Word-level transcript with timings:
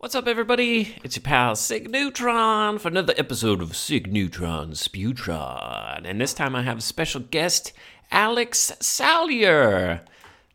What's 0.00 0.14
up, 0.14 0.28
everybody? 0.28 0.94
It's 1.02 1.16
your 1.16 1.24
pal 1.24 1.56
Sig 1.56 1.90
Neutron 1.90 2.78
for 2.78 2.86
another 2.86 3.14
episode 3.16 3.60
of 3.60 3.74
Sig 3.74 4.12
Neutron 4.12 4.70
Sputron. 4.70 6.02
And 6.04 6.20
this 6.20 6.32
time 6.32 6.54
I 6.54 6.62
have 6.62 6.78
a 6.78 6.82
special 6.82 7.20
guest, 7.20 7.72
Alex 8.12 8.70
Salyer. 8.78 10.02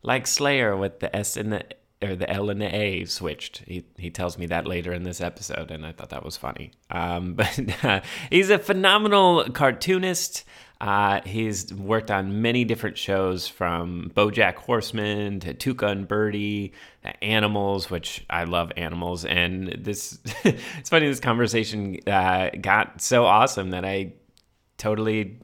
Like 0.02 0.26
Slayer 0.26 0.74
with 0.74 1.00
the 1.00 1.14
S 1.14 1.36
and 1.36 1.52
the 1.52 1.62
or 2.00 2.16
the 2.16 2.30
L 2.30 2.48
and 2.48 2.58
the 2.58 2.74
A 2.74 3.04
switched. 3.04 3.58
He 3.66 3.84
he 3.98 4.08
tells 4.08 4.38
me 4.38 4.46
that 4.46 4.66
later 4.66 4.94
in 4.94 5.02
this 5.02 5.20
episode, 5.20 5.70
and 5.70 5.84
I 5.84 5.92
thought 5.92 6.08
that 6.08 6.24
was 6.24 6.38
funny. 6.38 6.72
Um, 6.90 7.34
but 7.34 7.84
uh, 7.84 8.00
he's 8.30 8.48
a 8.48 8.58
phenomenal 8.58 9.44
cartoonist. 9.50 10.44
Uh, 10.80 11.20
he's 11.24 11.72
worked 11.72 12.10
on 12.10 12.42
many 12.42 12.64
different 12.64 12.98
shows 12.98 13.46
from 13.46 14.10
BoJack 14.14 14.56
Horseman 14.56 15.40
to 15.40 15.54
Tuca 15.54 15.90
and 15.90 16.06
Bertie, 16.06 16.72
Animals, 17.22 17.90
which 17.90 18.24
I 18.28 18.44
love 18.44 18.72
Animals. 18.76 19.24
And 19.24 19.68
this, 19.78 20.18
it's 20.44 20.90
funny, 20.90 21.06
this 21.06 21.20
conversation 21.20 21.98
uh, 22.06 22.50
got 22.60 23.00
so 23.00 23.24
awesome 23.24 23.70
that 23.70 23.84
I 23.84 24.14
totally 24.76 25.38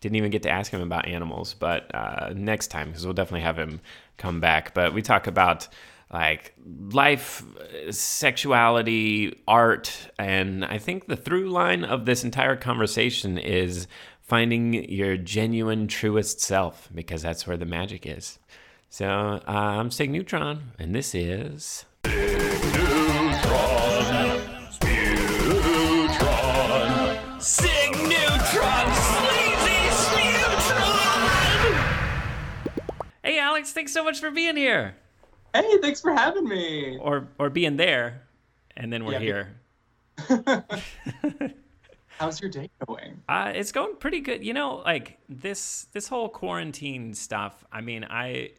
didn't 0.00 0.16
even 0.16 0.30
get 0.30 0.42
to 0.42 0.50
ask 0.50 0.70
him 0.70 0.82
about 0.82 1.08
Animals. 1.08 1.54
But 1.54 1.92
uh, 1.94 2.32
next 2.36 2.68
time, 2.68 2.88
because 2.88 3.04
we'll 3.04 3.14
definitely 3.14 3.40
have 3.40 3.58
him 3.58 3.80
come 4.18 4.40
back. 4.40 4.74
But 4.74 4.92
we 4.92 5.02
talk 5.02 5.26
about 5.26 5.68
like 6.12 6.54
life, 6.92 7.42
sexuality, 7.90 9.42
art, 9.48 9.92
and 10.18 10.64
I 10.64 10.78
think 10.78 11.08
the 11.08 11.16
through 11.16 11.50
line 11.50 11.84
of 11.84 12.04
this 12.04 12.22
entire 12.22 12.54
conversation 12.54 13.38
is 13.38 13.88
finding 14.26 14.74
your 14.90 15.16
genuine, 15.16 15.86
truest 15.88 16.40
self, 16.40 16.88
because 16.94 17.22
that's 17.22 17.46
where 17.46 17.56
the 17.56 17.64
magic 17.66 18.06
is. 18.06 18.38
So 18.88 19.06
uh, 19.08 19.40
I'm 19.50 19.90
Sig 19.90 20.10
Neutron, 20.10 20.72
and 20.78 20.94
this 20.94 21.14
is. 21.14 21.84
Sig 27.38 27.92
Neutron, 27.92 28.88
sleazy 28.94 29.82
Neutron! 30.32 31.76
Hey, 33.22 33.38
Alex! 33.38 33.72
Thanks 33.72 33.92
so 33.92 34.02
much 34.02 34.18
for 34.20 34.30
being 34.30 34.56
here, 34.56 34.96
Hey, 35.54 35.78
thanks 35.80 36.00
for 36.00 36.12
having 36.12 36.48
me. 36.48 36.98
or 37.00 37.28
or 37.38 37.50
being 37.50 37.76
there, 37.76 38.22
and 38.76 38.92
then 38.92 39.04
we're 39.04 39.20
Yeah, 39.20 39.20
here. 39.20 39.60
How's 42.18 42.40
your 42.40 42.50
day 42.50 42.70
going? 42.86 43.22
Uh, 43.28 43.52
it's 43.54 43.72
going 43.72 43.96
pretty 43.96 44.20
good. 44.20 44.44
You 44.44 44.54
know, 44.54 44.76
like 44.76 45.18
this 45.28 45.86
this 45.92 46.08
whole 46.08 46.28
quarantine 46.28 47.12
stuff. 47.14 47.64
I 47.70 47.82
mean, 47.82 48.04
I 48.04 48.50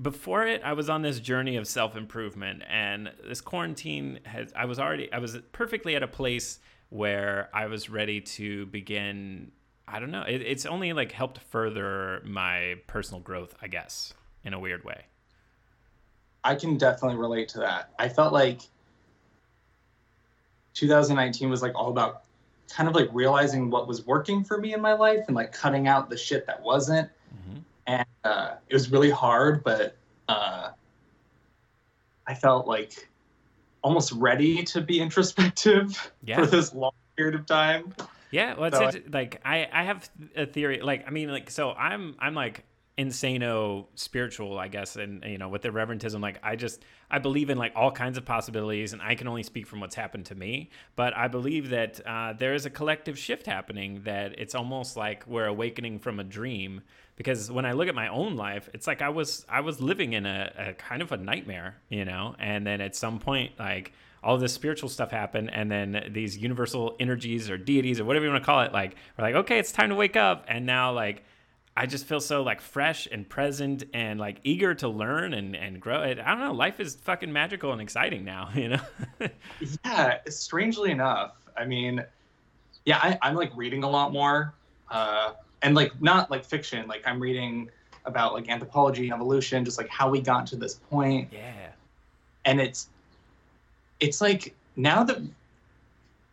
before 0.00 0.46
it, 0.46 0.62
I 0.62 0.74
was 0.74 0.88
on 0.90 1.02
this 1.02 1.18
journey 1.18 1.56
of 1.56 1.66
self 1.66 1.96
improvement, 1.96 2.62
and 2.68 3.10
this 3.26 3.40
quarantine 3.40 4.20
has. 4.24 4.52
I 4.54 4.66
was 4.66 4.78
already. 4.78 5.10
I 5.12 5.18
was 5.18 5.38
perfectly 5.52 5.96
at 5.96 6.02
a 6.02 6.08
place 6.08 6.58
where 6.90 7.48
I 7.54 7.66
was 7.66 7.88
ready 7.88 8.20
to 8.20 8.66
begin. 8.66 9.52
I 9.86 10.00
don't 10.00 10.10
know. 10.10 10.22
It, 10.22 10.42
it's 10.42 10.66
only 10.66 10.92
like 10.92 11.12
helped 11.12 11.38
further 11.38 12.20
my 12.24 12.74
personal 12.86 13.20
growth, 13.20 13.54
I 13.62 13.68
guess, 13.68 14.12
in 14.44 14.52
a 14.52 14.60
weird 14.60 14.84
way. 14.84 15.06
I 16.44 16.54
can 16.54 16.76
definitely 16.76 17.16
relate 17.16 17.48
to 17.50 17.58
that. 17.60 17.90
I 17.98 18.08
felt 18.08 18.32
like 18.32 18.60
2019 20.74 21.50
was 21.50 21.62
like 21.62 21.74
all 21.74 21.88
about 21.88 22.22
kind 22.70 22.88
of 22.88 22.94
like 22.94 23.08
realizing 23.12 23.70
what 23.70 23.88
was 23.88 24.06
working 24.06 24.44
for 24.44 24.58
me 24.58 24.74
in 24.74 24.80
my 24.80 24.92
life 24.92 25.24
and 25.26 25.34
like 25.36 25.52
cutting 25.52 25.88
out 25.88 26.10
the 26.10 26.16
shit 26.16 26.46
that 26.46 26.62
wasn't. 26.62 27.08
Mhm. 27.50 27.62
And 27.86 28.06
uh, 28.24 28.54
it 28.68 28.74
was 28.74 28.90
really 28.90 29.10
hard, 29.10 29.64
but 29.64 29.96
uh, 30.28 30.70
I 32.26 32.34
felt 32.34 32.66
like 32.66 33.08
almost 33.82 34.12
ready 34.12 34.62
to 34.64 34.80
be 34.80 35.00
introspective 35.00 36.12
Yeah. 36.24 36.36
for 36.40 36.46
this 36.46 36.74
long 36.74 36.92
period 37.16 37.34
of 37.34 37.46
time. 37.46 37.94
Yeah, 38.30 38.54
well, 38.54 38.64
it's 38.66 38.76
So 38.76 38.84
I- 38.84 39.02
like 39.10 39.40
I 39.44 39.68
I 39.72 39.84
have 39.84 40.08
a 40.36 40.44
theory. 40.44 40.80
Like 40.82 41.06
I 41.06 41.10
mean, 41.10 41.30
like 41.30 41.50
so 41.50 41.70
I'm 41.72 42.14
I'm 42.18 42.34
like 42.34 42.64
insano 42.98 43.86
spiritual, 43.94 44.58
I 44.58 44.68
guess, 44.68 44.96
and 44.96 45.22
you 45.24 45.38
know 45.38 45.48
with 45.48 45.62
the 45.62 45.70
reverentism, 45.70 46.20
like 46.20 46.38
I 46.42 46.56
just 46.56 46.84
I 47.10 47.18
believe 47.18 47.48
in 47.48 47.56
like 47.56 47.72
all 47.76 47.90
kinds 47.90 48.18
of 48.18 48.24
possibilities, 48.24 48.92
and 48.92 49.00
I 49.00 49.14
can 49.14 49.28
only 49.28 49.44
speak 49.44 49.66
from 49.66 49.80
what's 49.80 49.94
happened 49.94 50.26
to 50.26 50.34
me. 50.34 50.70
But 50.96 51.16
I 51.16 51.28
believe 51.28 51.70
that 51.70 52.00
uh, 52.06 52.32
there 52.32 52.54
is 52.54 52.66
a 52.66 52.70
collective 52.70 53.18
shift 53.18 53.46
happening. 53.46 54.02
That 54.04 54.38
it's 54.38 54.54
almost 54.54 54.96
like 54.96 55.26
we're 55.26 55.46
awakening 55.46 56.00
from 56.00 56.18
a 56.18 56.24
dream. 56.24 56.82
Because 57.16 57.50
when 57.50 57.66
I 57.66 57.72
look 57.72 57.88
at 57.88 57.96
my 57.96 58.08
own 58.08 58.36
life, 58.36 58.68
it's 58.74 58.86
like 58.86 59.02
I 59.02 59.08
was 59.08 59.46
I 59.48 59.60
was 59.60 59.80
living 59.80 60.12
in 60.12 60.26
a, 60.26 60.52
a 60.58 60.72
kind 60.74 61.02
of 61.02 61.12
a 61.12 61.16
nightmare, 61.16 61.76
you 61.88 62.04
know. 62.04 62.34
And 62.38 62.66
then 62.66 62.80
at 62.80 62.94
some 62.96 63.18
point, 63.18 63.52
like 63.58 63.92
all 64.22 64.38
this 64.38 64.52
spiritual 64.52 64.88
stuff 64.88 65.10
happened 65.10 65.50
and 65.52 65.70
then 65.70 66.10
these 66.10 66.36
universal 66.36 66.96
energies 66.98 67.48
or 67.48 67.56
deities 67.56 68.00
or 68.00 68.04
whatever 68.04 68.24
you 68.24 68.32
want 68.32 68.42
to 68.42 68.46
call 68.46 68.62
it 68.62 68.72
like 68.72 68.96
we're 69.16 69.24
like 69.24 69.34
okay 69.34 69.58
it's 69.58 69.70
time 69.70 69.90
to 69.90 69.94
wake 69.94 70.16
up 70.16 70.44
and 70.48 70.66
now 70.66 70.92
like 70.92 71.22
i 71.78 71.86
just 71.86 72.04
feel 72.04 72.20
so 72.20 72.42
like 72.42 72.60
fresh 72.60 73.06
and 73.10 73.28
present 73.28 73.84
and 73.94 74.18
like 74.20 74.38
eager 74.44 74.74
to 74.74 74.88
learn 74.88 75.32
and 75.34 75.56
and 75.56 75.80
grow 75.80 76.02
i 76.02 76.14
don't 76.14 76.40
know 76.40 76.52
life 76.52 76.80
is 76.80 76.94
fucking 76.96 77.32
magical 77.32 77.72
and 77.72 77.80
exciting 77.80 78.24
now 78.24 78.50
you 78.54 78.68
know 78.68 78.80
Yeah, 79.84 80.18
strangely 80.28 80.90
enough. 80.90 81.34
I 81.56 81.64
mean, 81.64 82.04
yeah, 82.84 82.98
I, 82.98 83.18
I'm 83.22 83.34
like 83.34 83.52
reading 83.56 83.84
a 83.84 83.90
lot 83.90 84.12
more, 84.12 84.54
uh, 84.90 85.32
and 85.62 85.74
like 85.74 86.00
not 86.00 86.30
like 86.30 86.44
fiction. 86.44 86.86
Like 86.86 87.02
I'm 87.06 87.20
reading 87.20 87.70
about 88.04 88.32
like 88.34 88.48
anthropology 88.48 89.04
and 89.04 89.12
evolution, 89.12 89.64
just 89.64 89.78
like 89.78 89.88
how 89.88 90.08
we 90.08 90.20
got 90.20 90.46
to 90.48 90.56
this 90.56 90.74
point. 90.74 91.28
yeah 91.32 91.68
And 92.44 92.60
it's, 92.60 92.88
it's 94.00 94.20
like 94.20 94.54
now 94.76 95.02
that, 95.04 95.18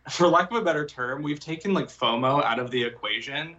for 0.08 0.28
lack 0.28 0.50
of 0.50 0.56
a 0.56 0.62
better 0.62 0.86
term, 0.86 1.22
we've 1.22 1.40
taken 1.40 1.74
like 1.74 1.86
FOMO 1.86 2.42
out 2.44 2.58
of 2.58 2.70
the 2.70 2.82
equation. 2.82 3.56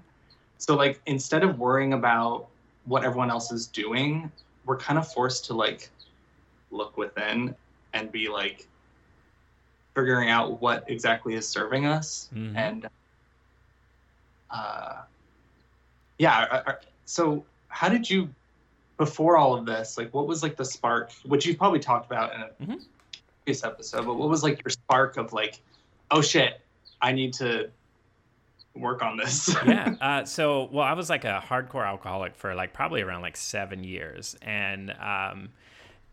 So 0.58 0.76
like 0.76 1.02
instead 1.06 1.44
of 1.44 1.60
worrying 1.60 1.94
about 1.94 2.48
what 2.86 3.04
everyone 3.04 3.30
else 3.30 3.52
is 3.52 3.68
doing, 3.68 4.32
we're 4.66 4.78
kind 4.78 4.98
of 5.00 5.12
forced 5.12 5.46
to 5.46 5.54
like 5.54 5.90
look 6.72 6.98
within 6.98 7.56
and 7.94 8.12
be 8.12 8.28
like 8.28 8.68
figuring 9.96 10.30
out 10.30 10.62
what 10.62 10.84
exactly 10.88 11.34
is 11.34 11.48
serving 11.48 11.86
us 11.86 12.30
Mhm. 12.34 12.56
and 12.56 12.90
uh 14.52 15.02
yeah 16.20 16.74
so 17.06 17.44
how 17.70 17.90
did 17.90 18.10
you 18.10 18.30
before 18.98 19.38
all 19.38 19.56
of 19.56 19.66
this 19.66 19.98
like 19.98 20.14
what 20.14 20.28
was 20.28 20.44
like 20.44 20.56
the 20.56 20.66
spark 20.66 21.12
which 21.26 21.46
you've 21.46 21.58
probably 21.58 21.80
talked 21.80 22.06
about 22.06 22.34
in 22.36 22.42
a 22.42 22.50
Mhm. 22.62 22.86
previous 23.44 23.64
episode 23.64 24.06
but 24.06 24.16
what 24.16 24.30
was 24.30 24.44
like 24.44 24.62
your 24.64 24.70
spark 24.70 25.18
of 25.18 25.34
like 25.34 25.62
oh 26.12 26.22
shit 26.22 26.62
i 27.02 27.12
need 27.12 27.34
to 27.34 27.70
work 28.80 29.02
on 29.02 29.18
this 29.18 29.56
yeah. 29.66 29.96
Uh, 30.00 30.26
so, 30.26 30.70
well, 30.72 30.86
I 30.86 30.94
was 30.94 31.10
like 31.10 31.26
a 31.26 31.44
hardcore 31.46 31.86
alcoholic 31.86 32.36
for 32.36 32.56
like 32.56 32.74
probably 32.74 33.02
around 33.02 33.22
like 33.22 33.38
seven 33.38 33.84
years, 33.84 34.36
and 34.42 34.92
um, 35.00 35.50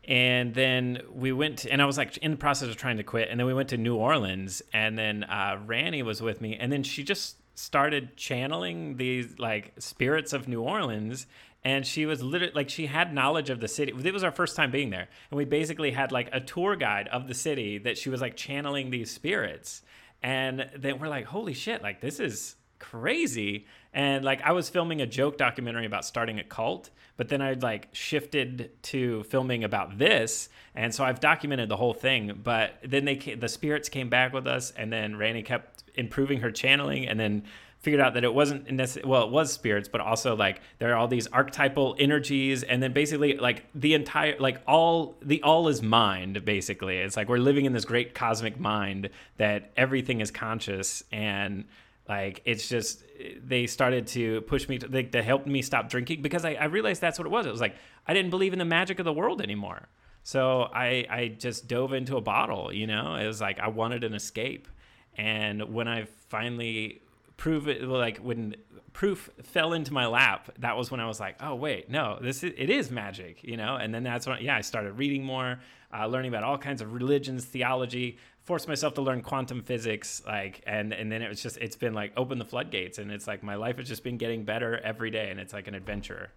and 0.06 0.54
then 0.54 1.00
we 1.12 1.32
went, 1.32 1.64
and 1.64 1.80
I 1.80 1.86
was 1.86 1.96
like 1.96 2.16
in 2.18 2.32
the 2.32 2.36
process 2.36 2.68
of 2.68 2.76
trying 2.76 2.98
to 2.98 3.02
quit, 3.02 3.28
and 3.30 3.40
then 3.40 3.46
we 3.46 3.54
went 3.54 3.70
to 3.70 3.76
New 3.76 3.96
Orleans, 3.96 4.62
and 4.72 4.98
then 4.98 5.24
uh, 5.24 5.58
Ranny 5.66 6.02
was 6.02 6.20
with 6.20 6.40
me, 6.40 6.56
and 6.56 6.70
then 6.70 6.82
she 6.82 7.02
just 7.02 7.36
started 7.54 8.16
channeling 8.16 8.96
these 8.96 9.38
like 9.38 9.72
spirits 9.78 10.32
of 10.32 10.48
New 10.48 10.62
Orleans. 10.62 11.26
And 11.66 11.86
she 11.86 12.04
was 12.04 12.22
literally 12.22 12.52
like 12.54 12.68
she 12.68 12.84
had 12.84 13.14
knowledge 13.14 13.48
of 13.48 13.58
the 13.58 13.68
city. 13.68 13.90
It 13.90 14.12
was 14.12 14.22
our 14.22 14.30
first 14.30 14.54
time 14.54 14.70
being 14.70 14.90
there, 14.90 15.08
and 15.30 15.38
we 15.38 15.46
basically 15.46 15.92
had 15.92 16.12
like 16.12 16.28
a 16.30 16.40
tour 16.40 16.76
guide 16.76 17.08
of 17.08 17.26
the 17.26 17.32
city 17.32 17.78
that 17.78 17.96
she 17.96 18.10
was 18.10 18.20
like 18.20 18.36
channeling 18.36 18.90
these 18.90 19.10
spirits 19.10 19.80
and 20.24 20.70
then 20.74 20.98
we're 20.98 21.08
like 21.08 21.26
holy 21.26 21.52
shit 21.52 21.82
like 21.82 22.00
this 22.00 22.18
is 22.18 22.56
crazy. 22.80 23.66
And 23.92 24.24
like 24.24 24.42
i 24.42 24.50
was 24.50 24.68
filming 24.68 25.00
a 25.00 25.06
joke 25.06 25.38
documentary 25.38 25.86
about 25.86 26.04
starting 26.04 26.40
a 26.40 26.44
cult 26.44 26.90
but 27.16 27.28
then 27.28 27.40
I'd 27.40 27.62
like 27.62 27.88
shifted 27.92 28.70
to 28.82 29.22
filming 29.24 29.62
about 29.62 29.98
this 29.98 30.48
and 30.74 30.92
so 30.92 31.04
i've 31.04 31.20
documented 31.20 31.68
the 31.68 31.76
whole 31.76 31.94
thing 31.94 32.40
but 32.42 32.80
then 32.82 33.04
they 33.04 33.14
the 33.14 33.48
spirits 33.48 33.88
came 33.88 34.08
back 34.08 34.32
with 34.32 34.48
us 34.48 34.72
and 34.72 34.92
then 34.92 35.16
randy 35.16 35.42
kept 35.42 35.84
improving 35.94 36.40
her 36.40 36.50
channeling 36.50 37.06
and 37.06 37.20
then 37.20 37.44
figured 37.84 38.00
out 38.00 38.14
that 38.14 38.24
it 38.24 38.34
wasn't 38.34 38.68
necessarily 38.70 39.10
well 39.10 39.24
it 39.24 39.30
was 39.30 39.52
spirits 39.52 39.88
but 39.88 40.00
also 40.00 40.34
like 40.34 40.60
there 40.78 40.90
are 40.92 40.96
all 40.96 41.06
these 41.06 41.26
archetypal 41.28 41.94
energies 41.98 42.62
and 42.62 42.82
then 42.82 42.92
basically 42.92 43.36
like 43.36 43.66
the 43.74 43.94
entire 43.94 44.34
like 44.40 44.60
all 44.66 45.16
the 45.22 45.42
all 45.42 45.68
is 45.68 45.82
mind 45.82 46.44
basically. 46.44 46.98
It's 46.98 47.16
like 47.16 47.28
we're 47.28 47.38
living 47.38 47.64
in 47.64 47.72
this 47.72 47.84
great 47.84 48.14
cosmic 48.14 48.58
mind 48.58 49.10
that 49.36 49.72
everything 49.76 50.20
is 50.20 50.30
conscious 50.30 51.04
and 51.12 51.64
like 52.08 52.42
it's 52.44 52.68
just 52.68 53.04
they 53.42 53.66
started 53.66 54.06
to 54.08 54.40
push 54.42 54.68
me 54.68 54.78
to 54.78 55.22
helped 55.22 55.46
me 55.46 55.62
stop 55.62 55.88
drinking 55.88 56.22
because 56.22 56.44
I, 56.44 56.54
I 56.54 56.64
realized 56.64 57.00
that's 57.00 57.18
what 57.18 57.26
it 57.26 57.30
was. 57.30 57.46
It 57.46 57.52
was 57.52 57.60
like 57.60 57.76
i 58.06 58.14
didn't 58.14 58.30
believe 58.30 58.52
in 58.52 58.58
the 58.58 58.64
magic 58.64 58.98
of 58.98 59.04
the 59.04 59.12
world 59.12 59.40
anymore. 59.42 59.88
So 60.22 60.68
i 60.74 61.06
i 61.10 61.28
just 61.28 61.68
dove 61.68 61.92
into 61.92 62.16
a 62.16 62.20
bottle 62.20 62.72
you 62.72 62.86
know? 62.86 63.14
It 63.14 63.26
was 63.26 63.40
like 63.40 63.58
i 63.58 63.68
wanted 63.68 64.04
an 64.04 64.14
escape. 64.14 64.68
And 65.16 65.72
when 65.72 65.86
I 65.86 66.08
finally 66.28 67.00
prove 67.36 67.68
it 67.68 67.82
like 67.82 68.18
when 68.18 68.56
proof 68.92 69.28
fell 69.42 69.72
into 69.72 69.92
my 69.92 70.06
lap 70.06 70.50
that 70.58 70.76
was 70.76 70.90
when 70.90 71.00
i 71.00 71.06
was 71.06 71.18
like 71.18 71.36
oh 71.40 71.54
wait 71.54 71.90
no 71.90 72.18
this 72.20 72.44
is, 72.44 72.52
it 72.56 72.70
is 72.70 72.90
magic 72.90 73.42
you 73.42 73.56
know 73.56 73.76
and 73.76 73.94
then 73.94 74.02
that's 74.02 74.26
when 74.26 74.40
yeah 74.42 74.56
i 74.56 74.60
started 74.60 74.92
reading 74.92 75.24
more 75.24 75.58
uh, 75.92 76.06
learning 76.06 76.28
about 76.28 76.44
all 76.44 76.58
kinds 76.58 76.80
of 76.80 76.92
religions 76.92 77.44
theology 77.44 78.16
forced 78.42 78.68
myself 78.68 78.94
to 78.94 79.02
learn 79.02 79.20
quantum 79.20 79.62
physics 79.62 80.22
like 80.26 80.62
and 80.66 80.92
and 80.92 81.10
then 81.10 81.22
it 81.22 81.28
was 81.28 81.42
just 81.42 81.56
it's 81.56 81.76
been 81.76 81.94
like 81.94 82.12
open 82.16 82.38
the 82.38 82.44
floodgates 82.44 82.98
and 82.98 83.10
it's 83.10 83.26
like 83.26 83.42
my 83.42 83.56
life 83.56 83.78
has 83.78 83.88
just 83.88 84.04
been 84.04 84.16
getting 84.16 84.44
better 84.44 84.78
every 84.84 85.10
day 85.10 85.30
and 85.30 85.40
it's 85.40 85.52
like 85.52 85.66
an 85.66 85.74
adventure 85.74 86.30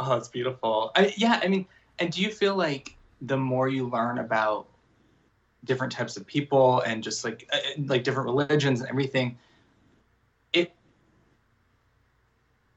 Oh, 0.00 0.16
it's 0.16 0.28
beautiful. 0.28 0.92
I, 0.96 1.12
yeah, 1.18 1.40
I 1.42 1.48
mean, 1.48 1.66
and 1.98 2.10
do 2.10 2.22
you 2.22 2.30
feel 2.30 2.56
like 2.56 2.96
the 3.20 3.36
more 3.36 3.68
you 3.68 3.86
learn 3.86 4.18
about 4.18 4.66
different 5.64 5.92
types 5.92 6.16
of 6.16 6.26
people 6.26 6.80
and 6.80 7.02
just 7.02 7.22
like 7.22 7.46
uh, 7.52 7.58
like 7.84 8.02
different 8.02 8.26
religions 8.26 8.80
and 8.80 8.88
everything, 8.88 9.38
it 10.54 10.72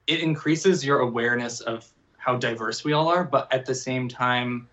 it 0.07 0.19
increases 0.19 0.85
your 0.85 0.99
awareness 0.99 1.61
of 1.61 1.87
how 2.17 2.35
diverse 2.37 2.83
we 2.83 2.93
all 2.93 3.07
are, 3.07 3.23
but 3.23 3.51
at 3.53 3.65
the 3.65 3.75
same 3.75 4.07
time, 4.07 4.67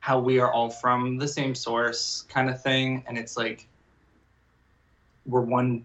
how 0.00 0.18
we 0.18 0.38
are 0.38 0.52
all 0.52 0.70
from 0.70 1.16
the 1.18 1.28
same 1.28 1.54
source, 1.54 2.24
kind 2.28 2.48
of 2.48 2.62
thing. 2.62 3.04
And 3.06 3.18
it's 3.18 3.36
like 3.36 3.66
we're 5.26 5.40
one. 5.40 5.84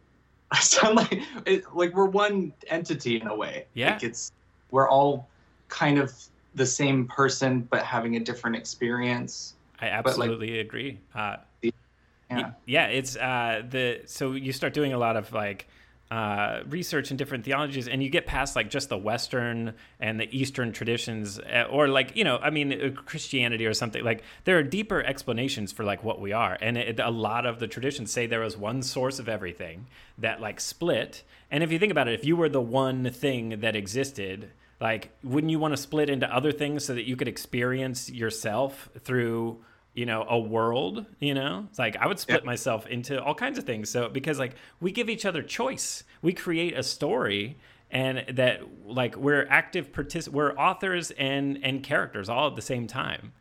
I 0.50 0.60
sound 0.60 0.96
like 0.96 1.22
it, 1.46 1.64
like 1.74 1.94
we're 1.94 2.06
one 2.06 2.52
entity 2.66 3.20
in 3.20 3.28
a 3.28 3.36
way. 3.36 3.66
Yeah. 3.74 3.92
Like 3.92 4.02
it's 4.02 4.32
we're 4.70 4.88
all 4.88 5.28
kind 5.68 5.98
of 5.98 6.12
the 6.54 6.66
same 6.66 7.06
person 7.06 7.60
but 7.70 7.82
having 7.82 8.16
a 8.16 8.20
different 8.20 8.56
experience. 8.56 9.54
i 9.80 9.86
like- 9.86 9.94
absolutely 9.94 10.58
agree 10.60 10.98
uh, 11.14 11.36
Yeah. 11.62 12.52
yeah 12.66 12.86
it's 12.86 13.16
uh 13.16 13.62
the 13.68 14.02
so 14.06 14.32
you 14.32 14.52
start 14.52 14.74
doing 14.74 14.92
a 14.92 14.98
lot 14.98 15.16
of 15.16 15.32
like 15.32 15.68
uh, 16.10 16.60
research 16.68 17.10
in 17.10 17.16
different 17.16 17.44
theologies 17.44 17.86
and 17.86 18.02
you 18.02 18.10
get 18.10 18.26
past 18.26 18.56
like 18.56 18.68
just 18.68 18.88
the 18.88 18.98
western 18.98 19.74
and 20.00 20.18
the 20.18 20.28
eastern 20.36 20.72
traditions 20.72 21.38
uh, 21.38 21.66
or 21.70 21.86
like 21.86 22.16
you 22.16 22.24
know 22.24 22.38
i 22.38 22.50
mean 22.50 22.72
uh, 22.72 22.90
christianity 23.02 23.64
or 23.64 23.72
something 23.72 24.02
like 24.04 24.22
there 24.44 24.58
are 24.58 24.62
deeper 24.62 25.02
explanations 25.02 25.72
for 25.72 25.84
like 25.84 26.02
what 26.02 26.20
we 26.20 26.32
are. 26.32 26.56
And 26.60 26.76
it, 26.78 27.00
a 27.00 27.10
lot 27.10 27.46
of 27.46 27.58
the 27.58 27.66
traditions 27.66 28.12
say 28.12 28.26
there 28.26 28.40
was 28.40 28.56
one 28.56 28.82
source 28.82 29.18
of 29.18 29.28
everything 29.28 29.86
that 30.18 30.40
like 30.40 30.60
split. 30.60 31.22
And 31.50 31.62
if 31.62 31.72
you 31.72 31.78
think 31.78 31.92
about 31.92 32.08
it 32.08 32.14
if 32.14 32.24
you 32.24 32.36
were 32.36 32.48
the 32.48 32.60
one 32.60 33.10
thing 33.10 33.60
that 33.60 33.76
existed 33.76 34.50
like 34.80 35.10
wouldn't 35.22 35.50
you 35.50 35.58
want 35.58 35.72
to 35.72 35.76
split 35.76 36.08
into 36.08 36.32
other 36.34 36.52
things 36.52 36.84
so 36.84 36.94
that 36.94 37.06
you 37.06 37.16
could 37.16 37.28
experience 37.28 38.10
yourself 38.10 38.88
through 39.00 39.62
you 39.94 40.06
know 40.06 40.24
a 40.28 40.38
world 40.38 41.04
you 41.18 41.34
know? 41.34 41.66
It's 41.70 41.78
like 41.78 41.96
i 41.96 42.06
would 42.06 42.18
split 42.18 42.42
Yeah. 42.42 42.46
myself 42.46 42.86
into 42.86 43.22
all 43.22 43.34
kinds 43.34 43.58
of 43.58 43.64
things. 43.64 43.90
So 43.90 44.08
because 44.08 44.38
like 44.38 44.54
we 44.80 44.92
give 44.92 45.08
each 45.10 45.24
other 45.26 45.42
choice. 45.42 46.04
We 46.22 46.32
create 46.32 46.76
a 46.76 46.82
story 46.82 47.56
and 47.90 48.24
that 48.36 48.60
like 48.86 49.16
we're 49.16 49.46
active 49.48 49.90
partic- 49.92 50.28
we're 50.28 50.52
authors 50.56 51.10
and 51.12 51.58
and 51.64 51.82
characters 51.82 52.28
all 52.28 52.46
at 52.48 52.54
the 52.56 52.62
same 52.62 52.86
time. 52.86 53.32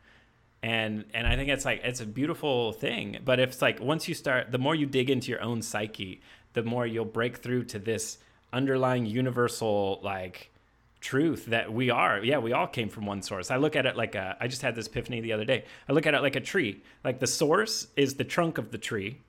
And 0.61 1.05
and 1.13 1.25
i 1.27 1.35
think 1.35 1.49
it's 1.49 1.65
like 1.65 1.81
it's 1.83 2.01
a 2.01 2.05
beautiful 2.05 2.73
thing. 2.73 3.19
But 3.23 3.39
if 3.39 3.49
it's 3.51 3.61
like 3.61 3.79
once 3.79 4.07
you 4.07 4.15
start 4.15 4.51
the 4.51 4.57
more 4.57 4.75
you 4.75 4.85
dig 4.87 5.09
into 5.09 5.29
your 5.31 5.41
own 5.41 5.61
psyche 5.61 6.21
the 6.53 6.63
more 6.63 6.85
you'll 6.87 7.05
break 7.05 7.37
through 7.37 7.63
to 7.65 7.79
this 7.79 8.17
underlying 8.51 9.05
universal 9.05 9.99
like 10.03 10.49
truth 11.01 11.45
that 11.47 11.71
we 11.71 11.89
are. 11.89 12.23
Yeah 12.23 12.39
we 12.39 12.53
all 12.53 12.67
came 12.67 12.89
from 12.89 13.05
one 13.05 13.21
source. 13.21 13.51
I 13.51 13.57
look 13.57 13.75
at 13.75 13.85
it 13.85 13.95
like 13.95 14.15
a 14.15 14.35
i 14.39 14.47
just 14.47 14.61
had 14.61 14.75
this 14.75 14.87
epiphany 14.87 15.21
the 15.21 15.33
other 15.33 15.45
day. 15.45 15.65
I 15.87 15.93
look 15.93 16.05
at 16.05 16.13
it 16.13 16.21
like 16.21 16.35
a 16.35 16.41
tree. 16.41 16.81
Like 17.03 17.19
the 17.19 17.27
source 17.27 17.87
is 17.95 18.15
the 18.15 18.23
trunk 18.23 18.57
of 18.57 18.71
the 18.71 18.77
tree 18.77 19.21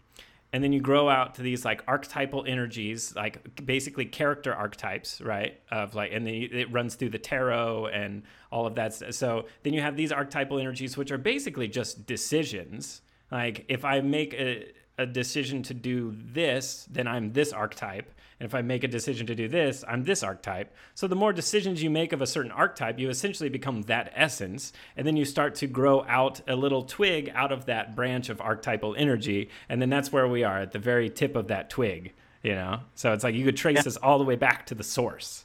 and 0.53 0.65
then 0.65 0.73
you 0.73 0.81
grow 0.81 1.09
out 1.09 1.37
to 1.37 1.43
these 1.43 1.65
like 1.65 1.83
archetypal 1.87 2.45
energies 2.47 3.15
like 3.15 3.65
basically 3.65 4.05
character 4.05 4.53
archetypes 4.53 5.21
right 5.21 5.61
of 5.71 5.95
like 5.95 6.11
and 6.13 6.27
then 6.27 6.35
it 6.51 6.73
runs 6.73 6.97
through 6.97 7.11
the 7.11 7.19
tarot 7.21 7.87
and 7.87 8.23
all 8.51 8.67
of 8.67 8.75
that 8.75 8.87
s- 9.01 9.17
so 9.17 9.47
then 9.63 9.73
you 9.73 9.81
have 9.81 9.97
these 9.97 10.11
archetypal 10.11 10.59
energies 10.59 10.97
which 10.97 11.13
are 11.13 11.19
basically 11.19 11.69
just 11.69 12.05
decisions. 12.07 13.03
Like 13.31 13.65
if 13.69 13.85
i 13.85 14.01
make 14.01 14.35
a, 14.35 14.67
a 15.01 15.07
decision 15.07 15.63
to 15.65 15.75
do 15.75 16.15
this 16.33 16.87
then 16.91 17.07
i'm 17.07 17.33
this 17.33 17.53
archetype. 17.53 18.11
And 18.39 18.47
if 18.47 18.55
i 18.55 18.63
make 18.63 18.85
a 18.85 18.89
decision 18.89 19.27
to 19.27 19.35
do 19.35 19.49
this 19.49 19.85
i'm 19.89 20.05
this 20.05 20.23
archetype. 20.23 20.75
So 20.95 21.07
the 21.07 21.17
more 21.17 21.33
decisions 21.33 21.83
you 21.83 21.91
make 21.91 22.13
of 22.13 22.23
a 22.23 22.27
certain 22.27 22.51
archetype 22.53 22.99
you 22.99 23.09
essentially 23.09 23.49
become 23.49 23.83
that 23.83 24.13
essence. 24.15 24.73
And 24.97 25.07
then 25.07 25.17
you 25.17 25.25
start 25.25 25.55
to 25.57 25.67
grow 25.67 26.05
out 26.09 26.41
a 26.49 26.57
little 26.57 26.83
twig 26.83 27.31
out 27.35 27.53
of 27.53 27.67
that 27.67 27.97
branch 27.97 28.29
of 28.29 28.41
archetypal 28.41 28.95
energy. 28.97 29.51
And 29.69 29.81
then 29.81 29.91
that's 29.91 30.13
where 30.13 30.29
we 30.29 30.45
are 30.45 30.59
at 30.61 30.73
the 30.73 30.79
very 30.79 31.09
tip 31.11 31.37
of 31.37 31.49
that 31.49 31.71
twig 31.71 32.13
you 32.43 32.55
know? 32.55 32.81
So 32.95 33.13
it's 33.13 33.25
like 33.25 33.35
you 33.35 33.45
could 33.45 33.57
trace 33.57 33.77
Yeah. 33.77 33.83
this 33.83 33.97
all 33.99 34.19
the 34.19 34.25
way 34.25 34.37
back 34.37 34.67
to 34.67 34.75
the 34.75 34.85
source. 34.85 35.45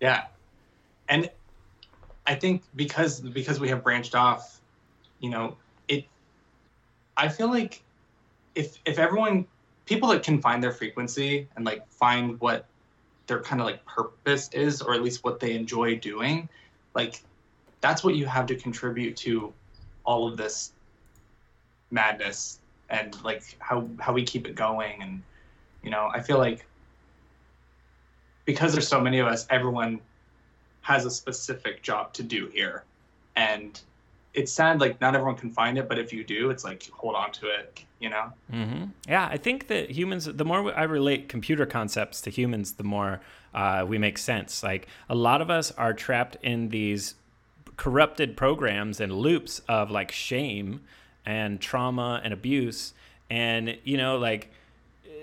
Yeah. 0.00 0.26
And 1.08 1.30
I 2.26 2.34
think 2.34 2.62
because 2.74 3.20
because 3.20 3.60
we 3.60 3.68
have 3.68 3.82
branched 3.82 4.14
off, 4.14 4.60
you 5.20 5.30
know, 5.30 5.56
it 5.88 6.04
I 7.16 7.28
feel 7.28 7.48
like 7.48 7.82
if 8.54 8.78
if 8.84 8.98
everyone 8.98 9.46
people 9.86 10.08
that 10.08 10.22
can 10.22 10.40
find 10.40 10.62
their 10.62 10.72
frequency 10.72 11.48
and 11.56 11.64
like 11.64 11.86
find 11.88 12.40
what 12.40 12.66
their 13.26 13.40
kind 13.40 13.60
of 13.60 13.66
like 13.66 13.84
purpose 13.84 14.48
is 14.52 14.80
or 14.82 14.94
at 14.94 15.02
least 15.02 15.24
what 15.24 15.40
they 15.40 15.54
enjoy 15.54 15.96
doing, 15.96 16.48
like 16.94 17.22
that's 17.80 18.02
what 18.02 18.14
you 18.14 18.26
have 18.26 18.46
to 18.46 18.54
contribute 18.54 19.16
to 19.16 19.52
all 20.04 20.26
of 20.28 20.36
this 20.36 20.72
madness 21.90 22.60
and 22.90 23.22
like 23.22 23.56
how 23.58 23.88
how 23.98 24.12
we 24.12 24.22
keep 24.22 24.46
it 24.46 24.54
going 24.54 25.02
and 25.02 25.22
you 25.82 25.90
know, 25.90 26.08
I 26.12 26.20
feel 26.20 26.38
like 26.38 26.66
because 28.46 28.72
there's 28.72 28.88
so 28.88 29.00
many 29.00 29.18
of 29.18 29.26
us, 29.26 29.46
everyone 29.50 30.00
has 30.80 31.04
a 31.04 31.10
specific 31.10 31.82
job 31.82 32.12
to 32.14 32.22
do 32.22 32.48
here. 32.48 32.84
And 33.36 33.78
it's 34.34 34.52
sad, 34.52 34.80
like, 34.80 35.00
not 35.00 35.14
everyone 35.14 35.36
can 35.36 35.50
find 35.50 35.78
it, 35.78 35.88
but 35.88 35.98
if 35.98 36.12
you 36.12 36.24
do, 36.24 36.50
it's 36.50 36.64
like, 36.64 36.90
hold 36.90 37.14
on 37.14 37.30
to 37.32 37.46
it, 37.46 37.84
you 38.00 38.10
know? 38.10 38.32
hmm 38.50 38.84
Yeah, 39.08 39.28
I 39.30 39.36
think 39.36 39.68
that 39.68 39.90
humans, 39.90 40.26
the 40.26 40.44
more 40.44 40.76
I 40.76 40.82
relate 40.82 41.28
computer 41.28 41.66
concepts 41.66 42.20
to 42.22 42.30
humans, 42.30 42.72
the 42.72 42.84
more 42.84 43.20
uh, 43.54 43.84
we 43.88 43.98
make 43.98 44.18
sense. 44.18 44.62
Like 44.62 44.88
a 45.08 45.14
lot 45.14 45.40
of 45.40 45.50
us 45.50 45.70
are 45.72 45.92
trapped 45.92 46.36
in 46.42 46.70
these 46.70 47.14
corrupted 47.76 48.36
programs 48.36 49.00
and 49.00 49.12
loops 49.12 49.60
of 49.68 49.90
like 49.90 50.10
shame 50.10 50.80
and 51.24 51.60
trauma 51.60 52.20
and 52.24 52.32
abuse. 52.34 52.92
And, 53.30 53.78
you 53.84 53.96
know, 53.96 54.18
like 54.18 54.50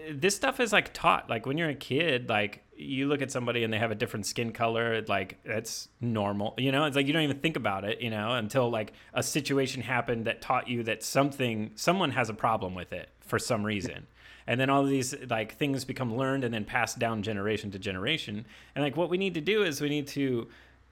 this 0.10 0.36
stuff 0.36 0.60
is 0.60 0.72
like 0.72 0.94
taught. 0.94 1.30
Like 1.30 1.46
when 1.46 1.58
you're 1.58 1.70
a 1.70 1.76
kid, 1.76 2.30
like 2.30 2.64
you 2.82 3.08
look 3.08 3.22
at 3.22 3.32
somebody 3.32 3.64
and 3.64 3.72
they 3.72 3.78
have 3.78 3.92
a 3.92 3.96
different 3.96 4.26
skin 4.26 4.52
color, 4.52 5.02
like 5.08 5.38
that's 5.44 5.88
normal. 6.00 6.54
You 6.58 6.72
know, 6.72 6.86
it's 6.86 6.96
like 6.96 7.08
you 7.08 7.14
don't 7.14 7.24
even 7.24 7.40
think 7.40 7.56
about 7.56 7.84
it, 7.84 8.02
you 8.02 8.10
know, 8.10 8.34
until 8.34 8.70
like 8.70 8.94
a 9.14 9.24
situation 9.24 9.82
happened 9.82 10.26
that 10.26 10.42
taught 10.42 10.68
you 10.68 10.84
that 10.84 11.04
something, 11.04 11.72
someone 11.76 12.12
has 12.12 12.30
a 12.30 12.34
problem 12.34 12.76
with 12.76 12.94
it 12.94 13.10
for 13.22 13.40
some 13.40 13.64
reason. 13.64 14.08
And 14.48 14.60
then 14.60 14.70
all 14.70 14.84
these 14.84 15.16
like 15.30 15.56
things 15.56 15.86
become 15.86 16.16
learned 16.16 16.44
and 16.44 16.54
then 16.54 16.66
passed 16.66 17.00
down 17.00 17.24
generation 17.24 17.72
to 17.72 17.80
generation. 17.80 18.46
And 18.76 18.84
like 18.84 18.98
what 18.98 19.10
we 19.10 19.18
need 19.18 19.36
to 19.36 19.42
do 19.42 19.64
is 19.64 19.80
we 19.80 19.90
need 19.90 20.08
to 20.10 20.48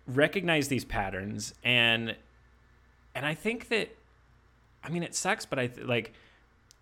recognize 0.08 0.68
these 0.68 0.86
patterns 0.86 1.54
and 1.64 2.16
and 3.14 3.26
I 3.26 3.34
think 3.34 3.68
that 3.70 3.96
I 4.84 4.90
mean 4.90 5.04
it 5.04 5.16
sucks, 5.16 5.46
but 5.46 5.60
I 5.60 5.70
like 5.82 6.14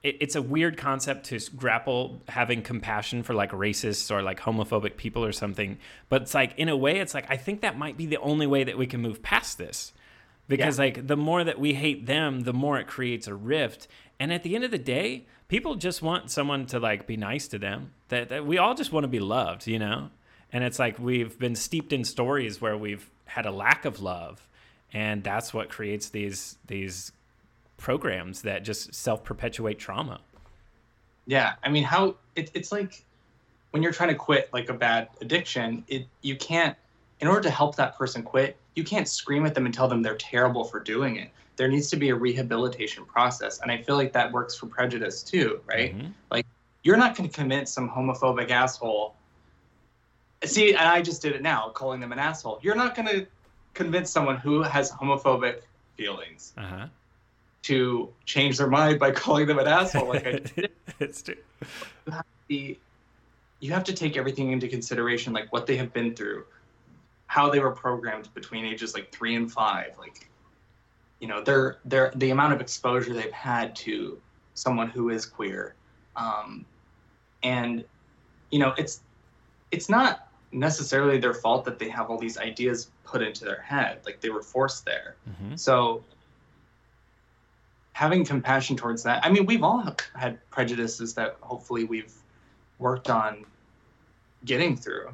it, 0.07 0.17
it's 0.21 0.35
a 0.35 0.41
weird 0.41 0.77
concept 0.77 1.25
to 1.25 1.39
grapple 1.55 2.21
having 2.29 2.61
compassion 2.61 3.23
for 3.23 3.33
like 3.33 3.51
racists 3.51 4.09
or 4.09 4.21
like 4.21 4.39
homophobic 4.39 4.97
people 4.97 5.23
or 5.23 5.31
something. 5.31 5.77
But 6.09 6.23
it's 6.23 6.33
like 6.33 6.53
in 6.57 6.69
a 6.69 6.77
way, 6.77 6.99
it's 6.99 7.13
like 7.13 7.29
I 7.29 7.37
think 7.37 7.61
that 7.61 7.77
might 7.77 7.97
be 7.97 8.05
the 8.05 8.17
only 8.17 8.47
way 8.47 8.63
that 8.63 8.77
we 8.77 8.87
can 8.87 9.01
move 9.01 9.21
past 9.21 9.57
this, 9.57 9.93
because 10.47 10.79
like 10.79 11.07
the 11.07 11.17
more 11.17 11.43
that 11.43 11.59
we 11.59 11.73
hate 11.73 12.05
them, 12.05 12.41
the 12.41 12.53
more 12.53 12.79
it 12.79 12.87
creates 12.87 13.27
a 13.27 13.35
rift. 13.35 13.87
And 14.19 14.33
at 14.33 14.43
the 14.43 14.55
end 14.55 14.63
of 14.63 14.71
the 14.71 14.79
day, 14.79 15.27
people 15.47 15.75
just 15.75 16.01
want 16.01 16.31
someone 16.31 16.65
to 16.67 16.79
like 16.79 17.05
be 17.05 17.17
nice 17.17 17.47
to 17.49 17.59
them. 17.59 17.91
That, 18.09 18.29
that 18.29 18.45
we 18.45 18.57
all 18.57 18.73
just 18.73 18.91
want 18.91 19.03
to 19.03 19.09
be 19.09 19.19
loved, 19.19 19.67
you 19.67 19.79
know. 19.79 20.09
And 20.51 20.63
it's 20.63 20.79
like 20.79 20.97
we've 20.97 21.37
been 21.37 21.55
steeped 21.55 21.91
in 21.91 22.03
stories 22.05 22.61
where 22.61 22.77
we've 22.77 23.09
had 23.25 23.45
a 23.45 23.51
lack 23.51 23.83
of 23.83 24.01
love, 24.01 24.47
and 24.93 25.23
that's 25.23 25.53
what 25.53 25.69
creates 25.69 26.09
these 26.09 26.57
these 26.65 27.11
programs 27.77 28.41
that 28.41 28.63
just 28.63 28.93
self 28.93 29.23
perpetuate 29.23 29.79
trauma. 29.79 30.19
Yeah. 31.25 31.53
I 31.63 31.69
mean, 31.69 31.83
how 31.83 32.15
it, 32.35 32.51
it's 32.53 32.71
like 32.71 33.03
when 33.71 33.83
you're 33.83 33.91
trying 33.91 34.09
to 34.09 34.15
quit 34.15 34.49
like 34.53 34.69
a 34.69 34.73
bad 34.73 35.09
addiction, 35.21 35.83
it 35.87 36.07
you 36.21 36.35
can't, 36.35 36.75
in 37.19 37.27
order 37.27 37.41
to 37.41 37.49
help 37.49 37.75
that 37.75 37.97
person 37.97 38.23
quit, 38.23 38.57
you 38.75 38.83
can't 38.83 39.07
scream 39.07 39.45
at 39.45 39.53
them 39.55 39.65
and 39.65 39.73
tell 39.73 39.87
them 39.87 40.01
they're 40.01 40.15
terrible 40.17 40.63
for 40.63 40.79
doing 40.79 41.17
it. 41.17 41.29
There 41.55 41.67
needs 41.67 41.89
to 41.89 41.95
be 41.97 42.09
a 42.09 42.15
rehabilitation 42.15 43.05
process. 43.05 43.59
And 43.61 43.71
I 43.71 43.81
feel 43.81 43.95
like 43.95 44.13
that 44.13 44.31
works 44.31 44.55
for 44.55 44.67
prejudice 44.67 45.23
too, 45.23 45.61
right? 45.65 45.95
Mhm. 45.97 46.43
you're 46.83 46.95
not 46.97 47.17
going 47.17 47.27
to 47.29 47.35
convince 47.35 47.69
some 47.71 47.89
homophobic 47.89 48.49
asshole. 48.49 49.13
See, 50.45 50.69
and 50.69 50.87
I 50.87 51.01
just 51.01 51.21
did 51.21 51.33
it 51.33 51.41
now, 51.41 51.69
calling 51.69 51.99
them 51.99 52.13
an 52.13 52.19
asshole. 52.19 52.59
You're 52.61 52.75
not 52.75 52.95
going 52.95 53.07
to 53.09 53.27
convince 53.73 54.09
someone 54.09 54.37
who 54.37 54.61
has 54.61 54.91
homophobic 54.91 55.61
feelings 55.97 56.53
Uh-huh. 56.57 56.87
To 57.67 58.09
change 58.25 58.57
their 58.57 58.67
mind 58.67 58.99
by 58.99 59.11
calling 59.23 59.45
them 59.45 59.59
an 59.59 59.67
asshole. 59.67 60.07
Like 60.09 60.25
I 60.25 60.31
did. 60.55 60.71
it's 60.99 61.21
true. 61.21 61.35
be 62.47 62.79
you 63.59 63.71
have 63.73 63.83
to 63.85 63.93
take 63.93 64.17
everything 64.17 64.51
into 64.51 64.67
consideration, 64.67 65.33
like 65.33 65.51
what 65.51 65.65
they 65.65 65.75
have 65.77 65.91
been 65.91 66.15
through, 66.15 66.45
how 67.25 67.49
they 67.49 67.59
were 67.59 67.71
programmed 67.71 68.31
between 68.33 68.65
ages 68.65 68.93
like 68.93 69.11
three 69.11 69.35
and 69.35 69.51
five, 69.51 69.93
like 69.97 70.29
you 71.19 71.27
know, 71.27 71.41
their 71.41 71.77
their 71.85 72.11
the 72.15 72.29
amount 72.29 72.53
of 72.53 72.61
exposure 72.61 73.13
they've 73.13 73.31
had 73.31 73.75
to 73.77 74.19
someone 74.53 74.87
who 74.89 75.09
is 75.09 75.25
queer, 75.25 75.75
um, 76.15 76.65
and 77.43 77.83
you 78.51 78.59
know, 78.59 78.73
it's 78.77 79.01
it's 79.71 79.89
not 79.89 80.29
necessarily 80.51 81.17
their 81.17 81.33
fault 81.33 81.65
that 81.65 81.79
they 81.79 81.89
have 81.89 82.09
all 82.09 82.17
these 82.17 82.37
ideas 82.37 82.89
put 83.03 83.21
into 83.21 83.43
their 83.43 83.61
head, 83.61 83.99
like 84.05 84.21
they 84.21 84.29
were 84.29 84.43
forced 84.43 84.85
there. 84.85 85.15
Mm-hmm. 85.29 85.55
So 85.55 86.03
having 87.97 88.23
compassion 88.23 88.77
towards 88.77 89.01
that. 89.01 89.25
I 89.25 89.29
mean, 89.31 89.47
we've 89.47 89.63
all 89.63 89.83
had 90.13 90.37
prejudices 90.51 91.15
that 91.15 91.35
hopefully 91.41 91.83
we've 91.83 92.13
worked 92.77 93.09
on 93.09 93.43
getting 94.45 94.77
through. 94.77 95.09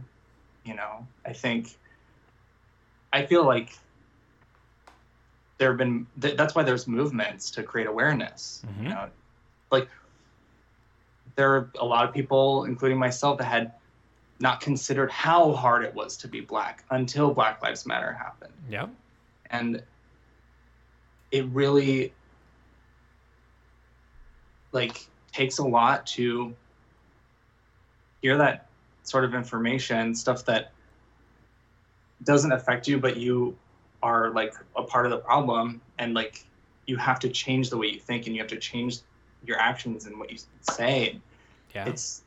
You 0.66 0.76
know, 0.76 1.08
I 1.26 1.32
think 1.32 1.78
I 3.14 3.26
feel 3.26 3.46
like 3.46 3.78
there 5.60 5.70
have 5.70 5.78
been 5.78 6.06
th- 6.22 6.36
that's 6.36 6.56
why 6.56 6.64
there's 6.64 6.86
movements 6.86 7.52
to 7.52 7.64
create 7.64 7.88
awareness. 7.88 8.66
Mhm. 8.68 8.84
You 8.84 8.90
know, 8.90 9.10
like 9.72 9.88
there 11.36 11.56
are 11.56 11.70
a 11.80 11.86
lot 11.86 12.04
of 12.06 12.14
people, 12.14 12.66
including 12.66 12.98
myself, 12.98 13.38
that 13.38 13.46
had 13.46 13.72
not 14.42 14.60
considered 14.60 15.10
how 15.10 15.54
hard 15.54 15.86
it 15.86 15.94
was 15.96 16.18
to 16.18 16.28
be 16.28 16.42
black 16.42 16.84
until 16.90 17.34
Black 17.34 17.64
Lives 17.64 17.86
Matter 17.86 18.12
happened 18.12 18.52
Yeah. 18.68 18.88
and 19.52 19.82
it 21.32 21.46
really 21.46 22.12
like 24.74 25.08
takes 25.32 25.58
a 25.58 25.64
lot 25.64 26.06
to 26.06 26.54
hear 28.22 28.38
that 28.38 28.68
sort 29.04 29.26
of 29.26 29.34
information 29.34 30.16
stuff 30.16 30.46
that 30.46 30.72
doesn't 32.24 32.52
affect 32.52 32.88
you 32.88 33.00
but 33.00 33.18
you 33.18 33.56
are 34.02 34.30
like 34.32 34.54
a 34.76 34.84
part 34.84 35.06
of 35.06 35.12
the 35.12 35.18
problem 35.18 35.82
and 35.98 36.14
like 36.14 36.46
you 36.86 36.98
have 36.98 37.20
to 37.20 37.30
change 37.30 37.70
the 37.70 37.78
way 37.78 37.88
you 37.88 38.00
think 38.00 38.28
and 38.28 38.36
you 38.36 38.42
have 38.42 38.50
to 38.50 38.58
change 38.58 39.00
your 39.46 39.58
actions 39.60 40.06
and 40.06 40.18
what 40.18 40.32
you 40.32 40.38
say 40.62 41.20
Yeah. 41.74 41.88
it's 41.88 42.24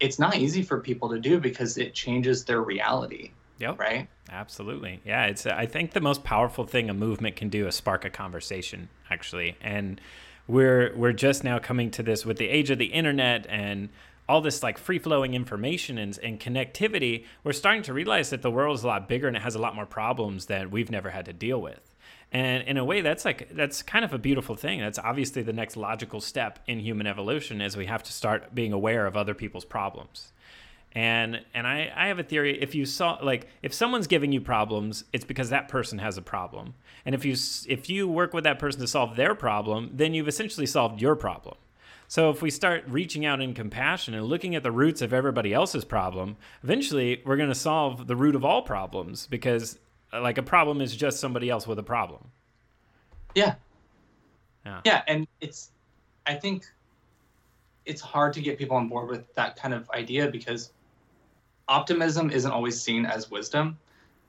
it's 0.00 0.18
not 0.18 0.36
easy 0.36 0.62
for 0.62 0.80
people 0.80 1.08
to 1.10 1.18
do 1.18 1.38
because 1.38 1.78
it 1.78 1.94
changes 1.94 2.44
their 2.44 2.62
reality 2.62 3.30
yep. 3.58 3.78
right 3.78 4.08
Absolutely. 4.30 5.00
Yeah, 5.04 5.26
it's 5.26 5.46
I 5.46 5.66
think 5.66 5.92
the 5.92 6.00
most 6.00 6.24
powerful 6.24 6.64
thing 6.64 6.90
a 6.90 6.94
movement 6.94 7.36
can 7.36 7.48
do 7.48 7.66
is 7.66 7.74
spark 7.74 8.04
a 8.04 8.10
conversation 8.10 8.88
actually. 9.10 9.56
And 9.60 10.00
we're 10.48 10.94
we're 10.96 11.12
just 11.12 11.44
now 11.44 11.58
coming 11.58 11.90
to 11.92 12.02
this 12.02 12.24
with 12.24 12.38
the 12.38 12.48
age 12.48 12.70
of 12.70 12.78
the 12.78 12.86
internet 12.86 13.46
and 13.48 13.88
all 14.28 14.40
this 14.40 14.62
like 14.62 14.78
free 14.78 14.98
flowing 14.98 15.34
information 15.34 15.98
and, 15.98 16.18
and 16.22 16.40
connectivity, 16.40 17.24
we're 17.44 17.52
starting 17.52 17.82
to 17.82 17.92
realize 17.92 18.30
that 18.30 18.42
the 18.42 18.50
world 18.50 18.76
is 18.76 18.82
a 18.82 18.86
lot 18.86 19.08
bigger 19.08 19.28
and 19.28 19.36
it 19.36 19.42
has 19.42 19.54
a 19.54 19.58
lot 19.58 19.74
more 19.74 19.86
problems 19.86 20.46
that 20.46 20.70
we've 20.70 20.90
never 20.90 21.10
had 21.10 21.24
to 21.24 21.32
deal 21.32 21.60
with. 21.60 21.94
And 22.32 22.64
in 22.64 22.76
a 22.76 22.84
way, 22.84 23.02
that's 23.02 23.24
like 23.24 23.50
that's 23.50 23.82
kind 23.82 24.04
of 24.04 24.12
a 24.12 24.18
beautiful 24.18 24.56
thing. 24.56 24.80
That's 24.80 24.98
obviously 24.98 25.42
the 25.42 25.52
next 25.52 25.76
logical 25.76 26.20
step 26.20 26.58
in 26.66 26.80
human 26.80 27.06
evolution, 27.06 27.60
is 27.60 27.76
we 27.76 27.86
have 27.86 28.02
to 28.02 28.12
start 28.12 28.54
being 28.54 28.72
aware 28.72 29.06
of 29.06 29.16
other 29.16 29.34
people's 29.34 29.64
problems. 29.64 30.32
And 30.96 31.42
and 31.52 31.66
I, 31.66 31.92
I 31.94 32.06
have 32.06 32.18
a 32.18 32.22
theory. 32.22 32.58
If 32.60 32.74
you 32.74 32.86
saw 32.86 33.18
like 33.22 33.48
if 33.62 33.74
someone's 33.74 34.06
giving 34.06 34.32
you 34.32 34.40
problems, 34.40 35.04
it's 35.12 35.26
because 35.26 35.50
that 35.50 35.68
person 35.68 35.98
has 35.98 36.16
a 36.16 36.22
problem. 36.22 36.72
And 37.04 37.14
if 37.14 37.22
you 37.22 37.36
if 37.68 37.90
you 37.90 38.08
work 38.08 38.32
with 38.32 38.44
that 38.44 38.58
person 38.58 38.80
to 38.80 38.86
solve 38.86 39.14
their 39.14 39.34
problem, 39.34 39.90
then 39.92 40.14
you've 40.14 40.26
essentially 40.26 40.64
solved 40.64 41.02
your 41.02 41.14
problem. 41.14 41.56
So 42.08 42.30
if 42.30 42.40
we 42.40 42.50
start 42.50 42.84
reaching 42.88 43.26
out 43.26 43.42
in 43.42 43.52
compassion 43.52 44.14
and 44.14 44.24
looking 44.24 44.54
at 44.54 44.62
the 44.62 44.72
roots 44.72 45.02
of 45.02 45.12
everybody 45.12 45.52
else's 45.52 45.84
problem, 45.84 46.36
eventually 46.62 47.20
we're 47.26 47.36
going 47.36 47.50
to 47.50 47.54
solve 47.54 48.06
the 48.06 48.16
root 48.16 48.34
of 48.34 48.42
all 48.42 48.62
problems 48.62 49.26
because 49.26 49.78
uh, 50.14 50.22
like 50.22 50.38
a 50.38 50.42
problem 50.42 50.80
is 50.80 50.96
just 50.96 51.20
somebody 51.20 51.50
else 51.50 51.66
with 51.66 51.78
a 51.78 51.82
problem. 51.82 52.30
yeah 53.34 53.56
Yeah. 54.64 54.80
yeah 54.84 55.02
and 55.08 55.26
it's 55.42 55.72
i 56.26 56.34
think 56.34 56.64
it's 57.84 58.00
hard 58.00 58.32
to 58.32 58.40
get 58.40 58.56
people 58.56 58.76
on 58.76 58.88
board 58.88 59.08
with 59.10 59.34
that 59.34 59.56
kind 59.56 59.74
of 59.74 59.90
idea 59.90 60.28
because 60.30 60.72
optimism 61.68 62.30
isn't 62.30 62.50
always 62.50 62.80
seen 62.80 63.06
as 63.06 63.30
wisdom 63.30 63.78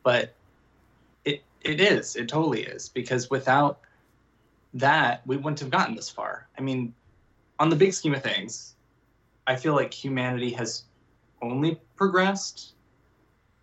but 0.04 0.34
it 1.26 1.44
it 1.62 1.82
is. 1.82 2.16
It 2.16 2.30
totally 2.30 2.62
is. 2.64 2.90
Because 2.90 3.30
without 3.30 3.80
that 4.74 5.26
we 5.28 5.36
wouldn't 5.38 5.60
have 5.60 5.70
gotten 5.70 5.96
this 5.96 6.10
far. 6.10 6.48
I 6.58 6.62
mean 6.62 6.94
on 7.60 7.70
the 7.70 7.76
big 7.76 7.94
scheme 7.94 8.14
of 8.14 8.22
things 8.24 8.76
i 9.48 9.56
feel 9.56 9.74
like 9.74 9.94
humanity 9.94 10.52
has 10.52 10.84
only 11.42 11.80
progressed. 11.96 12.74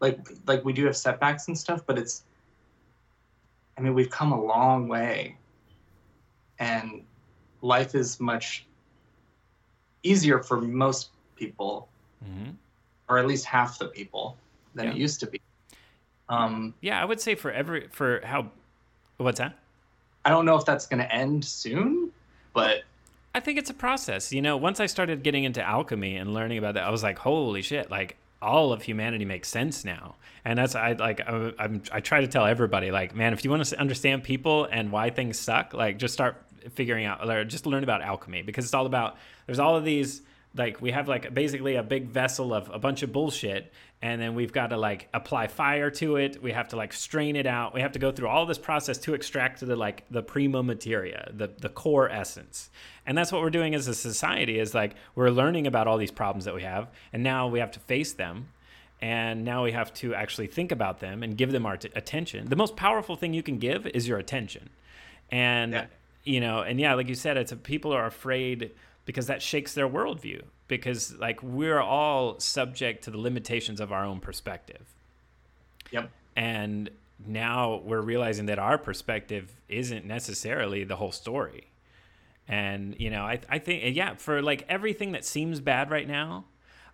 Like 0.01 0.19
like 0.47 0.65
we 0.65 0.73
do 0.73 0.85
have 0.87 0.97
setbacks 0.97 1.49
and 1.49 1.57
stuff 1.57 1.83
but 1.87 1.99
it's 1.99 2.25
i 3.79 3.81
mean 3.81 3.95
we've 3.95 4.11
come 4.11 4.33
a 4.33 4.41
long 4.45 4.89
way. 4.89 5.37
And 6.59 7.05
life 7.63 7.95
is 7.95 8.21
much 8.21 8.67
easier 10.03 10.43
for 10.43 10.61
most 10.61 11.11
people 11.37 11.89
hmm 12.23 12.51
or 13.09 13.19
at 13.19 13.27
least 13.27 13.45
half 13.45 13.79
the 13.79 13.87
people 13.87 14.37
than 14.75 14.89
it 14.89 14.97
used 14.97 15.21
to 15.21 15.27
be 15.27 15.41
um, 16.29 16.75
Yeah, 16.81 17.01
I 17.01 17.05
would 17.05 17.21
say 17.21 17.35
for 17.35 17.51
every 17.51 17.89
for 17.89 18.21
how 18.25 18.51
what's 19.19 19.39
that? 19.39 19.59
i 20.27 20.31
don't 20.31 20.47
know 20.47 20.57
if 20.57 20.65
that's 20.65 20.87
going 20.87 21.01
to 21.01 21.15
end 21.15 21.45
soon 21.45 22.11
but 22.55 22.85
I 23.35 23.41
think 23.41 23.59
it's 23.59 23.69
a 23.69 23.75
process. 23.75 24.33
You 24.33 24.41
know, 24.41 24.57
once 24.57 24.79
I 24.79 24.87
started 24.87 25.25
getting 25.25 25.43
into 25.43 25.61
alchemy 25.61 26.17
and 26.17 26.33
learning 26.33 26.57
about 26.59 26.75
that, 26.75 26.85
I 26.85 26.91
was 26.91 27.03
like, 27.03 27.19
holy 27.19 27.63
shit! 27.63 27.91
Like 27.91 28.17
all 28.41 28.73
of 28.73 28.83
humanity 28.83 29.25
makes 29.25 29.49
sense 29.49 29.85
now. 29.85 30.15
And 30.45 30.59
that's 30.59 30.75
I 30.75 30.93
like 30.93 31.21
I, 31.27 31.53
I'm 31.59 31.83
I 31.91 32.01
try 32.01 32.21
to 32.21 32.29
tell 32.29 32.47
everybody 32.47 32.91
like, 32.91 33.15
man, 33.15 33.33
if 33.33 33.45
you 33.45 33.51
want 33.51 33.65
to 33.65 33.81
understand 33.81 34.23
people 34.23 34.67
and 34.71 34.93
why 34.93 35.11
things 35.11 35.39
suck, 35.39 35.75
like 35.75 35.99
just 35.99 36.15
start 36.15 36.37
figuring 36.75 37.07
out 37.07 37.29
or 37.29 37.45
just 37.45 37.67
learn 37.67 37.83
about 37.83 38.03
alchemy 38.03 38.43
because 38.43 38.65
it's 38.65 38.75
all 38.75 38.87
about 38.87 39.17
there's 39.47 39.59
all 39.59 39.77
of 39.77 39.85
these 39.85 40.23
like 40.57 40.81
we 40.81 40.91
have 40.93 41.09
like 41.09 41.35
basically 41.35 41.75
a 41.77 41.83
big 41.83 42.09
vessel 42.09 42.55
of 42.55 42.71
a 42.73 42.79
bunch 42.79 43.03
of 43.03 43.13
bullshit 43.13 43.73
and 44.03 44.21
then 44.21 44.35
we've 44.35 44.53
got 44.53 44.69
to 44.69 44.77
like 44.77 45.09
apply 45.15 45.47
fire 45.47 45.91
to 45.91 46.17
it. 46.17 46.41
We 46.43 46.53
have 46.53 46.69
to 46.69 46.77
like 46.77 46.93
strain 46.93 47.37
it 47.37 47.47
out. 47.47 47.75
We 47.75 47.81
have 47.81 47.93
to 47.93 47.99
go 47.99 48.13
through 48.13 48.29
all 48.29 48.47
this 48.47 48.59
process 48.59 48.99
to 48.99 49.15
extract 49.15 49.61
the 49.61 49.75
like 49.77 50.05
the 50.11 50.23
prima 50.23 50.63
materia 50.63 51.31
the 51.33 51.49
the 51.59 51.69
core 51.69 52.09
essence. 52.09 52.71
And 53.07 53.19
that's 53.19 53.33
what 53.33 53.41
we're 53.43 53.51
doing 53.51 53.75
as 53.75 53.89
a 53.89 53.95
society 53.95 54.59
is 54.59 54.75
like 54.75 54.95
we're 55.15 55.31
learning 55.31 55.67
about 55.67 55.87
all 55.89 55.99
these 55.99 56.11
problems 56.13 56.45
that 56.45 56.55
we 56.55 56.63
have 56.63 56.89
and 57.13 57.23
now 57.23 57.49
we 57.49 57.59
have 57.61 57.73
to 57.73 57.81
face 57.81 58.13
them 58.13 58.49
and 59.03 59.45
now 59.45 59.65
we 59.65 59.73
have 59.73 59.93
to 59.95 60.15
actually 60.15 60.47
think 60.47 60.71
about 60.73 61.01
them 61.01 61.23
and 61.23 61.37
give 61.37 61.51
them 61.53 61.67
our 61.67 61.77
t- 61.77 61.91
attention. 61.97 62.49
The 62.49 62.57
most 62.57 62.77
powerful 62.77 63.17
thing 63.17 63.35
you 63.35 63.43
can 63.43 63.59
give 63.59 63.87
is 63.89 64.07
your 64.09 64.19
attention. 64.19 64.71
And 65.31 65.73
Yeah. 65.73 65.87
you 66.25 66.41
know 66.41 66.61
and 66.63 66.79
yeah 66.81 66.95
like 66.95 67.09
you 67.09 67.15
said 67.15 67.37
it's 67.37 67.53
a, 67.53 67.57
people 67.57 67.93
are 67.93 68.07
afraid 68.07 68.71
because 69.05 69.27
that 69.27 69.43
shakes 69.43 69.75
their 69.75 69.89
worldview 69.89 70.43
because 70.69 71.15
like 71.17 71.43
we're 71.43 71.81
all 71.81 72.39
subject 72.41 73.05
to 73.05 73.11
the 73.11 73.19
limitations 73.19 73.81
of 73.81 73.93
our 73.93 74.05
own 74.05 74.21
perspective. 74.21 74.95
Yep. 75.91 76.11
And 76.37 76.91
now 77.27 77.81
we're 77.85 78.01
realizing 78.01 78.47
that 78.47 78.59
our 78.59 78.79
perspective 78.79 79.53
isn't 79.69 80.05
necessarily 80.05 80.85
the 80.85 80.97
whole 80.97 81.13
story. 81.13 81.71
And 82.49 82.95
you 82.99 83.09
know 83.09 83.23
i, 83.23 83.41
I 83.49 83.59
think 83.59 83.97
yeah 83.97 84.17
for 84.17 84.43
like 84.43 84.67
everything 84.69 85.13
that 85.13 85.25
seems 85.25 85.61
bad 85.61 85.91
right 85.91 86.07
now 86.07 86.45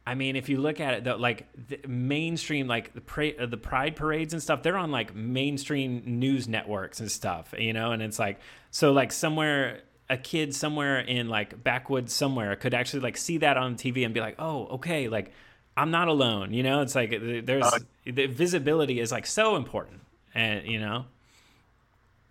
i 0.06 0.14
mean 0.14 0.36
if 0.36 0.48
you 0.48 0.58
look 0.58 0.78
at 0.78 0.94
it 0.94 1.02
the, 1.02 1.16
like 1.16 1.48
the 1.68 1.80
mainstream 1.88 2.68
like 2.68 2.94
the, 2.94 3.00
pra- 3.00 3.36
uh, 3.36 3.46
the 3.46 3.56
pride 3.56 3.96
parades 3.96 4.32
and 4.32 4.40
stuff 4.40 4.62
they're 4.62 4.76
on 4.76 4.92
like 4.92 5.12
mainstream 5.12 6.02
news 6.06 6.46
networks 6.46 7.00
and 7.00 7.10
stuff 7.10 7.52
you 7.58 7.72
know 7.72 7.90
and 7.90 8.00
it's 8.00 8.16
like 8.16 8.38
so 8.70 8.92
like 8.92 9.10
somewhere 9.10 9.80
a 10.10 10.16
kid 10.18 10.54
somewhere 10.54 10.98
in 10.98 11.28
like 11.28 11.62
backwoods 11.62 12.12
somewhere 12.12 12.54
could 12.56 12.74
actually 12.74 13.00
like 13.00 13.16
see 13.16 13.38
that 13.38 13.56
on 13.56 13.76
tv 13.76 14.04
and 14.04 14.12
be 14.12 14.20
like 14.20 14.34
oh 14.38 14.66
okay 14.66 15.08
like 15.08 15.32
i'm 15.76 15.90
not 15.90 16.08
alone 16.08 16.52
you 16.52 16.62
know? 16.62 16.82
It's 16.82 16.94
like 16.94 17.10
there's 17.46 17.64
Uh, 17.64 17.78
the 18.04 18.26
visibility 18.26 19.00
is 19.00 19.10
like 19.12 19.26
so 19.26 19.56
important 19.56 20.00
and 20.34 20.66
you 20.66 20.80
know? 20.80 21.06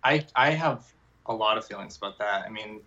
I 0.04 0.24
I 0.34 0.50
have 0.50 0.84
a 1.26 1.34
lot 1.34 1.58
of 1.58 1.66
feelings 1.66 1.96
about 1.96 2.18
that. 2.18 2.44
I 2.46 2.48
mean, 2.48 2.80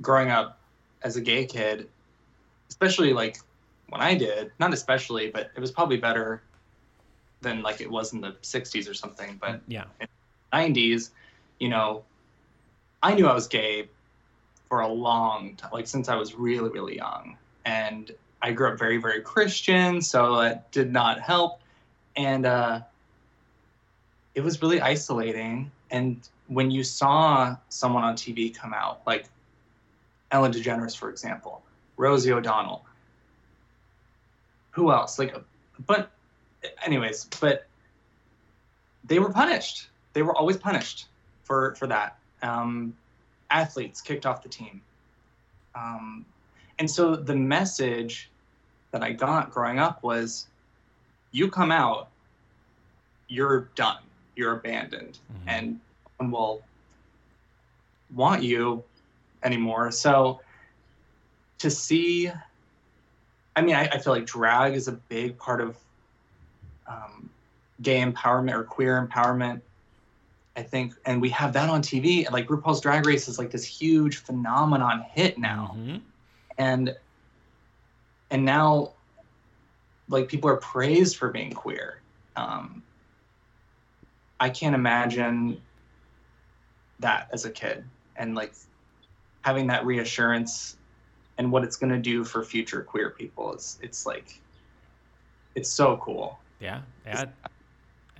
growing 0.00 0.30
up 0.30 0.58
as 1.02 1.16
a 1.16 1.20
gay 1.20 1.46
kid, 1.46 1.88
especially 2.68 3.12
like 3.12 3.38
when 3.88 4.00
I 4.00 4.14
did, 4.14 4.52
not 4.58 4.72
especially, 4.72 5.30
but 5.30 5.50
it 5.56 5.60
was 5.60 5.70
probably 5.70 5.96
better 5.96 6.42
than 7.40 7.62
like 7.62 7.80
it 7.80 7.90
was 7.90 8.12
in 8.12 8.20
the 8.20 8.32
60s 8.42 8.88
or 8.88 8.94
something, 8.94 9.38
but 9.40 9.60
yeah. 9.66 9.84
90s, 10.52 11.10
you 11.58 11.68
know, 11.68 12.02
I 13.02 13.14
knew 13.14 13.26
I 13.26 13.34
was 13.34 13.46
gay 13.46 13.88
for 14.68 14.80
a 14.80 14.88
long 14.88 15.56
time, 15.56 15.70
like 15.72 15.86
since 15.86 16.08
I 16.08 16.16
was 16.16 16.34
really, 16.34 16.70
really 16.70 16.96
young. 16.96 17.36
And 17.64 18.10
I 18.42 18.52
grew 18.52 18.68
up 18.68 18.78
very, 18.78 18.98
very 18.98 19.20
Christian, 19.20 20.00
so 20.00 20.36
that 20.40 20.70
did 20.72 20.92
not 20.92 21.20
help. 21.20 21.60
And 22.16 22.46
uh, 22.46 22.80
it 24.34 24.42
was 24.42 24.62
really 24.62 24.80
isolating. 24.80 25.70
And 25.90 26.26
when 26.48 26.70
you 26.70 26.84
saw 26.84 27.56
someone 27.68 28.04
on 28.04 28.14
TV 28.14 28.54
come 28.54 28.72
out, 28.74 29.00
like 29.06 29.26
Ellen 30.30 30.52
DeGeneres, 30.52 30.96
for 30.96 31.10
example, 31.10 31.62
Rosie 31.96 32.32
O'Donnell, 32.32 32.84
who 34.70 34.92
else? 34.92 35.18
Like, 35.18 35.36
but, 35.86 36.10
anyways, 36.84 37.26
but 37.40 37.66
they 39.04 39.18
were 39.18 39.32
punished. 39.32 39.88
They 40.12 40.22
were 40.22 40.34
always 40.34 40.56
punished 40.56 41.06
for 41.42 41.74
for 41.74 41.86
that. 41.88 42.19
Um, 42.42 42.96
athletes 43.50 44.00
kicked 44.00 44.26
off 44.26 44.42
the 44.42 44.48
team. 44.48 44.80
Um, 45.74 46.24
and 46.78 46.90
so 46.90 47.14
the 47.16 47.34
message 47.34 48.30
that 48.92 49.02
I 49.02 49.12
got 49.12 49.50
growing 49.50 49.78
up 49.78 50.02
was, 50.02 50.46
you 51.32 51.50
come 51.50 51.70
out, 51.70 52.08
you're 53.28 53.68
done, 53.76 54.02
you're 54.36 54.52
abandoned, 54.52 55.18
Mhm. 55.32 55.36
and 55.46 55.80
no 56.20 56.26
one 56.26 56.30
will 56.30 56.62
want 58.14 58.42
you 58.42 58.82
anymore. 59.42 59.92
So 59.92 60.40
to 61.58 61.70
see, 61.70 62.30
I 63.54 63.62
mean, 63.62 63.74
I, 63.76 63.86
I 63.86 63.98
feel 63.98 64.12
like 64.12 64.26
drag 64.26 64.74
is 64.74 64.88
a 64.88 64.92
big 64.92 65.38
part 65.38 65.60
of 65.60 65.76
um, 66.86 67.30
gay 67.82 68.00
empowerment 68.02 68.54
or 68.54 68.64
queer 68.64 69.06
empowerment. 69.06 69.60
I 70.56 70.62
think, 70.62 70.94
and 71.06 71.22
we 71.22 71.30
have 71.30 71.52
that 71.52 71.68
on 71.68 71.80
TV. 71.80 72.30
Like 72.30 72.48
RuPaul's 72.48 72.80
Drag 72.80 73.06
Race 73.06 73.28
is 73.28 73.38
like 73.38 73.50
this 73.50 73.64
huge 73.64 74.16
phenomenon 74.16 75.02
hit 75.12 75.38
now, 75.38 75.76
Mhm. 75.76 76.02
and 76.58 76.96
and 78.30 78.44
now, 78.44 78.94
like 80.08 80.28
people 80.28 80.50
are 80.50 80.56
praised 80.56 81.16
for 81.16 81.30
being 81.30 81.52
queer. 81.52 82.00
Um, 82.36 82.82
I 84.38 84.50
can't 84.50 84.74
imagine 84.74 85.60
that 86.98 87.28
as 87.32 87.44
a 87.44 87.50
kid, 87.50 87.84
and 88.16 88.34
like 88.34 88.54
having 89.44 89.68
that 89.68 89.86
reassurance 89.86 90.76
and 91.38 91.50
what 91.50 91.64
it's 91.64 91.76
going 91.76 91.92
to 91.92 91.98
do 91.98 92.24
for 92.24 92.44
future 92.44 92.82
queer 92.82 93.10
people 93.10 93.54
is 93.54 93.78
it's 93.82 94.04
like 94.04 94.42
it's 95.54 95.70
so 95.70 95.96
cool. 95.98 96.38
Yeah, 96.60 96.82
yeah. 97.06 97.26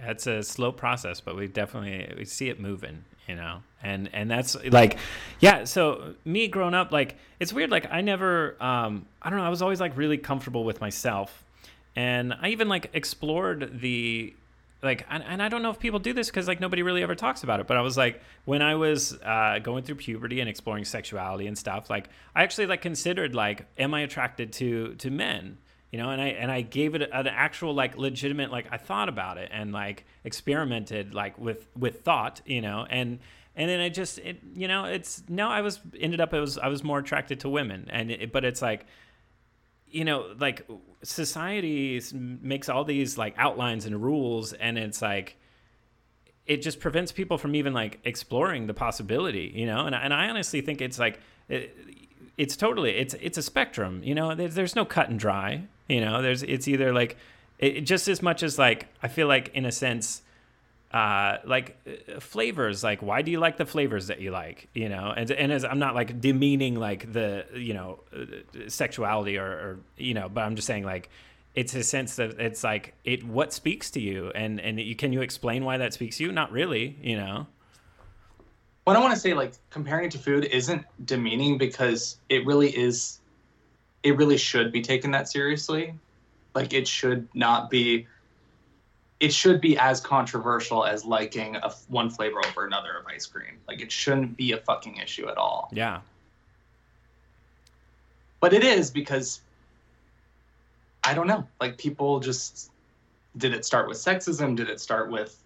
It's 0.02 0.26
a 0.26 0.42
slow 0.42 0.73
process, 0.73 1.21
but 1.21 1.37
we 1.37 1.47
definitely 1.47 2.12
we 2.16 2.25
see 2.25 2.49
it 2.49 2.61
moving, 2.61 3.04
you 3.28 3.37
know. 3.37 3.62
And 3.83 4.11
and 4.12 4.30
that's 4.30 4.57
like, 4.66 4.99
yeah. 5.40 5.64
So 5.64 6.14
me 6.25 6.49
growing 6.49 6.75
up, 6.75 6.92
like 6.92 7.16
it's 7.38 7.52
weird. 7.52 7.71
Like 7.71 7.90
I 7.90 8.00
never, 8.00 8.57
um, 8.62 9.07
I 9.23 9.30
don't 9.30 9.38
know. 9.38 9.45
I 9.45 9.50
was 9.50 9.62
always 9.62 9.80
like 9.80 9.97
really 9.97 10.19
comfortable 10.19 10.64
with 10.64 10.80
myself, 10.80 11.45
and 11.97 12.35
I 12.35 12.49
even 12.49 12.69
like 12.69 12.90
explored 12.92 13.80
the 13.80 14.35
like 14.83 15.07
and, 15.11 15.23
and 15.25 15.42
i 15.42 15.49
don't 15.49 15.62
know 15.62 15.71
if 15.71 15.78
people 15.78 15.99
do 15.99 16.12
this 16.12 16.28
because 16.28 16.49
like 16.49 16.61
nobody 16.61 16.83
really 16.83 17.02
ever 17.02 17.14
talks 17.14 17.42
about 17.42 17.61
it 17.61 17.66
but 17.66 17.76
i 17.76 17.80
was 17.80 17.97
like 17.97 18.23
when 18.45 18.62
i 18.62 18.75
was 18.75 19.19
uh, 19.25 19.59
going 19.62 19.83
through 19.83 19.95
puberty 19.95 20.40
and 20.40 20.49
exploring 20.49 20.85
sexuality 20.85 21.47
and 21.47 21.57
stuff 21.57 21.90
like 21.90 22.09
i 22.35 22.42
actually 22.42 22.66
like 22.66 22.80
considered 22.80 23.35
like 23.35 23.66
am 23.78 23.95
i 23.95 24.00
attracted 24.00 24.52
to 24.52 24.95
to 24.95 25.11
men 25.11 25.59
you 25.91 25.99
know 25.99 26.11
and 26.11 26.21
i 26.21 26.29
and 26.29 26.51
i 26.51 26.61
gave 26.61 26.95
it 26.95 27.03
an 27.03 27.27
actual 27.27 27.75
like 27.75 27.97
legitimate 27.97 28.51
like 28.51 28.67
i 28.71 28.77
thought 28.77 29.09
about 29.09 29.39
it 29.39 29.49
and 29.53 29.73
like 29.73 30.05
experimented 30.25 31.15
like 31.15 31.37
with 31.39 31.67
with 31.77 32.03
thought 32.03 32.41
you 32.45 32.61
know 32.61 32.87
and 32.89 33.19
and 33.57 33.69
then 33.69 33.81
i 33.81 33.89
just 33.89 34.19
it 34.19 34.41
you 34.55 34.69
know 34.69 34.85
it's 34.85 35.23
no 35.29 35.49
i 35.49 35.61
was 35.61 35.81
ended 35.99 36.21
up 36.21 36.33
it 36.33 36.41
was 36.41 36.59
i 36.59 36.69
was 36.69 36.83
more 36.83 36.99
attracted 36.99 37.41
to 37.41 37.49
women. 37.49 37.89
And 37.91 38.11
it, 38.11 38.33
but 38.33 38.45
it's 38.45 38.63
like 38.63 38.87
you 39.89 40.05
know 40.05 40.35
like 40.39 40.67
society 41.03 42.01
makes 42.13 42.69
all 42.69 42.85
these 42.85 43.19
like 43.19 43.35
outlines 43.37 43.87
and 43.87 44.03
rules 44.03 44.53
and 44.53 44.79
it's 44.79 45.03
like 45.03 45.37
it 46.47 46.63
just 46.63 46.81
prevents 46.81 47.13
people 47.13 47.39
from 47.39 47.55
even 47.55 47.73
like 47.73 48.01
exploring 48.05 48.67
the 48.67 48.75
possibility 48.75 49.53
you 49.55 49.67
know? 49.67 49.87
And, 49.87 49.95
and 49.95 50.15
i 50.15 50.29
honestly 50.29 50.61
think 50.61 50.81
it's 50.81 50.99
like 50.99 51.21
it, 51.49 51.77
it's 52.37 52.57
totally 52.57 52.93
it's 52.97 53.15
it's 53.21 53.37
a 53.37 53.43
spectrum 53.43 54.03
you 54.05 54.15
know? 54.15 54.35
There's, 54.35 54.55
there's 54.55 54.77
no 54.77 54.85
cut 54.85 55.09
and 55.09 55.19
dry 55.19 55.65
you 55.91 56.01
know 56.01 56.23
there's 56.23 56.43
it's 56.43 56.69
either 56.69 56.93
like 56.93 57.17
it, 57.59 57.83
just 57.83 58.09
as 58.09 58.23
much 58.23 58.43
as 58.43 58.59
like 58.59 58.89
i 59.03 59.09
feel 59.09 59.27
like 59.27 59.51
in 59.55 59.65
a 59.65 59.73
sense 59.73 60.23
uh, 60.93 61.37
like 61.45 61.77
uh, 61.87 62.19
flavors 62.19 62.83
like 62.83 63.01
why 63.01 63.23
do 63.23 63.31
you 63.31 63.39
like 63.39 63.57
the 63.57 63.65
flavors 63.65 64.09
that 64.09 64.21
you 64.21 64.33
like 64.33 64.69
you 64.75 64.89
know 64.89 65.15
and, 65.17 65.31
and 65.31 65.53
as 65.53 65.65
i'm 65.65 65.79
not 65.79 65.95
like 65.95 66.21
demeaning 66.21 66.75
like 66.75 67.13
the 67.13 67.45
you 67.55 67.73
know 67.73 68.01
uh, 68.13 68.25
sexuality 68.67 69.39
or, 69.39 69.47
or 69.47 69.79
you 69.97 70.15
know 70.15 70.29
but 70.29 70.41
i'm 70.41 70.57
just 70.57 70.67
saying 70.67 70.85
like 70.85 71.09
it's 71.55 71.75
a 71.76 71.85
sense 71.85 72.17
that 72.17 72.41
it's 72.41 72.65
like 72.65 72.95
it 73.05 73.23
what 73.23 73.53
speaks 73.53 73.89
to 73.93 74.00
you 74.00 74.33
and 74.35 74.61
and 74.61 74.81
you 74.81 74.97
can 74.97 75.13
you 75.13 75.21
explain 75.21 75.65
why 75.65 75.76
that 75.76 75.93
speaks 75.93 76.17
to 76.17 76.25
you 76.25 76.33
not 76.33 76.50
really 76.50 76.99
you 77.03 77.17
know 77.17 77.47
What 78.85 78.97
I 78.97 79.00
want 79.00 79.15
to 79.15 79.21
say, 79.21 79.35
like 79.35 79.53
comparing 79.71 80.07
it 80.07 80.11
to 80.13 80.19
food, 80.19 80.45
isn't 80.47 80.85
demeaning 81.05 81.59
because 81.59 82.17
it 82.29 82.45
really 82.47 82.71
is. 82.71 83.20
It 84.02 84.17
really 84.17 84.36
should 84.36 84.73
be 84.73 84.82
taken 84.82 85.10
that 85.13 85.28
seriously. 85.28 85.95
Like 86.54 86.73
it 86.73 86.89
should 86.89 87.28
not 87.34 87.71
be. 87.71 88.06
It 89.21 89.34
should 89.34 89.60
be 89.60 89.76
as 89.76 90.00
controversial 90.00 90.84
as 90.84 91.04
liking 91.04 91.56
a 91.56 91.71
one 91.89 92.08
flavor 92.08 92.41
over 92.47 92.65
another 92.65 92.97
of 92.97 93.06
ice 93.06 93.26
cream. 93.26 93.58
Like 93.69 93.82
it 93.82 93.93
shouldn't 93.93 94.36
be 94.36 94.52
a 94.52 94.56
fucking 94.56 94.97
issue 94.97 95.28
at 95.28 95.36
all. 95.36 95.71
yeah 95.73 96.00
But 98.41 98.52
it 98.52 98.65
is 98.65 98.91
because. 98.91 99.41
I 101.04 101.15
don't 101.15 101.26
know. 101.26 101.47
Like 101.60 101.78
people 101.78 102.21
just. 102.21 102.71
Did 103.36 103.54
it 103.54 103.65
start 103.65 103.89
with 103.89 103.99
sexism? 103.99 104.56
Did 104.56 104.69
it 104.69 104.80
start 104.80 105.10
with. 105.10 105.36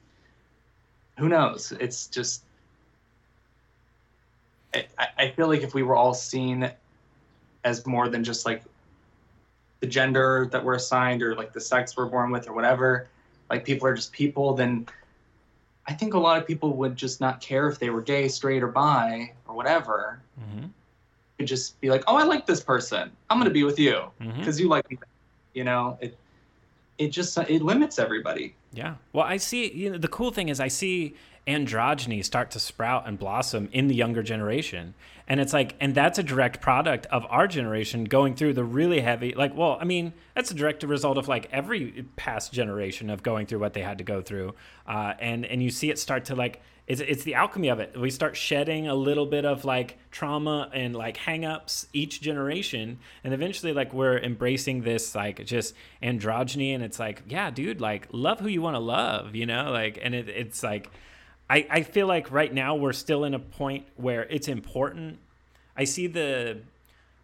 Who 1.18 1.28
knows? 1.28 1.72
It's 1.78 2.06
just 2.06 2.42
I, 4.74 5.08
I 5.18 5.30
feel 5.30 5.48
like 5.48 5.62
if 5.62 5.74
we 5.74 5.82
were 5.82 5.96
all 5.96 6.14
seen 6.14 6.70
as 7.64 7.86
more 7.86 8.08
than 8.08 8.22
just 8.22 8.44
like 8.46 8.62
the 9.80 9.86
gender 9.86 10.48
that 10.52 10.64
we're 10.64 10.74
assigned 10.74 11.22
or 11.22 11.34
like 11.34 11.52
the 11.52 11.60
sex 11.60 11.96
we're 11.96 12.06
born 12.06 12.30
with 12.30 12.48
or 12.48 12.52
whatever, 12.52 13.08
like 13.50 13.64
people 13.64 13.86
are 13.86 13.94
just 13.94 14.12
people, 14.12 14.54
then 14.54 14.86
I 15.86 15.92
think 15.92 16.14
a 16.14 16.18
lot 16.18 16.38
of 16.38 16.46
people 16.46 16.76
would 16.76 16.96
just 16.96 17.20
not 17.20 17.40
care 17.40 17.68
if 17.68 17.78
they 17.78 17.90
were 17.90 18.00
gay, 18.00 18.28
straight, 18.28 18.62
or 18.62 18.68
bi 18.68 19.32
or 19.46 19.54
whatever. 19.54 20.20
hmm 20.38 20.66
Could 21.38 21.46
just 21.46 21.80
be 21.80 21.90
like, 21.90 22.04
oh, 22.06 22.16
I 22.16 22.24
like 22.24 22.46
this 22.46 22.62
person. 22.62 23.10
I'm 23.28 23.38
gonna 23.38 23.50
be 23.50 23.64
with 23.64 23.78
you 23.78 24.04
because 24.20 24.60
you 24.60 24.68
like 24.68 24.88
me. 24.90 24.98
You 25.52 25.64
know, 25.64 25.98
it 26.00 26.16
it 26.98 27.08
just 27.08 27.36
it 27.36 27.62
limits 27.62 27.98
everybody. 27.98 28.54
Yeah. 28.72 28.94
Well, 29.12 29.24
I 29.24 29.36
see. 29.36 29.70
You 29.72 29.90
know, 29.90 29.98
the 29.98 30.08
cool 30.08 30.30
thing 30.30 30.48
is 30.48 30.60
I 30.60 30.68
see 30.68 31.14
androgyny 31.46 32.24
start 32.24 32.50
to 32.52 32.60
sprout 32.60 33.06
and 33.06 33.18
blossom 33.18 33.68
in 33.72 33.88
the 33.88 33.94
younger 33.94 34.22
generation, 34.22 34.94
and 35.26 35.40
it's 35.40 35.52
like, 35.52 35.74
and 35.80 35.94
that's 35.94 36.18
a 36.18 36.22
direct 36.22 36.60
product 36.60 37.06
of 37.06 37.26
our 37.30 37.46
generation 37.46 38.04
going 38.04 38.34
through 38.34 38.52
the 38.54 38.64
really 38.64 39.00
heavy. 39.00 39.34
Like, 39.34 39.56
well, 39.56 39.78
I 39.80 39.84
mean, 39.84 40.12
that's 40.34 40.50
a 40.50 40.54
direct 40.54 40.82
result 40.82 41.18
of 41.18 41.28
like 41.28 41.48
every 41.52 42.06
past 42.16 42.52
generation 42.52 43.10
of 43.10 43.22
going 43.22 43.46
through 43.46 43.60
what 43.60 43.72
they 43.72 43.82
had 43.82 43.98
to 43.98 44.04
go 44.04 44.22
through, 44.22 44.54
uh, 44.86 45.14
and 45.18 45.44
and 45.46 45.62
you 45.62 45.70
see 45.70 45.90
it 45.90 45.98
start 45.98 46.26
to 46.26 46.34
like. 46.34 46.60
It's, 46.86 47.00
it's 47.00 47.24
the 47.24 47.32
alchemy 47.32 47.68
of 47.68 47.80
it. 47.80 47.98
We 47.98 48.10
start 48.10 48.36
shedding 48.36 48.88
a 48.88 48.94
little 48.94 49.24
bit 49.24 49.46
of 49.46 49.64
like 49.64 49.96
trauma 50.10 50.68
and 50.70 50.94
like 50.94 51.16
hangups 51.16 51.86
each 51.94 52.20
generation, 52.20 52.98
and 53.24 53.32
eventually 53.32 53.72
like 53.72 53.94
we're 53.94 54.18
embracing 54.18 54.82
this 54.82 55.14
like 55.14 55.46
just 55.46 55.74
androgyny, 56.02 56.74
and 56.74 56.84
it's 56.84 56.98
like, 56.98 57.22
yeah, 57.26 57.50
dude, 57.50 57.80
like 57.80 58.08
love 58.12 58.38
who 58.38 58.48
you 58.48 58.60
want 58.60 58.74
to 58.74 58.80
love, 58.80 59.34
you 59.34 59.46
know, 59.46 59.70
like, 59.70 59.98
and 60.02 60.14
it, 60.14 60.28
it's 60.28 60.62
like, 60.62 60.90
I 61.48 61.66
I 61.70 61.82
feel 61.82 62.06
like 62.06 62.30
right 62.30 62.52
now 62.52 62.74
we're 62.76 62.92
still 62.92 63.24
in 63.24 63.34
a 63.34 63.38
point 63.38 63.86
where 63.96 64.24
it's 64.24 64.48
important. 64.48 65.18
I 65.76 65.84
see 65.84 66.06
the, 66.06 66.60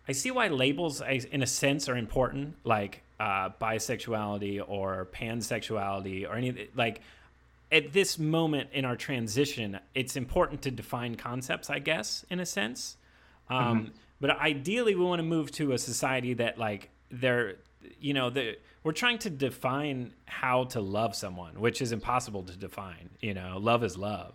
I 0.09 0.13
see 0.13 0.31
why 0.31 0.49
labels, 0.49 1.01
in 1.01 1.43
a 1.43 1.47
sense, 1.47 1.89
are 1.89 1.97
important, 1.97 2.57
like 2.65 3.03
uh, 3.19 3.51
bisexuality 3.61 4.63
or 4.67 5.07
pansexuality 5.13 6.29
or 6.29 6.35
any 6.35 6.69
like 6.75 7.01
at 7.73 7.93
this 7.93 8.19
moment 8.19 8.71
in 8.73 8.85
our 8.85 8.97
transition, 8.97 9.79
it's 9.95 10.17
important 10.17 10.63
to 10.63 10.71
define 10.71 11.15
concepts, 11.15 11.71
I 11.71 11.79
guess, 11.79 12.25
in 12.31 12.41
a 12.41 12.47
sense. 12.47 12.97
Um, 13.49 13.93
But 14.21 14.39
ideally, 14.39 14.95
we 14.95 15.05
want 15.05 15.21
to 15.21 15.25
move 15.25 15.51
to 15.53 15.73
a 15.73 15.79
society 15.79 16.35
that, 16.35 16.59
like, 16.59 16.91
they're, 17.11 17.57
you 18.01 18.13
know, 18.13 18.29
the 18.29 18.59
we're 18.83 18.93
trying 18.93 19.19
to 19.19 19.31
define 19.31 20.13
how 20.27 20.65
to 20.65 20.81
love 20.81 21.15
someone, 21.15 21.61
which 21.61 21.83
is 21.83 21.93
impossible 21.93 22.43
to 22.45 22.57
define. 22.57 23.11
You 23.21 23.35
know, 23.35 23.59
love 23.61 23.85
is 23.85 23.97
love. 23.97 24.33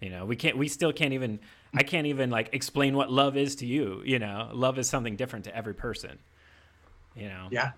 You 0.00 0.10
know, 0.10 0.24
we 0.24 0.36
can't, 0.36 0.56
we 0.56 0.68
still 0.68 0.92
can't 0.92 1.12
even, 1.12 1.40
I 1.74 1.82
can't 1.82 2.06
even 2.06 2.30
like 2.30 2.50
explain 2.52 2.96
what 2.96 3.10
love 3.10 3.36
is 3.36 3.56
to 3.56 3.66
you. 3.66 4.02
You 4.04 4.20
know, 4.20 4.50
love 4.52 4.78
is 4.78 4.88
something 4.88 5.16
different 5.16 5.46
to 5.46 5.56
every 5.56 5.74
person. 5.74 6.18
You 7.16 7.28
know. 7.28 7.48
Yeah. 7.50 7.72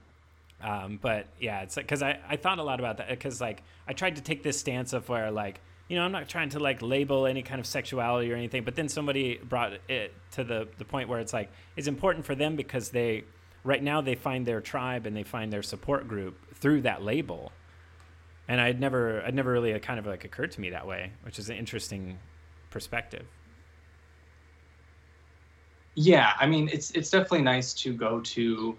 Um, 0.63 0.99
but 1.01 1.27
yeah, 1.41 1.63
it's 1.63 1.77
like 1.77 1.87
because 1.87 2.03
I, 2.03 2.19
I 2.29 2.37
thought 2.37 2.59
a 2.59 2.63
lot 2.63 2.81
about 2.81 2.99
that 2.99 3.09
because 3.09 3.41
like 3.41 3.63
I 3.89 3.93
tried 3.95 4.17
to 4.17 4.23
take 4.23 4.43
this 4.43 4.59
stance 4.59 4.93
of 4.93 5.09
where 5.09 5.31
like 5.31 5.61
you 5.89 5.97
know 5.97 6.03
I'm 6.03 6.13
not 6.13 6.29
trying 6.29 6.51
to 6.51 6.59
like 6.59 6.83
label 6.83 7.27
any 7.27 7.43
kind 7.43 7.61
of 7.61 7.67
sexuality 7.67 8.31
or 8.31 8.37
anything, 8.37 8.65
but 8.65 8.77
then 8.77 8.89
somebody 8.89 9.39
brought 9.43 9.73
it 9.89 10.13
to 10.33 10.45
the 10.45 10.69
the 10.77 10.85
point 10.85 11.09
where 11.09 11.19
it's 11.19 11.33
like 11.33 11.51
it's 11.77 11.89
important 11.89 12.27
for 12.27 12.35
them 12.35 12.57
because 12.57 12.91
they 12.91 13.25
right 13.65 13.83
now 13.83 14.01
they 14.01 14.15
find 14.15 14.47
their 14.47 14.61
tribe 14.61 15.07
and 15.07 15.17
they 15.17 15.23
find 15.23 15.53
their 15.53 15.63
support 15.63 16.09
group 16.09 16.55
through 16.55 16.83
that 16.83 17.03
label, 17.03 17.53
and 18.49 18.61
I'd 18.61 18.81
never 18.81 19.23
I'd 19.23 19.35
never 19.35 19.53
really 19.53 19.73
uh, 19.75 19.79
kind 19.79 19.99
of 19.99 20.07
like 20.07 20.25
occurred 20.25 20.53
to 20.53 20.61
me 20.61 20.71
that 20.71 20.87
way, 20.87 21.13
which 21.23 21.39
is 21.39 21.51
an 21.51 21.57
interesting 21.57 22.19
perspective. 22.71 23.27
Yeah, 25.95 26.33
I 26.39 26.47
mean, 26.47 26.69
it's 26.73 26.91
it's 26.93 27.11
definitely 27.11 27.43
nice 27.43 27.75
to 27.75 27.93
go 27.93 28.21
to 28.21 28.77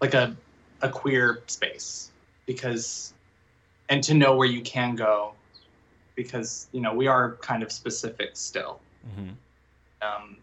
like 0.00 0.14
a 0.14 0.36
a 0.82 0.88
queer 0.88 1.42
space 1.46 2.12
because 2.46 3.14
and 3.88 4.02
to 4.04 4.14
know 4.14 4.36
where 4.36 4.46
you 4.46 4.60
can 4.62 4.94
go 4.94 5.32
because 6.14 6.68
you 6.72 6.80
know 6.80 6.94
we 6.94 7.06
are 7.06 7.36
kind 7.36 7.62
of 7.62 7.72
specific 7.72 8.36
still 8.36 8.80
Mhm. 9.08 9.34
um 10.02 10.36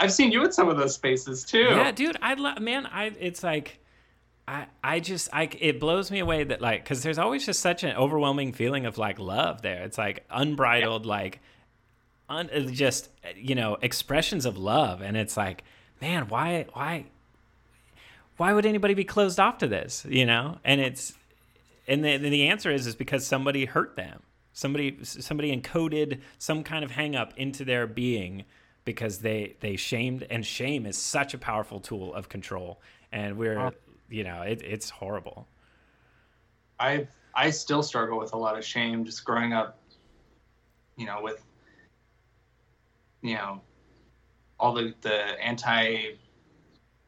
i've 0.00 0.12
seen 0.12 0.32
you 0.32 0.42
at 0.44 0.52
some 0.52 0.68
of 0.68 0.76
those 0.76 0.94
spaces 0.94 1.44
too 1.44 1.58
Yeah, 1.58 1.92
dude, 1.92 2.16
I 2.20 2.34
love 2.34 2.60
man. 2.60 2.86
I 2.86 3.12
it's 3.18 3.42
like. 3.42 3.78
I, 4.48 4.66
I 4.82 4.98
just 4.98 5.28
I 5.32 5.48
it 5.60 5.78
blows 5.78 6.10
me 6.10 6.18
away 6.18 6.42
that 6.42 6.60
like 6.60 6.82
because 6.82 7.04
there's 7.04 7.18
always 7.18 7.46
just 7.46 7.60
such 7.60 7.84
an 7.84 7.94
overwhelming 7.94 8.52
feeling 8.52 8.84
of 8.84 8.98
like 8.98 9.20
love 9.20 9.62
there 9.62 9.84
it's 9.84 9.96
like 9.96 10.24
unbridled 10.28 11.06
like 11.06 11.38
un, 12.28 12.50
uh, 12.52 12.60
just 12.60 13.10
you 13.36 13.54
know 13.54 13.76
expressions 13.80 14.46
of 14.46 14.56
love 14.58 15.02
and 15.02 15.16
it's 15.16 15.36
like 15.36 15.62
man 16.00 16.26
why 16.28 16.66
why 16.72 17.04
why 18.38 18.52
would 18.52 18.66
anybody 18.66 18.94
be 18.94 19.04
closed 19.04 19.38
off 19.38 19.58
to 19.58 19.68
this 19.68 20.04
you 20.08 20.26
know 20.26 20.58
and 20.64 20.80
it's 20.80 21.12
and 21.86 22.04
the, 22.04 22.16
the 22.16 22.48
answer 22.48 22.72
is 22.72 22.88
is 22.88 22.96
because 22.96 23.24
somebody 23.24 23.66
hurt 23.66 23.94
them 23.94 24.20
somebody 24.52 24.98
somebody 25.02 25.56
encoded 25.56 26.20
some 26.38 26.64
kind 26.64 26.84
of 26.84 26.90
hang 26.90 27.14
up 27.14 27.32
into 27.36 27.64
their 27.64 27.86
being 27.86 28.44
because 28.84 29.18
they 29.18 29.56
they 29.60 29.76
shamed 29.76 30.26
and 30.30 30.44
shame 30.44 30.86
is 30.86 30.96
such 30.96 31.34
a 31.34 31.38
powerful 31.38 31.80
tool 31.80 32.14
of 32.14 32.28
control 32.28 32.80
and 33.12 33.36
we're 33.36 33.72
you 34.08 34.24
know 34.24 34.42
it, 34.42 34.62
it's 34.62 34.90
horrible 34.90 35.46
I 36.80 37.06
I 37.34 37.50
still 37.50 37.82
struggle 37.82 38.18
with 38.18 38.32
a 38.32 38.36
lot 38.36 38.58
of 38.58 38.64
shame 38.64 39.04
just 39.04 39.24
growing 39.24 39.52
up, 39.52 39.78
you 40.96 41.06
know, 41.06 41.20
with 41.22 41.44
you 43.22 43.34
know 43.34 43.60
all 44.58 44.72
the 44.72 44.94
the 45.02 45.14
anti 45.44 46.14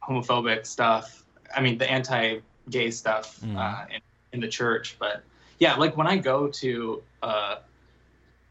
homophobic 0.01 0.65
stuff. 0.65 1.25
I 1.55 1.61
mean, 1.61 1.77
the 1.77 1.89
anti 1.89 2.39
gay 2.69 2.91
stuff 2.91 3.41
Mhm. 3.41 3.57
uh, 3.57 3.85
in, 3.93 4.01
in 4.33 4.39
the 4.39 4.47
church. 4.47 4.95
But 4.99 5.23
yeah, 5.59 5.75
like 5.75 5.97
when 5.97 6.07
I 6.07 6.17
go 6.17 6.47
to 6.47 7.03
uh, 7.21 7.55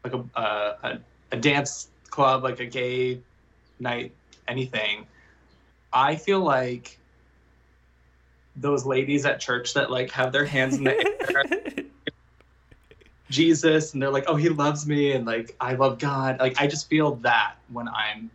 like 0.03 0.13
a, 0.13 0.25
a 0.35 0.43
a 0.83 0.99
a 1.31 1.37
dance 1.37 1.89
club, 2.13 2.43
like 2.43 2.59
a 2.59 2.65
gay 2.65 3.19
night, 3.79 4.11
anything, 4.47 5.07
I 5.91 6.15
feel 6.15 6.41
like 6.41 6.99
those 8.55 8.85
ladies 8.85 9.25
at 9.25 9.39
church 9.39 9.73
that 9.73 9.89
like 9.89 10.11
have 10.11 10.31
their 10.31 10.45
hands 10.45 10.77
in 10.77 10.83
the 10.83 10.95
air 10.95 11.43
Jesus 13.31 13.93
and 13.93 14.01
they're 14.01 14.11
like, 14.11 14.25
oh, 14.27 14.35
he 14.35 14.49
loves 14.49 14.85
me 14.85 15.13
and 15.13 15.25
like 15.25 15.55
I 15.59 15.73
love 15.73 15.97
God. 15.97 16.39
Like 16.39 16.61
I 16.61 16.67
just 16.67 16.87
feel 16.87 17.15
that 17.17 17.55
when 17.71 17.87
I'm 17.87 18.29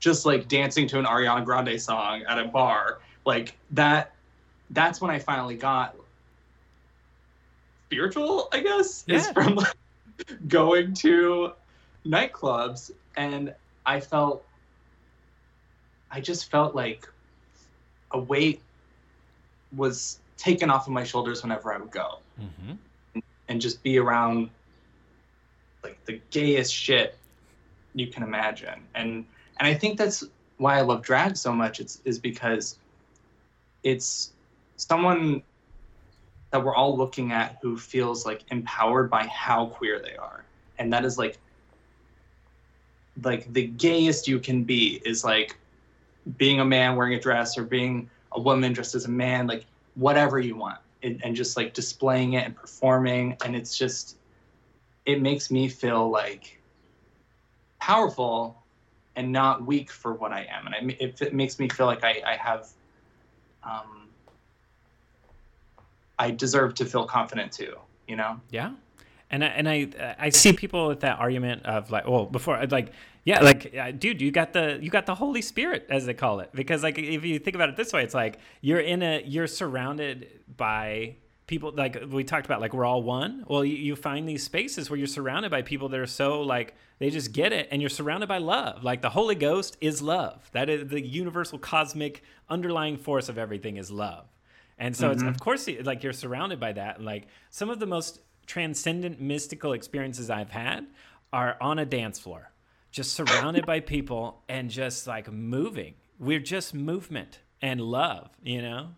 just 0.00 0.26
like 0.26 0.48
dancing 0.48 0.88
to 0.88 0.98
an 0.98 1.04
Ariana 1.04 1.44
Grande 1.44 1.80
song 1.80 2.22
at 2.28 2.38
a 2.38 2.46
bar, 2.46 2.98
like 3.24 3.56
that. 3.70 4.12
That's 4.70 5.00
when 5.00 5.12
I 5.12 5.20
finally 5.20 5.54
got 5.54 5.94
spiritual. 7.86 8.48
I 8.52 8.58
guess 8.58 9.04
is 9.06 9.28
from 9.28 9.54
like, 9.54 9.76
going 10.48 10.92
to 10.94 11.52
nightclubs, 12.06 12.90
and 13.16 13.54
I 13.84 14.00
felt, 14.00 14.44
I 16.10 16.20
just 16.20 16.50
felt 16.50 16.74
like 16.74 17.06
a 18.12 18.18
weight 18.18 18.62
was 19.76 20.20
taken 20.36 20.70
off 20.70 20.86
of 20.86 20.92
my 20.92 21.04
shoulders 21.04 21.42
whenever 21.42 21.72
I 21.72 21.78
would 21.78 21.90
go 21.90 22.18
hmm 22.38 22.72
and 23.48 23.60
just 23.60 23.82
be 23.82 23.98
around 23.98 24.50
like 25.84 26.04
the 26.04 26.20
gayest 26.30 26.74
shit 26.74 27.16
you 27.94 28.08
can 28.08 28.22
imagine. 28.22 28.82
And 28.94 29.24
and 29.58 29.68
I 29.68 29.74
think 29.74 29.98
that's 29.98 30.24
why 30.58 30.78
I 30.78 30.82
love 30.82 31.02
drag 31.02 31.36
so 31.36 31.52
much. 31.52 31.80
It's 31.80 32.00
is 32.04 32.18
because 32.18 32.78
it's 33.84 34.32
someone 34.76 35.42
that 36.50 36.64
we're 36.64 36.74
all 36.74 36.96
looking 36.96 37.32
at 37.32 37.58
who 37.62 37.76
feels 37.76 38.26
like 38.26 38.42
empowered 38.50 39.10
by 39.10 39.26
how 39.26 39.66
queer 39.66 40.00
they 40.00 40.16
are. 40.16 40.44
And 40.78 40.92
that 40.92 41.04
is 41.04 41.18
like 41.18 41.38
like 43.22 43.52
the 43.52 43.66
gayest 43.66 44.28
you 44.28 44.38
can 44.38 44.64
be 44.64 45.00
is 45.04 45.24
like 45.24 45.56
being 46.36 46.60
a 46.60 46.64
man 46.64 46.96
wearing 46.96 47.14
a 47.14 47.20
dress 47.20 47.56
or 47.56 47.64
being 47.64 48.10
a 48.32 48.40
woman 48.40 48.72
dressed 48.72 48.94
as 48.94 49.04
a 49.04 49.10
man, 49.10 49.46
like 49.46 49.64
whatever 49.94 50.38
you 50.38 50.56
want 50.56 50.78
and, 51.02 51.24
and 51.24 51.34
just 51.36 51.56
like 51.56 51.72
displaying 51.72 52.34
it 52.34 52.44
and 52.44 52.54
performing 52.54 53.36
and 53.44 53.56
it's 53.56 53.76
just 53.76 54.16
it 55.06 55.22
makes 55.22 55.50
me 55.50 55.68
feel 55.68 56.10
like 56.10 56.60
powerful 57.78 58.62
and 59.14 59.30
not 59.30 59.64
weak 59.64 59.90
for 59.90 60.14
what 60.14 60.32
i 60.32 60.46
am 60.50 60.66
and 60.66 60.74
I, 60.74 60.96
it, 61.00 61.20
it 61.22 61.34
makes 61.34 61.58
me 61.58 61.68
feel 61.68 61.86
like 61.86 62.04
i, 62.04 62.22
I 62.26 62.36
have 62.36 62.68
um, 63.62 64.08
i 66.18 66.30
deserve 66.30 66.74
to 66.74 66.84
feel 66.84 67.06
confident 67.06 67.52
too 67.52 67.76
you 68.06 68.14
know? 68.14 68.40
Yeah, 68.50 68.70
and 69.30 69.44
I, 69.44 69.46
and 69.48 69.68
I 69.68 70.14
I 70.18 70.28
see 70.30 70.52
people 70.52 70.88
with 70.88 71.00
that 71.00 71.18
argument 71.18 71.66
of 71.66 71.90
like, 71.90 72.06
well, 72.06 72.26
before 72.26 72.64
like, 72.66 72.92
yeah, 73.24 73.42
like, 73.42 73.74
uh, 73.76 73.90
dude, 73.90 74.20
you 74.20 74.30
got 74.30 74.52
the 74.52 74.78
you 74.80 74.90
got 74.90 75.06
the 75.06 75.14
Holy 75.14 75.42
Spirit 75.42 75.86
as 75.90 76.06
they 76.06 76.14
call 76.14 76.40
it, 76.40 76.50
because 76.54 76.82
like 76.82 76.98
if 76.98 77.24
you 77.24 77.38
think 77.38 77.56
about 77.56 77.68
it 77.68 77.76
this 77.76 77.92
way, 77.92 78.02
it's 78.04 78.14
like 78.14 78.38
you're 78.60 78.80
in 78.80 79.02
a 79.02 79.22
you're 79.24 79.48
surrounded 79.48 80.28
by 80.56 81.16
people 81.46 81.72
like 81.76 82.02
we 82.10 82.24
talked 82.24 82.46
about 82.46 82.60
like 82.60 82.74
we're 82.74 82.84
all 82.84 83.02
one. 83.02 83.44
Well 83.46 83.64
you, 83.64 83.76
you 83.76 83.96
find 83.96 84.28
these 84.28 84.42
spaces 84.42 84.90
where 84.90 84.96
you're 84.96 85.06
surrounded 85.06 85.50
by 85.50 85.62
people 85.62 85.88
that 85.88 86.00
are 86.00 86.06
so 86.06 86.42
like 86.42 86.74
they 86.98 87.10
just 87.10 87.32
get 87.32 87.52
it. 87.52 87.68
And 87.70 87.80
you're 87.80 87.88
surrounded 87.88 88.28
by 88.28 88.38
love. 88.38 88.82
Like 88.82 89.02
the 89.02 89.10
holy 89.10 89.34
ghost 89.34 89.76
is 89.80 90.02
love. 90.02 90.48
That 90.52 90.68
is 90.68 90.88
the 90.88 91.00
universal 91.00 91.58
cosmic 91.58 92.22
underlying 92.48 92.96
force 92.96 93.28
of 93.28 93.38
everything 93.38 93.76
is 93.76 93.90
love. 93.90 94.26
And 94.78 94.94
so 94.94 95.10
it's 95.10 95.22
of 95.22 95.40
course 95.40 95.68
like 95.84 96.02
you're 96.02 96.12
surrounded 96.12 96.60
by 96.60 96.72
that. 96.72 97.00
Like 97.00 97.28
some 97.50 97.70
of 97.70 97.78
the 97.78 97.86
most 97.86 98.20
transcendent 98.46 99.20
mystical 99.20 99.72
experiences 99.72 100.30
I've 100.30 100.50
had 100.50 100.86
are 101.32 101.56
on 101.60 101.78
a 101.78 101.84
dance 101.84 102.18
floor, 102.18 102.50
just 102.90 103.12
surrounded 103.12 103.66
by 103.66 103.80
people 103.80 104.42
and 104.48 104.70
just 104.70 105.06
like 105.06 105.30
moving. 105.30 105.94
We're 106.18 106.40
just 106.40 106.74
movement 106.74 107.40
and 107.60 107.80
love, 107.80 108.30
you 108.42 108.62
know? 108.62 108.90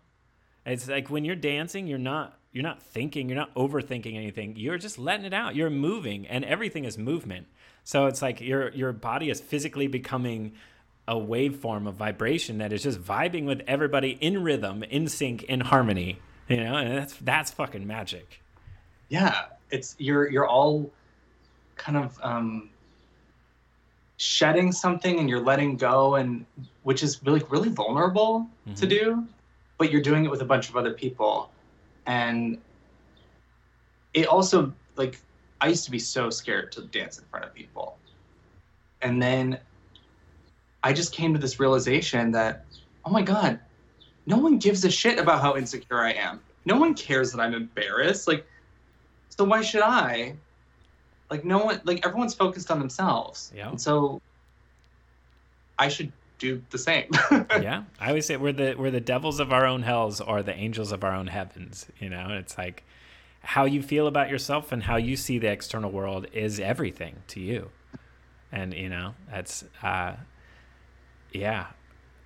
It's 0.65 0.87
like 0.87 1.09
when 1.09 1.25
you're 1.25 1.35
dancing, 1.35 1.87
you're 1.87 1.97
not 1.97 2.35
you're 2.51 2.63
not 2.63 2.81
thinking, 2.81 3.29
you're 3.29 3.37
not 3.37 3.53
overthinking 3.53 4.15
anything. 4.15 4.55
You're 4.55 4.79
just 4.79 4.97
letting 4.97 5.25
it 5.25 5.33
out. 5.33 5.55
You're 5.55 5.69
moving 5.69 6.25
and 6.27 6.43
everything 6.43 6.83
is 6.83 6.97
movement. 6.97 7.47
So 7.83 8.07
it's 8.07 8.21
like 8.21 8.41
your 8.41 8.69
your 8.71 8.91
body 8.91 9.29
is 9.29 9.39
physically 9.39 9.87
becoming 9.87 10.53
a 11.07 11.15
waveform 11.15 11.87
of 11.87 11.95
vibration 11.95 12.59
that 12.59 12.71
is 12.71 12.83
just 12.83 13.01
vibing 13.01 13.45
with 13.45 13.61
everybody 13.67 14.11
in 14.21 14.43
rhythm, 14.43 14.83
in 14.83 15.07
sync, 15.07 15.43
in 15.43 15.61
harmony. 15.61 16.19
You 16.47 16.57
know, 16.57 16.75
and 16.77 16.97
that's 16.97 17.15
that's 17.15 17.51
fucking 17.51 17.85
magic. 17.85 18.41
Yeah 19.09 19.45
it's 19.71 19.95
you're 19.99 20.29
you're 20.31 20.47
all 20.47 20.89
kind 21.75 21.97
of 21.97 22.17
um 22.23 22.69
shedding 24.17 24.71
something 24.71 25.19
and 25.19 25.29
you're 25.29 25.43
letting 25.43 25.77
go 25.77 26.15
and 26.15 26.45
which 26.83 27.03
is 27.03 27.21
really 27.23 27.41
really 27.49 27.69
vulnerable 27.69 28.47
to 28.75 28.85
Mhm. 28.85 28.89
do 28.89 29.27
but 29.77 29.91
you're 29.91 30.01
doing 30.01 30.25
it 30.25 30.31
with 30.31 30.41
a 30.41 30.45
bunch 30.45 30.67
of 30.69 30.75
other 30.75 30.91
people. 30.93 31.49
And 32.05 32.61
it 34.13 34.27
also 34.27 34.73
like 34.97 35.21
i 35.61 35.67
used 35.69 35.85
to 35.85 35.91
be 35.91 35.99
so 35.99 36.29
scared 36.29 36.71
to 36.73 36.81
dance 36.87 37.17
in 37.17 37.25
front 37.25 37.45
of 37.45 37.53
people. 37.53 37.97
And 39.01 39.21
then 39.21 39.59
i 40.83 40.91
just 40.91 41.13
came 41.13 41.33
to 41.33 41.39
this 41.39 41.59
realization 41.59 42.31
that 42.31 42.65
oh 43.05 43.11
my 43.11 43.21
god 43.21 43.59
no 44.25 44.37
one 44.37 44.57
gives 44.59 44.83
a 44.85 44.91
shit 44.91 45.17
about 45.17 45.41
how 45.41 45.55
insecure 45.55 46.01
i 46.01 46.11
am. 46.11 46.41
No 46.65 46.77
one 46.77 46.93
cares 46.93 47.31
that 47.31 47.39
i'm 47.41 47.53
embarrassed. 47.53 48.27
Like 48.27 48.45
so 49.39 49.45
why 49.45 49.61
should 49.61 49.81
I? 49.81 50.35
Like 51.31 51.45
no 51.45 51.59
one, 51.59 51.79
like 51.85 52.05
everyone's 52.05 52.33
focused 52.33 52.69
on 52.69 52.77
themselves. 52.77 53.53
Yeah. 53.55 53.69
And 53.69 53.79
so 53.79 54.19
I 55.77 55.87
should 55.87 56.11
do 56.39 56.61
the 56.71 56.77
same. 56.77 57.09
yeah, 57.31 57.83
I 58.01 58.09
always 58.09 58.25
say 58.25 58.35
we're 58.35 58.51
the 58.51 58.75
we're 58.77 58.91
the 58.91 58.99
devils 58.99 59.39
of 59.39 59.53
our 59.53 59.65
own 59.65 59.83
hells 59.83 60.19
or 60.19 60.43
the 60.43 60.53
angels 60.53 60.91
of 60.91 61.05
our 61.05 61.15
own 61.15 61.27
heavens. 61.27 61.85
You 62.01 62.09
know, 62.09 62.27
it's 62.31 62.57
like 62.57 62.83
how 63.41 63.63
you 63.63 63.81
feel 63.81 64.07
about 64.07 64.29
yourself 64.29 64.73
and 64.73 64.83
how 64.83 64.97
you 64.97 65.15
see 65.15 65.39
the 65.39 65.49
external 65.49 65.89
world 65.89 66.27
is 66.33 66.59
everything 66.59 67.15
to 67.29 67.39
you. 67.39 67.69
And 68.51 68.73
you 68.73 68.89
know, 68.89 69.13
that's 69.31 69.63
uh, 69.81 70.15
yeah, 71.31 71.67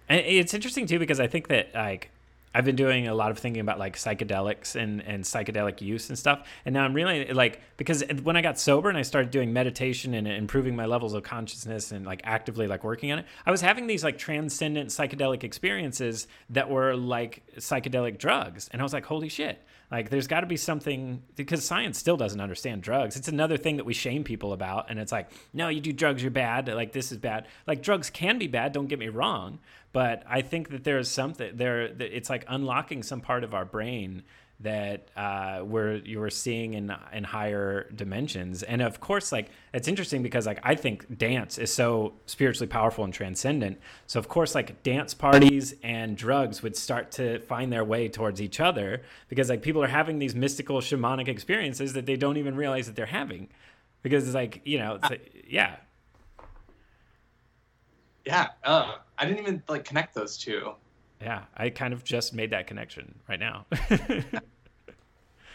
and 0.10 0.20
it's 0.22 0.56
interesting 0.56 0.88
too 0.88 0.98
because 0.98 1.20
I 1.20 1.28
think 1.28 1.48
that 1.50 1.76
like 1.76 2.10
I've 2.54 2.66
been 2.66 2.76
doing 2.76 3.08
a 3.08 3.16
lot 3.16 3.32
of 3.32 3.40
thinking 3.40 3.62
about 3.62 3.80
like 3.80 3.96
psychedelics 3.96 4.76
and, 4.76 5.02
and 5.02 5.24
psychedelic 5.24 5.82
use 5.82 6.10
and 6.10 6.18
stuff. 6.18 6.48
And 6.66 6.74
now 6.74 6.84
I'm 6.84 6.94
really 6.94 7.26
like, 7.34 7.62
because 7.78 8.04
when 8.24 8.38
I 8.38 8.42
got 8.42 8.60
sober 8.60 8.90
and 8.90 8.98
I 8.98 9.02
started 9.02 9.32
doing 9.32 9.52
meditation 9.54 10.14
and 10.14 10.28
improving 10.28 10.76
my 10.76 10.86
levels 10.86 11.14
of 11.14 11.24
consciousness 11.24 11.92
and 11.92 12.06
like 12.06 12.22
actively 12.24 12.68
like 12.68 12.84
working 12.84 13.12
on 13.12 13.20
it, 13.20 13.26
I 13.46 13.52
was 13.52 13.62
having 13.62 13.88
these 13.88 14.04
like 14.04 14.18
transcendent 14.18 14.90
psychedelic 14.90 15.44
experiences 15.44 16.28
that 16.50 16.70
were 16.70 16.96
like 16.96 17.44
psychedelic 17.58 18.18
drugs. 18.18 18.70
And 18.72 18.82
I 18.82 18.84
was 18.84 18.94
like, 18.94 19.06
holy 19.06 19.30
shit. 19.30 19.64
Like 19.94 20.10
there's 20.10 20.26
got 20.26 20.40
to 20.40 20.48
be 20.48 20.58
something 20.58 21.22
because 21.36 21.64
science 21.64 22.00
still 22.00 22.18
doesn't 22.18 22.42
understand 22.42 22.82
drugs. 22.82 23.16
It's 23.16 23.28
another 23.28 23.58
thing 23.58 23.78
that 23.78 23.86
we 23.86 23.94
shame 23.94 24.24
people 24.24 24.52
about. 24.52 24.90
And 24.90 25.00
it's 25.00 25.12
like, 25.12 25.30
no, 25.54 25.68
you 25.68 25.82
do 25.82 25.94
drugs, 25.94 26.24
you're 26.24 26.32
bad. 26.32 26.68
Like 26.68 26.94
this 26.94 27.12
is 27.12 27.20
bad. 27.20 27.46
Like 27.68 27.84
drugs 27.84 28.10
can 28.10 28.40
be 28.40 28.48
bad, 28.48 28.72
don't 28.72 28.88
get 28.88 28.98
me 28.98 29.10
wrong. 29.10 29.60
But 29.94 30.24
I 30.28 30.42
think 30.42 30.70
that 30.70 30.84
there 30.84 30.98
is 30.98 31.10
something 31.10 31.56
there. 31.56 31.84
It's 31.84 32.30
like 32.30 32.46
unlocking 32.50 33.04
some 33.04 33.22
part 33.22 33.44
of 33.44 33.54
our 33.54 33.64
brain 33.64 34.24
that 34.60 35.10
uh, 35.16 35.60
where 35.60 35.96
you 35.98 36.20
were 36.20 36.30
seeing 36.32 36.74
in 36.74 36.94
in 37.14 37.24
higher 37.24 37.90
dimensions. 37.96 38.64
And 38.64 38.82
of 38.82 39.00
course, 39.00 39.32
like 39.32 39.50
it's 39.72 39.88
interesting 39.88 40.24
because 40.24 40.48
like 40.48 40.60
I 40.64 40.74
think 40.74 41.18
dance 41.18 41.60
is 41.60 41.72
so 41.72 42.14
spiritually 42.26 42.68
powerful 42.68 43.04
and 43.04 43.14
transcendent. 43.14 43.80
So 44.08 44.20
of 44.20 44.28
course, 44.28 44.56
like 44.56 44.82
dance 44.82 45.14
parties 45.14 45.76
and 45.84 46.18
drugs 46.18 46.64
would 46.64 46.76
start 46.76 47.12
to 47.14 47.40
find 47.40 47.72
their 47.72 47.86
way 47.86 48.10
towards 48.10 48.42
each 48.42 48.60
other 48.60 49.04
because 49.30 49.50
like 49.50 49.62
people 49.62 49.84
are 49.84 49.88
having 49.88 50.18
these 50.18 50.34
mystical 50.34 50.80
shamanic 50.80 51.28
experiences 51.28 51.94
that 51.94 52.08
they 52.08 52.16
don't 52.16 52.38
even 52.38 52.56
realize 52.56 52.88
that 52.88 52.96
they're 52.96 53.06
having 53.06 53.50
because 54.02 54.26
it's 54.26 54.36
like 54.36 54.62
you 54.66 54.80
know 54.80 54.96
it's 54.96 55.10
like, 55.10 55.46
yeah 55.48 55.76
Yeah. 58.26 58.48
Uh, 58.64 58.96
I 59.18 59.26
didn't 59.26 59.40
even 59.40 59.64
like 59.68 59.86
connect 59.86 60.16
those 60.16 60.38
two. 60.38 60.74
yeah 61.22 61.44
I 61.56 61.70
kind 61.70 61.94
of 61.94 62.04
just 62.04 62.34
made 62.34 62.52
that 62.52 62.68
connection 62.68 63.16
right 63.28 63.40
now. 63.40 63.66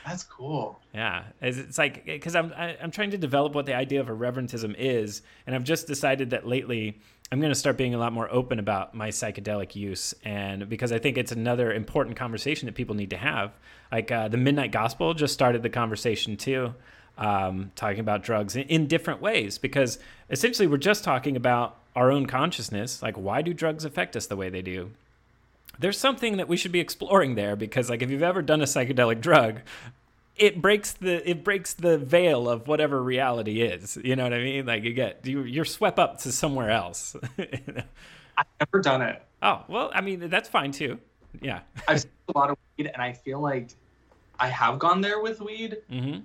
That's 0.07 0.25
cool. 0.25 0.81
Yeah, 0.95 1.25
it's, 1.43 1.59
it's 1.59 1.77
like 1.77 2.07
because 2.07 2.35
I'm 2.35 2.53
I, 2.57 2.77
I'm 2.83 2.91
trying 2.91 3.11
to 3.11 3.19
develop 3.19 3.55
what 3.55 3.67
the 3.67 3.75
idea 3.75 4.01
of 4.01 4.07
irreverentism 4.07 4.75
is, 4.79 5.21
and 5.47 5.55
I've 5.55 5.65
just 5.65 5.87
decided 5.87 6.31
that 6.31 6.47
lately 6.47 6.99
I'm 7.31 7.41
going 7.41 7.53
to 7.53 7.59
start 7.59 7.77
being 7.77 7.95
a 7.95 7.99
lot 7.99 8.15
more 8.15 8.31
open 8.33 8.59
about 8.59 8.95
my 8.95 9.09
psychedelic 9.09 9.77
use, 9.77 10.15
and 10.25 10.67
because 10.67 10.93
I 10.93 10.99
think 10.99 11.19
it's 11.19 11.33
another 11.33 11.73
important 11.73 12.17
conversation 12.17 12.67
that 12.67 12.75
people 12.75 12.95
need 12.95 13.11
to 13.11 13.19
have. 13.19 13.53
Like 13.93 14.11
uh, 14.11 14.29
the 14.29 14.39
Midnight 14.39 14.73
Gospel 14.73 15.13
just 15.13 15.35
started 15.35 15.63
the 15.63 15.69
conversation 15.69 16.39
too, 16.39 16.75
um, 17.19 17.71
talking 17.75 18.01
about 18.01 18.23
drugs 18.23 18.57
in, 18.57 18.63
in 18.63 18.87
different 18.87 19.21
ways, 19.21 19.59
because 19.59 19.99
essentially 20.31 20.67
we're 20.67 20.79
just 20.79 21.05
talking 21.05 21.37
about 21.37 21.77
our 21.99 22.11
own 22.11 22.27
consciousness, 22.27 23.03
like 23.03 23.17
why 23.17 23.43
do 23.43 23.53
drugs 23.53 23.85
affect 23.85 24.17
us 24.17 24.27
the 24.27 24.37
way 24.37 24.49
they 24.51 24.63
do? 24.63 24.91
there's 25.81 25.99
something 25.99 26.39
that 26.39 26.49
we 26.49 26.57
should 26.57 26.73
be 26.73 26.81
exploring 26.81 27.37
there 27.37 27.55
because 27.55 27.89
like 27.89 28.03
if 28.03 28.11
you've 28.11 28.23
ever 28.33 28.43
done 28.43 28.61
a 28.61 28.65
psychedelic 28.65 29.21
drug 29.21 29.61
it 30.35 30.61
breaks 30.61 30.93
the 30.95 31.15
it 31.29 31.45
breaks 31.45 31.73
the 31.75 31.97
veil 31.99 32.49
of 32.51 32.67
whatever 32.67 33.01
reality 33.01 33.61
is 33.63 33.97
you 34.03 34.17
know 34.17 34.25
what 34.25 34.33
i 34.33 34.39
mean 34.39 34.67
like 34.67 34.83
you 34.83 34.93
get 34.93 35.21
you, 35.25 35.43
you're 35.45 35.65
swept 35.65 36.01
up 36.01 36.19
to 36.19 36.33
somewhere 36.33 36.71
else 36.71 37.15
I've 37.39 38.47
never 38.59 38.83
done 38.83 39.03
it. 39.03 39.23
oh 39.41 39.63
well 39.69 39.93
i 39.95 40.01
mean 40.01 40.29
that's 40.29 40.49
fine 40.49 40.73
too 40.73 40.99
yeah 41.41 41.61
I've 41.87 42.01
smoked 42.01 42.35
a 42.35 42.39
lot 42.39 42.51
of 42.51 42.57
weed, 42.77 42.91
and 42.93 43.01
I 43.01 43.13
feel 43.13 43.39
like 43.41 43.69
I 44.41 44.49
have 44.49 44.81
gone 44.81 45.01
there 45.01 45.21
with 45.23 45.41
weed. 45.41 45.77
hmm 45.89 46.19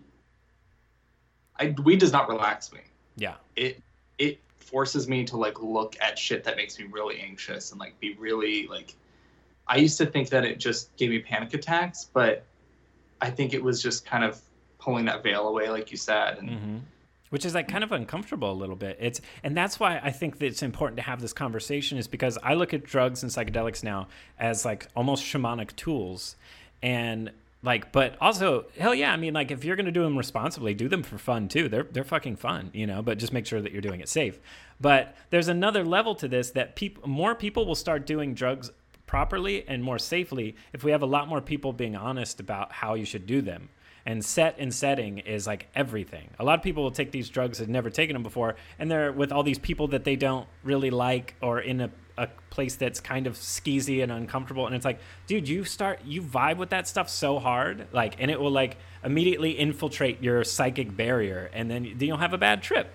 I 1.60 1.76
weed 1.84 2.00
does 2.00 2.12
not 2.12 2.28
relax 2.28 2.74
me. 2.74 2.80
yeah 3.18 3.36
It 3.56 3.82
it 4.18 4.40
forces 4.64 5.08
me 5.08 5.24
to 5.26 5.38
like 5.38 5.62
look 5.62 5.96
at 6.02 6.18
shit 6.18 6.44
that 6.44 6.58
makes 6.58 6.80
me 6.80 6.86
really 6.92 7.20
anxious 7.20 7.72
and 7.72 7.80
like 7.80 8.00
be 8.00 8.16
really 8.16 8.68
like. 8.68 8.96
I 9.68 9.78
used 9.78 9.98
to 10.00 10.06
think 10.06 10.30
that 10.30 10.44
it 10.44 10.60
just 10.60 10.96
gave 10.98 11.10
me 11.10 11.20
panic 11.20 11.54
attacks, 11.54 12.10
but 12.14 12.44
I 13.22 13.30
think 13.30 13.54
it 13.54 13.64
was 13.64 13.82
just 13.82 14.06
kind 14.06 14.24
of 14.24 14.42
pulling 14.78 15.06
that 15.06 15.24
veil 15.24 15.48
away, 15.48 15.70
like 15.70 15.92
you 15.92 15.98
said. 15.98 16.38
And 16.40 16.50
hmm 16.50 16.78
which 17.34 17.46
is 17.46 17.56
like 17.56 17.68
kind 17.68 17.84
of 17.84 17.92
uncomfortable 17.92 18.52
a 18.52 18.54
little 18.54 18.76
bit 18.76 18.96
it's 19.00 19.20
and 19.44 19.58
that's 19.58 19.80
why 19.80 20.00
i 20.04 20.12
think 20.12 20.38
that 20.38 20.46
it's 20.46 20.62
important 20.62 20.98
to 20.98 21.02
have 21.02 21.20
this 21.20 21.34
conversation 21.34 21.98
is 21.98 22.08
because 22.08 22.38
i 22.44 22.54
look 22.54 22.76
at 22.76 22.84
drugs 22.84 23.24
and 23.24 23.32
psychedelics 23.32 23.84
now 23.84 24.08
as 24.38 24.64
like 24.64 24.88
almost 24.96 25.24
shamanic 25.24 25.76
tools 25.76 26.36
and 26.84 27.32
like 27.64 27.92
but 27.92 28.16
also 28.22 28.66
hell 28.78 28.94
yeah 28.94 29.12
i 29.12 29.18
mean 29.18 29.34
like 29.34 29.50
if 29.50 29.64
you're 29.64 29.76
going 29.76 29.86
to 29.86 29.92
do 29.92 30.04
them 30.04 30.18
responsibly 30.18 30.74
do 30.74 30.88
them 30.88 31.02
for 31.02 31.18
fun 31.18 31.48
too. 31.48 31.70
They're 31.70 31.84
they're 31.84 32.04
fucking 32.04 32.36
fun 32.36 32.70
you 32.74 32.86
know 32.86 33.02
but 33.02 33.18
just 33.18 33.34
make 33.34 33.46
sure 33.46 33.62
that 33.62 33.72
you're 33.72 33.82
doing 33.82 34.02
it 34.02 34.10
safe. 34.10 34.40
But 34.80 35.16
there's 35.30 35.48
another 35.48 35.86
level 35.86 36.14
to 36.16 36.28
this 36.28 36.52
that 36.52 36.76
people 36.76 37.08
more 37.08 37.34
people 37.36 37.66
will 37.66 37.76
start 37.76 38.06
doing 38.06 38.34
drugs 38.34 38.72
properly 39.08 39.64
and 39.68 39.84
more 39.84 40.00
safely 40.00 40.56
if 40.74 40.84
we 40.84 40.92
have 40.92 41.02
a 41.02 41.06
lot 41.06 41.28
more 41.28 41.42
people 41.42 41.72
being 41.72 41.96
honest 41.96 42.40
about 42.40 42.72
how 42.72 42.96
you 42.96 43.06
should 43.06 43.26
do 43.26 43.42
them. 43.42 43.70
And 44.06 44.26
set 44.26 44.56
and 44.60 44.74
setting 44.74 45.20
is 45.20 45.48
like 45.48 45.68
everything. 45.76 46.32
A 46.38 46.44
lot 46.44 46.60
of 46.60 46.64
people 46.64 46.84
will 46.84 46.92
take 46.92 47.12
these 47.12 47.30
drugs 47.30 47.60
that 47.60 47.70
never 47.70 47.90
taken 47.90 48.16
them 48.16 48.24
before, 48.24 48.56
and 48.78 48.92
they're 48.92 49.14
with 49.14 49.32
all 49.32 49.44
these 49.44 49.60
people 49.60 49.88
that 49.90 50.04
they 50.04 50.18
don't 50.18 50.48
really 50.64 50.90
like 50.90 51.36
or 51.42 51.62
in 51.62 51.80
a, 51.80 51.90
a 52.18 52.28
place 52.50 52.76
that's 52.76 53.00
kind 53.00 53.26
of 53.26 53.36
skeezy 53.36 54.04
and 54.04 54.12
uncomfortable. 54.12 54.68
And 54.68 54.76
it's 54.76 54.86
like, 54.86 55.00
dude, 55.26 55.48
you 55.48 55.64
start, 55.64 56.00
you 56.06 56.22
vibe 56.22 56.58
with 56.58 56.70
that 56.70 56.88
stuff 56.88 57.10
so 57.10 57.40
hard, 57.40 57.88
like, 57.92 58.16
and 58.20 58.30
it 58.30 58.40
will 58.40 58.52
like 58.52 58.78
immediately 59.04 59.52
infiltrate 59.52 60.22
your 60.22 60.44
psychic 60.44 60.96
barrier, 60.96 61.50
and 61.54 61.72
then, 61.72 61.84
you'll 62.00 62.18
have 62.18 62.34
a 62.34 62.38
bad 62.38 62.62
trip, 62.62 62.94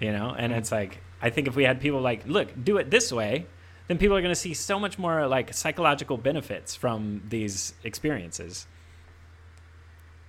you 0.00 0.10
know? 0.12 0.34
And 0.36 0.52
it's 0.52 0.72
like, 0.72 0.98
I 1.22 1.30
think 1.30 1.46
if 1.46 1.54
we 1.54 1.64
had 1.64 1.80
people 1.80 2.00
like, 2.00 2.26
look, 2.26 2.48
do 2.64 2.76
it 2.78 2.90
this 2.90 3.12
way, 3.12 3.46
then 3.88 3.98
people 3.98 4.16
are 4.16 4.20
going 4.20 4.34
to 4.34 4.40
see 4.40 4.52
so 4.52 4.80
much 4.80 4.98
more 4.98 5.28
like 5.28 5.54
psychological 5.54 6.16
benefits 6.16 6.74
from 6.74 7.22
these 7.28 7.72
experiences. 7.84 8.66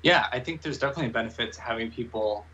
yeah, 0.04 0.28
I 0.32 0.40
think 0.40 0.62
there's 0.62 0.78
definitely 0.78 1.08
a 1.08 1.14
benefit 1.14 1.54
to 1.54 1.62
having 1.62 1.92
people 1.92 2.46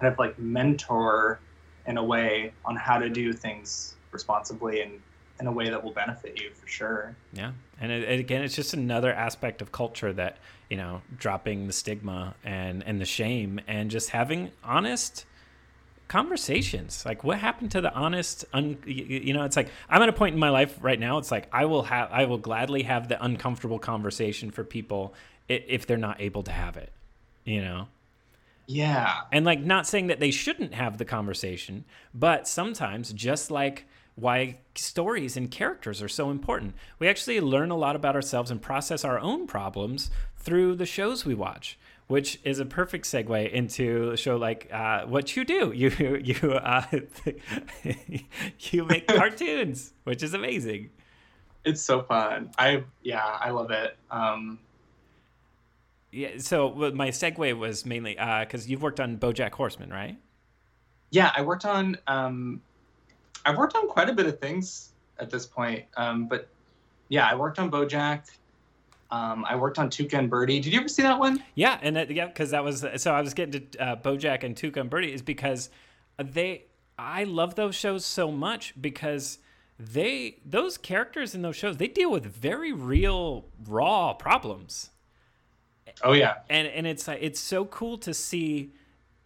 kind 0.00 0.12
of 0.12 0.18
like 0.18 0.38
mentor 0.38 1.40
in 1.86 1.98
a 1.98 2.02
way 2.04 2.52
on 2.64 2.76
how 2.76 2.98
to 2.98 3.08
do 3.08 3.32
things 3.32 3.93
responsibly 4.14 4.80
and 4.80 5.00
in 5.40 5.46
a 5.48 5.52
way 5.52 5.68
that 5.68 5.82
will 5.82 5.90
benefit 5.92 6.40
you 6.40 6.50
for 6.54 6.66
sure. 6.68 7.16
Yeah, 7.32 7.52
and 7.80 7.90
it, 7.92 8.04
it- 8.04 8.20
again, 8.20 8.42
it's 8.42 8.54
just 8.56 8.72
another 8.72 9.12
aspect 9.12 9.60
of 9.60 9.70
culture 9.72 10.12
that 10.14 10.38
you 10.70 10.78
know, 10.78 11.02
dropping 11.18 11.66
the 11.66 11.72
stigma 11.74 12.34
and 12.42 12.82
and 12.86 13.00
the 13.00 13.04
shame, 13.04 13.60
and 13.68 13.90
just 13.90 14.10
having 14.10 14.50
honest 14.64 15.26
conversations. 16.08 17.04
Like, 17.04 17.24
what 17.24 17.38
happened 17.38 17.70
to 17.72 17.80
the 17.80 17.92
honest? 17.92 18.44
Un, 18.52 18.78
you 18.86 19.32
know, 19.34 19.44
it's 19.44 19.56
like 19.56 19.68
I'm 19.88 20.02
at 20.02 20.08
a 20.08 20.12
point 20.12 20.34
in 20.34 20.40
my 20.40 20.50
life 20.50 20.78
right 20.80 20.98
now. 20.98 21.18
It's 21.18 21.30
like 21.30 21.48
I 21.52 21.64
will 21.66 21.82
have, 21.84 22.10
I 22.12 22.24
will 22.26 22.38
gladly 22.38 22.82
have 22.84 23.08
the 23.08 23.22
uncomfortable 23.22 23.78
conversation 23.78 24.50
for 24.50 24.64
people 24.64 25.14
if 25.48 25.86
they're 25.86 25.96
not 25.96 26.20
able 26.20 26.42
to 26.44 26.52
have 26.52 26.76
it. 26.76 26.92
You 27.44 27.60
know. 27.62 27.88
Yeah. 28.66 29.12
And 29.30 29.44
like 29.44 29.60
not 29.60 29.86
saying 29.86 30.06
that 30.06 30.20
they 30.20 30.30
shouldn't 30.30 30.72
have 30.74 30.96
the 30.96 31.04
conversation, 31.04 31.84
but 32.14 32.48
sometimes 32.48 33.12
just 33.12 33.50
like 33.50 33.84
why 34.16 34.58
stories 34.74 35.36
and 35.36 35.50
characters 35.50 36.00
are 36.02 36.08
so 36.08 36.30
important. 36.30 36.74
We 36.98 37.08
actually 37.08 37.40
learn 37.40 37.70
a 37.70 37.76
lot 37.76 37.96
about 37.96 38.14
ourselves 38.14 38.50
and 38.50 38.62
process 38.62 39.04
our 39.04 39.18
own 39.18 39.46
problems 39.46 40.10
through 40.36 40.76
the 40.76 40.86
shows 40.86 41.24
we 41.24 41.34
watch, 41.34 41.78
which 42.06 42.38
is 42.44 42.58
a 42.60 42.64
perfect 42.64 43.06
segue 43.06 43.50
into 43.50 44.10
a 44.10 44.16
show 44.16 44.36
like 44.36 44.68
uh, 44.72 45.06
what 45.06 45.36
you 45.36 45.44
do. 45.44 45.72
You 45.74 45.90
you 46.22 46.52
uh, 46.52 46.84
you 48.60 48.84
make 48.84 49.06
cartoons, 49.20 49.92
which 50.04 50.22
is 50.22 50.34
amazing. 50.34 50.90
It's 51.64 51.80
so 51.82 52.02
fun. 52.02 52.50
I 52.58 52.84
yeah, 53.02 53.24
I 53.24 53.50
love 53.50 53.70
it. 53.70 53.96
Um 54.10 54.58
Yeah. 56.12 56.38
So 56.38 56.92
my 56.94 57.08
segue 57.08 57.58
was 57.58 57.84
mainly 57.84 58.14
because 58.14 58.68
you've 58.68 58.82
worked 58.82 59.00
on 59.00 59.16
BoJack 59.18 59.52
Horseman, 59.52 59.90
right? 59.90 60.18
yeah, 61.10 61.30
I 61.36 61.42
worked 61.42 61.64
on 61.64 61.96
um 62.06 62.60
I've 63.44 63.56
worked 63.56 63.76
on 63.76 63.88
quite 63.88 64.08
a 64.08 64.12
bit 64.12 64.26
of 64.26 64.38
things 64.40 64.90
at 65.18 65.30
this 65.30 65.46
point. 65.46 65.84
Um 65.96 66.26
but 66.28 66.48
yeah, 67.08 67.26
I 67.30 67.34
worked 67.34 67.58
on 67.58 67.70
BoJack. 67.70 68.30
Um 69.10 69.44
I 69.48 69.56
worked 69.56 69.78
on 69.78 69.90
Tuca 69.90 70.18
and 70.18 70.30
Bertie. 70.30 70.60
Did 70.60 70.72
you 70.72 70.80
ever 70.80 70.88
see 70.88 71.02
that 71.02 71.18
one? 71.18 71.42
Yeah, 71.54 71.78
and 71.82 71.96
that, 71.96 72.10
yeah, 72.10 72.26
because 72.26 72.50
that 72.50 72.64
was 72.64 72.84
so 72.96 73.12
I 73.12 73.20
was 73.20 73.34
getting 73.34 73.68
to 73.68 73.78
uh, 73.82 73.96
BoJack 73.96 74.42
and 74.44 74.56
Tuca 74.56 74.78
and 74.78 74.90
Bertie 74.90 75.12
is 75.12 75.22
because 75.22 75.70
they 76.18 76.64
I 76.98 77.24
love 77.24 77.54
those 77.56 77.74
shows 77.74 78.04
so 78.04 78.30
much 78.30 78.74
because 78.80 79.38
they 79.78 80.38
those 80.46 80.78
characters 80.78 81.34
in 81.34 81.42
those 81.42 81.56
shows 81.56 81.76
they 81.78 81.88
deal 81.88 82.10
with 82.10 82.24
very 82.24 82.72
real 82.72 83.46
raw 83.66 84.12
problems 84.12 84.90
Oh 86.02 86.12
yeah. 86.12 86.34
and 86.48 86.68
and 86.68 86.86
it's 86.86 87.08
it's 87.08 87.40
so 87.40 87.64
cool 87.64 87.98
to 87.98 88.14
see 88.14 88.70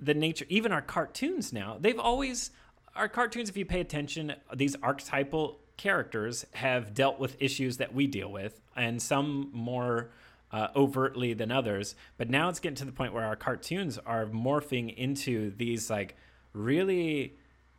the 0.00 0.14
nature 0.14 0.46
even 0.48 0.72
our 0.72 0.80
cartoons 0.80 1.52
now 1.52 1.76
they've 1.78 1.98
always 1.98 2.50
our 2.98 3.08
cartoons 3.08 3.48
if 3.48 3.56
you 3.56 3.64
pay 3.64 3.80
attention 3.80 4.34
these 4.54 4.76
archetypal 4.82 5.60
characters 5.78 6.44
have 6.52 6.92
dealt 6.92 7.18
with 7.18 7.40
issues 7.40 7.78
that 7.78 7.94
we 7.94 8.06
deal 8.06 8.30
with 8.30 8.60
and 8.76 9.00
some 9.00 9.48
more 9.52 10.10
uh, 10.52 10.68
overtly 10.76 11.34
than 11.34 11.50
others. 11.50 11.94
But 12.16 12.28
now 12.28 12.48
it's 12.48 12.60
getting 12.60 12.76
to 12.76 12.84
the 12.84 12.92
point 12.92 13.14
where 13.14 13.24
our 13.24 13.36
cartoons 13.36 13.98
are 13.98 14.26
morphing 14.26 14.94
into 14.94 15.52
these 15.56 15.88
like 15.88 16.16
really 16.52 17.34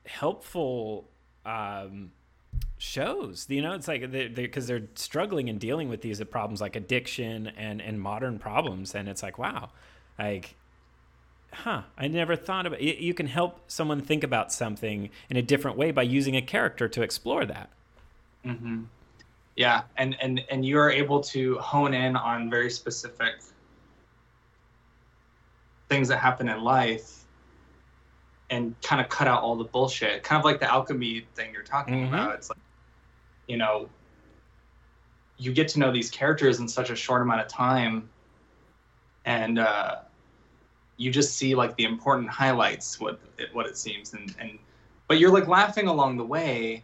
helpful 0.06 1.10
um, 1.46 2.12
shows. 2.78 3.46
You 3.50 3.62
know 3.62 3.74
it's 3.74 3.88
like 3.88 4.12
they 4.12 4.28
because 4.28 4.68
they're, 4.68 4.88
struggling 4.96 5.50
and 5.50 5.60
dealing 5.60 5.90
with 5.90 6.02
these 6.02 6.24
problems 6.24 6.62
like 6.62 6.76
addiction 6.76 7.48
and 7.48 7.82
and 7.82 8.00
modern 8.00 8.40
problems 8.40 8.96
and 8.96 9.10
it's 9.10 9.22
like 9.22 9.38
wow 9.38 9.70
like 10.18 10.56
huh 11.54 11.82
i 11.98 12.08
never 12.08 12.36
thought 12.36 12.66
about 12.66 12.80
it 12.80 13.00
you 13.00 13.14
can 13.14 13.28
help 13.28 13.70
someone 13.70 14.02
think 14.02 14.24
about 14.24 14.52
something 14.52 15.10
in 15.30 15.38
a 15.38 15.42
different 15.42 15.78
way 15.78 15.92
by 15.92 16.04
using 16.04 16.36
a 16.36 16.42
character 16.42 16.88
to 16.88 17.02
explore 17.02 17.46
that 17.46 17.70
hmm 18.44 18.84
Yeah, 19.56 19.84
and 19.98 20.16
and 20.22 20.40
and 20.50 20.66
you 20.66 20.78
are 20.80 20.90
able 20.90 21.22
to 21.22 21.58
hone 21.60 21.94
in 21.94 22.16
on 22.16 22.50
very 22.50 22.70
specific 22.70 23.42
things 25.90 26.08
that 26.08 26.18
happen 26.20 26.48
in 26.48 26.62
life, 26.62 27.26
and 28.50 28.80
kind 28.82 29.02
of 29.02 29.10
cut 29.10 29.28
out 29.28 29.42
all 29.42 29.56
the 29.56 29.66
bullshit. 29.66 30.24
Kind 30.24 30.40
of 30.40 30.46
like 30.46 30.60
the 30.60 30.72
alchemy 30.72 31.28
thing 31.36 31.52
you're 31.54 31.64
talking 31.64 32.06
Mhm. 32.06 32.08
about. 32.08 32.36
It's 32.36 32.50
like 32.50 32.60
you 33.48 33.58
know, 33.58 33.90
you 35.38 35.52
get 35.52 35.68
to 35.70 35.80
know 35.80 35.92
these 35.92 36.10
characters 36.12 36.60
in 36.60 36.68
such 36.68 36.90
a 36.90 36.96
short 36.96 37.22
amount 37.22 37.42
of 37.42 37.48
time, 37.48 38.10
and 39.26 39.60
uh, 39.60 39.98
you 41.00 41.10
just 41.10 41.38
see 41.38 41.56
like 41.56 41.76
the 41.78 41.86
important 41.86 42.30
highlights, 42.30 43.00
what 43.00 43.20
it, 43.38 43.56
what 43.56 43.66
it 43.66 43.78
seems, 43.78 44.14
and 44.14 44.36
and 44.38 44.60
but 45.08 45.18
you're 45.18 45.32
like 45.32 45.48
laughing 45.48 45.88
along 45.88 46.18
the 46.18 46.26
way, 46.26 46.84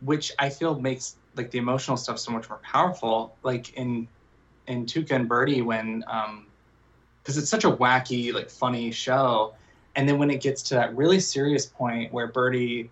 which 0.00 0.30
I 0.38 0.50
feel 0.50 0.78
makes 0.78 1.16
like 1.34 1.50
the 1.50 1.58
emotional 1.58 1.96
stuff 1.96 2.18
so 2.18 2.30
much 2.30 2.48
more 2.48 2.58
powerful. 2.58 3.34
Like 3.42 3.72
in 3.72 4.06
in 4.66 4.84
Tuca 4.84 5.12
and 5.12 5.28
Bertie 5.28 5.62
when 5.62 6.04
um 6.06 6.46
because 7.22 7.38
it's 7.38 7.48
such 7.48 7.64
a 7.64 7.70
wacky, 7.70 8.32
like 8.34 8.50
funny 8.50 8.90
show. 8.90 9.54
And 9.96 10.06
then 10.06 10.18
when 10.18 10.30
it 10.30 10.42
gets 10.42 10.60
to 10.64 10.74
that 10.74 10.94
really 10.94 11.18
serious 11.18 11.64
point 11.64 12.12
where 12.12 12.26
Bertie 12.26 12.90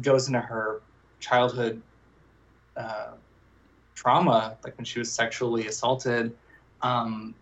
goes 0.00 0.26
into 0.26 0.40
her 0.40 0.80
childhood 1.20 1.80
uh, 2.76 3.12
trauma, 3.94 4.56
like 4.64 4.76
when 4.76 4.84
she 4.84 4.98
was 4.98 5.12
sexually 5.12 5.68
assaulted, 5.68 6.34
um, 6.82 7.34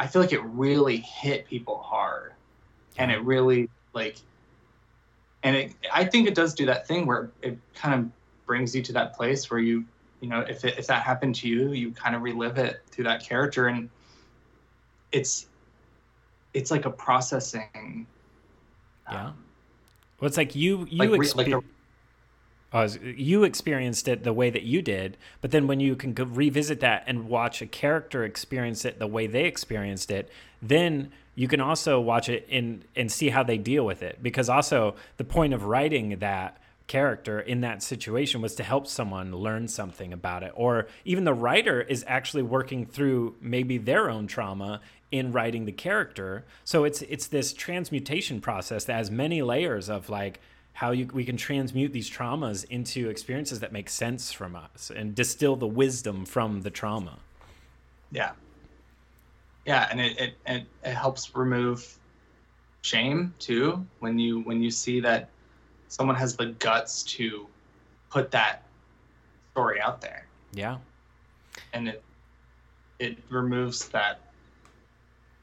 I 0.00 0.06
feel 0.06 0.22
like 0.22 0.32
it 0.32 0.42
really 0.42 0.96
hit 0.96 1.46
people 1.46 1.76
hard, 1.76 2.32
and 2.96 3.12
it 3.12 3.22
really 3.22 3.68
like, 3.92 4.16
and 5.42 5.54
it. 5.54 5.74
I 5.92 6.06
think 6.06 6.26
it 6.26 6.34
does 6.34 6.54
do 6.54 6.64
that 6.66 6.88
thing 6.88 7.04
where 7.06 7.30
it 7.42 7.58
kind 7.74 7.94
of 8.00 8.10
brings 8.46 8.74
you 8.74 8.80
to 8.82 8.94
that 8.94 9.14
place 9.14 9.50
where 9.50 9.60
you, 9.60 9.84
you 10.22 10.28
know, 10.30 10.40
if 10.40 10.64
it, 10.64 10.78
if 10.78 10.86
that 10.86 11.02
happened 11.02 11.34
to 11.36 11.48
you, 11.48 11.72
you 11.72 11.90
kind 11.92 12.16
of 12.16 12.22
relive 12.22 12.56
it 12.56 12.80
through 12.90 13.04
that 13.04 13.22
character, 13.22 13.66
and 13.66 13.90
it's, 15.12 15.46
it's 16.54 16.70
like 16.70 16.86
a 16.86 16.90
processing. 16.90 18.06
Yeah. 19.10 19.26
um, 19.26 19.34
Well, 20.18 20.28
it's 20.28 20.38
like 20.38 20.54
you 20.54 20.86
you 20.90 20.98
Like 21.14 21.34
like 21.36 21.48
a- 21.48 21.62
Uh, 22.72 22.82
was- 22.82 22.98
you 23.02 23.44
experienced 23.44 24.06
it 24.06 24.22
the 24.22 24.32
way 24.32 24.50
that 24.50 24.62
you 24.62 24.80
did, 24.80 25.16
but 25.40 25.50
then 25.50 25.66
when 25.66 25.80
you 25.80 25.96
can 25.96 26.14
revisit 26.14 26.80
that 26.80 27.02
and 27.06 27.28
watch 27.28 27.60
a 27.60 27.66
character 27.66 28.24
experience 28.24 28.84
it 28.84 28.98
the 28.98 29.06
way 29.06 29.26
they 29.26 29.44
experienced 29.44 30.10
it, 30.10 30.30
then 30.62 31.10
you 31.34 31.48
can 31.48 31.60
also 31.60 32.00
watch 32.00 32.28
it 32.28 32.46
in 32.48 32.84
and 32.94 33.10
see 33.10 33.30
how 33.30 33.42
they 33.42 33.58
deal 33.58 33.84
with 33.84 34.02
it. 34.02 34.22
Because 34.22 34.48
also 34.48 34.94
the 35.16 35.24
point 35.24 35.52
of 35.52 35.64
writing 35.64 36.18
that 36.18 36.58
character 36.86 37.38
in 37.38 37.60
that 37.60 37.82
situation 37.82 38.42
was 38.42 38.56
to 38.56 38.64
help 38.64 38.84
someone 38.86 39.32
learn 39.32 39.68
something 39.68 40.12
about 40.12 40.42
it, 40.42 40.52
or 40.54 40.88
even 41.04 41.24
the 41.24 41.32
writer 41.32 41.80
is 41.80 42.04
actually 42.08 42.42
working 42.42 42.84
through 42.84 43.36
maybe 43.40 43.78
their 43.78 44.10
own 44.10 44.26
trauma 44.26 44.80
in 45.10 45.32
writing 45.32 45.64
the 45.66 45.72
character. 45.72 46.44
So 46.64 46.84
it's 46.84 47.02
it's 47.02 47.28
this 47.28 47.52
transmutation 47.52 48.40
process 48.40 48.84
that 48.84 48.94
has 48.94 49.10
many 49.10 49.40
layers 49.40 49.88
of 49.88 50.08
like 50.08 50.40
how 50.72 50.92
you, 50.92 51.06
we 51.12 51.24
can 51.24 51.36
transmute 51.36 51.92
these 51.92 52.10
traumas 52.10 52.64
into 52.70 53.08
experiences 53.10 53.60
that 53.60 53.72
make 53.72 53.88
sense 53.90 54.32
from 54.32 54.56
us 54.56 54.90
and 54.94 55.14
distill 55.14 55.56
the 55.56 55.66
wisdom 55.66 56.24
from 56.24 56.62
the 56.62 56.70
trauma. 56.70 57.18
yeah 58.12 58.32
yeah 59.66 59.86
and 59.90 60.00
it, 60.00 60.18
it, 60.18 60.34
it, 60.46 60.64
it 60.84 60.94
helps 60.94 61.34
remove 61.36 61.98
shame 62.82 63.34
too 63.38 63.84
when 63.98 64.18
you 64.18 64.40
when 64.40 64.62
you 64.62 64.70
see 64.70 65.00
that 65.00 65.28
someone 65.88 66.16
has 66.16 66.34
the 66.36 66.46
guts 66.58 67.02
to 67.02 67.46
put 68.10 68.30
that 68.30 68.62
story 69.52 69.80
out 69.80 70.00
there 70.00 70.26
Yeah. 70.54 70.78
and 71.74 71.88
it 71.88 72.02
it 72.98 73.18
removes 73.28 73.88
that 73.90 74.20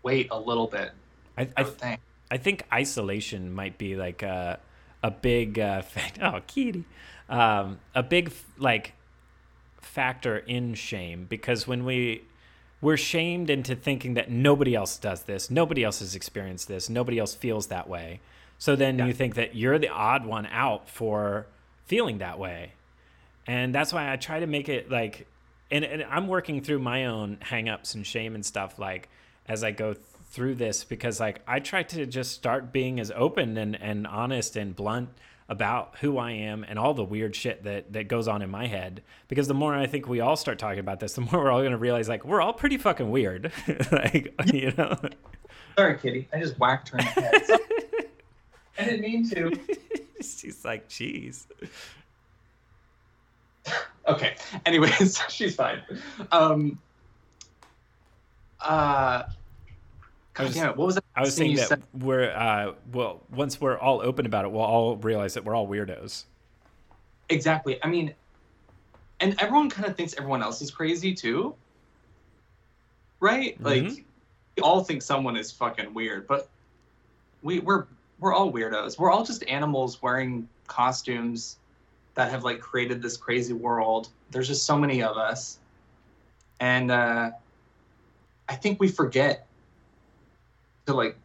weight 0.03 0.27
a 0.31 0.39
little 0.39 0.67
bit 0.67 0.91
I, 1.37 1.47
i 1.57 1.65
I, 1.83 1.97
I 2.31 2.37
think 2.37 2.63
isolation 2.73 3.53
might 3.53 3.77
be 3.77 3.95
like 3.95 4.23
a, 4.23 4.59
a 5.07 5.11
big 5.11 5.59
uh. 5.59 5.81
Oh, 6.21 6.41
kitty. 6.47 6.83
Um, 7.29 7.79
a 7.95 8.03
big 8.03 8.31
like 8.57 8.93
factor 9.81 10.37
in 10.37 10.73
shame 10.75 11.25
because 11.27 11.67
when 11.67 11.85
we 11.85 12.23
we're 12.81 12.97
shamed 12.97 13.49
into 13.49 13.75
thinking 13.75 14.13
that 14.13 14.29
nobody 14.29 14.75
else 14.75 14.97
does 14.97 15.23
this, 15.23 15.49
nobody 15.49 15.83
else 15.83 15.99
has 15.99 16.13
experienced 16.15 16.67
this, 16.67 16.89
nobody 16.89 17.17
else 17.17 17.33
feels 17.33 17.67
that 17.67 17.89
way. 17.89 18.19
So 18.59 18.75
then 18.75 18.97
Yeah. 18.99 19.05
you 19.07 19.13
think 19.13 19.35
that 19.35 19.55
you're 19.55 19.79
the 19.79 19.89
odd 19.89 20.25
one 20.25 20.45
out 20.47 20.89
for 20.89 21.47
feeling 21.85 22.19
that 22.19 22.37
way. 22.39 22.73
And 23.47 23.73
that's 23.73 23.91
why 23.93 24.11
I 24.11 24.15
try 24.17 24.39
to 24.39 24.47
make 24.47 24.69
it 24.69 24.91
like 24.91 25.27
and, 25.69 25.83
and 25.83 26.03
I'm 26.03 26.27
working 26.27 26.61
through 26.61 26.79
my 26.79 27.05
own 27.05 27.37
hangups 27.41 27.93
and 27.95 28.05
shame 28.07 28.35
and 28.35 28.45
stuff 28.45 28.79
like 28.79 29.09
as 29.47 29.63
I 29.63 29.71
go 29.71 29.95
through 30.29 30.55
this 30.55 30.83
because 30.83 31.19
like 31.19 31.41
I 31.47 31.59
try 31.59 31.83
to 31.83 32.05
just 32.05 32.31
start 32.31 32.71
being 32.71 32.99
as 32.99 33.11
open 33.15 33.57
and, 33.57 33.79
and 33.81 34.05
honest 34.05 34.55
and 34.55 34.75
blunt 34.75 35.09
about 35.49 35.95
who 36.01 36.17
I 36.17 36.31
am 36.31 36.65
and 36.67 36.77
all 36.77 36.93
the 36.93 37.03
weird 37.03 37.35
shit 37.35 37.63
that 37.63 37.93
that 37.93 38.07
goes 38.07 38.27
on 38.27 38.41
in 38.41 38.49
my 38.49 38.67
head. 38.67 39.01
Because 39.27 39.47
the 39.47 39.53
more 39.53 39.73
I 39.73 39.87
think 39.87 40.07
we 40.07 40.19
all 40.19 40.35
start 40.35 40.59
talking 40.59 40.79
about 40.79 40.99
this 40.99 41.13
the 41.13 41.21
more 41.31 41.43
we're 41.43 41.51
all 41.51 41.61
going 41.61 41.71
to 41.71 41.77
realize 41.77 42.09
like 42.09 42.25
we're 42.25 42.41
all 42.41 42.53
pretty 42.53 42.77
fucking 42.77 43.09
weird. 43.09 43.51
Like 43.91 44.33
you 44.53 44.73
know? 44.77 44.97
Sorry 45.77 45.97
kitty. 45.97 46.27
I 46.33 46.39
just 46.39 46.59
whacked 46.59 46.89
her 46.89 46.97
in 46.97 47.05
the 47.05 47.11
head. 47.21 47.59
I 48.79 48.85
didn't 48.85 49.01
mean 49.01 49.29
to. 49.29 49.59
She's 50.21 50.63
like 50.65 50.89
jeez. 50.89 51.45
Okay. 54.07 54.35
Anyways 54.65 55.21
she's 55.29 55.55
fine. 55.55 55.81
Um 56.31 56.79
uh 58.59 59.23
God 60.38 60.54
damn 60.54 60.69
it, 60.69 60.78
what 60.78 60.86
was 60.86 60.95
that 60.95 61.04
I 61.15 61.21
was 61.21 61.36
saying 61.36 61.56
that 61.56 61.67
said? 61.69 61.84
we're 61.93 62.32
uh 62.32 62.73
well 62.93 63.21
once 63.32 63.60
we're 63.60 63.78
all 63.78 64.02
open 64.02 64.26
about 64.26 64.45
it 64.45 64.52
we'll 64.52 64.62
all 64.62 64.95
realize 64.97 65.34
that 65.34 65.43
we're 65.43 65.56
all 65.56 65.67
weirdos 65.67 66.26
Exactly. 67.30 67.78
I 67.84 67.88
mean, 67.88 68.13
and 69.19 69.36
everyone 69.39 69.69
kind 69.69 69.86
of 69.86 69.97
thinks 69.97 70.13
everyone 70.17 70.41
else 70.41 70.62
is 70.62 70.71
crazy 70.71 71.13
too, 71.13 71.54
right? 73.19 73.62
Like, 73.62 73.84
Mhm. 73.84 74.04
we 74.56 74.63
all 74.63 74.82
think 74.84 75.02
someone 75.02 75.36
is 75.36 75.52
fucking 75.52 75.93
weird, 75.93 76.28
but 76.28 76.47
we 77.43 77.60
we're 77.60 77.86
we're 78.19 78.34
all 78.34 78.52
weirdos. 78.52 78.97
We're 78.97 79.12
all 79.12 79.26
just 79.26 79.43
animals 79.43 80.02
wearing 80.02 80.47
costumes 80.67 81.58
that 82.15 82.32
have 82.32 82.43
like 82.45 82.60
created 82.62 83.02
this 83.02 83.17
crazy 83.17 83.54
world. 83.54 84.08
There's 84.32 84.47
just 84.47 84.65
so 84.65 84.78
many 84.78 85.04
of 85.04 85.17
us, 85.17 85.60
and 86.62 86.91
uh, 86.91 87.32
I 88.47 88.56
think 88.56 88.80
we 88.80 88.88
forget 88.88 89.46
to 90.88 90.93
like 90.93 91.17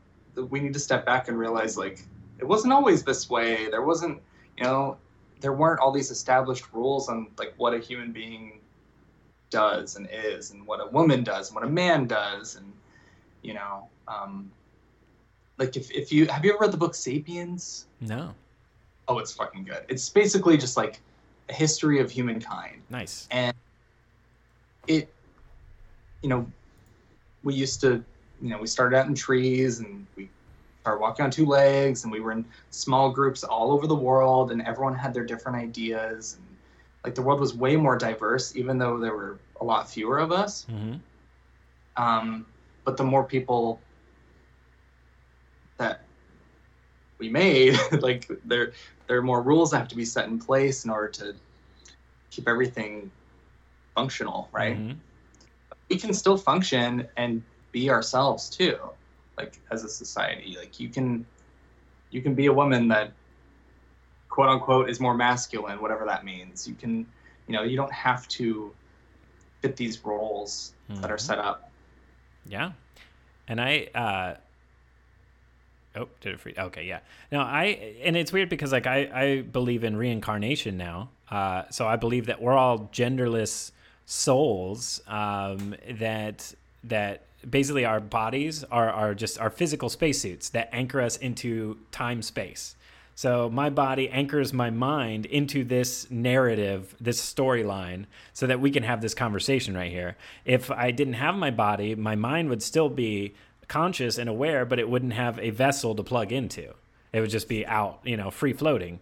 we 0.51 0.61
need 0.61 0.73
to 0.75 0.79
step 0.79 1.07
back 1.07 1.29
and 1.29 1.39
realize 1.39 1.79
like 1.79 2.05
it 2.39 2.45
wasn't 2.45 2.73
always 2.73 3.05
this 3.05 3.31
way. 3.31 3.69
There 3.71 3.83
wasn't, 3.83 4.21
you 4.59 4.65
know, 4.65 4.97
there 5.41 5.53
weren't 5.53 5.81
all 5.81 5.93
these 5.93 6.11
established 6.11 6.65
rules 6.73 7.09
on 7.09 7.29
like 7.39 7.55
what 7.57 7.73
a 7.73 7.79
human 7.79 8.13
being 8.13 8.61
does 9.51 9.97
and 9.97 10.09
is 10.13 10.51
and 10.51 10.67
what 10.67 10.81
a 10.81 10.87
woman 10.87 11.23
does 11.23 11.49
and 11.49 11.55
what 11.55 11.65
a 11.65 11.69
man 11.69 12.07
does 12.07 12.57
and 12.57 12.73
you 13.43 13.53
know 13.53 13.87
um 14.09 14.51
like 15.59 15.77
if, 15.77 15.91
if 15.91 16.11
you 16.11 16.27
have 16.27 16.43
you 16.45 16.53
ever 16.53 16.61
read 16.63 16.73
the 16.73 16.79
book 16.79 16.95
sapiens? 16.95 17.87
No. 18.01 18.35
Oh 19.09 19.19
it's 19.19 19.33
fucking 19.33 19.65
good. 19.65 19.85
It's 19.89 20.09
basically 20.09 20.57
just 20.57 20.77
like 20.77 21.01
a 21.49 21.53
history 21.53 22.01
of 22.01 22.11
humankind. 22.11 22.83
Nice. 22.91 23.29
And 23.31 23.55
it 24.87 25.13
you 26.23 26.29
know 26.29 26.47
we 27.45 27.55
used 27.55 27.81
to 27.83 28.03
you 28.43 28.49
know 28.51 28.59
we 28.59 28.67
started 28.67 28.97
out 28.97 29.07
in 29.07 29.15
trees 29.15 29.79
and 29.79 30.07
we 30.17 30.29
started 30.81 31.01
walking 31.01 31.25
on 31.25 31.31
two 31.31 31.47
legs 31.47 32.03
and 32.03 32.13
we 32.13 32.21
were 32.21 32.33
in 32.33 32.45
small 32.71 33.11
groups 33.11 33.45
all 33.45 33.73
over 33.73 33.87
the 33.87 33.95
world 33.95 34.51
and 34.51 34.61
everyone 34.63 34.95
had 34.95 35.15
their 35.15 35.25
different 35.25 35.57
ideas. 35.57 36.37
And 36.37 36.57
like 37.05 37.15
the 37.15 37.23
world 37.23 37.41
was 37.41 37.55
way 37.55 37.77
more 37.77 37.97
diverse 37.97 38.57
even 38.57 38.79
though 38.79 38.99
there 38.99 39.15
were 39.15 39.39
a 39.61 39.65
lot 39.65 39.89
fewer 39.89 40.19
of 40.19 40.33
us. 40.33 40.65
Hmm 40.65 40.95
um, 41.97 42.47
but 42.85 42.97
the 42.97 43.05
more 43.05 43.25
people 43.25 43.81
that 45.79 46.01
we 47.19 47.29
made 47.29 47.79
like 48.01 48.29
there 48.45 48.73
there 49.07 49.19
are 49.19 49.23
more 49.23 49.43
rules 49.43 49.71
that 49.71 49.79
have 49.79 49.89
to 49.89 49.97
be 49.97 50.05
set 50.05 50.29
in 50.29 50.39
place 50.39 50.85
in 50.85 50.91
order 50.91 51.09
to 51.09 51.35
keep 52.31 52.49
everything 52.49 53.11
functional 53.95 54.49
right? 54.53 54.79
Mhm. 54.79 54.97
we 55.91 55.99
can 55.99 56.15
still 56.15 56.39
function 56.39 57.07
and 57.17 57.43
be 57.73 57.91
ourselves 57.91 58.49
too 58.51 58.79
like 59.39 59.59
as 59.71 59.83
a 59.83 59.89
society 59.89 60.57
like 60.59 60.79
you 60.79 60.89
can 60.89 61.25
you 62.11 62.21
can 62.23 62.35
be 62.35 62.47
a 62.47 62.53
woman 62.53 62.87
that 62.89 63.11
quote 64.29 64.49
unquote 64.49 64.89
is 64.91 65.01
more 65.01 65.15
masculine 65.15 65.81
whatever 65.81 66.05
that 66.05 66.25
means 66.25 66.69
you 66.69 66.75
can 66.75 67.07
you 67.47 67.55
know 67.55 67.63
you 67.63 67.77
don't 67.77 67.93
have 67.93 68.29
to 68.29 68.73
fit 69.63 69.75
these 69.77 70.05
roles 70.05 70.73
that 71.01 71.11
are 71.11 71.17
Mhm. 71.17 71.21
set 71.21 71.39
up 71.39 71.71
Yeah. 72.47 72.73
And 73.49 73.61
I 73.61 73.89
uh 73.95 74.35
Oh, 75.95 76.09
did 76.23 76.33
it 76.35 76.41
free? 76.41 76.55
Okay, 76.57 76.87
yeah. 76.87 77.01
Now 77.31 77.43
I 77.43 77.65
and 78.03 78.17
it's 78.17 78.33
weird 78.33 78.49
because 78.49 78.73
like 78.73 78.87
I 78.87 79.11
I 79.15 79.41
believe 79.43 79.85
in 79.85 79.97
reincarnation 79.97 80.77
now. 80.77 81.11
Uh 81.31 81.65
so 81.71 81.87
I 81.87 81.97
believe 81.97 82.27
that 82.27 82.41
we're 82.41 82.57
all 82.57 82.91
genderless 82.93 83.73
souls 84.07 85.01
um 85.07 85.75
that 85.91 86.55
that 86.85 87.23
basically 87.49 87.85
our 87.85 88.01
bodies 88.01 88.65
are 88.65 88.91
are 88.91 89.15
just 89.15 89.41
our 89.41 89.51
physical 89.51 89.89
spacesuits 89.89 90.49
that 90.51 90.69
anchor 90.73 91.01
us 91.01 91.17
into 91.17 91.79
time 91.91 92.23
space. 92.23 92.77
So 93.15 93.51
my 93.51 93.69
body 93.69 94.09
anchors 94.09 94.53
my 94.53 94.71
mind 94.71 95.27
into 95.27 95.65
this 95.65 96.11
narrative, 96.11 96.95
this 97.01 97.21
storyline, 97.21 98.07
so 98.33 98.47
that 98.47 98.61
we 98.61 98.71
can 98.71 98.83
have 98.85 99.03
this 99.03 99.15
conversation 99.15 99.77
right 99.77 99.91
here. 99.91 100.17
If 100.45 100.71
I 100.71 100.91
didn't 100.93 101.15
have 101.15 101.35
my 101.35 101.51
body, 101.51 101.95
my 101.95 102.15
mind 102.15 102.49
would 102.49 102.63
still 102.63 102.89
be 102.89 103.35
conscious 103.69 104.19
and 104.19 104.31
aware, 104.31 104.65
but 104.65 104.79
it 104.79 104.89
wouldn't 104.89 105.13
have 105.13 105.39
a 105.39 105.51
vessel 105.51 105.95
to 105.95 106.03
plug 106.03 106.33
into. 106.33 106.73
It 107.13 107.21
would 107.21 107.31
just 107.31 107.49
be 107.49 107.67
out, 107.67 108.01
you 108.05 108.17
know, 108.17 108.31
free 108.31 108.55
floating. 108.55 108.99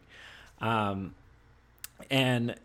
Um, 0.61 1.15
and 2.11 2.57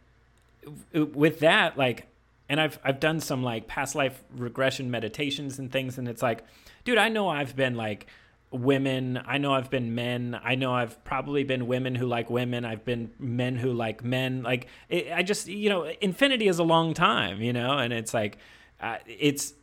with 0.91 1.39
that, 1.39 1.78
like, 1.78 2.07
and 2.50 2.60
I've 2.60 2.80
I've 2.84 3.00
done 3.00 3.20
some 3.20 3.43
like 3.43 3.68
past 3.68 3.96
life 3.96 4.24
regression 4.36 4.91
meditations 4.91 5.60
and 5.60 5.72
things, 5.72 5.98
and 5.98 6.08
it's 6.08 6.22
like, 6.22 6.43
dude, 6.84 6.98
I 6.98 7.10
know 7.10 7.28
I've 7.28 7.56
been 7.56 7.76
like 7.76 8.08
women. 8.52 9.22
I 9.26 9.38
know 9.38 9.54
I've 9.54 9.70
been 9.70 9.96
men. 9.96 10.39
I 10.43 10.56
know 10.56 10.74
I've 10.74 11.04
probably 11.04 11.43
been 11.43 11.68
women 11.68 11.96
who 11.96 12.08
like 12.08 12.30
women. 12.30 12.66
I've 12.66 12.86
been 12.86 13.12
men 13.20 13.56
who 13.56 13.74
like 13.74 14.04
men. 14.04 14.43
Like, 14.43 14.68
it, 14.89 15.12
I 15.14 15.24
just, 15.24 15.48
you 15.48 15.70
know, 15.70 15.91
infinity 16.02 16.48
is 16.48 16.60
a 16.60 16.64
long 16.64 16.93
time, 16.93 17.41
you 17.41 17.54
know, 17.54 17.78
and 17.78 17.91
it's 17.91 18.14
like, 18.14 18.38
uh, 18.80 18.98
it's 19.08 19.54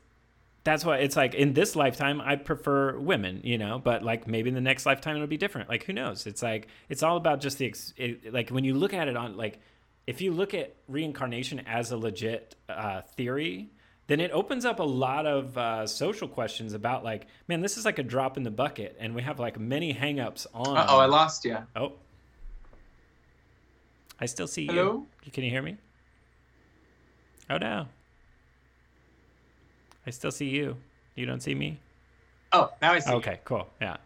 that's 0.64 0.85
why 0.85 0.99
it's 0.99 1.16
like 1.16 1.35
in 1.35 1.55
this 1.55 1.74
lifetime 1.74 2.20
I 2.20 2.37
prefer 2.37 2.99
women, 2.99 3.41
you 3.43 3.59
know, 3.59 3.78
but 3.78 4.03
like 4.03 4.28
maybe 4.28 4.49
in 4.49 4.55
the 4.55 4.61
next 4.61 4.87
lifetime 4.87 5.16
it'll 5.16 5.26
be 5.26 5.37
different. 5.37 5.68
Like 5.68 5.85
who 5.85 5.93
knows? 5.93 6.26
It's 6.26 6.43
like 6.43 6.68
it's 6.89 7.03
all 7.03 7.16
about 7.16 7.41
just 7.41 7.59
the 7.59 7.66
ex- 7.66 7.95
it, 7.97 8.33
like 8.33 8.51
when 8.51 8.62
you 8.64 8.74
look 8.74 8.95
at 8.95 9.09
it 9.09 9.16
on 9.16 9.37
like 9.37 9.59
if 10.07 10.20
you 10.20 10.32
look 10.32 10.55
at 10.55 10.74
reincarnation 10.88 11.61
as 11.61 11.90
a 11.90 11.96
legit 11.96 12.57
uh, 12.68 13.03
theory, 13.03 13.70
then 14.09 14.20
it 14.20 14.30
opens 14.32 14.64
up 14.64 14.80
a 14.80 14.84
lot 14.84 15.26
of 15.26 15.57
uh, 15.57 15.86
social 15.86 16.28
questions 16.28 16.74
about 16.74 17.05
like, 17.05 17.26
man, 17.48 17.61
this 17.61 17.76
is 17.76 17.84
like 17.84 17.98
a 17.98 18.03
drop 18.03 18.36
in 18.36 18.42
the 18.42 18.50
bucket, 18.50 18.96
and 18.98 19.14
we 19.14 19.22
have 19.22 19.38
like 19.38 19.59
many 19.59 19.94
hangups 19.94 20.46
on. 20.53 20.76
Oh, 20.88 20.98
I 20.98 21.07
lost 21.07 21.44
you. 21.44 21.59
Oh, 21.76 21.92
I 24.20 24.26
still 24.26 24.46
see 24.46 24.66
Hello? 24.66 25.07
you. 25.24 25.30
Can 25.32 25.44
you 25.44 25.50
hear 25.50 25.62
me? 25.62 25.76
Oh 27.48 27.59
no. 27.59 27.86
I 30.07 30.11
still 30.11 30.30
see 30.30 30.48
you. 30.48 30.76
You 31.14 31.26
don't 31.26 31.42
see 31.42 31.55
me? 31.55 31.78
Oh, 32.53 32.72
now 32.80 32.92
I 32.92 32.98
see. 32.98 33.11
you. 33.11 33.16
Okay, 33.16 33.40
cool. 33.44 33.68
Yeah. 33.80 33.96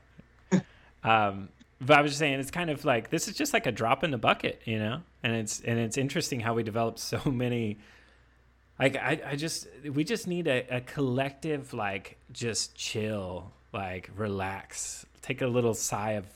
um, 1.05 1.49
but 1.81 1.99
I 1.99 2.03
was 2.03 2.13
just 2.13 2.19
saying, 2.19 2.41
it's 2.41 2.51
kind 2.51 2.71
of 2.71 2.85
like 2.85 3.11
this 3.11 3.29
is 3.29 3.35
just 3.35 3.53
like 3.53 3.67
a 3.67 3.73
drop 3.73 4.05
in 4.05 4.11
the 4.11 4.19
bucket, 4.19 4.61
you 4.65 4.79
know. 4.79 5.03
And 5.27 5.35
it's 5.35 5.61
and 5.61 5.77
it's 5.77 5.99
interesting 5.99 6.39
how 6.39 6.55
we 6.55 6.63
develop 6.63 7.01
so 7.01 7.21
many. 7.31 7.79
Like 8.79 8.95
I, 8.95 9.21
I 9.27 9.35
just 9.35 9.67
we 9.93 10.05
just 10.05 10.29
need 10.29 10.47
a, 10.47 10.65
a 10.77 10.81
collective 10.83 11.75
like 11.75 12.17
just 12.33 12.77
chill, 12.77 13.51
like 13.73 14.09
relax, 14.17 15.05
take 15.23 15.43
a 15.43 15.49
little 15.49 15.75
sigh 15.75 16.13
of, 16.13 16.27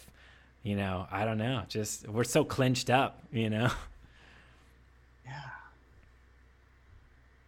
you 0.65 0.75
know, 0.75 1.07
I 1.09 1.25
don't 1.25 1.39
know, 1.39 1.63
just 1.69 2.09
we're 2.09 2.25
so 2.25 2.43
clenched 2.43 2.91
up, 2.91 3.23
you 3.33 3.49
know. 3.49 3.71
Yeah. 5.25 5.51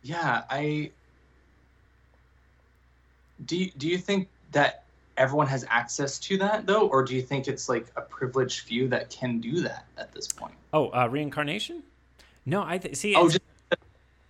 Yeah, 0.05 0.43
I 0.49 0.93
do 3.45 3.57
you, 3.57 3.72
do 3.76 3.88
you 3.88 3.99
think 3.99 4.28
that 4.53 4.82
everyone 5.16 5.46
has 5.46 5.64
access 5.68 6.18
to 6.18 6.38
that 6.38 6.66
though 6.66 6.88
or 6.88 7.04
do 7.04 7.14
you 7.14 7.22
think 7.22 7.48
it's 7.48 7.68
like 7.68 7.86
a 7.96 8.00
privileged 8.00 8.60
few 8.60 8.88
that 8.88 9.10
can 9.10 9.40
do 9.40 9.60
that 9.60 9.86
at 9.98 10.12
this 10.12 10.26
point? 10.28 10.54
Oh, 10.72 10.88
uh, 10.88 11.06
reincarnation? 11.10 11.82
No, 12.46 12.64
I 12.64 12.78
th- 12.78 12.96
see. 12.96 13.14
Oh, 13.14 13.28
just 13.28 13.40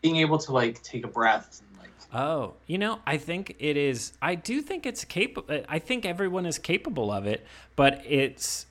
being 0.03 0.17
able 0.17 0.39
to 0.39 0.53
like 0.53 0.83
take 0.83 1.05
a 1.05 1.09
breath 1.09 1.63
and 1.71 1.79
like 1.79 1.91
Oh, 2.13 2.55
you 2.67 2.77
know, 2.77 3.01
I 3.07 3.17
think 3.17 3.57
it 3.59 3.77
is. 3.77 4.13
I 4.21 4.35
do 4.35 4.61
think 4.61 4.85
it's 4.85 5.05
capable. 5.05 5.63
I 5.69 5.79
think 5.79 6.05
everyone 6.05 6.45
is 6.45 6.59
capable 6.59 7.11
of 7.11 7.27
it, 7.27 7.47
but 7.75 8.03
it's 8.07 8.67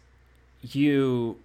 you. 0.62 1.40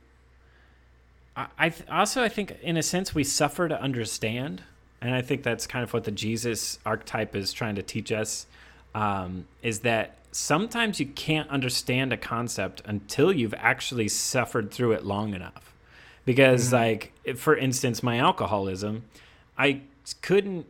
I, 1.37 1.47
I 1.59 1.69
th- 1.71 1.89
also 1.89 2.23
I 2.23 2.29
think 2.29 2.57
in 2.63 2.77
a 2.77 2.83
sense 2.83 3.15
we 3.15 3.25
suffer 3.25 3.69
to 3.69 3.81
understand, 3.81 4.63
and 5.01 5.15
I 5.15 5.23
think 5.23 5.43
that's 5.43 5.67
kind 5.67 5.85
of 5.85 5.93
what 5.95 6.05
the 6.05 6.11
Jesus 6.11 6.79
archetype 6.85 7.35
is 7.35 7.53
trying 7.53 7.77
to 7.77 7.83
teach 7.83 8.13
us. 8.13 8.47
Um, 8.95 9.47
is 9.63 9.81
that 9.81 10.17
sometimes 10.37 11.01
you 11.01 11.07
can't 11.07 11.49
understand 11.49 12.13
a 12.13 12.17
concept 12.17 12.83
until 12.85 13.33
you've 13.33 13.55
actually 13.55 14.09
suffered 14.09 14.71
through 14.71 14.93
it 14.93 15.05
long 15.05 15.35
enough. 15.35 15.75
Because, 16.25 16.67
mm-hmm. 16.67 16.75
like, 16.75 17.13
if- 17.25 17.41
for 17.41 17.57
instance, 17.57 18.03
my 18.03 18.19
alcoholism, 18.19 19.05
I 19.57 19.81
couldn't 20.21 20.67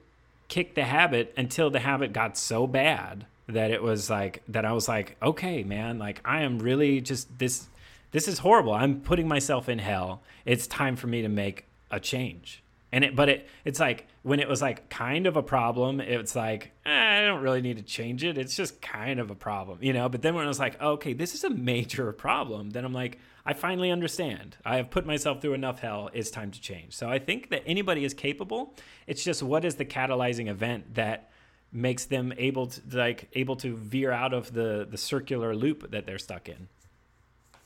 kick 0.49 0.75
the 0.75 0.85
habit 0.85 1.35
until 1.37 1.71
the 1.71 1.81
habit 1.81 2.13
got 2.13 2.39
so 2.39 2.67
bad 2.67 3.27
that 3.49 3.71
it 3.71 3.83
was 3.83 4.09
like 4.09 4.43
that 4.49 4.65
I 4.65 4.73
was 4.73 4.89
like, 4.89 5.17
okay, 5.23 5.63
man, 5.65 5.99
like 5.99 6.21
I 6.25 6.43
am 6.43 6.59
really 6.59 7.01
just 7.01 7.39
this 7.39 7.67
this 8.13 8.29
is 8.29 8.39
horrible. 8.39 8.73
I'm 8.73 9.01
putting 9.01 9.29
myself 9.29 9.69
in 9.69 9.79
hell. 9.79 10.23
It's 10.45 10.67
time 10.67 10.97
for 10.97 11.07
me 11.07 11.23
to 11.23 11.29
make 11.29 11.65
a 11.91 12.01
change. 12.01 12.63
And 12.93 13.05
it 13.05 13.17
but 13.17 13.29
it 13.29 13.49
it's 13.65 13.81
like 13.81 14.07
when 14.23 14.39
it 14.41 14.49
was 14.49 14.63
like 14.63 14.89
kind 14.89 15.27
of 15.27 15.37
a 15.37 15.43
problem, 15.43 16.01
it's 16.01 16.37
like 16.37 16.73
eh, 16.87 16.91
I 16.91 17.27
don't 17.27 17.43
really 17.43 17.61
need 17.61 17.77
to 17.79 17.83
change 17.83 18.23
it. 18.25 18.39
It's 18.39 18.55
just 18.55 18.81
kind 18.81 19.19
of 19.19 19.31
a 19.31 19.35
problem, 19.35 19.79
you 19.83 19.93
know. 19.93 20.09
But 20.09 20.23
then 20.23 20.35
when 20.35 20.45
I 20.45 20.49
was 20.49 20.61
like, 20.61 20.81
okay, 20.81 21.13
this 21.13 21.35
is 21.35 21.45
a 21.45 21.51
major 21.51 22.13
problem, 22.13 22.71
then 22.71 22.85
I'm 22.85 22.93
like, 22.93 23.19
I 23.45 23.55
finally 23.55 23.91
understand. 23.91 24.57
I 24.65 24.77
have 24.77 24.91
put 24.91 25.05
myself 25.07 25.41
through 25.41 25.55
enough 25.55 25.81
hell. 25.81 26.11
It's 26.13 26.31
time 26.31 26.51
to 26.53 26.61
change. 26.61 26.95
So 26.95 27.09
I 27.09 27.19
think 27.19 27.51
that 27.51 27.63
anybody 27.67 28.05
is 28.05 28.15
capable. 28.15 28.75
It's 29.07 29.23
just 29.23 29.43
what 29.43 29.65
is 29.65 29.75
the 29.77 29.85
catalyzing 29.85 30.49
event 30.49 30.95
that 30.95 31.31
makes 31.73 32.07
them 32.07 32.33
able 32.39 32.69
to 32.69 32.81
like 32.93 33.29
able 33.35 33.57
to 33.57 33.77
veer 33.77 34.11
out 34.11 34.33
of 34.33 34.53
the 34.53 34.87
the 34.89 34.97
circular 34.97 35.55
loop 35.55 35.91
that 35.91 36.07
they're 36.07 36.19
stuck 36.19 36.49
in. 36.49 36.69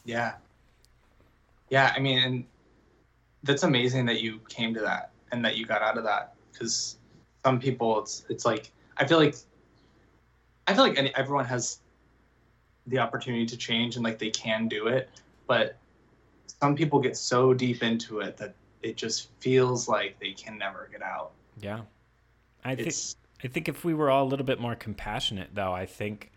Yeah. 0.04 0.34
Yeah, 1.68 1.92
I 1.94 2.00
mean, 2.00 2.18
and 2.18 2.44
that's 3.42 3.62
amazing 3.62 4.06
that 4.06 4.20
you 4.20 4.40
came 4.48 4.74
to 4.74 4.80
that 4.80 5.09
and 5.32 5.44
that 5.44 5.56
you 5.56 5.66
got 5.66 5.82
out 5.82 5.96
of 5.98 6.04
that 6.04 6.34
because 6.52 6.96
some 7.44 7.58
people 7.60 8.00
it's 8.00 8.24
it's 8.28 8.44
like 8.44 8.70
I 8.96 9.06
feel 9.06 9.18
like 9.18 9.34
I 10.66 10.74
feel 10.74 10.82
like 10.84 10.98
any, 10.98 11.14
everyone 11.14 11.44
has 11.46 11.80
the 12.86 12.98
opportunity 12.98 13.46
to 13.46 13.56
change 13.56 13.96
and 13.96 14.04
like 14.04 14.18
they 14.18 14.30
can 14.30 14.68
do 14.68 14.86
it, 14.88 15.08
but 15.46 15.76
some 16.46 16.74
people 16.74 17.00
get 17.00 17.16
so 17.16 17.54
deep 17.54 17.82
into 17.82 18.20
it 18.20 18.36
that 18.36 18.54
it 18.82 18.96
just 18.96 19.28
feels 19.40 19.88
like 19.88 20.18
they 20.20 20.32
can 20.32 20.58
never 20.58 20.88
get 20.90 21.02
out. 21.02 21.32
Yeah. 21.60 21.80
I 22.64 22.74
think 22.74 22.94
I 23.42 23.48
think 23.48 23.68
if 23.68 23.84
we 23.84 23.94
were 23.94 24.10
all 24.10 24.24
a 24.24 24.28
little 24.28 24.44
bit 24.46 24.60
more 24.60 24.74
compassionate, 24.74 25.50
though, 25.54 25.72
I 25.72 25.86
think 25.86 26.30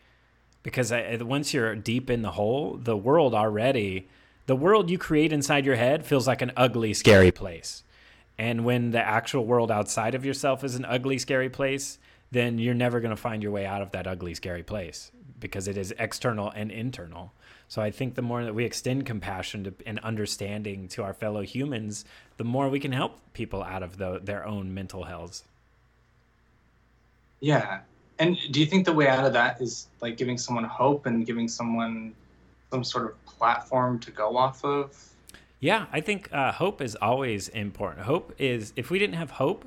because 0.61 0.91
I, 0.91 1.01
I- 1.01 1.15
once 1.17 1.53
you're 1.53 1.75
deep 1.75 2.09
in 2.09 2.21
the 2.21 2.31
hole, 2.31 2.77
the 2.81 2.95
world 2.95 3.33
already, 3.33 4.07
the 4.45 4.55
world 4.55 4.89
you 4.89 4.97
create 4.97 5.33
inside 5.33 5.65
your 5.65 5.75
head 5.75 6.05
feels 6.05 6.27
like 6.27 6.41
an 6.41 6.51
ugly, 6.55 6.93
scary 6.93 7.31
place. 7.31 7.83
And 8.43 8.65
when 8.65 8.91
the 8.91 8.99
actual 8.99 9.45
world 9.45 9.71
outside 9.71 10.15
of 10.15 10.25
yourself 10.25 10.65
is 10.65 10.75
an 10.75 10.83
ugly, 10.83 11.17
scary 11.17 11.49
place, 11.49 11.97
then 12.29 12.59
you're 12.59 12.73
never 12.73 12.99
going 12.99 13.15
to 13.15 13.15
find 13.15 13.41
your 13.41 13.53
way 13.53 13.65
out 13.65 13.81
of 13.81 13.91
that 13.91 14.05
ugly, 14.05 14.33
scary 14.33 14.63
place 14.63 15.13
because 15.39 15.65
it 15.69 15.77
is 15.77 15.93
external 15.97 16.49
and 16.49 16.69
internal. 16.69 17.31
So 17.69 17.81
I 17.81 17.89
think 17.89 18.15
the 18.15 18.21
more 18.21 18.43
that 18.43 18.53
we 18.53 18.65
extend 18.65 19.05
compassion 19.05 19.63
to, 19.63 19.73
and 19.85 19.97
understanding 19.99 20.89
to 20.89 21.03
our 21.03 21.13
fellow 21.13 21.41
humans, 21.41 22.03
the 22.35 22.43
more 22.43 22.67
we 22.67 22.81
can 22.81 22.91
help 22.91 23.21
people 23.31 23.63
out 23.63 23.81
of 23.81 23.95
the, 23.95 24.19
their 24.21 24.45
own 24.45 24.73
mental 24.73 25.05
hells. 25.05 25.45
Yeah. 27.39 27.79
And 28.19 28.37
do 28.51 28.59
you 28.59 28.65
think 28.65 28.83
the 28.83 28.91
way 28.91 29.07
out 29.07 29.23
of 29.23 29.31
that 29.31 29.61
is 29.61 29.87
like 30.01 30.17
giving 30.17 30.37
someone 30.37 30.65
hope 30.65 31.05
and 31.05 31.25
giving 31.25 31.47
someone 31.47 32.13
some 32.71 32.83
sort 32.83 33.05
of 33.05 33.25
platform 33.25 33.99
to 33.99 34.11
go 34.11 34.35
off 34.35 34.65
of? 34.65 35.12
Yeah, 35.63 35.85
I 35.93 36.01
think 36.01 36.27
uh, 36.33 36.51
hope 36.51 36.81
is 36.81 36.97
always 37.01 37.47
important. 37.47 38.05
Hope 38.05 38.35
is 38.37 38.73
if 38.75 38.89
we 38.89 38.99
didn't 38.99 39.15
have 39.15 39.31
hope, 39.31 39.65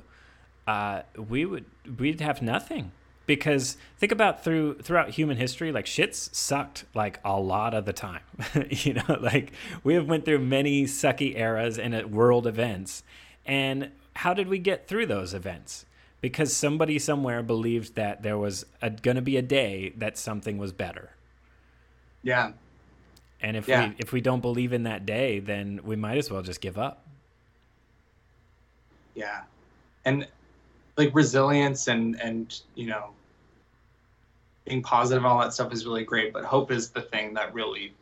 uh, 0.67 1.01
we 1.17 1.43
would 1.43 1.65
we'd 1.97 2.21
have 2.21 2.39
nothing. 2.39 2.91
Because 3.25 3.77
think 3.97 4.11
about 4.11 4.43
through 4.43 4.75
throughout 4.75 5.09
human 5.09 5.37
history, 5.37 5.71
like 5.71 5.85
shits 5.85 6.31
sucked 6.35 6.85
like 6.93 7.19
a 7.25 7.39
lot 7.39 7.73
of 7.73 7.85
the 7.85 7.93
time. 7.93 8.21
you 8.69 8.93
know, 8.93 9.17
like 9.19 9.53
we 9.83 9.95
have 9.95 10.07
went 10.07 10.23
through 10.25 10.37
many 10.37 10.83
sucky 10.83 11.35
eras 11.35 11.79
and 11.79 11.95
uh, 11.95 12.07
world 12.07 12.45
events, 12.45 13.01
and 13.43 13.89
how 14.17 14.35
did 14.35 14.49
we 14.49 14.59
get 14.59 14.87
through 14.87 15.07
those 15.07 15.33
events? 15.33 15.87
Because 16.21 16.55
somebody 16.55 16.99
somewhere 16.99 17.41
believed 17.41 17.95
that 17.95 18.21
there 18.21 18.37
was 18.37 18.67
going 19.01 19.15
to 19.15 19.23
be 19.23 19.35
a 19.35 19.41
day 19.41 19.93
that 19.97 20.15
something 20.15 20.59
was 20.59 20.73
better. 20.73 21.09
Yeah. 22.21 22.51
And 23.41 23.55
if 23.55 23.67
Yeah. 23.67 23.89
we 23.89 23.95
if 23.99 24.11
we 24.11 24.21
don't 24.21 24.41
believe 24.41 24.73
in 24.73 24.83
that 24.83 25.05
day, 25.05 25.39
then 25.39 25.79
we 25.83 25.95
might 25.95 26.17
as 26.17 26.31
well 26.31 26.41
just 26.41 26.61
give 26.61 26.77
up. 26.77 27.05
Yeah. 29.15 29.43
And 30.05 30.27
like 30.97 31.13
resilience 31.13 31.87
and 31.87 32.19
and 32.21 32.59
you 32.75 32.87
know 32.87 33.11
being 34.65 34.81
positive 34.81 35.23
and 35.23 35.31
all 35.31 35.39
that 35.39 35.53
stuff 35.53 35.71
is 35.71 35.85
really 35.85 36.03
great, 36.03 36.33
but 36.33 36.43
hope 36.43 36.71
is 36.71 36.89
the 36.89 37.01
thing 37.01 37.33
that 37.35 37.53
really 37.53 37.93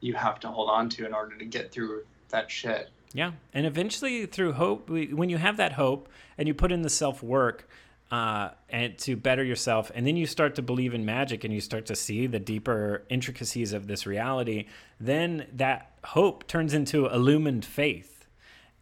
you 0.00 0.12
have 0.14 0.38
to 0.40 0.48
hold 0.48 0.68
on 0.68 0.88
to 0.90 1.06
in 1.06 1.14
order 1.14 1.36
to 1.38 1.44
get 1.46 1.72
through 1.72 2.04
that 2.28 2.50
shit. 2.50 2.90
Yeah, 3.14 3.32
and 3.54 3.64
eventually 3.64 4.26
through 4.26 4.52
hope, 4.52 4.90
we, 4.90 5.14
when 5.14 5.30
you 5.30 5.38
have 5.38 5.56
that 5.56 5.72
hope 5.72 6.08
and 6.36 6.46
you 6.48 6.52
put 6.52 6.70
in 6.72 6.82
the 6.82 6.90
self 6.90 7.22
work, 7.22 7.66
uh, 8.14 8.50
and 8.68 8.96
to 8.96 9.16
better 9.16 9.42
yourself. 9.42 9.90
And 9.92 10.06
then 10.06 10.16
you 10.16 10.26
start 10.26 10.54
to 10.54 10.62
believe 10.62 10.94
in 10.94 11.04
magic 11.04 11.42
and 11.42 11.52
you 11.52 11.60
start 11.60 11.86
to 11.86 11.96
see 11.96 12.28
the 12.28 12.38
deeper 12.38 13.02
intricacies 13.08 13.72
of 13.72 13.88
this 13.88 14.06
reality. 14.06 14.66
Then 15.00 15.48
that 15.54 15.90
hope 16.04 16.46
turns 16.46 16.74
into 16.74 17.06
illumined 17.06 17.64
faith. 17.64 18.28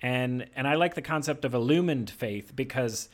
And, 0.02 0.50
and 0.54 0.68
I 0.68 0.74
like 0.74 0.96
the 0.96 1.00
concept 1.00 1.46
of 1.46 1.54
illumined 1.54 2.10
faith 2.10 2.52
because 2.54 3.08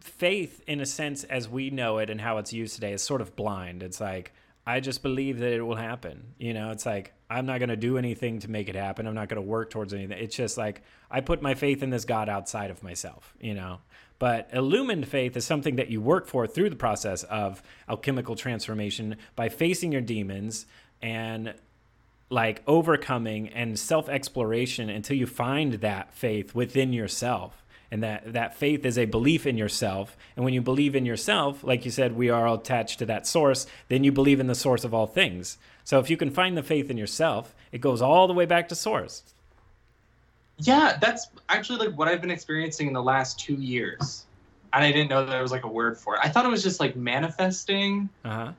faith, 0.00 0.62
in 0.66 0.80
a 0.80 0.86
sense, 0.86 1.24
as 1.24 1.48
we 1.48 1.70
know 1.70 1.96
it 1.96 2.10
and 2.10 2.20
how 2.20 2.36
it's 2.36 2.52
used 2.52 2.74
today, 2.74 2.92
is 2.92 3.00
sort 3.00 3.22
of 3.22 3.34
blind. 3.34 3.82
It's 3.82 4.02
like, 4.02 4.34
I 4.66 4.80
just 4.80 5.02
believe 5.02 5.38
that 5.38 5.52
it 5.54 5.62
will 5.62 5.76
happen. 5.76 6.34
You 6.36 6.52
know, 6.52 6.72
it's 6.72 6.84
like, 6.84 7.14
I'm 7.30 7.46
not 7.46 7.58
going 7.58 7.70
to 7.70 7.76
do 7.76 7.96
anything 7.96 8.40
to 8.40 8.50
make 8.50 8.68
it 8.68 8.74
happen. 8.74 9.06
I'm 9.06 9.14
not 9.14 9.30
going 9.30 9.42
to 9.42 9.48
work 9.48 9.70
towards 9.70 9.94
anything. 9.94 10.18
It's 10.18 10.36
just 10.36 10.58
like, 10.58 10.82
I 11.10 11.22
put 11.22 11.40
my 11.40 11.54
faith 11.54 11.82
in 11.82 11.88
this 11.88 12.04
God 12.04 12.28
outside 12.28 12.70
of 12.70 12.82
myself, 12.82 13.34
you 13.40 13.54
know? 13.54 13.78
But 14.20 14.50
illumined 14.52 15.08
faith 15.08 15.34
is 15.34 15.46
something 15.46 15.76
that 15.76 15.90
you 15.90 16.02
work 16.02 16.26
for 16.26 16.46
through 16.46 16.68
the 16.68 16.76
process 16.76 17.24
of 17.24 17.62
alchemical 17.88 18.36
transformation 18.36 19.16
by 19.34 19.48
facing 19.48 19.92
your 19.92 20.02
demons 20.02 20.66
and 21.00 21.54
like 22.28 22.62
overcoming 22.66 23.48
and 23.48 23.78
self 23.78 24.10
exploration 24.10 24.90
until 24.90 25.16
you 25.16 25.26
find 25.26 25.72
that 25.74 26.12
faith 26.12 26.54
within 26.54 26.92
yourself. 26.92 27.64
And 27.90 28.04
that 28.04 28.34
that 28.34 28.54
faith 28.54 28.84
is 28.84 28.98
a 28.98 29.06
belief 29.06 29.46
in 29.46 29.56
yourself. 29.56 30.16
And 30.36 30.44
when 30.44 30.54
you 30.54 30.60
believe 30.60 30.94
in 30.94 31.06
yourself 31.06 31.64
like 31.64 31.86
you 31.86 31.90
said 31.90 32.14
we 32.14 32.28
are 32.28 32.46
all 32.46 32.56
attached 32.56 32.98
to 32.98 33.06
that 33.06 33.26
source 33.26 33.66
then 33.88 34.04
you 34.04 34.12
believe 34.12 34.38
in 34.38 34.48
the 34.48 34.54
source 34.54 34.84
of 34.84 34.92
all 34.92 35.06
things. 35.06 35.56
So 35.82 35.98
if 35.98 36.10
you 36.10 36.18
can 36.18 36.30
find 36.30 36.58
the 36.58 36.62
faith 36.62 36.90
in 36.90 36.98
yourself 36.98 37.54
it 37.72 37.80
goes 37.80 38.02
all 38.02 38.28
the 38.28 38.34
way 38.34 38.44
back 38.44 38.68
to 38.68 38.74
source 38.74 39.22
Yeah, 40.60 40.98
that's 41.00 41.28
actually 41.48 41.86
like 41.86 41.98
what 41.98 42.08
I've 42.08 42.20
been 42.20 42.30
experiencing 42.30 42.86
in 42.86 42.92
the 42.92 43.02
last 43.02 43.38
two 43.38 43.54
years. 43.54 44.26
And 44.72 44.84
I 44.84 44.92
didn't 44.92 45.10
know 45.10 45.26
there 45.26 45.42
was 45.42 45.52
like 45.52 45.64
a 45.64 45.68
word 45.68 45.98
for 45.98 46.14
it. 46.14 46.20
I 46.22 46.28
thought 46.28 46.44
it 46.44 46.50
was 46.50 46.62
just 46.62 46.80
like 46.80 46.96
manifesting, 46.96 48.08
uh-huh 48.24 48.52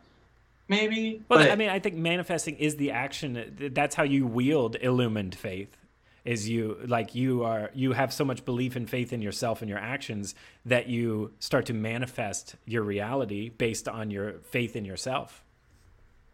maybe. 0.71 1.21
well 1.27 1.39
but 1.39 1.51
i 1.51 1.55
mean 1.55 1.69
i 1.69 1.79
think 1.79 1.95
manifesting 1.95 2.55
is 2.55 2.77
the 2.77 2.91
action 2.91 3.71
that's 3.73 3.93
how 3.93 4.03
you 4.03 4.25
wield 4.25 4.77
illumined 4.79 5.35
faith 5.35 5.75
is 6.23 6.47
you 6.47 6.77
like 6.85 7.13
you 7.13 7.43
are 7.43 7.69
you 7.73 7.91
have 7.91 8.13
so 8.13 8.23
much 8.23 8.45
belief 8.45 8.75
and 8.75 8.89
faith 8.89 9.11
in 9.11 9.21
yourself 9.21 9.61
and 9.61 9.69
your 9.69 9.79
actions 9.79 10.33
that 10.65 10.87
you 10.87 11.33
start 11.39 11.65
to 11.65 11.73
manifest 11.73 12.55
your 12.65 12.83
reality 12.83 13.49
based 13.49 13.87
on 13.87 14.09
your 14.09 14.39
faith 14.43 14.75
in 14.75 14.85
yourself 14.85 15.43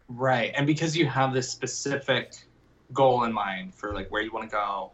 right. 0.08 0.52
And 0.56 0.66
because 0.66 0.96
you 0.96 1.06
have 1.06 1.32
this 1.34 1.50
specific 1.50 2.34
goal 2.92 3.24
in 3.24 3.32
mind 3.32 3.74
for 3.74 3.94
like 3.94 4.10
where 4.10 4.22
you 4.22 4.32
want 4.32 4.48
to 4.48 4.54
go, 4.54 4.92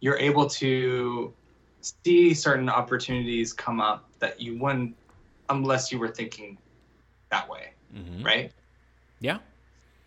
you're 0.00 0.18
able 0.18 0.48
to 0.48 1.32
see 1.80 2.34
certain 2.34 2.68
opportunities 2.68 3.52
come 3.52 3.80
up 3.80 4.08
that 4.18 4.40
you 4.40 4.58
wouldn't 4.58 4.94
unless 5.48 5.90
you 5.90 5.98
were 5.98 6.08
thinking 6.08 6.58
that 7.30 7.48
way, 7.48 7.72
mm-hmm. 7.94 8.22
right? 8.24 8.52
yeah 9.20 9.38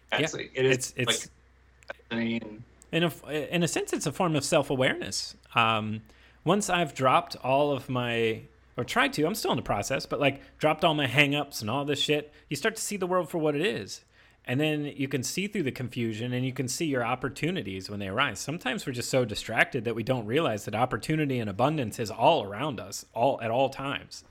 That's 0.10 0.34
Yeah. 0.34 0.40
like, 0.40 0.52
it 0.54 0.66
is 0.66 0.76
it's 0.76 0.94
it's 0.96 1.08
like 1.08 1.98
destiny 1.98 2.42
and 2.42 2.64
in 2.92 3.04
a 3.04 3.56
in 3.56 3.64
a 3.64 3.68
sense 3.68 3.94
it's 3.94 4.06
a 4.06 4.12
form 4.12 4.36
of 4.36 4.44
self-awareness 4.44 5.36
um, 5.56 6.02
once 6.44 6.70
i've 6.70 6.94
dropped 6.94 7.36
all 7.44 7.72
of 7.72 7.90
my 7.90 8.42
or 8.78 8.84
tried 8.84 9.14
to 9.14 9.26
i'm 9.26 9.36
still 9.36 9.52
in 9.52 9.58
the 9.58 9.62
process 9.64 10.06
but 10.06 10.20
like 10.20 10.42
dropped 10.58 10.84
all 10.84 10.94
my 10.94 11.08
hang-ups 11.08 11.62
and 11.62 11.70
all 11.70 11.86
this 11.86 12.00
shit 12.00 12.34
you 12.50 12.56
start 12.56 12.76
to 12.76 12.82
see 12.82 12.98
the 12.98 13.08
world 13.08 13.30
for 13.30 13.38
what 13.38 13.56
it 13.56 13.66
is 13.66 14.02
and 14.46 14.60
then 14.60 14.86
you 14.96 15.08
can 15.08 15.24
see 15.24 15.48
through 15.48 15.64
the 15.64 15.72
confusion 15.72 16.34
and 16.34 16.46
you 16.46 16.52
can 16.52 16.68
see 16.68 16.86
your 16.86 17.06
opportunities 17.06 17.90
when 17.90 18.00
they 18.00 18.08
arise 18.08 18.40
sometimes 18.40 18.86
we're 18.86 18.94
just 18.94 19.10
so 19.10 19.24
distracted 19.24 19.86
that 19.86 19.96
we 19.96 20.04
don't 20.04 20.26
realize 20.26 20.66
that 20.66 20.76
opportunity 20.76 21.40
and 21.40 21.50
abundance 21.50 22.00
is 22.00 22.10
all 22.10 22.44
around 22.44 22.80
us 22.80 23.06
all 23.14 23.40
at 23.42 23.52
all 23.52 23.70
times 23.70 24.24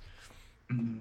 mm-hmm. 0.70 0.98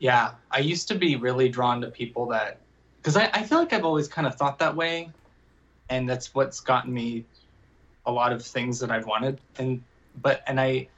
Yeah, 0.00 0.32
I 0.50 0.60
used 0.60 0.88
to 0.88 0.94
be 0.94 1.16
really 1.16 1.50
drawn 1.50 1.82
to 1.82 1.90
people 1.90 2.26
that, 2.28 2.58
because 2.96 3.16
I, 3.16 3.30
I 3.34 3.42
feel 3.42 3.58
like 3.58 3.74
I've 3.74 3.84
always 3.84 4.08
kind 4.08 4.26
of 4.26 4.34
thought 4.34 4.58
that 4.58 4.74
way, 4.74 5.10
and 5.90 6.08
that's 6.08 6.34
what's 6.34 6.58
gotten 6.58 6.92
me 6.92 7.24
a 8.06 8.10
lot 8.10 8.32
of 8.32 8.42
things 8.42 8.80
that 8.80 8.90
I've 8.90 9.04
wanted. 9.04 9.38
And 9.58 9.82
but 10.22 10.42
and 10.46 10.58
I, 10.58 10.88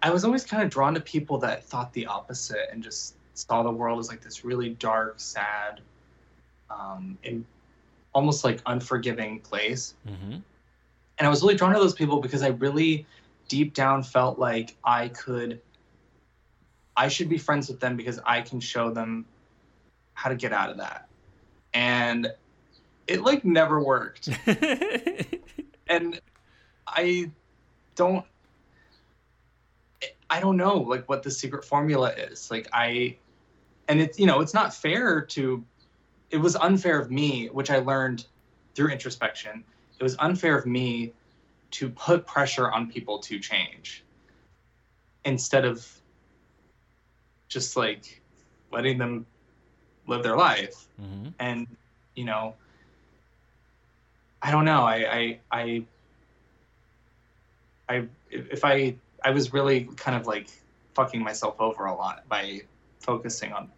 I 0.00 0.10
was 0.10 0.24
always 0.24 0.44
kind 0.44 0.62
of 0.62 0.70
drawn 0.70 0.94
to 0.94 1.00
people 1.00 1.38
that 1.38 1.64
thought 1.64 1.92
the 1.92 2.06
opposite 2.06 2.68
and 2.70 2.84
just 2.84 3.16
saw 3.34 3.62
the 3.62 3.70
world 3.70 3.98
as 3.98 4.08
like 4.08 4.20
this 4.20 4.44
really 4.44 4.70
dark, 4.70 5.14
sad, 5.18 5.80
um, 6.70 7.18
and 7.24 7.44
almost 8.14 8.44
like 8.44 8.60
unforgiving 8.66 9.40
place. 9.40 9.94
mm-hmm. 10.06 10.38
And 11.18 11.26
I 11.26 11.28
was 11.28 11.42
really 11.42 11.54
drawn 11.54 11.72
to 11.72 11.78
those 11.78 11.94
people 11.94 12.20
because 12.20 12.42
I 12.42 12.48
really 12.48 13.06
deep 13.48 13.74
down 13.74 14.02
felt 14.02 14.38
like 14.38 14.74
I 14.82 15.08
could 15.08 15.60
I 16.96 17.08
should 17.08 17.28
be 17.28 17.38
friends 17.38 17.68
with 17.68 17.80
them 17.80 17.96
because 17.96 18.18
I 18.24 18.42
can 18.42 18.60
show 18.60 18.90
them 18.90 19.24
how 20.14 20.30
to 20.30 20.36
get 20.36 20.52
out 20.52 20.70
of 20.70 20.78
that. 20.78 21.08
And 21.72 22.32
it 23.06 23.22
like 23.22 23.44
never 23.44 23.82
worked. 23.82 24.28
and 25.86 26.20
I 26.86 27.30
don't 27.94 28.24
I 30.28 30.40
don't 30.40 30.56
know 30.56 30.78
like 30.78 31.08
what 31.08 31.22
the 31.22 31.30
secret 31.30 31.64
formula 31.64 32.10
is. 32.10 32.50
Like 32.50 32.68
I 32.72 33.16
and 33.92 34.00
it's 34.00 34.18
you 34.18 34.24
know, 34.24 34.40
it's 34.40 34.54
not 34.54 34.72
fair 34.74 35.20
to 35.20 35.62
it 36.30 36.38
was 36.38 36.56
unfair 36.56 36.98
of 36.98 37.10
me, 37.10 37.48
which 37.48 37.70
I 37.70 37.78
learned 37.78 38.24
through 38.74 38.88
introspection. 38.88 39.62
It 40.00 40.02
was 40.02 40.16
unfair 40.18 40.56
of 40.56 40.64
me 40.64 41.12
to 41.72 41.90
put 41.90 42.26
pressure 42.26 42.70
on 42.70 42.90
people 42.90 43.18
to 43.18 43.38
change 43.38 44.02
instead 45.26 45.66
of 45.66 45.86
just 47.48 47.76
like 47.76 48.22
letting 48.72 48.96
them 48.96 49.26
live 50.06 50.22
their 50.22 50.36
life 50.36 50.88
mm-hmm. 51.00 51.28
and 51.38 51.66
you 52.16 52.24
know 52.24 52.54
i 54.42 54.50
don't 54.50 54.64
know 54.64 54.82
i 54.82 54.96
i 54.96 55.38
i, 55.52 55.84
I 57.88 58.06
if 58.30 58.64
i 58.64 58.96
i 59.22 59.30
was 59.30 59.52
really 59.52 59.84
kind 59.96 60.16
of 60.16 60.26
like 60.26 60.48
fucking 60.94 61.22
myself 61.22 61.60
over 61.60 61.84
a 61.84 61.94
lot 61.94 62.26
by 62.28 62.62
focusing 62.98 63.52
on 63.52 63.70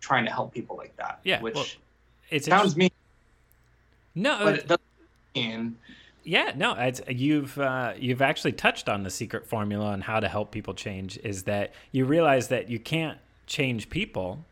trying 0.00 0.24
to 0.24 0.32
help 0.32 0.52
people 0.52 0.76
like 0.76 0.96
that 0.96 1.20
Yeah, 1.24 1.40
which 1.40 1.54
well, 1.54 1.66
it's 2.30 2.46
sounds 2.46 2.76
mean 2.76 2.90
no 4.14 4.38
but 4.44 4.54
it 4.54 4.68
doesn't 4.68 4.82
mean 5.34 5.76
Yeah, 6.22 6.52
no, 6.54 6.74
it's, 6.74 7.00
you've 7.08 7.58
uh, 7.58 7.94
you've 7.98 8.20
actually 8.22 8.52
touched 8.52 8.88
on 8.88 9.02
the 9.04 9.10
secret 9.10 9.46
formula 9.46 9.86
on 9.86 10.02
how 10.02 10.20
to 10.20 10.28
help 10.28 10.50
people 10.50 10.74
change. 10.74 11.18
Is 11.24 11.44
that 11.44 11.72
you 11.92 12.04
realize 12.04 12.48
that 12.48 12.68
you 12.68 12.78
can't 12.78 13.18
change 13.46 13.88
people. 13.88 14.44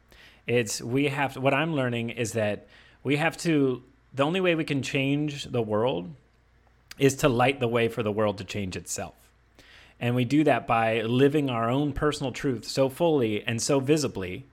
It's 0.46 0.80
we 0.80 1.08
have 1.08 1.34
to, 1.34 1.40
what 1.40 1.52
I'm 1.52 1.74
learning 1.74 2.10
is 2.10 2.32
that 2.32 2.66
we 3.04 3.16
have 3.16 3.36
to. 3.38 3.82
The 4.14 4.24
only 4.24 4.40
way 4.40 4.54
we 4.54 4.64
can 4.64 4.82
change 4.82 5.44
the 5.44 5.60
world 5.60 6.10
is 6.98 7.16
to 7.16 7.28
light 7.28 7.60
the 7.60 7.68
way 7.68 7.88
for 7.88 8.02
the 8.02 8.10
world 8.10 8.38
to 8.38 8.44
change 8.44 8.74
itself. 8.74 9.14
And 10.00 10.14
we 10.14 10.24
do 10.24 10.44
that 10.44 10.66
by 10.66 11.02
living 11.02 11.50
our 11.50 11.68
own 11.68 11.92
personal 11.92 12.32
truth 12.32 12.64
so 12.64 12.88
fully 12.88 13.44
and 13.46 13.60
so 13.60 13.78
visibly 13.78 14.46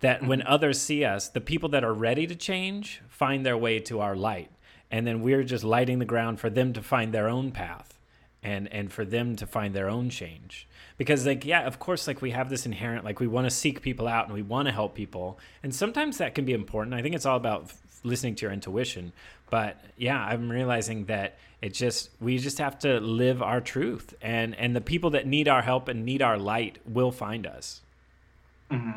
that 0.00 0.26
when 0.26 0.42
others 0.42 0.80
see 0.80 1.04
us, 1.04 1.28
the 1.28 1.40
people 1.40 1.68
that 1.70 1.84
are 1.84 1.94
ready 1.94 2.26
to 2.26 2.34
change 2.34 3.02
find 3.08 3.44
their 3.44 3.56
way 3.56 3.78
to 3.80 4.00
our 4.00 4.14
light. 4.14 4.50
And 4.90 5.06
then 5.06 5.22
we're 5.22 5.42
just 5.42 5.64
lighting 5.64 5.98
the 5.98 6.04
ground 6.04 6.38
for 6.38 6.50
them 6.50 6.72
to 6.74 6.82
find 6.82 7.12
their 7.12 7.28
own 7.28 7.50
path 7.50 7.98
and 8.42 8.72
and 8.72 8.92
for 8.92 9.04
them 9.04 9.34
to 9.36 9.46
find 9.46 9.74
their 9.74 9.88
own 9.88 10.08
change. 10.10 10.68
Because 10.98 11.26
like 11.26 11.44
yeah, 11.44 11.66
of 11.66 11.78
course 11.78 12.06
like 12.06 12.22
we 12.22 12.30
have 12.30 12.48
this 12.48 12.66
inherent 12.66 13.04
like 13.04 13.18
we 13.18 13.26
want 13.26 13.46
to 13.46 13.50
seek 13.50 13.82
people 13.82 14.06
out 14.06 14.26
and 14.26 14.34
we 14.34 14.42
want 14.42 14.66
to 14.66 14.72
help 14.72 14.94
people. 14.94 15.38
And 15.62 15.74
sometimes 15.74 16.18
that 16.18 16.34
can 16.34 16.44
be 16.44 16.52
important. 16.52 16.94
I 16.94 17.02
think 17.02 17.14
it's 17.14 17.26
all 17.26 17.36
about 17.36 17.64
f- 17.64 17.76
listening 18.04 18.36
to 18.36 18.42
your 18.42 18.52
intuition. 18.52 19.12
But 19.50 19.80
yeah, 19.96 20.20
I'm 20.20 20.50
realizing 20.50 21.06
that 21.06 21.38
it 21.60 21.72
just 21.74 22.10
we 22.20 22.38
just 22.38 22.58
have 22.58 22.78
to 22.80 23.00
live 23.00 23.42
our 23.42 23.60
truth 23.60 24.14
and 24.22 24.54
and 24.54 24.76
the 24.76 24.80
people 24.80 25.10
that 25.10 25.26
need 25.26 25.48
our 25.48 25.62
help 25.62 25.88
and 25.88 26.04
need 26.04 26.22
our 26.22 26.38
light 26.38 26.78
will 26.86 27.10
find 27.10 27.46
us. 27.46 27.80
hmm 28.70 28.90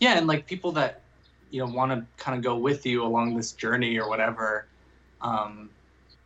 Yeah, 0.00 0.18
and 0.18 0.26
like 0.26 0.46
people 0.46 0.72
that 0.72 1.02
you 1.50 1.64
know 1.64 1.72
want 1.72 1.92
to 1.92 2.04
kind 2.22 2.36
of 2.36 2.42
go 2.42 2.56
with 2.56 2.84
you 2.84 3.02
along 3.04 3.36
this 3.36 3.52
journey 3.52 3.98
or 3.98 4.08
whatever, 4.08 4.66
um, 5.20 5.70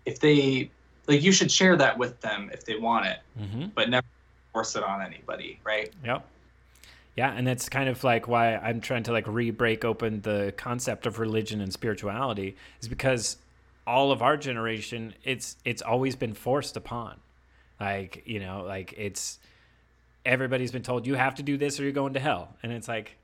if 0.07 0.21
they 0.21 0.71
like, 1.07 1.23
you 1.23 1.33
should 1.33 1.51
share 1.51 1.77
that 1.77 1.99
with 1.99 2.21
them 2.21 2.51
if 2.53 2.65
they 2.65 2.77
want 2.77 3.07
it, 3.07 3.19
Mm-hmm. 3.39 3.67
but 3.75 3.91
never 3.91 4.07
force 4.53 4.77
it 4.77 4.83
on 4.83 5.03
anybody, 5.03 5.61
right? 5.65 5.93
Yep. 6.05 6.25
Yeah, 7.17 7.33
and 7.33 7.47
that's 7.47 7.69
kind 7.69 7.89
of 7.89 8.03
like 8.03 8.27
why 8.27 8.57
I'm 8.57 8.81
trying 8.81 9.03
to 9.05 9.13
like 9.13 9.27
re-break 9.29 9.85
open 9.85 10.21
the 10.23 10.53
concept 10.57 11.07
of 11.07 11.19
religion 11.19 11.61
and 11.61 11.73
spirituality 11.73 12.57
is 12.81 12.89
because 12.89 13.37
all 13.87 14.11
of 14.13 14.23
our 14.23 14.37
generation 14.37 15.15
it's 15.25 15.57
it's 15.65 15.83
always 15.83 16.17
been 16.17 16.33
forced 16.35 16.77
upon. 16.77 17.21
Like, 17.81 18.23
you 18.25 18.41
know, 18.41 18.65
like 18.67 18.95
it's 18.97 19.39
everybody's 20.25 20.73
been 20.73 20.83
told 20.83 21.07
you 21.07 21.15
have 21.15 21.35
to 21.37 21.43
do 21.43 21.57
this 21.57 21.79
or 21.79 21.83
you're 21.83 21.93
going 21.93 22.15
to 22.15 22.21
hell. 22.21 22.57
And 22.63 22.73
it's 22.73 22.89
like 22.89 23.17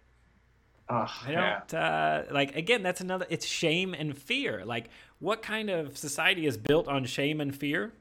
Ugh, 0.91 1.11
I 1.27 1.33
don't 1.33 1.75
uh, 1.75 2.23
like 2.31 2.57
again. 2.57 2.83
That's 2.83 3.01
another. 3.01 3.27
It's 3.31 3.47
shame 3.47 3.95
and 3.95 4.17
fear. 4.17 4.65
Like, 4.65 4.91
what 5.21 5.41
kind 5.41 5.71
of 5.71 5.97
society 5.97 6.47
is 6.47 6.57
built 6.57 6.89
on 6.89 7.05
shame 7.05 7.41
and 7.41 7.55
fear? 7.55 7.93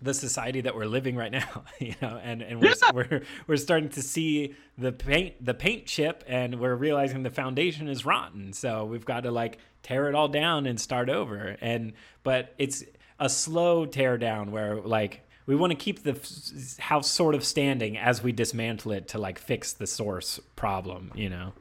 the 0.00 0.14
society 0.14 0.60
that 0.60 0.76
we're 0.76 0.86
living 0.86 1.16
right 1.16 1.32
now, 1.32 1.64
you 1.80 1.94
know, 2.00 2.20
and 2.22 2.42
and 2.42 2.60
we're, 2.60 2.74
we're 2.94 3.22
we're 3.46 3.56
starting 3.56 3.88
to 3.90 4.02
see 4.02 4.54
the 4.76 4.92
paint 4.92 5.44
the 5.44 5.54
paint 5.54 5.86
chip, 5.86 6.24
and 6.26 6.60
we're 6.60 6.76
realizing 6.76 7.22
the 7.22 7.30
foundation 7.30 7.88
is 7.88 8.04
rotten. 8.04 8.52
So 8.52 8.84
we've 8.84 9.04
got 9.04 9.24
to 9.24 9.30
like 9.30 9.58
tear 9.82 10.08
it 10.08 10.14
all 10.14 10.28
down 10.28 10.66
and 10.66 10.80
start 10.80 11.08
over. 11.08 11.56
And 11.60 11.94
but 12.22 12.54
it's 12.58 12.84
a 13.18 13.28
slow 13.28 13.86
tear 13.86 14.18
down 14.18 14.52
where 14.52 14.76
like 14.76 15.22
we 15.46 15.56
want 15.56 15.72
to 15.72 15.76
keep 15.76 16.02
the 16.02 16.12
f- 16.12 16.78
house 16.78 17.10
sort 17.10 17.34
of 17.34 17.44
standing 17.44 17.96
as 17.96 18.22
we 18.22 18.32
dismantle 18.32 18.92
it 18.92 19.08
to 19.08 19.18
like 19.18 19.38
fix 19.38 19.72
the 19.72 19.86
source 19.86 20.38
problem, 20.56 21.10
you 21.14 21.28
know. 21.28 21.52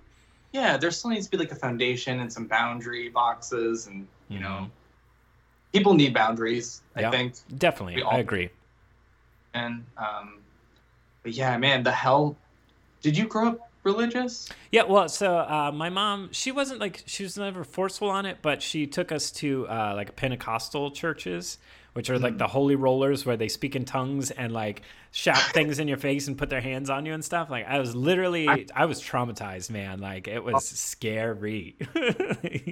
Yeah, 0.57 0.75
there 0.75 0.89
still 0.89 1.11
needs 1.11 1.27
to 1.27 1.31
be 1.31 1.37
like 1.37 1.51
a 1.51 1.55
foundation 1.55 2.19
and 2.19 2.33
some 2.33 2.47
boundary 2.47 3.09
boxes, 3.09 3.85
and 3.85 4.07
you 4.27 4.39
know, 4.39 4.65
Mhm. 4.65 4.71
people 5.71 5.93
need 5.93 6.15
boundaries. 6.15 6.81
I 6.95 7.01
Yeah. 7.01 7.11
think, 7.11 7.35
Definitely, 7.59 8.01
I 8.01 8.17
agree. 8.17 8.49
and 9.53 9.85
um, 9.97 10.39
but 11.21 11.33
yeah, 11.33 11.55
man, 11.57 11.83
the 11.83 11.91
hell. 11.91 12.35
Did 13.03 13.15
you 13.15 13.27
grow 13.27 13.49
up 13.49 13.71
religious? 13.83 14.49
Yeah, 14.71 14.83
well, 14.83 15.07
so 15.07 15.37
uh, 15.37 15.71
my 15.71 15.89
mom, 15.89 16.29
she 16.31 16.51
wasn't 16.51 16.79
like 16.79 17.03
she 17.05 17.21
was 17.21 17.37
never 17.37 17.63
forceful 17.63 18.09
on 18.09 18.25
it, 18.25 18.39
but 18.41 18.63
she 18.63 18.87
took 18.87 19.11
us 19.11 19.29
to 19.33 19.67
uh, 19.67 19.93
like 19.95 20.15
Pentecostal 20.15 20.89
churches, 20.89 21.59
which 21.97 22.11
are 22.11 22.19
like 22.19 22.37
the 22.37 22.45
holy 22.45 22.75
rollers 22.75 23.25
where 23.25 23.37
they 23.37 23.47
speak 23.47 23.75
in 23.75 23.83
tongues 23.83 24.29
and 24.29 24.53
like 24.53 24.83
shout 25.09 25.35
things 25.53 25.79
in 25.79 25.87
your 25.87 25.97
face 25.97 26.27
and 26.27 26.37
put 26.37 26.47
their 26.47 26.61
hands 26.61 26.91
on 26.91 27.07
you 27.07 27.13
and 27.15 27.25
stuff. 27.25 27.49
Like 27.49 27.65
I 27.67 27.79
was 27.79 27.95
literally, 27.95 28.47
I, 28.47 28.65
I- 28.75 28.85
was 28.85 29.01
traumatized, 29.01 29.71
man. 29.71 29.99
Like 29.99 30.27
it 30.27 30.43
was 30.43 30.63
scary. 30.63 31.75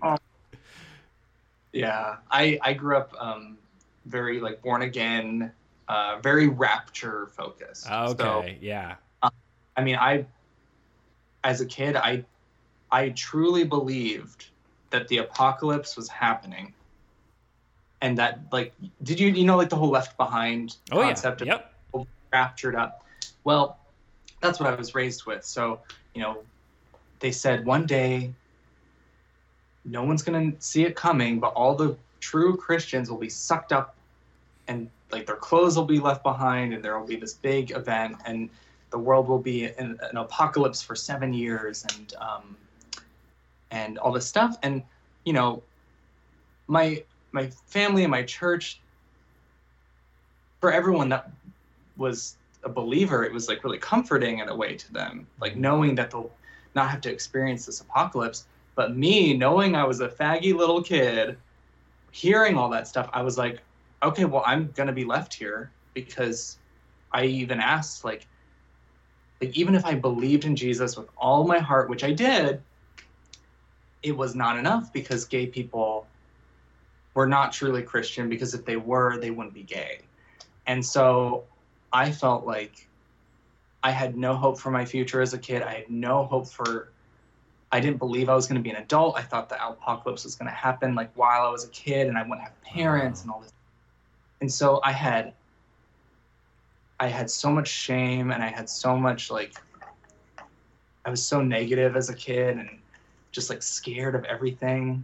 Yeah, 1.73 2.17
I 2.29 2.59
I 2.61 2.73
grew 2.73 2.97
up 2.97 3.15
um, 3.19 3.57
very 4.05 4.39
like 4.39 4.61
born 4.61 4.83
again, 4.83 5.51
uh, 5.87 6.19
very 6.21 6.47
rapture 6.47 7.27
focused. 7.35 7.85
So, 7.85 8.13
okay, 8.41 8.57
yeah, 8.61 8.95
I 9.75 9.81
mean, 9.83 9.95
I 9.95 10.25
as 11.43 11.61
a 11.61 11.65
kid, 11.65 11.95
I 11.95 12.23
I 12.91 13.09
truly 13.09 13.63
believed 13.63 14.45
that 14.91 15.07
the 15.07 15.17
apocalypse 15.17 15.97
was 15.97 16.07
happening, 16.09 16.73
and 18.01 18.17
that 18.17 18.39
like, 18.51 18.73
did 19.03 19.19
you 19.19 19.29
you 19.29 19.45
know 19.45 19.57
like 19.57 19.69
the 19.69 19.75
whole 19.75 19.89
Left 19.89 20.17
Behind 20.17 20.75
oh 20.91 21.01
concept 21.01 21.41
yeah, 21.41 21.59
of 21.93 22.07
raptured 22.35 22.75
up. 22.75 23.05
Well, 23.43 23.77
that's 24.41 24.59
what 24.59 24.71
I 24.71 24.75
was 24.75 24.93
raised 24.93 25.25
with. 25.25 25.45
So, 25.45 25.79
you 26.13 26.21
know, 26.21 26.43
they 27.19 27.31
said 27.31 27.65
one 27.65 27.85
day 27.85 28.33
no 29.85 30.03
one's 30.03 30.23
going 30.23 30.51
to 30.51 30.61
see 30.61 30.83
it 30.83 30.95
coming, 30.95 31.39
but 31.39 31.53
all 31.53 31.75
the 31.75 31.95
true 32.19 32.57
Christians 32.57 33.09
will 33.09 33.17
be 33.17 33.29
sucked 33.29 33.71
up 33.71 33.95
and 34.67 34.89
like 35.11 35.25
their 35.27 35.35
clothes 35.35 35.77
will 35.77 35.85
be 35.85 35.99
left 35.99 36.23
behind 36.23 36.73
and 36.73 36.83
there 36.83 36.99
will 36.99 37.07
be 37.07 37.15
this 37.15 37.33
big 37.33 37.71
event 37.71 38.17
and 38.25 38.49
the 38.89 38.97
world 38.97 39.27
will 39.27 39.39
be 39.39 39.65
in 39.65 39.97
an 40.09 40.17
apocalypse 40.17 40.81
for 40.81 40.95
7 40.95 41.33
years 41.33 41.85
and 41.93 42.15
um 42.19 42.57
and 43.69 43.99
all 43.99 44.11
this 44.11 44.25
stuff 44.25 44.57
and 44.63 44.81
you 45.23 45.33
know 45.33 45.61
my 46.67 47.03
my 47.35 47.47
family 47.67 48.03
and 48.03 48.09
my 48.09 48.23
church 48.23 48.79
for 50.61 50.71
everyone 50.71 51.09
that 51.09 51.29
was 51.97 52.37
a 52.63 52.69
believer, 52.69 53.23
it 53.23 53.31
was 53.31 53.47
like 53.47 53.63
really 53.63 53.77
comforting 53.77 54.39
in 54.39 54.49
a 54.49 54.55
way 54.55 54.75
to 54.75 54.93
them, 54.93 55.27
like 55.39 55.55
knowing 55.55 55.93
that 55.95 56.09
they'll 56.09 56.31
not 56.73 56.89
have 56.89 57.01
to 57.01 57.11
experience 57.11 57.65
this 57.65 57.81
apocalypse. 57.81 58.47
But 58.73 58.95
me, 58.95 59.37
knowing 59.37 59.75
I 59.75 59.83
was 59.83 59.99
a 59.99 60.07
faggy 60.07 60.55
little 60.55 60.81
kid, 60.81 61.37
hearing 62.11 62.57
all 62.57 62.69
that 62.69 62.87
stuff, 62.87 63.09
I 63.13 63.21
was 63.21 63.37
like, 63.37 63.61
okay, 64.01 64.25
well, 64.25 64.43
I'm 64.45 64.71
gonna 64.75 64.93
be 64.93 65.05
left 65.05 65.33
here 65.33 65.69
because 65.93 66.57
I 67.11 67.25
even 67.25 67.59
asked, 67.59 68.03
like, 68.03 68.27
like 69.41 69.55
even 69.55 69.75
if 69.75 69.85
I 69.85 69.93
believed 69.93 70.45
in 70.45 70.55
Jesus 70.55 70.97
with 70.97 71.07
all 71.17 71.45
my 71.45 71.59
heart, 71.59 71.89
which 71.89 72.03
I 72.03 72.11
did, 72.11 72.61
it 74.03 74.15
was 74.15 74.35
not 74.35 74.57
enough 74.57 74.91
because 74.93 75.25
gay 75.25 75.47
people 75.47 76.07
were 77.15 77.25
not 77.25 77.51
truly 77.51 77.81
Christian 77.81 78.29
because 78.29 78.53
if 78.53 78.65
they 78.65 78.75
were, 78.75 79.17
they 79.17 79.31
wouldn't 79.31 79.55
be 79.55 79.63
gay. 79.63 79.99
And 80.67 80.85
so 80.85 81.45
I 81.91 82.11
felt 82.11 82.45
like 82.45 82.87
I 83.83 83.91
had 83.91 84.17
no 84.17 84.35
hope 84.35 84.59
for 84.59 84.69
my 84.69 84.85
future 84.85 85.21
as 85.21 85.33
a 85.33 85.37
kid. 85.37 85.63
I 85.63 85.73
had 85.73 85.89
no 85.89 86.25
hope 86.25 86.47
for 86.47 86.89
I 87.71 87.79
didn't 87.79 87.97
believe 87.97 88.29
I 88.29 88.35
was 88.35 88.47
going 88.47 88.61
to 88.61 88.63
be 88.63 88.69
an 88.69 88.81
adult. 88.81 89.17
I 89.17 89.21
thought 89.21 89.49
the 89.49 89.65
apocalypse 89.65 90.23
was 90.23 90.35
going 90.35 90.49
to 90.49 90.55
happen 90.55 90.93
like 90.93 91.11
while 91.15 91.47
I 91.47 91.49
was 91.49 91.65
a 91.65 91.69
kid 91.69 92.07
and 92.07 92.17
I 92.17 92.21
wouldn't 92.21 92.41
have 92.41 92.61
parents 92.63 93.23
and 93.23 93.31
all 93.31 93.41
this. 93.41 93.51
And 94.41 94.51
so 94.51 94.79
I 94.83 94.91
had 94.91 95.33
I 96.99 97.07
had 97.07 97.29
so 97.29 97.49
much 97.49 97.67
shame 97.67 98.31
and 98.31 98.41
I 98.41 98.47
had 98.47 98.69
so 98.69 98.95
much 98.95 99.29
like 99.31 99.53
I 101.05 101.09
was 101.09 101.25
so 101.25 101.41
negative 101.41 101.95
as 101.95 102.09
a 102.09 102.13
kid 102.13 102.57
and 102.57 102.69
just 103.31 103.49
like 103.49 103.61
scared 103.61 104.15
of 104.15 104.23
everything 104.25 105.03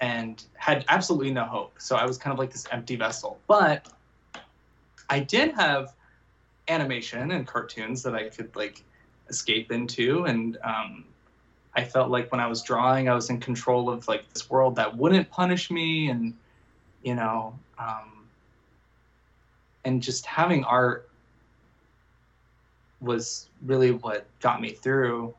and 0.00 0.44
had 0.54 0.84
absolutely 0.88 1.32
no 1.32 1.44
hope. 1.44 1.74
So 1.78 1.96
I 1.96 2.04
was 2.04 2.18
kind 2.18 2.32
of 2.32 2.38
like 2.38 2.50
this 2.50 2.66
empty 2.70 2.96
vessel. 2.96 3.38
But 3.46 3.88
I 5.08 5.20
did 5.20 5.52
have 5.54 5.94
animation 6.68 7.30
and 7.32 7.46
cartoons 7.46 8.02
that 8.02 8.14
I 8.14 8.28
could 8.28 8.54
like 8.56 8.82
escape 9.28 9.72
into 9.72 10.24
and 10.24 10.58
um, 10.62 11.04
I 11.74 11.84
felt 11.84 12.10
like 12.10 12.30
when 12.30 12.40
I 12.40 12.46
was 12.46 12.62
drawing 12.62 13.08
I 13.08 13.14
was 13.14 13.30
in 13.30 13.40
control 13.40 13.90
of 13.90 14.06
like 14.08 14.30
this 14.32 14.48
world 14.48 14.76
that 14.76 14.96
wouldn't 14.96 15.30
punish 15.30 15.70
me 15.70 16.08
and 16.08 16.34
you 17.02 17.14
know 17.14 17.58
um, 17.78 18.26
and 19.84 20.02
just 20.02 20.24
having 20.26 20.64
art 20.64 21.08
was 23.00 23.48
really 23.66 23.90
what 23.90 24.26
got 24.40 24.60
me 24.60 24.70
through 24.70 25.34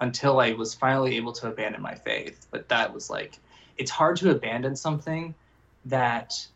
until 0.00 0.38
I 0.38 0.52
was 0.52 0.74
finally 0.74 1.16
able 1.16 1.32
to 1.32 1.48
abandon 1.48 1.82
my 1.82 1.94
faith 1.94 2.46
but 2.50 2.68
that 2.68 2.92
was 2.92 3.10
like 3.10 3.38
it's 3.78 3.90
hard 3.90 4.16
to 4.18 4.30
abandon 4.30 4.74
something 4.76 5.34
that 5.86 6.46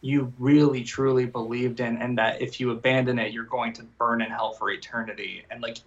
you 0.00 0.32
really 0.38 0.84
truly 0.84 1.24
believed 1.24 1.80
in 1.80 1.96
and 1.96 2.18
that 2.18 2.40
if 2.42 2.60
you 2.60 2.70
abandon 2.70 3.18
it 3.18 3.32
you're 3.32 3.44
going 3.44 3.72
to 3.72 3.82
burn 3.98 4.20
in 4.20 4.30
hell 4.30 4.52
for 4.52 4.70
eternity. 4.70 5.44
And 5.50 5.62
like 5.62 5.78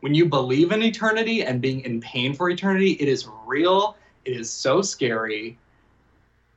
when 0.00 0.14
you 0.14 0.26
believe 0.26 0.72
in 0.72 0.82
eternity 0.82 1.42
and 1.44 1.60
being 1.60 1.80
in 1.80 2.00
pain 2.00 2.34
for 2.34 2.48
eternity 2.50 2.92
it 2.92 3.08
is 3.08 3.28
real 3.46 3.96
it 4.24 4.34
is 4.36 4.50
so 4.50 4.82
scary. 4.82 5.58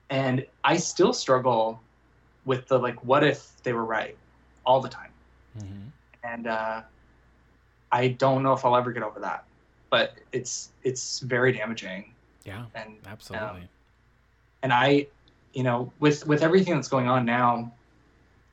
And 0.09 0.45
i 0.63 0.77
still 0.77 1.13
struggle 1.13 1.79
with 2.45 2.67
the 2.67 2.79
like 2.79 3.03
what 3.03 3.23
if 3.23 3.61
they 3.63 3.73
were 3.73 3.85
right 3.85 4.17
all 4.65 4.79
the 4.81 4.89
time. 4.89 5.11
Mhm. 5.59 5.91
and 6.23 6.47
uh, 6.47 6.81
i 7.91 8.07
don't 8.07 8.43
know 8.43 8.53
if 8.53 8.63
i'll 8.65 8.75
ever 8.75 8.91
get 8.91 9.03
over 9.03 9.19
that 9.19 9.43
but 9.89 10.13
it's 10.31 10.69
it's 10.83 11.19
very 11.19 11.51
damaging 11.51 12.13
yeah, 12.45 12.65
and 12.75 12.89
um, 12.89 12.97
absolutely. 13.07 13.67
and 14.63 14.73
I, 14.73 15.07
you 15.53 15.63
know, 15.63 15.91
with 15.99 16.25
with 16.27 16.43
everything 16.43 16.75
that's 16.75 16.87
going 16.87 17.07
on 17.07 17.25
now, 17.25 17.71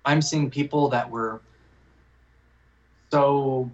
I'm 0.05 0.23
seeing 0.23 0.51
people 0.51 0.89
that 0.91 1.11
were 1.11 1.41
so 3.11 3.71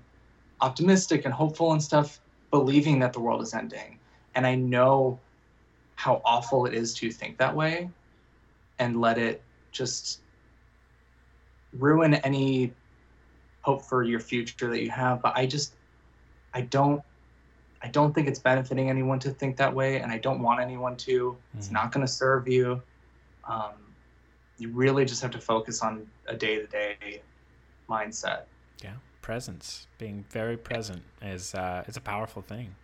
optimistic 0.60 1.24
and 1.24 1.34
hopeful 1.34 1.72
and 1.72 1.82
stuff, 1.82 2.20
believing 2.50 2.98
that 3.00 3.12
the 3.12 3.20
world 3.20 3.42
is 3.42 3.54
ending. 3.54 3.98
And 4.34 4.46
I 4.46 4.54
know 4.54 5.18
how 5.96 6.22
awful 6.24 6.66
it 6.66 6.74
is 6.74 6.94
to 6.94 7.10
think 7.10 7.38
that 7.38 7.54
way 7.54 7.90
and 8.78 9.00
let 9.00 9.18
it 9.18 9.42
just 9.72 10.20
ruin 11.78 12.14
any 12.14 12.72
hope 13.62 13.84
for 13.84 14.02
your 14.02 14.20
future 14.20 14.68
that 14.68 14.82
you 14.82 14.90
have. 14.90 15.22
But 15.22 15.36
I 15.36 15.46
just 15.46 15.74
I 16.54 16.62
don't 16.62 17.02
I 17.82 17.88
don't 17.88 18.14
think 18.14 18.28
it's 18.28 18.38
benefiting 18.38 18.88
anyone 18.88 19.18
to 19.20 19.30
think 19.30 19.56
that 19.56 19.74
way, 19.74 20.00
and 20.00 20.12
I 20.12 20.18
don't 20.18 20.40
want 20.40 20.60
anyone 20.60 20.96
to. 20.98 21.36
It's 21.56 21.68
Mhm. 21.68 21.72
not 21.72 21.92
going 21.92 22.06
to 22.06 22.12
serve 22.12 22.46
you. 22.46 22.82
Um, 23.44 23.72
you 24.58 24.70
really 24.70 25.04
just 25.04 25.20
have 25.22 25.32
to 25.32 25.40
focus 25.40 25.82
on 25.82 26.06
a 26.26 26.36
day 26.36 26.56
to 26.56 26.66
day 26.66 27.22
mindset. 27.88 28.42
Yeah, 28.82 28.94
presence, 29.20 29.86
being 29.98 30.24
very 30.30 30.56
present 30.56 31.02
is 31.20 31.54
uh, 31.54 31.84
is 31.88 31.96
a 31.96 32.00
powerful 32.00 32.42
thing. 32.42 32.76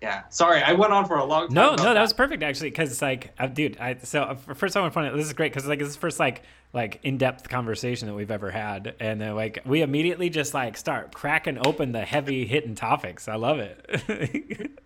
Yeah. 0.00 0.22
Sorry, 0.28 0.62
I 0.62 0.72
went 0.74 0.92
on 0.92 1.06
for 1.06 1.16
a 1.18 1.24
long 1.24 1.48
time. 1.48 1.54
No, 1.54 1.74
no, 1.74 1.94
that 1.94 2.00
was 2.00 2.12
perfect 2.12 2.42
actually, 2.42 2.70
because 2.70 3.02
like, 3.02 3.32
uh, 3.38 3.48
dude, 3.48 3.78
I 3.78 3.96
so 4.02 4.22
uh, 4.22 4.34
first 4.36 4.76
I 4.76 4.80
want 4.80 4.92
to 4.92 4.94
point 4.94 5.08
out 5.08 5.16
this 5.16 5.26
is 5.26 5.32
great 5.32 5.52
because 5.52 5.66
like 5.66 5.80
this 5.80 5.88
is 5.88 5.94
the 5.94 6.00
first 6.00 6.20
like 6.20 6.42
like 6.72 7.00
in 7.02 7.18
depth 7.18 7.48
conversation 7.48 8.06
that 8.06 8.14
we've 8.14 8.30
ever 8.30 8.50
had, 8.50 8.94
and 9.00 9.20
then 9.20 9.34
like 9.34 9.58
we 9.64 9.82
immediately 9.82 10.30
just 10.30 10.54
like 10.54 10.76
start 10.76 11.12
cracking 11.14 11.58
open 11.66 11.92
the 11.92 12.04
heavy 12.04 12.46
hitting 12.46 12.74
topics. 12.76 13.26
I 13.28 13.34
love 13.36 13.58
it. 13.58 14.70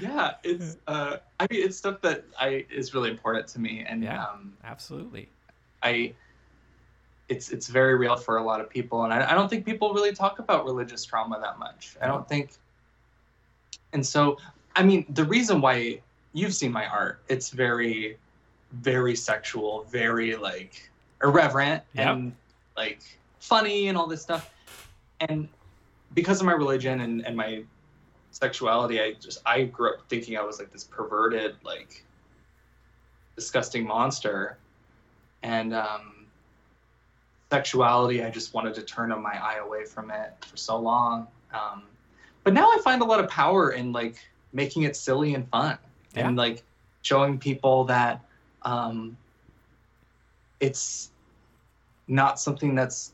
Yeah, 0.00 0.32
it's. 0.42 0.76
Uh, 0.86 1.16
I 1.40 1.46
mean, 1.50 1.64
it's 1.64 1.76
stuff 1.76 2.00
that 2.02 2.24
I 2.38 2.64
is 2.70 2.94
really 2.94 3.10
important 3.10 3.48
to 3.48 3.60
me, 3.60 3.84
and 3.86 4.02
Yeah. 4.02 4.22
um, 4.24 4.54
Absolutely. 4.62 5.28
I. 5.82 6.14
It's 7.28 7.50
it's 7.50 7.68
very 7.68 7.96
real 7.96 8.16
for 8.16 8.36
a 8.36 8.42
lot 8.44 8.60
of 8.60 8.68
people, 8.68 9.04
and 9.04 9.12
I, 9.12 9.30
I 9.30 9.34
don't 9.34 9.48
think 9.48 9.64
people 9.64 9.92
really 9.94 10.12
talk 10.12 10.38
about 10.38 10.64
religious 10.64 11.04
trauma 11.04 11.40
that 11.40 11.58
much. 11.58 11.96
I 12.00 12.06
don't 12.06 12.28
think. 12.28 12.52
And 13.94 14.04
so, 14.04 14.36
I 14.76 14.82
mean, 14.82 15.06
the 15.10 15.24
reason 15.24 15.60
why 15.60 16.00
you've 16.32 16.52
seen 16.52 16.72
my 16.72 16.86
art, 16.86 17.20
it's 17.28 17.50
very, 17.50 18.18
very 18.72 19.14
sexual, 19.16 19.84
very 19.84 20.36
like 20.36 20.90
irreverent 21.22 21.82
Yep. 21.94 22.06
and 22.08 22.34
like 22.76 23.00
funny 23.38 23.86
and 23.88 23.96
all 23.96 24.08
this 24.08 24.20
stuff. 24.20 24.52
And 25.20 25.48
because 26.12 26.40
of 26.40 26.46
my 26.46 26.52
religion 26.52 27.00
and, 27.00 27.24
and 27.24 27.36
my 27.36 27.62
sexuality, 28.32 29.00
I 29.00 29.12
just 29.12 29.40
I 29.46 29.62
grew 29.62 29.94
up 29.94 30.08
thinking 30.08 30.36
I 30.36 30.42
was 30.42 30.58
like 30.58 30.72
this 30.72 30.84
perverted, 30.84 31.54
like 31.64 32.04
disgusting 33.36 33.86
monster. 33.86 34.58
And 35.44 35.72
um 35.72 36.26
sexuality, 37.52 38.24
I 38.24 38.30
just 38.30 38.54
wanted 38.54 38.74
to 38.74 38.82
turn 38.82 39.10
my 39.22 39.40
eye 39.40 39.58
away 39.62 39.84
from 39.84 40.10
it 40.10 40.34
for 40.44 40.56
so 40.56 40.76
long. 40.76 41.28
Um 41.52 41.84
but 42.44 42.52
now 42.52 42.70
I 42.70 42.78
find 42.84 43.02
a 43.02 43.04
lot 43.04 43.20
of 43.20 43.28
power 43.28 43.72
in 43.72 43.92
like 43.92 44.16
making 44.52 44.82
it 44.82 44.96
silly 44.96 45.34
and 45.34 45.48
fun 45.48 45.78
and 46.14 46.36
like 46.36 46.62
showing 47.02 47.38
people 47.38 47.84
that 47.84 48.20
um 48.62 49.16
it's 50.60 51.10
not 52.06 52.38
something 52.38 52.74
that's 52.74 53.12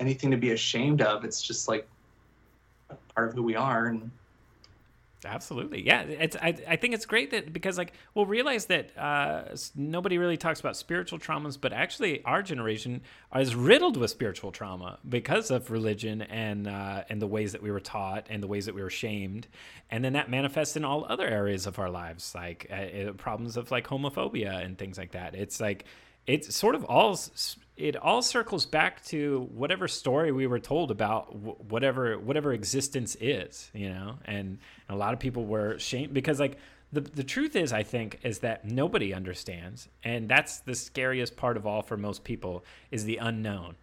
anything 0.00 0.30
to 0.30 0.36
be 0.36 0.52
ashamed 0.52 1.02
of. 1.02 1.24
It's 1.24 1.42
just 1.42 1.68
like 1.68 1.88
part 3.14 3.28
of 3.28 3.34
who 3.34 3.42
we 3.42 3.56
are. 3.56 3.86
And 3.86 4.10
Absolutely, 5.24 5.84
yeah. 5.84 6.02
It's 6.02 6.36
I, 6.36 6.54
I 6.68 6.76
think 6.76 6.94
it's 6.94 7.04
great 7.04 7.32
that 7.32 7.52
because 7.52 7.76
like 7.76 7.92
we'll 8.14 8.26
realize 8.26 8.66
that 8.66 8.96
uh, 8.96 9.56
nobody 9.74 10.16
really 10.16 10.36
talks 10.36 10.60
about 10.60 10.76
spiritual 10.76 11.18
traumas, 11.18 11.60
but 11.60 11.72
actually 11.72 12.22
our 12.24 12.40
generation 12.40 13.00
is 13.34 13.56
riddled 13.56 13.96
with 13.96 14.10
spiritual 14.10 14.52
trauma 14.52 15.00
because 15.08 15.50
of 15.50 15.72
religion 15.72 16.22
and 16.22 16.68
uh, 16.68 17.02
and 17.10 17.20
the 17.20 17.26
ways 17.26 17.50
that 17.50 17.62
we 17.62 17.72
were 17.72 17.80
taught 17.80 18.26
and 18.30 18.40
the 18.40 18.46
ways 18.46 18.66
that 18.66 18.76
we 18.76 18.82
were 18.82 18.90
shamed, 18.90 19.48
and 19.90 20.04
then 20.04 20.12
that 20.12 20.30
manifests 20.30 20.76
in 20.76 20.84
all 20.84 21.04
other 21.08 21.26
areas 21.26 21.66
of 21.66 21.80
our 21.80 21.90
lives, 21.90 22.32
like 22.36 22.70
uh, 22.70 23.12
problems 23.14 23.56
of 23.56 23.72
like 23.72 23.88
homophobia 23.88 24.64
and 24.64 24.78
things 24.78 24.98
like 24.98 25.10
that. 25.12 25.34
It's 25.34 25.60
like 25.60 25.84
it's 26.28 26.54
sort 26.54 26.76
of 26.76 26.84
all 26.84 27.18
it 27.76 27.96
all 27.96 28.22
circles 28.22 28.66
back 28.66 29.04
to 29.06 29.48
whatever 29.52 29.88
story 29.88 30.30
we 30.30 30.46
were 30.46 30.58
told 30.60 30.90
about 30.90 31.34
whatever 31.34 32.18
whatever 32.18 32.52
existence 32.52 33.16
is 33.18 33.70
you 33.74 33.88
know? 33.88 34.16
And 34.26 34.58
a 34.88 34.94
lot 34.94 35.14
of 35.14 35.18
people 35.18 35.46
were 35.46 35.78
shamed 35.78 36.12
because 36.14 36.38
like 36.38 36.58
the, 36.92 37.00
the 37.00 37.24
truth 37.24 37.56
is 37.56 37.72
i 37.72 37.82
think 37.82 38.18
is 38.22 38.38
that 38.40 38.64
nobody 38.64 39.12
understands 39.12 39.88
and 40.04 40.28
that's 40.28 40.60
the 40.60 40.74
scariest 40.74 41.36
part 41.36 41.56
of 41.56 41.66
all 41.66 41.82
for 41.82 41.96
most 41.96 42.24
people 42.24 42.64
is 42.90 43.04
the 43.04 43.16
unknown. 43.16 43.76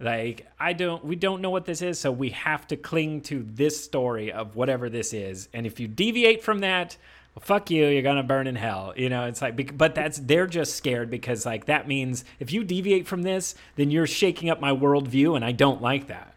Like 0.00 0.46
i 0.58 0.72
don't 0.72 1.04
we 1.04 1.16
don't 1.16 1.42
know 1.42 1.50
what 1.50 1.66
this 1.66 1.82
is 1.82 1.98
so 2.00 2.10
we 2.10 2.30
have 2.30 2.66
to 2.68 2.76
cling 2.76 3.20
to 3.22 3.46
this 3.46 3.82
story 3.82 4.32
of 4.32 4.56
whatever 4.56 4.88
this 4.88 5.12
is 5.12 5.48
and 5.52 5.66
if 5.66 5.78
you 5.78 5.88
deviate 5.88 6.42
from 6.42 6.60
that 6.60 6.96
well, 7.36 7.42
fuck 7.44 7.70
you 7.70 7.84
you're 7.86 8.02
gonna 8.02 8.22
burn 8.24 8.46
in 8.48 8.56
hell 8.56 8.92
you 8.96 9.08
know 9.10 9.26
it's 9.26 9.40
like 9.42 9.76
but 9.78 9.94
that's 9.94 10.18
they're 10.18 10.46
just 10.46 10.74
scared 10.74 11.10
because 11.10 11.44
like 11.46 11.66
that 11.66 11.86
means 11.86 12.24
if 12.40 12.50
you 12.52 12.64
deviate 12.64 13.06
from 13.06 13.22
this 13.22 13.54
then 13.76 13.90
you're 13.90 14.06
shaking 14.06 14.48
up 14.50 14.60
my 14.60 14.72
worldview 14.72 15.36
and 15.36 15.44
i 15.44 15.52
don't 15.52 15.80
like 15.82 16.06
that 16.08 16.34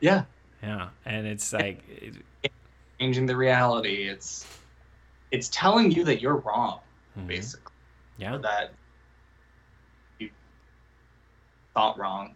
yeah, 0.00 0.24
yeah 0.62 0.88
and 1.06 1.26
it's 1.26 1.52
like 1.52 1.82
it- 2.42 2.52
changing 3.00 3.26
the 3.26 3.36
reality. 3.36 4.08
It's 4.08 4.46
it's 5.30 5.48
telling 5.48 5.90
you 5.90 6.04
that 6.04 6.20
you're 6.22 6.36
wrong, 6.36 6.80
Mhm. 7.18 7.26
basically, 7.26 7.72
yeah 8.18 8.36
that 8.38 8.72
you 10.20 10.30
thought 11.74 11.98
wrong. 11.98 12.34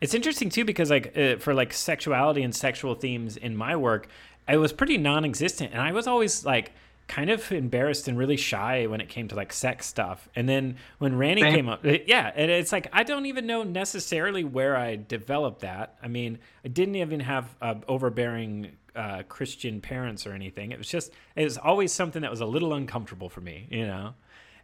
It's 0.00 0.14
interesting 0.14 0.50
too 0.50 0.64
because 0.64 0.90
like 0.90 1.16
uh, 1.16 1.36
for 1.36 1.54
like 1.54 1.72
sexuality 1.72 2.42
and 2.42 2.54
sexual 2.54 2.94
themes 2.94 3.36
in 3.36 3.56
my 3.56 3.76
work, 3.76 4.08
it 4.48 4.56
was 4.58 4.72
pretty 4.72 4.98
non-existent, 4.98 5.72
and 5.72 5.80
I 5.80 5.92
was 5.92 6.06
always 6.06 6.44
like 6.44 6.72
kind 7.08 7.30
of 7.30 7.50
embarrassed 7.50 8.06
and 8.06 8.16
really 8.16 8.36
shy 8.36 8.86
when 8.86 9.00
it 9.00 9.08
came 9.08 9.26
to 9.28 9.34
like 9.34 9.52
sex 9.52 9.86
stuff. 9.86 10.28
And 10.36 10.48
then 10.48 10.76
when 10.98 11.16
Randy 11.16 11.42
Same. 11.42 11.54
came 11.54 11.68
up, 11.68 11.84
uh, 11.84 11.96
yeah, 12.06 12.30
and 12.34 12.50
it's 12.50 12.70
like 12.70 12.88
I 12.92 13.02
don't 13.02 13.26
even 13.26 13.46
know 13.46 13.62
necessarily 13.62 14.44
where 14.44 14.76
I 14.76 14.96
developed 14.96 15.62
that. 15.62 15.96
I 16.02 16.08
mean, 16.08 16.38
I 16.64 16.68
didn't 16.68 16.96
even 16.96 17.20
have 17.20 17.56
uh, 17.60 17.74
overbearing 17.88 18.72
uh, 18.94 19.22
Christian 19.28 19.80
parents 19.80 20.26
or 20.26 20.32
anything. 20.32 20.70
It 20.70 20.78
was 20.78 20.88
just 20.88 21.12
it 21.34 21.44
was 21.44 21.58
always 21.58 21.92
something 21.92 22.22
that 22.22 22.30
was 22.30 22.40
a 22.40 22.46
little 22.46 22.74
uncomfortable 22.74 23.28
for 23.28 23.40
me, 23.40 23.66
you 23.70 23.86
know 23.86 24.14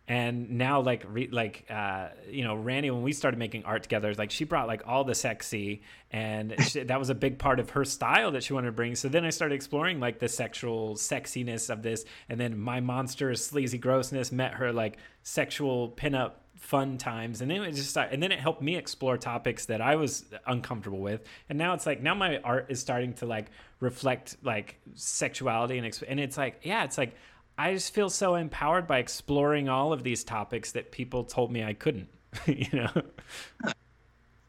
and 0.06 0.50
now 0.50 0.80
like 0.80 1.02
re- 1.08 1.30
like 1.32 1.64
uh 1.70 2.08
you 2.28 2.44
know 2.44 2.54
randy 2.54 2.90
when 2.90 3.02
we 3.02 3.12
started 3.12 3.38
making 3.38 3.64
art 3.64 3.82
together 3.82 4.12
like 4.14 4.30
she 4.30 4.44
brought 4.44 4.66
like 4.66 4.82
all 4.86 5.02
the 5.04 5.14
sexy 5.14 5.82
and 6.10 6.54
she, 6.68 6.82
that 6.82 6.98
was 6.98 7.08
a 7.08 7.14
big 7.14 7.38
part 7.38 7.58
of 7.58 7.70
her 7.70 7.84
style 7.84 8.30
that 8.32 8.42
she 8.42 8.52
wanted 8.52 8.66
to 8.66 8.72
bring. 8.72 8.94
So 8.94 9.08
then 9.08 9.24
i 9.24 9.30
started 9.30 9.54
exploring 9.54 10.00
like 10.00 10.18
the 10.18 10.28
sexual 10.28 10.94
sexiness 10.96 11.70
of 11.70 11.82
this 11.82 12.04
and 12.28 12.38
then 12.38 12.58
my 12.58 12.80
monstrous 12.80 13.44
sleazy 13.46 13.78
grossness 13.78 14.30
met 14.30 14.54
her 14.54 14.72
like 14.72 14.98
sexual 15.22 15.90
pinup 15.90 16.32
fun 16.56 16.96
times. 16.96 17.42
And 17.42 17.50
then 17.50 17.62
it 17.62 17.72
just 17.72 17.90
started, 17.90 18.14
and 18.14 18.22
then 18.22 18.32
it 18.32 18.40
helped 18.40 18.62
me 18.62 18.76
explore 18.76 19.18
topics 19.18 19.66
that 19.66 19.80
i 19.80 19.96
was 19.96 20.24
uncomfortable 20.46 21.00
with. 21.00 21.22
And 21.48 21.58
now 21.58 21.74
it's 21.74 21.86
like 21.86 22.02
now 22.02 22.14
my 22.14 22.38
art 22.38 22.66
is 22.68 22.80
starting 22.80 23.12
to 23.14 23.26
like 23.26 23.46
reflect 23.80 24.36
like 24.42 24.76
sexuality 24.94 25.78
and 25.78 25.86
exp- 25.86 26.04
and 26.08 26.18
it's 26.18 26.38
like 26.38 26.60
yeah 26.62 26.84
it's 26.84 26.96
like 26.96 27.14
I 27.56 27.74
just 27.74 27.94
feel 27.94 28.10
so 28.10 28.34
empowered 28.34 28.86
by 28.86 28.98
exploring 28.98 29.68
all 29.68 29.92
of 29.92 30.02
these 30.02 30.24
topics 30.24 30.72
that 30.72 30.90
people 30.90 31.24
told 31.24 31.52
me 31.52 31.62
I 31.62 31.72
couldn't. 31.74 32.08
you 32.46 32.66
know? 32.72 32.90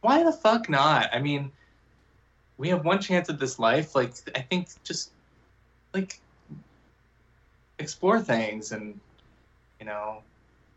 Why 0.02 0.24
the 0.24 0.32
fuck 0.32 0.70
not? 0.70 1.10
I 1.14 1.20
mean, 1.20 1.52
we 2.58 2.70
have 2.70 2.84
one 2.84 3.00
chance 3.00 3.30
at 3.30 3.40
this 3.40 3.60
life. 3.60 3.96
Like, 3.96 4.14
I 4.34 4.42
think 4.42 4.70
just 4.84 5.12
like 5.94 6.20
explore 7.80 8.20
things 8.20 8.72
and 8.72 9.00
you 9.80 9.86
know, 9.86 10.22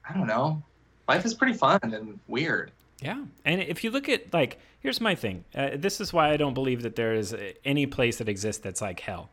I 0.09 0.13
don't 0.13 0.27
know. 0.27 0.63
Life 1.09 1.25
is 1.25 1.35
pretty 1.35 1.55
fun 1.55 1.81
and 1.83 2.19
weird. 2.29 2.73
Yeah. 3.01 3.25
And 3.45 3.61
if 3.63 3.85
you 3.85 3.91
look 3.91 4.09
at 4.09 4.33
like, 4.33 4.59
here's 4.81 5.01
my 5.01 5.15
thing. 5.15 5.45
Uh, 5.55 5.71
this 5.75 6.01
is 6.01 6.13
why 6.13 6.31
I 6.31 6.37
don't 6.37 6.55
believe 6.55 6.83
that 6.83 6.97
there 6.97 7.15
is 7.15 7.35
any 7.65 7.87
place 7.87 8.19
that 8.19 8.29
exists 8.29 8.63
that's 8.63 8.81
like 8.81 9.01
hell. 9.01 9.31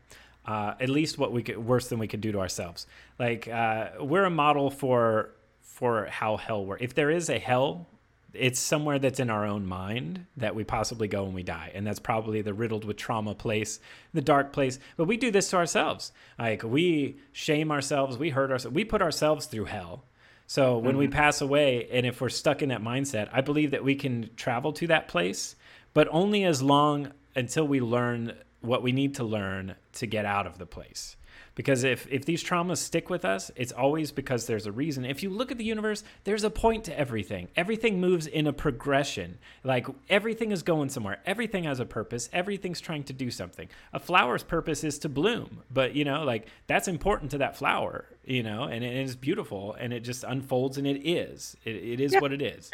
Uh, 0.48 0.76
at 0.80 0.89
least 0.89 1.18
what 1.18 1.32
we 1.32 1.41
could 1.41 1.58
worse 1.58 1.88
than 1.88 1.98
we 1.98 2.08
could 2.08 2.22
do 2.22 2.32
to 2.32 2.39
ourselves. 2.39 2.86
Like 3.18 3.48
uh, 3.48 3.89
we're 4.00 4.26
a 4.26 4.30
model 4.30 4.70
for 4.70 5.32
for 5.62 6.06
how 6.06 6.38
hell 6.38 6.66
works. 6.66 6.84
If 6.84 6.93
there 6.93 7.10
is 7.10 7.30
a 7.30 7.39
hell, 7.39 7.88
it's 8.34 8.60
somewhere 8.60 9.00
that's 9.00 9.20
in 9.20 9.30
our 9.30 9.46
own 9.46 9.66
mind 9.66 10.26
that 10.38 10.56
we 10.56 10.64
possibly 10.64 11.08
go 11.08 11.24
when 11.24 11.34
we 11.34 11.43
die, 11.43 11.72
and 11.74 11.86
that's 11.86 12.00
probably 12.00 12.41
the 12.41 12.54
riddled 12.54 12.86
with 12.86 12.98
trauma 12.98 13.34
place, 13.34 13.80
the 14.14 14.22
dark 14.22 14.54
place. 14.54 14.80
But 14.98 15.06
we 15.06 15.18
do 15.18 15.32
this 15.32 15.50
to 15.50 15.58
ourselves. 15.58 16.12
Like 16.38 16.64
we 16.64 17.18
shame 17.32 17.72
ourselves, 17.72 18.18
we 18.18 18.30
hurt 18.30 18.52
ourselves, 18.52 18.76
we 18.76 18.86
put 18.86 19.02
ourselves 19.02 19.48
through 19.48 19.66
hell. 19.66 20.04
So 20.48 20.78
when 20.78 20.98
we 20.98 21.08
pass 21.08 21.41
away, 21.41 21.88
and 21.91 22.06
if 22.06 22.22
we're 22.22 22.30
stuck 22.30 22.62
in 22.62 22.70
that 22.70 22.84
mindset, 22.84 23.30
I 23.34 23.41
believe 23.41 23.72
that 23.72 23.84
we 23.84 23.96
can 23.96 24.30
travel 24.36 24.74
to 24.74 24.88
that 24.88 25.08
place, 25.08 25.56
but 25.96 26.08
only 26.12 26.43
as 26.43 26.62
long 26.62 27.12
until 27.36 27.68
we 27.68 27.80
learn 27.80 28.34
what 28.66 28.84
we 28.84 28.91
need 28.91 29.16
to 29.16 29.24
learn 29.24 29.76
to 29.93 30.05
get 30.07 30.26
out 30.26 30.47
of 30.47 30.57
the 30.57 30.66
place. 30.66 31.16
Because 31.53 31.86
if, 31.86 32.05
if 32.11 32.26
these 32.26 32.43
traumas 32.43 32.78
stick 32.80 33.09
with 33.09 33.24
us, 33.24 33.49
it's 33.55 33.72
always 33.72 34.11
because 34.11 34.45
there's 34.45 34.66
a 34.66 34.74
reason. 34.74 35.05
If 35.05 35.24
you 35.24 35.30
look 35.30 35.53
at 35.53 35.57
the 35.57 35.63
universe, 35.63 36.03
there's 36.26 36.43
a 36.43 36.49
point 36.49 36.84
to 36.86 36.99
everything. 36.99 37.47
Everything 37.55 38.01
moves 38.01 38.28
in 38.28 38.45
a 38.45 38.51
progression. 38.51 39.38
Like 39.63 39.88
everything 40.09 40.51
is 40.51 40.63
going 40.63 40.89
somewhere. 40.89 41.20
Everything 41.26 41.63
has 41.63 41.80
a 41.80 41.86
purpose. 41.86 42.30
Everything's 42.34 42.82
trying 42.82 43.03
to 43.05 43.13
do 43.13 43.32
something. 43.32 43.70
A 43.93 43.99
flower's 43.99 44.43
purpose 44.43 44.84
is 44.84 44.99
to 44.99 45.09
bloom. 45.09 45.61
But, 45.74 45.95
you 45.95 46.03
know, 46.03 46.24
like 46.26 46.47
that's 46.68 46.89
important 46.89 47.32
to 47.32 47.38
that 47.38 47.55
flower, 47.55 48.03
you 48.26 48.43
know, 48.43 48.63
and 48.63 48.84
it 48.84 48.93
is 48.93 49.16
beautiful 49.16 49.76
and 49.80 49.93
it 49.93 50.01
just 50.01 50.26
unfolds 50.26 50.78
and 50.78 50.86
it 50.86 51.07
is. 51.07 51.55
It, 51.63 51.76
it 51.78 51.99
is 52.01 52.11
Yeah. 52.13 52.20
what 52.20 52.34
it 52.34 52.41
is. 52.41 52.70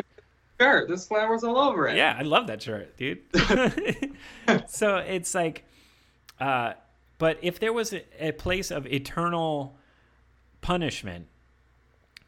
Sure, 0.60 0.88
there's 0.88 1.06
flowers 1.08 1.44
all 1.44 1.58
over 1.58 1.88
it. 1.88 1.98
Yeah, 1.98 2.16
I 2.18 2.24
love 2.24 2.48
that 2.48 2.64
shirt, 2.64 2.98
dude. 2.98 3.20
so 4.68 4.98
it's 4.98 5.34
like, 5.36 5.66
uh, 6.42 6.74
but 7.20 7.38
if 7.44 7.60
there 7.60 7.72
was 7.72 7.94
a, 7.94 8.02
a 8.20 8.32
place 8.32 8.72
of 8.72 8.88
eternal 8.88 9.78
punishment, 10.62 11.28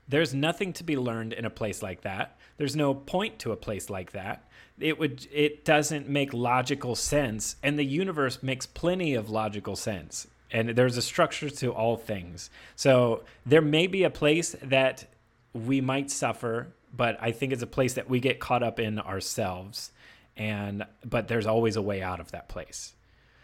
there's 0.08 0.36
nothing 0.36 0.72
to 0.74 0.84
be 0.84 0.96
learned 0.96 1.34
in 1.34 1.46
a 1.46 1.50
place 1.50 1.82
like 1.82 2.02
that. 2.02 2.38
There's 2.58 2.76
no 2.76 2.94
point 2.94 3.40
to 3.40 3.52
a 3.52 3.56
place 3.58 3.90
like 3.90 4.12
that. 4.12 4.48
It 4.80 5.00
would 5.00 5.28
it 5.32 5.66
doesn't 5.66 6.08
make 6.08 6.32
logical 6.32 6.96
sense, 6.96 7.56
and 7.64 7.78
the 7.78 7.86
universe 7.86 8.44
makes 8.44 8.68
plenty 8.68 9.16
of 9.16 9.32
logical 9.32 9.76
sense. 9.76 10.28
And 10.52 10.70
there's 10.70 10.98
a 10.98 11.02
structure 11.02 11.50
to 11.50 11.72
all 11.72 11.98
things. 11.98 12.52
So 12.76 13.24
there 13.44 13.62
may 13.62 13.88
be 13.88 14.04
a 14.04 14.12
place 14.12 14.56
that 14.62 15.06
we 15.54 15.82
might 15.82 16.12
suffer, 16.12 16.68
but 16.96 17.18
I 17.20 17.32
think 17.32 17.52
it's 17.52 17.64
a 17.64 17.68
place 17.68 17.96
that 17.96 18.08
we 18.08 18.20
get 18.20 18.40
caught 18.40 18.62
up 18.62 18.80
in 18.80 19.00
ourselves. 19.00 19.92
And 20.38 20.86
but 21.04 21.28
there's 21.28 21.48
always 21.48 21.76
a 21.76 21.82
way 21.82 22.04
out 22.04 22.20
of 22.20 22.32
that 22.32 22.48
place. 22.48 22.94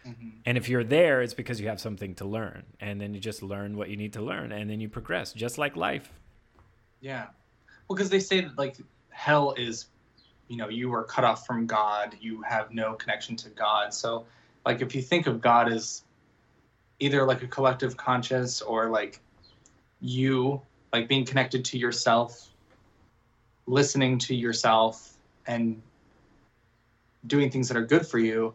Mm-hmm. 0.06 0.28
And 0.46 0.58
if 0.58 0.68
you're 0.68 0.84
there, 0.84 1.22
it's 1.22 1.34
because 1.34 1.60
you 1.60 1.68
have 1.68 1.80
something 1.80 2.14
to 2.16 2.24
learn. 2.24 2.64
And 2.80 3.00
then 3.00 3.14
you 3.14 3.20
just 3.20 3.42
learn 3.42 3.76
what 3.76 3.90
you 3.90 3.96
need 3.96 4.12
to 4.14 4.22
learn 4.22 4.52
and 4.52 4.68
then 4.70 4.80
you 4.80 4.88
progress, 4.88 5.32
just 5.32 5.58
like 5.58 5.76
life. 5.76 6.12
Yeah. 7.00 7.26
Well, 7.88 7.96
because 7.96 8.10
they 8.10 8.20
say 8.20 8.40
that 8.42 8.56
like 8.58 8.76
hell 9.10 9.54
is, 9.56 9.86
you 10.48 10.56
know, 10.56 10.68
you 10.68 10.92
are 10.94 11.04
cut 11.04 11.24
off 11.24 11.46
from 11.46 11.66
God. 11.66 12.16
You 12.20 12.42
have 12.42 12.72
no 12.72 12.94
connection 12.94 13.36
to 13.36 13.50
God. 13.50 13.92
So, 13.94 14.26
like, 14.66 14.82
if 14.82 14.94
you 14.94 15.02
think 15.02 15.26
of 15.26 15.40
God 15.40 15.72
as 15.72 16.02
either 16.98 17.24
like 17.26 17.42
a 17.42 17.46
collective 17.46 17.96
conscious 17.96 18.60
or 18.60 18.88
like 18.90 19.20
you, 20.00 20.60
like 20.92 21.08
being 21.08 21.24
connected 21.24 21.64
to 21.66 21.78
yourself, 21.78 22.48
listening 23.66 24.18
to 24.18 24.34
yourself 24.34 25.16
and 25.46 25.80
doing 27.26 27.50
things 27.50 27.68
that 27.68 27.76
are 27.76 27.84
good 27.84 28.06
for 28.06 28.18
you, 28.18 28.52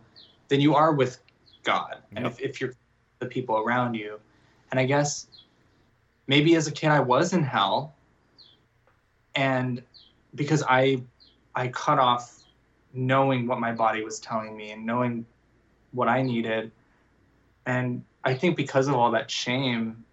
then 0.47 0.59
you 0.59 0.75
are 0.75 0.93
with 0.93 1.19
God. 1.65 1.97
And 2.15 2.23
Yep. 2.25 2.33
if, 2.33 2.39
if 2.41 2.61
you're 2.61 2.73
the 3.19 3.25
people 3.25 3.57
around 3.57 3.95
you. 3.95 4.19
And 4.71 4.79
I 4.79 4.85
guess 4.85 5.27
maybe 6.27 6.55
as 6.55 6.67
a 6.67 6.71
kid 6.71 6.89
I 6.89 7.01
was 7.01 7.33
in 7.33 7.43
hell 7.43 7.95
and 9.35 9.83
because 10.33 10.63
I 10.67 11.03
I 11.55 11.67
cut 11.69 11.99
off 11.99 12.43
knowing 12.93 13.47
what 13.47 13.59
my 13.59 13.71
body 13.71 14.03
was 14.03 14.19
telling 14.19 14.55
me 14.55 14.71
and 14.71 14.85
knowing 14.85 15.25
what 15.91 16.07
I 16.07 16.21
needed. 16.21 16.71
And 17.65 18.03
I 18.23 18.33
think 18.33 18.57
because 18.57 18.87
of 18.87 18.95
all 18.95 19.11
that 19.11 19.29
shame 19.29 20.03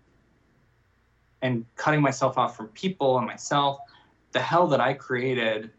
and 1.42 1.64
cutting 1.76 2.00
myself 2.00 2.38
off 2.38 2.56
from 2.56 2.68
people 2.68 3.18
and 3.18 3.26
myself, 3.26 3.80
the 4.32 4.40
hell 4.40 4.66
that 4.68 4.80
I 4.80 4.94
created 4.94 5.70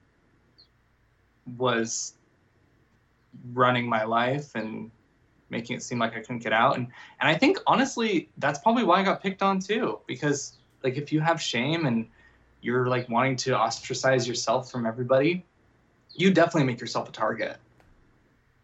was 1.58 2.14
running 3.54 3.88
my 3.88 4.04
life 4.04 4.56
and 4.56 4.92
making 5.54 5.78
it 5.78 5.84
seem 5.84 6.00
like 6.00 6.14
I 6.14 6.20
couldn't 6.20 6.40
get 6.40 6.52
out. 6.52 6.76
And 6.76 6.88
and 7.22 7.30
I 7.30 7.36
think 7.36 7.58
honestly, 7.66 8.30
that's 8.38 8.60
probably 8.60 8.84
why 8.84 9.00
I 9.00 9.04
got 9.04 9.22
picked 9.22 9.42
on 9.42 9.60
too. 9.60 10.00
Because 10.08 10.58
like 10.84 10.98
if 10.98 11.14
you 11.14 11.22
have 11.22 11.42
shame 11.42 11.86
and 11.86 12.08
you're 12.62 12.88
like 12.88 13.08
wanting 13.08 13.38
to 13.38 13.56
ostracize 13.56 14.28
yourself 14.28 14.70
from 14.72 14.86
everybody, 14.86 15.46
you 16.16 16.32
definitely 16.32 16.66
make 16.66 16.82
yourself 16.82 17.08
a 17.08 17.12
target. 17.12 17.58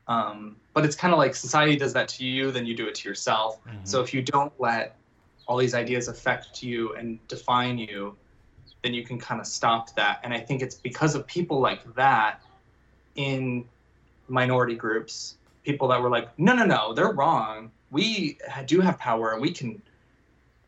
Um, 0.07 0.55
but 0.73 0.85
it's 0.85 0.95
kind 0.95 1.13
of 1.13 1.19
like 1.19 1.35
society 1.35 1.75
does 1.75 1.93
that 1.93 2.07
to 2.09 2.25
you, 2.25 2.51
then 2.51 2.65
you 2.65 2.75
do 2.75 2.87
it 2.87 2.95
to 2.95 3.07
yourself. 3.07 3.59
So 3.83 4.01
if 4.01 4.13
you 4.13 4.21
don't 4.21 4.51
let 4.59 4.95
all 5.47 5.57
these 5.57 5.75
ideas 5.75 6.07
affect 6.07 6.63
you 6.63 6.95
and 6.95 7.25
define 7.27 7.77
you, 7.77 8.15
then 8.83 8.93
you 8.93 9.03
can 9.03 9.19
kind 9.19 9.41
of 9.41 9.47
stop 9.47 9.95
that. 9.95 10.19
And 10.23 10.33
I 10.33 10.39
think 10.39 10.61
it's 10.61 10.75
because 10.75 11.15
of 11.15 11.27
people 11.27 11.59
like 11.59 11.95
that 11.95 12.41
in 13.15 13.65
minority 14.27 14.75
groups, 14.75 15.35
people 15.63 15.87
that 15.89 16.01
were 16.01 16.09
like, 16.09 16.29
no, 16.39 16.53
no, 16.53 16.65
no, 16.65 16.93
they're 16.93 17.11
wrong. 17.11 17.71
We 17.91 18.37
do 18.65 18.81
have 18.81 18.97
power, 18.99 19.31
and 19.33 19.41
we 19.41 19.51
can 19.51 19.81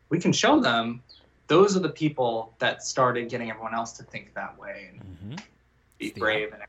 we 0.09 0.19
can 0.19 0.33
show 0.33 0.59
them. 0.59 1.01
Those 1.47 1.75
are 1.75 1.79
the 1.79 1.89
people 1.89 2.53
that 2.59 2.83
started 2.83 3.29
getting 3.29 3.49
everyone 3.49 3.73
else 3.73 3.93
to 3.93 4.03
think 4.03 4.33
that 4.33 4.57
way 4.59 4.89
and 4.91 5.35
Mhm. 5.37 5.43
be 5.97 6.11
the- 6.11 6.19
brave. 6.19 6.53
And 6.53 6.63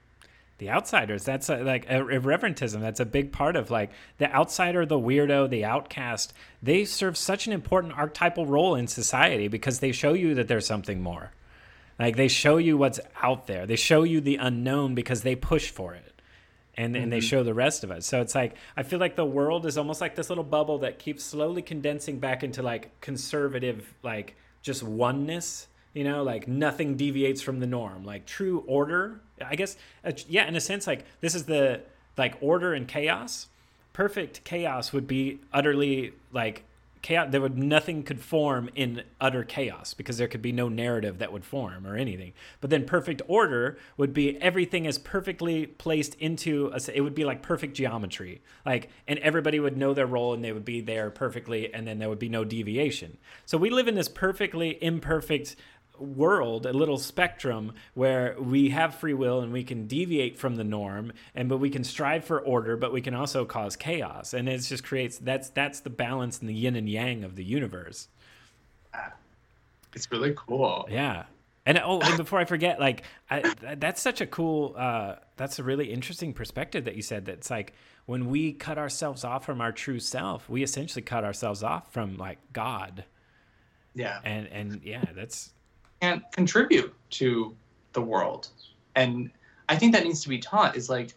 the 0.58 0.70
outsiders 0.70 1.24
that's 1.24 1.48
a, 1.48 1.56
like 1.58 1.86
irreverentism 1.88 2.80
that's 2.80 3.00
a 3.00 3.04
big 3.04 3.32
part 3.32 3.56
of 3.56 3.68
like 3.70 3.90
the 4.18 4.32
outsider 4.32 4.86
the 4.86 4.98
weirdo 4.98 5.50
the 5.50 5.64
outcast 5.64 6.32
they 6.62 6.84
serve 6.84 7.16
such 7.16 7.48
an 7.48 7.52
important 7.52 7.98
archetypal 7.98 8.46
role 8.46 8.76
in 8.76 8.86
society 8.86 9.48
because 9.48 9.80
they 9.80 9.90
show 9.90 10.12
you 10.12 10.34
that 10.36 10.46
there's 10.46 10.66
something 10.66 11.00
more 11.00 11.32
like 11.98 12.14
they 12.14 12.28
show 12.28 12.58
you 12.58 12.76
what's 12.76 13.00
out 13.22 13.48
there 13.48 13.66
they 13.66 13.74
show 13.74 14.04
you 14.04 14.20
the 14.20 14.36
unknown 14.36 14.94
because 14.94 15.22
they 15.22 15.34
push 15.34 15.68
for 15.68 15.94
it 15.94 16.11
and, 16.76 16.96
and 16.96 17.12
they 17.12 17.20
show 17.20 17.42
the 17.42 17.54
rest 17.54 17.84
of 17.84 17.90
us. 17.90 18.06
So 18.06 18.20
it's 18.20 18.34
like 18.34 18.54
i 18.76 18.82
feel 18.82 18.98
like 18.98 19.16
the 19.16 19.24
world 19.24 19.66
is 19.66 19.76
almost 19.76 20.00
like 20.00 20.14
this 20.14 20.28
little 20.28 20.44
bubble 20.44 20.78
that 20.78 20.98
keeps 20.98 21.22
slowly 21.24 21.62
condensing 21.62 22.18
back 22.18 22.42
into 22.42 22.62
like 22.62 23.00
conservative 23.00 23.94
like 24.02 24.36
just 24.62 24.82
oneness 24.82 25.68
you 25.94 26.04
know? 26.04 26.22
Like 26.22 26.48
nothing 26.48 26.96
deviates 26.96 27.42
from 27.42 27.60
the 27.60 27.66
norm. 27.66 28.04
Like 28.04 28.26
true 28.26 28.64
order 28.66 29.20
i 29.44 29.56
guess 29.56 29.76
uh, 30.04 30.12
yeah 30.28 30.46
in 30.46 30.54
a 30.54 30.60
sense 30.60 30.86
like 30.86 31.04
this 31.20 31.34
is 31.34 31.44
the 31.44 31.82
like 32.16 32.36
order 32.40 32.74
and 32.74 32.86
chaos. 32.86 33.48
Perfect 33.92 34.44
chaos 34.44 34.92
would 34.92 35.06
be 35.06 35.40
utterly 35.52 36.12
like 36.32 36.64
chaos 37.02 37.28
there 37.30 37.40
would 37.40 37.58
nothing 37.58 38.02
could 38.04 38.20
form 38.20 38.70
in 38.74 39.02
utter 39.20 39.44
chaos 39.44 39.92
because 39.92 40.18
there 40.18 40.28
could 40.28 40.40
be 40.40 40.52
no 40.52 40.68
narrative 40.68 41.18
that 41.18 41.32
would 41.32 41.44
form 41.44 41.86
or 41.86 41.96
anything. 41.96 42.32
But 42.60 42.70
then 42.70 42.86
perfect 42.86 43.22
order 43.26 43.76
would 43.96 44.14
be 44.14 44.40
everything 44.40 44.86
is 44.86 44.98
perfectly 44.98 45.66
placed 45.66 46.14
into 46.14 46.72
a, 46.72 46.80
it 46.94 47.00
would 47.00 47.14
be 47.14 47.24
like 47.24 47.42
perfect 47.42 47.74
geometry. 47.74 48.40
Like 48.64 48.88
and 49.06 49.18
everybody 49.18 49.58
would 49.60 49.76
know 49.76 49.94
their 49.94 50.06
role 50.06 50.32
and 50.32 50.44
they 50.44 50.52
would 50.52 50.64
be 50.64 50.80
there 50.80 51.10
perfectly 51.10 51.72
and 51.74 51.86
then 51.86 51.98
there 51.98 52.08
would 52.08 52.18
be 52.20 52.28
no 52.28 52.44
deviation. 52.44 53.18
So 53.44 53.58
we 53.58 53.70
live 53.70 53.88
in 53.88 53.96
this 53.96 54.08
perfectly 54.08 54.82
imperfect 54.82 55.56
world 55.98 56.66
a 56.66 56.72
little 56.72 56.98
spectrum 56.98 57.72
where 57.94 58.34
we 58.40 58.70
have 58.70 58.94
free 58.94 59.14
will 59.14 59.40
and 59.40 59.52
we 59.52 59.62
can 59.62 59.86
deviate 59.86 60.36
from 60.38 60.56
the 60.56 60.64
norm 60.64 61.12
and 61.34 61.48
but 61.48 61.58
we 61.58 61.70
can 61.70 61.84
strive 61.84 62.24
for 62.24 62.40
order 62.40 62.76
but 62.76 62.92
we 62.92 63.00
can 63.00 63.14
also 63.14 63.44
cause 63.44 63.76
chaos 63.76 64.34
and 64.34 64.48
it 64.48 64.58
just 64.58 64.82
creates 64.82 65.18
that's 65.18 65.50
that's 65.50 65.80
the 65.80 65.90
balance 65.90 66.40
and 66.40 66.48
the 66.48 66.54
yin 66.54 66.74
and 66.76 66.88
yang 66.88 67.22
of 67.24 67.36
the 67.36 67.44
universe 67.44 68.08
it's 69.94 70.10
really 70.10 70.32
cool. 70.34 70.86
yeah 70.90 71.24
and 71.66 71.78
oh 71.84 72.00
and 72.00 72.16
before 72.16 72.38
i 72.38 72.44
forget 72.44 72.80
like 72.80 73.04
I, 73.30 73.54
that's 73.76 74.00
such 74.02 74.20
a 74.20 74.26
cool 74.26 74.74
uh 74.76 75.16
that's 75.36 75.58
a 75.58 75.62
really 75.62 75.92
interesting 75.92 76.32
perspective 76.32 76.86
that 76.86 76.96
you 76.96 77.02
said 77.02 77.26
that's 77.26 77.50
like 77.50 77.74
when 78.06 78.28
we 78.30 78.52
cut 78.52 78.78
ourselves 78.78 79.22
off 79.24 79.44
from 79.44 79.60
our 79.60 79.70
true 79.72 80.00
self 80.00 80.48
we 80.48 80.62
essentially 80.62 81.02
cut 81.02 81.22
ourselves 81.24 81.62
off 81.62 81.92
from 81.92 82.16
like 82.16 82.38
god 82.52 83.04
Yeah. 83.94 84.18
and 84.24 84.46
and 84.48 84.80
yeah 84.82 85.04
that's 85.14 85.52
can't 86.02 86.30
contribute 86.32 86.92
to 87.10 87.54
the 87.92 88.02
world. 88.02 88.48
And 88.96 89.30
i 89.68 89.76
think 89.76 89.92
that 89.92 90.02
needs 90.04 90.22
to 90.22 90.28
be 90.28 90.38
taught 90.38 90.76
is 90.76 90.90
like 90.90 91.14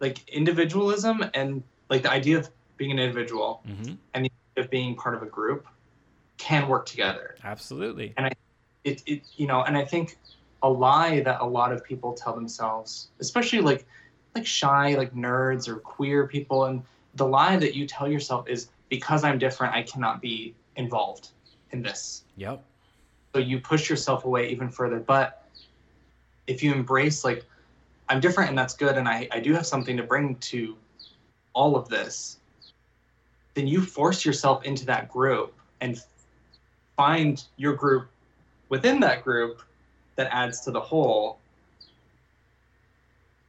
like 0.00 0.26
individualism 0.28 1.22
and 1.34 1.62
like 1.90 2.02
the 2.02 2.10
idea 2.10 2.38
of 2.38 2.48
being 2.78 2.90
an 2.90 2.98
individual 2.98 3.62
mhm, 3.68 3.98
and 4.14 4.24
the 4.24 4.32
idea 4.32 4.64
of 4.64 4.70
being 4.70 4.96
part 4.96 5.14
of 5.14 5.22
a 5.22 5.26
group 5.26 5.66
can 6.38 6.66
work 6.66 6.86
together. 6.86 7.36
Absolutely. 7.44 8.14
And 8.16 8.26
I 8.26 8.32
it, 8.84 9.02
it 9.06 9.22
you 9.36 9.46
know 9.46 9.62
and 9.62 9.76
i 9.76 9.84
think 9.84 10.16
a 10.62 10.68
lie 10.68 11.20
that 11.20 11.40
a 11.40 11.46
lot 11.58 11.70
of 11.72 11.84
people 11.84 12.14
tell 12.14 12.34
themselves 12.34 13.08
especially 13.20 13.60
like 13.60 13.86
like 14.34 14.46
shy 14.46 14.94
like 14.96 15.14
nerds 15.14 15.68
or 15.68 15.76
queer 15.76 16.26
people 16.26 16.64
and 16.64 16.82
the 17.14 17.26
lie 17.26 17.56
that 17.56 17.74
you 17.76 17.86
tell 17.86 18.08
yourself 18.08 18.48
is 18.48 18.70
because 18.88 19.22
i'm 19.22 19.38
different 19.38 19.72
i 19.74 19.82
cannot 19.82 20.20
be 20.20 20.54
involved 20.74 21.28
in 21.70 21.82
this. 21.82 22.24
Yep 22.36 22.64
so 23.34 23.40
you 23.40 23.60
push 23.60 23.88
yourself 23.88 24.24
away 24.24 24.50
even 24.50 24.68
further. 24.68 25.00
But 25.00 25.48
if 26.46 26.62
you 26.62 26.72
embrace 26.72 27.24
like 27.24 27.44
i'm 28.08 28.18
different 28.18 28.50
and 28.50 28.58
that's 28.58 28.74
good 28.74 28.96
and 28.96 29.08
i, 29.08 29.28
I 29.30 29.38
do 29.38 29.52
have 29.54 29.64
something 29.64 29.96
to 29.96 30.02
bring 30.02 30.34
to 30.36 30.76
all 31.54 31.76
of 31.76 31.88
this 31.88 32.38
then 33.54 33.66
you 33.66 33.82
force 33.82 34.24
yourself 34.24 34.64
into 34.64 34.84
that 34.86 35.08
group 35.08 35.54
and 35.80 36.02
find 36.96 37.44
your 37.56 37.74
group 37.74 38.08
within 38.68 39.00
that 39.00 39.22
group 39.22 39.62
that 40.16 40.28
adds 40.30 40.60
to 40.60 40.70
the 40.70 40.80
whole. 40.80 41.38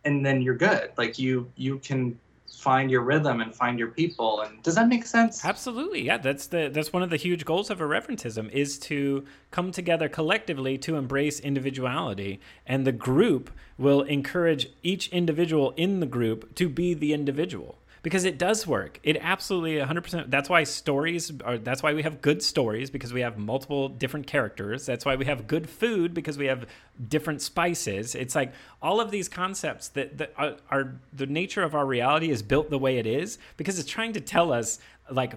And 0.06 0.26
then 0.26 0.42
you're 0.42 0.56
good. 0.56 0.92
Like 0.98 1.18
you 1.18 1.50
you 1.56 1.80
can 1.80 2.20
find 2.56 2.90
your 2.90 3.02
rhythm 3.02 3.42
and 3.42 3.54
find 3.54 3.80
your 3.80 3.90
people. 3.90 4.42
And 4.42 4.62
does 4.64 4.76
that 4.76 4.88
make 4.88 5.06
sense? 5.06 5.44
Absolutely, 5.44 6.04
yeah. 6.04 6.18
That's 6.18 6.48
the 6.48 6.70
that's 6.72 6.94
one 6.94 7.04
of 7.04 7.10
the 7.10 7.18
huge 7.18 7.46
goals 7.46 7.70
of 7.70 7.80
irreverentism 7.80 8.50
is 8.52 8.78
to 8.80 9.26
come 9.52 9.72
together 9.72 10.08
collectively 10.08 10.78
to 10.80 10.96
embrace 10.96 11.40
individuality, 11.40 12.40
and 12.66 12.86
the 12.86 12.92
group 12.92 13.52
will 13.78 14.02
encourage 14.02 14.70
each 14.84 15.10
individual 15.10 15.74
in 15.78 16.00
the 16.00 16.06
group 16.06 16.56
to 16.56 16.70
be 16.70 16.94
the 16.94 17.14
individual 17.14 17.78
because 18.04 18.26
it 18.26 18.38
does 18.38 18.68
work. 18.68 19.00
It 19.02 19.18
absolutely 19.22 19.78
100%. 19.78 20.30
That's 20.30 20.50
why 20.50 20.66
stories 20.66 21.32
are. 21.44 21.58
That's 21.58 21.82
why 21.82 21.94
we 21.94 22.04
have 22.04 22.22
good 22.22 22.44
stories 22.44 22.90
because 22.92 23.14
we 23.14 23.22
have 23.22 23.38
multiple 23.38 23.88
different 23.88 24.28
characters. 24.28 24.86
That's 24.86 25.06
why 25.06 25.16
we 25.16 25.26
have 25.26 25.48
good 25.48 25.70
food 25.70 26.14
because 26.14 26.38
we 26.38 26.46
have 26.48 26.68
different 27.08 27.42
spices. 27.42 28.14
It's 28.14 28.36
like 28.36 28.54
all 28.82 29.00
of 29.00 29.10
these 29.10 29.30
concepts 29.30 29.88
that, 29.90 30.18
that 30.18 30.34
are, 30.38 30.58
are 30.70 30.96
the 31.14 31.26
nature 31.26 31.64
of 31.64 31.74
our 31.74 31.86
reality 31.86 32.30
is 32.30 32.44
built 32.44 32.70
the 32.70 32.78
way 32.78 32.98
it 32.98 33.08
is 33.08 33.40
because 33.56 33.80
it's 33.80 33.90
trying 33.90 34.14
to 34.14 34.22
tell 34.22 34.52
us 34.52 34.80
like 35.10 35.36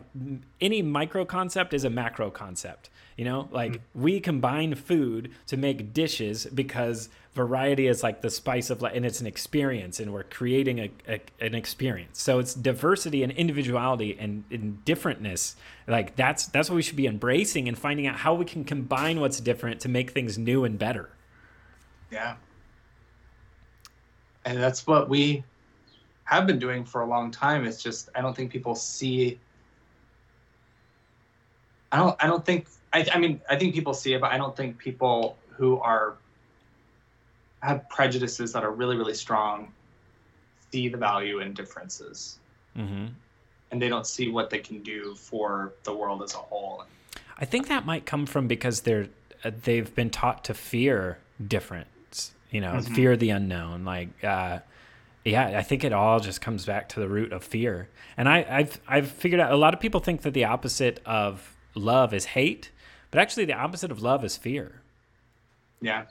any 0.61 0.83
micro 0.83 1.25
concept 1.25 1.73
is 1.73 1.85
a 1.85 1.91
macro 1.91 2.31
concept. 2.31 2.91
You 3.17 3.25
know, 3.25 3.49
like 3.53 3.77
hmm. 3.77 4.03
we 4.03 4.21
combine 4.21 4.75
food 4.75 5.31
to 5.47 5.57
make 5.57 5.95
dishes 5.95 6.47
because 6.47 7.09
variety 7.37 7.87
is 7.87 8.03
like 8.03 8.23
the 8.23 8.31
spice 8.31 8.71
of 8.71 8.83
life, 8.83 8.95
and 8.97 9.05
it's 9.07 9.21
an 9.21 9.27
experience, 9.27 10.01
and 10.01 10.13
we're 10.13 10.25
creating 10.25 10.81
a, 10.81 10.91
a 11.07 11.21
an 11.41 11.55
experience. 11.55 12.21
So 12.21 12.39
it's 12.41 12.55
diversity 12.55 13.23
and 13.23 13.31
individuality 13.31 14.17
and, 14.19 14.45
and 14.51 14.83
differentness. 14.85 15.55
Like 15.87 16.17
that's 16.17 16.47
that's 16.47 16.69
what 16.69 16.77
we 16.77 16.83
should 16.83 16.97
be 16.97 17.07
embracing 17.07 17.69
and 17.69 17.79
finding 17.79 18.07
out 18.07 18.17
how 18.17 18.35
we 18.35 18.47
can 18.47 18.65
combine 18.65 19.21
what's 19.21 19.39
different 19.39 19.81
to 19.83 19.89
make 19.89 20.11
things 20.11 20.39
new 20.39 20.65
and 20.65 20.79
better. 20.79 21.11
Yeah. 22.11 22.37
And 24.45 24.59
that's 24.59 24.87
what 24.87 25.09
we 25.09 25.45
have 26.25 26.47
been 26.47 26.59
doing 26.59 26.85
for 26.85 27.03
a 27.03 27.07
long 27.07 27.31
time. 27.31 27.67
It's 27.67 27.83
just 27.83 28.09
I 28.15 28.23
don't 28.23 28.35
think 28.35 28.51
people 28.51 28.75
see 28.75 29.39
I 31.93 31.99
don't 31.99 32.17
I 32.19 32.27
don't 32.27 32.45
think 32.45 32.67
I 32.93 33.07
I 33.13 33.19
mean 33.19 33.43
I 33.49 33.57
think 33.57 33.75
people 33.75 33.95
see 33.95 34.15
it, 34.15 34.21
but 34.21 34.33
I 34.33 34.39
don't 34.39 34.57
think 34.57 34.79
people 34.79 35.37
who 35.51 35.79
are 35.81 36.17
have 37.67 37.89
prejudices 37.89 38.53
that 38.53 38.65
are 38.65 38.71
really, 38.71 38.97
really 38.97 39.15
strong 39.15 39.73
see 40.73 40.89
the 40.89 40.97
value 40.97 41.41
in 41.41 41.55
differences. 41.55 42.39
Mm-hmm. 42.77 43.07
And 43.71 43.83
they 43.83 43.89
don't 43.89 44.07
see 44.07 44.29
what 44.29 44.51
they 44.51 44.59
can 44.59 44.83
do 44.83 45.15
for 45.15 45.73
the 45.85 45.95
world 45.95 46.23
as 46.23 46.35
a 46.35 46.39
whole. 46.39 46.85
I 47.39 47.45
think 47.45 47.69
that 47.69 47.85
might 47.85 48.07
come 48.07 48.27
from 48.27 48.47
because 48.49 48.83
they're 48.83 49.09
uh, 49.45 49.51
they've 49.63 49.95
been 49.95 50.11
taught 50.11 50.45
to 50.45 50.55
fear 50.55 51.19
difference. 51.47 52.33
You 52.51 52.61
know, 52.61 52.73
Mhm. 52.75 52.95
fear 52.95 53.17
the 53.17 53.31
unknown. 53.31 53.85
Like, 53.85 54.09
uh, 54.25 54.61
yeah, 55.25 55.59
I 55.59 55.63
think 55.63 55.85
it 55.85 55.93
all 55.93 56.21
just 56.21 56.41
comes 56.41 56.65
back 56.65 56.89
to 56.91 57.01
the 57.01 57.09
root 57.09 57.33
of 57.33 57.45
fear. 57.45 57.89
And 58.17 58.29
I, 58.29 58.47
I've 58.49 58.81
I've 58.89 59.11
figured 59.11 59.41
out 59.41 59.53
a 59.53 59.57
lot 59.57 59.75
of 59.75 59.81
people 59.81 60.01
think 60.01 60.23
that 60.23 60.33
the 60.35 60.45
opposite 60.45 61.01
of 61.05 61.55
love 61.75 62.15
is 62.15 62.25
hate, 62.27 62.71
but 63.11 63.21
actually 63.21 63.45
the 63.45 63.55
opposite 63.55 63.91
of 63.91 64.01
love 64.01 64.25
is 64.25 64.37
fear. 64.37 64.81
Yeah. 65.81 66.05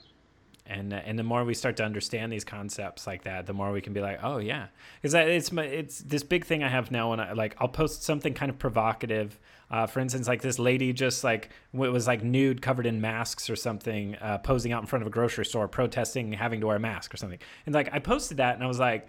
And 0.68 0.92
uh, 0.92 1.00
and 1.04 1.18
the 1.18 1.22
more 1.22 1.44
we 1.44 1.54
start 1.54 1.76
to 1.78 1.84
understand 1.84 2.32
these 2.32 2.44
concepts 2.44 3.06
like 3.06 3.24
that, 3.24 3.46
the 3.46 3.52
more 3.52 3.72
we 3.72 3.80
can 3.80 3.92
be 3.92 4.00
like, 4.00 4.20
oh 4.22 4.38
yeah, 4.38 4.66
because 5.00 5.14
it's 5.14 5.52
my 5.52 5.64
it's 5.64 5.98
this 6.00 6.22
big 6.22 6.44
thing 6.44 6.62
I 6.62 6.68
have 6.68 6.90
now 6.90 7.10
when 7.10 7.20
I 7.20 7.32
like 7.32 7.56
I'll 7.58 7.68
post 7.68 8.02
something 8.02 8.34
kind 8.34 8.50
of 8.50 8.58
provocative. 8.58 9.38
Uh, 9.68 9.86
for 9.86 9.98
instance, 9.98 10.28
like 10.28 10.42
this 10.42 10.58
lady 10.58 10.92
just 10.92 11.24
like 11.24 11.50
was 11.72 12.06
like 12.06 12.22
nude, 12.22 12.62
covered 12.62 12.86
in 12.86 13.00
masks 13.00 13.50
or 13.50 13.56
something, 13.56 14.14
uh, 14.16 14.38
posing 14.38 14.72
out 14.72 14.80
in 14.80 14.86
front 14.86 15.02
of 15.02 15.06
a 15.08 15.10
grocery 15.10 15.44
store, 15.44 15.66
protesting 15.66 16.32
having 16.32 16.60
to 16.60 16.66
wear 16.66 16.76
a 16.76 16.80
mask 16.80 17.12
or 17.12 17.16
something. 17.16 17.40
And 17.66 17.74
like 17.74 17.92
I 17.92 17.98
posted 17.98 18.36
that, 18.36 18.54
and 18.54 18.62
I 18.62 18.68
was 18.68 18.78
like, 18.78 19.08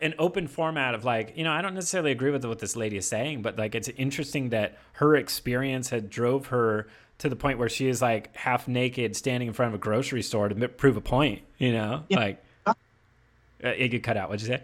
an 0.00 0.14
open 0.18 0.48
format 0.48 0.94
of 0.94 1.04
like 1.04 1.32
you 1.36 1.44
know 1.44 1.52
i 1.52 1.62
don't 1.62 1.74
necessarily 1.74 2.10
agree 2.10 2.30
with 2.30 2.44
what 2.44 2.58
this 2.58 2.74
lady 2.74 2.96
is 2.96 3.06
saying 3.06 3.40
but 3.40 3.56
like 3.56 3.74
it's 3.74 3.88
interesting 3.90 4.48
that 4.48 4.76
her 4.94 5.14
experience 5.14 5.90
had 5.90 6.10
drove 6.10 6.46
her 6.46 6.88
to 7.18 7.28
the 7.28 7.36
point 7.36 7.58
where 7.58 7.68
she 7.68 7.88
is 7.88 8.02
like 8.02 8.34
half 8.36 8.68
naked 8.68 9.16
standing 9.16 9.48
in 9.48 9.54
front 9.54 9.68
of 9.68 9.74
a 9.74 9.78
grocery 9.82 10.22
store 10.22 10.48
to 10.48 10.68
prove 10.68 10.96
a 10.96 11.00
point 11.00 11.42
you 11.58 11.72
know 11.72 12.04
Yeah. 12.08 12.18
like 12.18 12.42
uh, 12.66 12.74
it 13.62 13.88
could 13.90 14.02
cut 14.02 14.16
out 14.16 14.28
what'd 14.28 14.42
you 14.46 14.48
say 14.54 14.62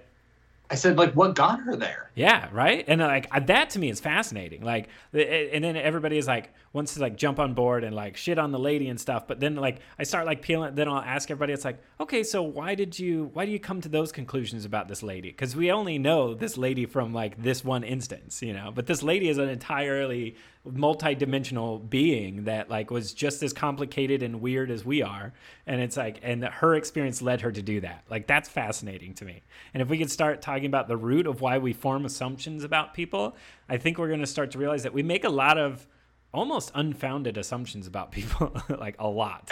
I 0.70 0.74
said, 0.74 0.96
like, 0.96 1.12
what 1.12 1.34
got 1.34 1.60
her 1.60 1.76
there? 1.76 2.10
yeah, 2.14 2.48
right. 2.50 2.82
And 2.88 3.02
uh, 3.02 3.06
like 3.06 3.46
that 3.46 3.68
to 3.70 3.78
me 3.78 3.90
is 3.90 4.00
fascinating. 4.00 4.62
Like, 4.62 4.88
and 5.12 5.62
then 5.62 5.76
everybody 5.76 6.16
is 6.16 6.26
like 6.26 6.50
wants 6.72 6.94
to 6.94 7.00
like 7.00 7.18
jump 7.18 7.38
on 7.38 7.52
board 7.52 7.84
and 7.84 7.94
like 7.94 8.16
shit 8.16 8.38
on 8.38 8.52
the 8.52 8.58
lady 8.58 8.88
and 8.88 8.98
stuff. 8.98 9.28
But 9.28 9.38
then 9.38 9.54
like 9.56 9.80
I 9.98 10.04
start 10.04 10.24
like 10.24 10.40
peeling. 10.40 10.74
Then 10.74 10.88
I'll 10.88 10.96
ask 11.02 11.30
everybody. 11.30 11.52
It's 11.52 11.66
like, 11.66 11.78
okay, 12.00 12.22
so 12.22 12.42
why 12.42 12.74
did 12.74 12.98
you 12.98 13.28
why 13.34 13.44
do 13.44 13.52
you 13.52 13.60
come 13.60 13.82
to 13.82 13.88
those 13.90 14.12
conclusions 14.12 14.64
about 14.64 14.88
this 14.88 15.02
lady? 15.02 15.28
Because 15.28 15.54
we 15.54 15.70
only 15.70 15.98
know 15.98 16.32
this 16.32 16.56
lady 16.56 16.86
from 16.86 17.12
like 17.12 17.42
this 17.42 17.62
one 17.62 17.84
instance, 17.84 18.40
you 18.40 18.54
know. 18.54 18.72
But 18.74 18.86
this 18.86 19.02
lady 19.02 19.28
is 19.28 19.36
an 19.36 19.50
entirely 19.50 20.36
multi-dimensional 20.64 21.80
being 21.80 22.44
that 22.44 22.70
like 22.70 22.90
was 22.90 23.12
just 23.12 23.42
as 23.42 23.52
complicated 23.52 24.22
and 24.22 24.40
weird 24.40 24.70
as 24.70 24.84
we 24.84 25.02
are 25.02 25.32
and 25.66 25.80
it's 25.80 25.96
like 25.96 26.20
and 26.22 26.44
her 26.44 26.76
experience 26.76 27.20
led 27.20 27.40
her 27.40 27.50
to 27.50 27.60
do 27.60 27.80
that 27.80 28.04
like 28.08 28.28
that's 28.28 28.48
fascinating 28.48 29.12
to 29.12 29.24
me 29.24 29.42
and 29.74 29.82
if 29.82 29.88
we 29.88 29.98
could 29.98 30.10
start 30.10 30.40
talking 30.40 30.66
about 30.66 30.86
the 30.86 30.96
root 30.96 31.26
of 31.26 31.40
why 31.40 31.58
we 31.58 31.72
form 31.72 32.04
assumptions 32.04 32.62
about 32.62 32.94
people 32.94 33.34
i 33.68 33.76
think 33.76 33.98
we're 33.98 34.06
going 34.06 34.20
to 34.20 34.26
start 34.26 34.52
to 34.52 34.58
realize 34.58 34.84
that 34.84 34.92
we 34.92 35.02
make 35.02 35.24
a 35.24 35.28
lot 35.28 35.58
of 35.58 35.84
almost 36.32 36.70
unfounded 36.76 37.36
assumptions 37.36 37.88
about 37.88 38.12
people 38.12 38.54
like 38.78 38.94
a 39.00 39.08
lot 39.08 39.50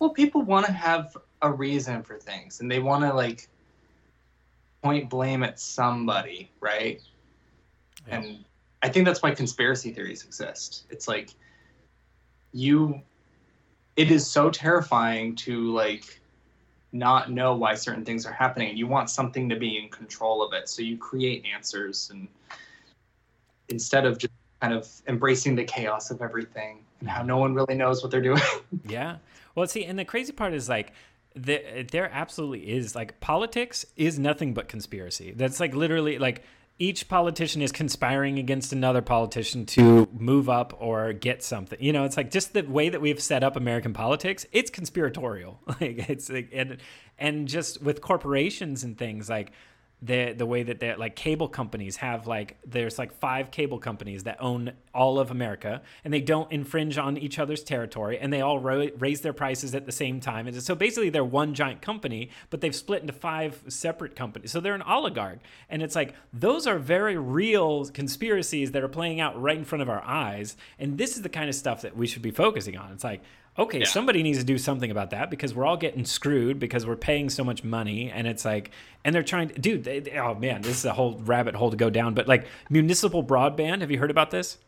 Well, 0.00 0.10
people 0.10 0.40
want 0.40 0.64
to 0.64 0.72
have 0.72 1.14
a 1.42 1.52
reason 1.52 2.02
for 2.02 2.18
things, 2.18 2.60
and 2.60 2.70
they 2.70 2.78
want 2.78 3.04
to 3.04 3.12
like 3.12 3.48
point 4.82 5.10
blame 5.10 5.42
at 5.42 5.60
somebody, 5.60 6.50
right? 6.60 7.02
Yeah. 8.08 8.20
And 8.20 8.44
I 8.82 8.88
think 8.88 9.04
that's 9.04 9.22
why 9.22 9.32
conspiracy 9.32 9.92
theories 9.92 10.24
exist. 10.24 10.86
It's 10.90 11.06
like 11.06 11.30
you 12.52 13.00
it 13.96 14.10
is 14.10 14.26
so 14.26 14.50
terrifying 14.50 15.36
to 15.36 15.72
like 15.72 16.20
not 16.92 17.30
know 17.30 17.54
why 17.54 17.74
certain 17.74 18.04
things 18.04 18.26
are 18.26 18.32
happening. 18.32 18.76
You 18.76 18.86
want 18.86 19.10
something 19.10 19.48
to 19.48 19.56
be 19.56 19.78
in 19.78 19.88
control 19.88 20.42
of 20.42 20.52
it. 20.52 20.68
So 20.68 20.82
you 20.82 20.96
create 20.96 21.44
answers 21.52 22.10
and 22.10 22.26
instead 23.68 24.06
of 24.06 24.18
just 24.18 24.32
kind 24.60 24.74
of 24.74 24.88
embracing 25.06 25.54
the 25.54 25.64
chaos 25.64 26.10
of 26.10 26.20
everything 26.20 26.84
and 27.00 27.08
how 27.08 27.22
no 27.22 27.38
one 27.38 27.54
really 27.54 27.74
knows 27.74 28.02
what 28.02 28.10
they're 28.10 28.20
doing. 28.20 28.40
Yeah. 28.88 29.16
Well, 29.54 29.66
see, 29.66 29.84
and 29.84 29.98
the 29.98 30.04
crazy 30.04 30.32
part 30.32 30.52
is 30.52 30.68
like, 30.68 30.92
the, 31.34 31.86
there 31.90 32.10
absolutely 32.12 32.70
is 32.70 32.94
like 32.94 33.20
politics 33.20 33.84
is 33.96 34.18
nothing 34.18 34.54
but 34.54 34.68
conspiracy. 34.68 35.32
That's 35.36 35.60
like 35.60 35.74
literally 35.74 36.18
like 36.18 36.42
each 36.80 37.08
politician 37.08 37.60
is 37.60 37.72
conspiring 37.72 38.38
against 38.38 38.72
another 38.72 39.02
politician 39.02 39.66
to 39.66 40.08
move 40.12 40.48
up 40.48 40.74
or 40.80 41.12
get 41.12 41.42
something. 41.44 41.78
You 41.80 41.92
know, 41.92 42.04
it's 42.04 42.16
like 42.16 42.30
just 42.30 42.54
the 42.54 42.62
way 42.62 42.88
that 42.88 43.02
we've 43.02 43.20
set 43.20 43.44
up 43.44 43.54
American 43.54 43.92
politics. 43.92 44.46
It's 44.50 44.70
conspiratorial. 44.70 45.60
Like 45.80 46.10
it's 46.10 46.28
like 46.28 46.50
and 46.52 46.78
and 47.18 47.48
just 47.48 47.80
with 47.82 48.00
corporations 48.00 48.82
and 48.84 48.98
things 48.98 49.30
like 49.30 49.52
the 50.02 50.32
the 50.32 50.46
way 50.46 50.62
that 50.62 50.80
they're 50.80 50.96
like 50.96 51.14
cable 51.14 51.48
companies 51.48 51.96
have 51.96 52.26
like 52.26 52.56
there's 52.66 52.98
like 52.98 53.12
five 53.12 53.50
cable 53.50 53.78
companies 53.78 54.24
that 54.24 54.36
own 54.40 54.72
all 54.94 55.18
of 55.18 55.30
America 55.30 55.82
and 56.04 56.12
they 56.12 56.20
don't 56.20 56.50
infringe 56.50 56.96
on 56.96 57.18
each 57.18 57.38
other's 57.38 57.62
territory 57.62 58.18
and 58.18 58.32
they 58.32 58.40
all 58.40 58.58
raise 58.58 59.20
their 59.20 59.32
prices 59.32 59.74
at 59.74 59.84
the 59.84 59.92
same 59.92 60.18
time 60.18 60.46
and 60.46 60.62
so 60.62 60.74
basically 60.74 61.10
they're 61.10 61.22
one 61.22 61.52
giant 61.52 61.82
company 61.82 62.30
but 62.48 62.60
they've 62.60 62.74
split 62.74 63.02
into 63.02 63.12
five 63.12 63.62
separate 63.68 64.16
companies. 64.16 64.50
So 64.50 64.60
they're 64.60 64.74
an 64.74 64.82
oligarch 64.82 65.40
and 65.68 65.82
it's 65.82 65.94
like 65.94 66.14
those 66.32 66.66
are 66.66 66.78
very 66.78 67.16
real 67.18 67.84
conspiracies 67.86 68.72
that 68.72 68.82
are 68.82 68.88
playing 68.88 69.20
out 69.20 69.40
right 69.40 69.58
in 69.58 69.64
front 69.64 69.82
of 69.82 69.90
our 69.90 70.02
eyes 70.02 70.56
and 70.78 70.96
this 70.96 71.16
is 71.16 71.22
the 71.22 71.28
kind 71.28 71.48
of 71.48 71.54
stuff 71.54 71.82
that 71.82 71.96
we 71.96 72.06
should 72.06 72.22
be 72.22 72.30
focusing 72.30 72.76
on. 72.76 72.92
It's 72.92 73.04
like 73.04 73.22
okay, 73.58 73.80
Yeah. 73.80 73.84
somebody 73.86 74.22
needs 74.22 74.38
to 74.38 74.44
do 74.44 74.56
something 74.58 74.90
about 74.90 75.10
that 75.10 75.30
because 75.30 75.54
we're 75.54 75.66
all 75.66 75.76
getting 75.76 76.04
screwed 76.04 76.58
because 76.58 76.86
we're 76.86 76.96
paying 76.96 77.28
so 77.30 77.44
much 77.44 77.62
money. 77.64 78.10
And 78.10 78.26
it's 78.26 78.44
like, 78.44 78.70
and 79.04 79.14
they're 79.14 79.22
trying 79.22 79.48
to, 79.48 79.60
dude, 79.60 79.84
they, 79.84 80.00
they- 80.00 80.18
oh 80.18 80.34
man, 80.34 80.62
this 80.62 80.78
is 80.78 80.84
a 80.84 80.92
whole 80.92 81.18
rabbit 81.18 81.54
hole 81.54 81.70
to 81.70 81.76
go 81.76 81.90
down. 81.90 82.14
But 82.14 82.26
like 82.28 82.46
municipal 82.70 83.22
broadband, 83.22 83.80
have 83.82 83.90
you 83.90 83.98
heard 83.98 84.10
about 84.10 84.30
this? 84.30 84.58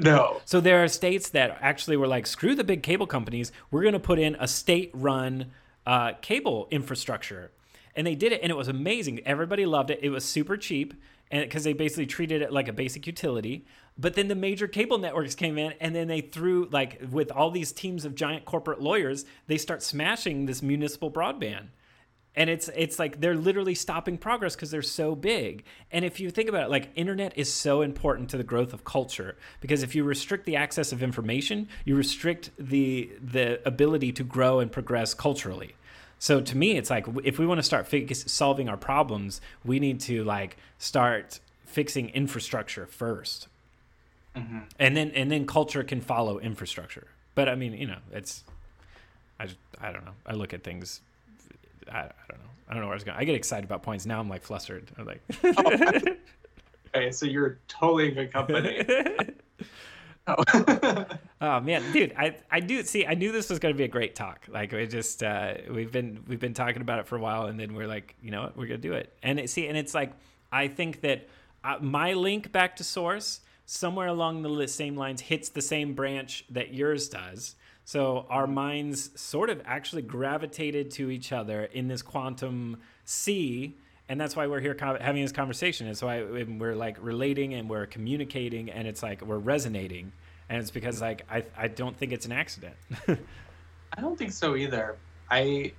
no. 0.00 0.40
So 0.44 0.60
there 0.60 0.82
are 0.84 0.88
states 0.88 1.30
that 1.30 1.58
actually 1.60 1.96
were 1.96 2.06
like, 2.06 2.26
screw 2.26 2.54
the 2.54 2.64
big 2.64 2.82
cable 2.82 3.06
companies. 3.06 3.50
We're 3.70 3.82
going 3.82 3.94
to 3.94 3.98
put 4.00 4.18
in 4.18 4.36
a 4.38 4.46
state 4.46 4.90
run 4.94 5.50
uh, 5.86 6.12
cable 6.20 6.68
infrastructure. 6.70 7.50
And 7.96 8.06
they 8.06 8.14
did 8.14 8.30
it, 8.32 8.40
and 8.42 8.50
it 8.50 8.56
was 8.56 8.68
amazing. 8.68 9.20
Everybody 9.26 9.66
loved 9.66 9.90
it. 9.90 9.98
It 10.02 10.10
was 10.10 10.24
super 10.24 10.56
cheap, 10.56 10.94
and 11.32 11.42
because 11.42 11.64
they 11.64 11.72
basically 11.72 12.06
treated 12.06 12.42
it 12.42 12.52
like 12.52 12.68
a 12.68 12.72
basic 12.72 13.08
utility. 13.08 13.64
But 13.98 14.14
then 14.14 14.28
the 14.28 14.36
major 14.36 14.68
cable 14.68 14.98
networks 14.98 15.34
came 15.34 15.58
in, 15.58 15.74
and 15.80 15.94
then 15.94 16.06
they 16.06 16.20
threw 16.20 16.68
like 16.70 17.00
with 17.10 17.32
all 17.32 17.50
these 17.50 17.72
teams 17.72 18.04
of 18.04 18.14
giant 18.14 18.44
corporate 18.44 18.80
lawyers, 18.80 19.24
they 19.48 19.58
start 19.58 19.82
smashing 19.82 20.46
this 20.46 20.62
municipal 20.62 21.10
broadband. 21.10 21.66
And 22.36 22.48
it's 22.48 22.70
it's 22.76 23.00
like 23.00 23.20
they're 23.20 23.34
literally 23.34 23.74
stopping 23.74 24.16
progress 24.16 24.54
because 24.54 24.70
they're 24.70 24.82
so 24.82 25.16
big. 25.16 25.64
And 25.90 26.04
if 26.04 26.20
you 26.20 26.30
think 26.30 26.48
about 26.48 26.62
it 26.62 26.70
like 26.70 26.90
internet 26.94 27.36
is 27.36 27.52
so 27.52 27.82
important 27.82 28.30
to 28.30 28.36
the 28.36 28.44
growth 28.44 28.72
of 28.72 28.84
culture. 28.84 29.36
Because 29.60 29.82
if 29.82 29.96
you 29.96 30.04
restrict 30.04 30.44
the 30.44 30.54
access 30.54 30.92
of 30.92 31.02
information 31.02 31.68
you 31.84 31.96
restrict 31.96 32.50
the 32.56 33.10
the 33.20 33.60
ability 33.66 34.12
to 34.12 34.22
grow 34.22 34.60
and 34.60 34.70
progress 34.70 35.14
culturally. 35.14 35.74
So 36.20 36.40
to 36.40 36.56
me 36.56 36.76
it's 36.76 36.90
like 36.90 37.06
if 37.24 37.40
we 37.40 37.46
want 37.46 37.58
to 37.58 37.64
start 37.64 37.88
fix, 37.88 38.30
solving 38.30 38.68
our 38.68 38.76
problems 38.76 39.40
we 39.64 39.80
need 39.80 39.98
to 40.02 40.22
like 40.22 40.58
start 40.78 41.40
fixing 41.64 42.10
infrastructure 42.10 42.86
1st 42.86 43.48
Mhm. 44.36 44.64
and 44.78 44.96
then 44.96 45.10
and 45.12 45.30
then 45.30 45.46
culture 45.46 45.82
can 45.82 46.00
follow 46.00 46.38
infrastructure 46.38 47.06
but 47.34 47.48
i 47.48 47.54
mean 47.54 47.72
you 47.72 47.86
know 47.86 47.98
it's 48.12 48.44
i 49.40 49.46
just 49.46 49.58
i 49.80 49.90
don't 49.90 50.04
know 50.04 50.14
i 50.26 50.32
look 50.34 50.52
at 50.54 50.62
things 50.62 51.00
I, 51.90 52.00
I 52.00 52.02
don't 52.28 52.38
know. 52.40 52.50
I 52.68 52.74
don't 52.74 52.82
know 52.82 52.86
where 52.88 52.94
I 52.94 52.96
was 52.96 53.04
going. 53.04 53.16
I 53.18 53.24
get 53.24 53.34
excited 53.34 53.64
about 53.64 53.82
points. 53.82 54.04
Now 54.04 54.20
I'm 54.20 54.28
like 54.28 54.42
flustered. 54.42 54.90
I'm 54.98 55.06
like, 55.06 55.22
Okay, 56.94 57.10
so 57.10 57.24
you're 57.26 57.58
totally 57.68 58.08
in 58.08 58.14
good 58.14 58.32
company. 58.32 58.84
Oh. 60.30 61.04
oh 61.40 61.60
man, 61.60 61.90
dude, 61.90 62.12
I, 62.14 62.36
I 62.50 62.60
do 62.60 62.82
see. 62.82 63.06
I 63.06 63.14
knew 63.14 63.32
this 63.32 63.48
was 63.48 63.58
going 63.58 63.72
to 63.74 63.78
be 63.78 63.84
a 63.84 63.88
great 63.88 64.14
talk. 64.14 64.44
Like 64.46 64.72
we 64.72 64.86
just 64.86 65.22
uh, 65.22 65.54
we've 65.70 65.90
been 65.90 66.22
we've 66.28 66.38
been 66.38 66.52
talking 66.52 66.82
about 66.82 66.98
it 66.98 67.06
for 67.06 67.16
a 67.16 67.18
while, 67.18 67.46
and 67.46 67.58
then 67.58 67.72
we're 67.72 67.86
like, 67.86 68.14
you 68.22 68.30
know 68.30 68.42
what, 68.42 68.54
we're 68.54 68.66
gonna 68.66 68.76
do 68.76 68.92
it. 68.92 69.10
And 69.22 69.40
it, 69.40 69.48
see, 69.48 69.68
and 69.68 69.78
it's 69.78 69.94
like 69.94 70.12
I 70.52 70.68
think 70.68 71.00
that 71.00 71.28
uh, 71.64 71.78
my 71.80 72.12
link 72.12 72.52
back 72.52 72.76
to 72.76 72.84
source 72.84 73.40
somewhere 73.70 74.06
along 74.06 74.40
the 74.40 74.66
same 74.66 74.96
lines 74.96 75.20
hits 75.20 75.50
the 75.50 75.60
same 75.60 75.92
branch 75.92 76.42
that 76.48 76.72
yours 76.72 77.06
does. 77.06 77.54
So 77.84 78.24
our 78.30 78.46
minds 78.46 79.10
sort 79.20 79.50
of 79.50 79.60
actually 79.66 80.00
gravitated 80.02 80.90
to 80.92 81.10
each 81.10 81.32
other 81.32 81.64
in 81.64 81.86
this 81.86 82.00
quantum 82.00 82.78
sea, 83.04 83.76
and 84.08 84.18
that's 84.18 84.34
why 84.34 84.46
we're 84.46 84.60
here 84.60 84.74
having 84.80 85.20
this 85.20 85.32
conversation. 85.32 85.86
It's 85.86 86.00
why 86.00 86.22
we're 86.22 86.74
like 86.74 86.96
relating 87.02 87.52
and 87.52 87.68
we're 87.68 87.84
communicating, 87.84 88.70
and 88.70 88.88
it's 88.88 89.02
like 89.02 89.20
we're 89.20 89.36
resonating, 89.36 90.12
and 90.48 90.62
it's 90.62 90.70
because 90.70 91.02
like 91.02 91.26
I 91.30 91.44
I 91.54 91.68
don't 91.68 91.94
think 91.94 92.12
it's 92.12 92.24
an 92.24 92.32
accident. 92.32 92.74
I 93.08 94.00
don't 94.00 94.18
think 94.18 94.32
so 94.32 94.56
either. 94.56 94.96
I 95.30 95.72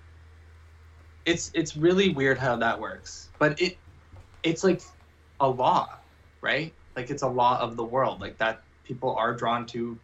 it's 1.25 1.49
it's 1.55 1.75
really 1.75 2.09
weird 2.09 2.37
how 2.37 2.55
that 2.57 2.79
works. 2.79 3.29
But 3.39 3.59
it 3.59 3.77
it's 4.43 4.63
like 4.63 4.81
a 5.39 5.49
law, 5.49 5.89
right? 6.41 6.71
Like 6.95 7.09
it's 7.09 7.23
a 7.23 7.27
law 7.27 7.59
of 7.59 7.75
the 7.75 7.83
world. 7.83 8.21
Like 8.21 8.37
that 8.37 8.61
people 8.83 9.15
are 9.15 9.33
drawn 9.33 9.65
to 9.67 9.97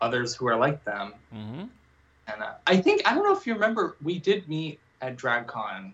others 0.00 0.34
who 0.34 0.46
are 0.48 0.56
like 0.56 0.84
them. 0.84 1.14
mm-hmm. 1.34 1.64
And 2.30 2.42
uh, 2.42 2.52
I 2.66 2.76
think 2.76 3.02
I 3.06 3.14
don't 3.14 3.24
know 3.24 3.36
if 3.36 3.46
you 3.46 3.54
remember 3.54 3.96
we 4.02 4.18
did 4.18 4.48
meet 4.48 4.78
at 5.00 5.16
DragCon 5.16 5.92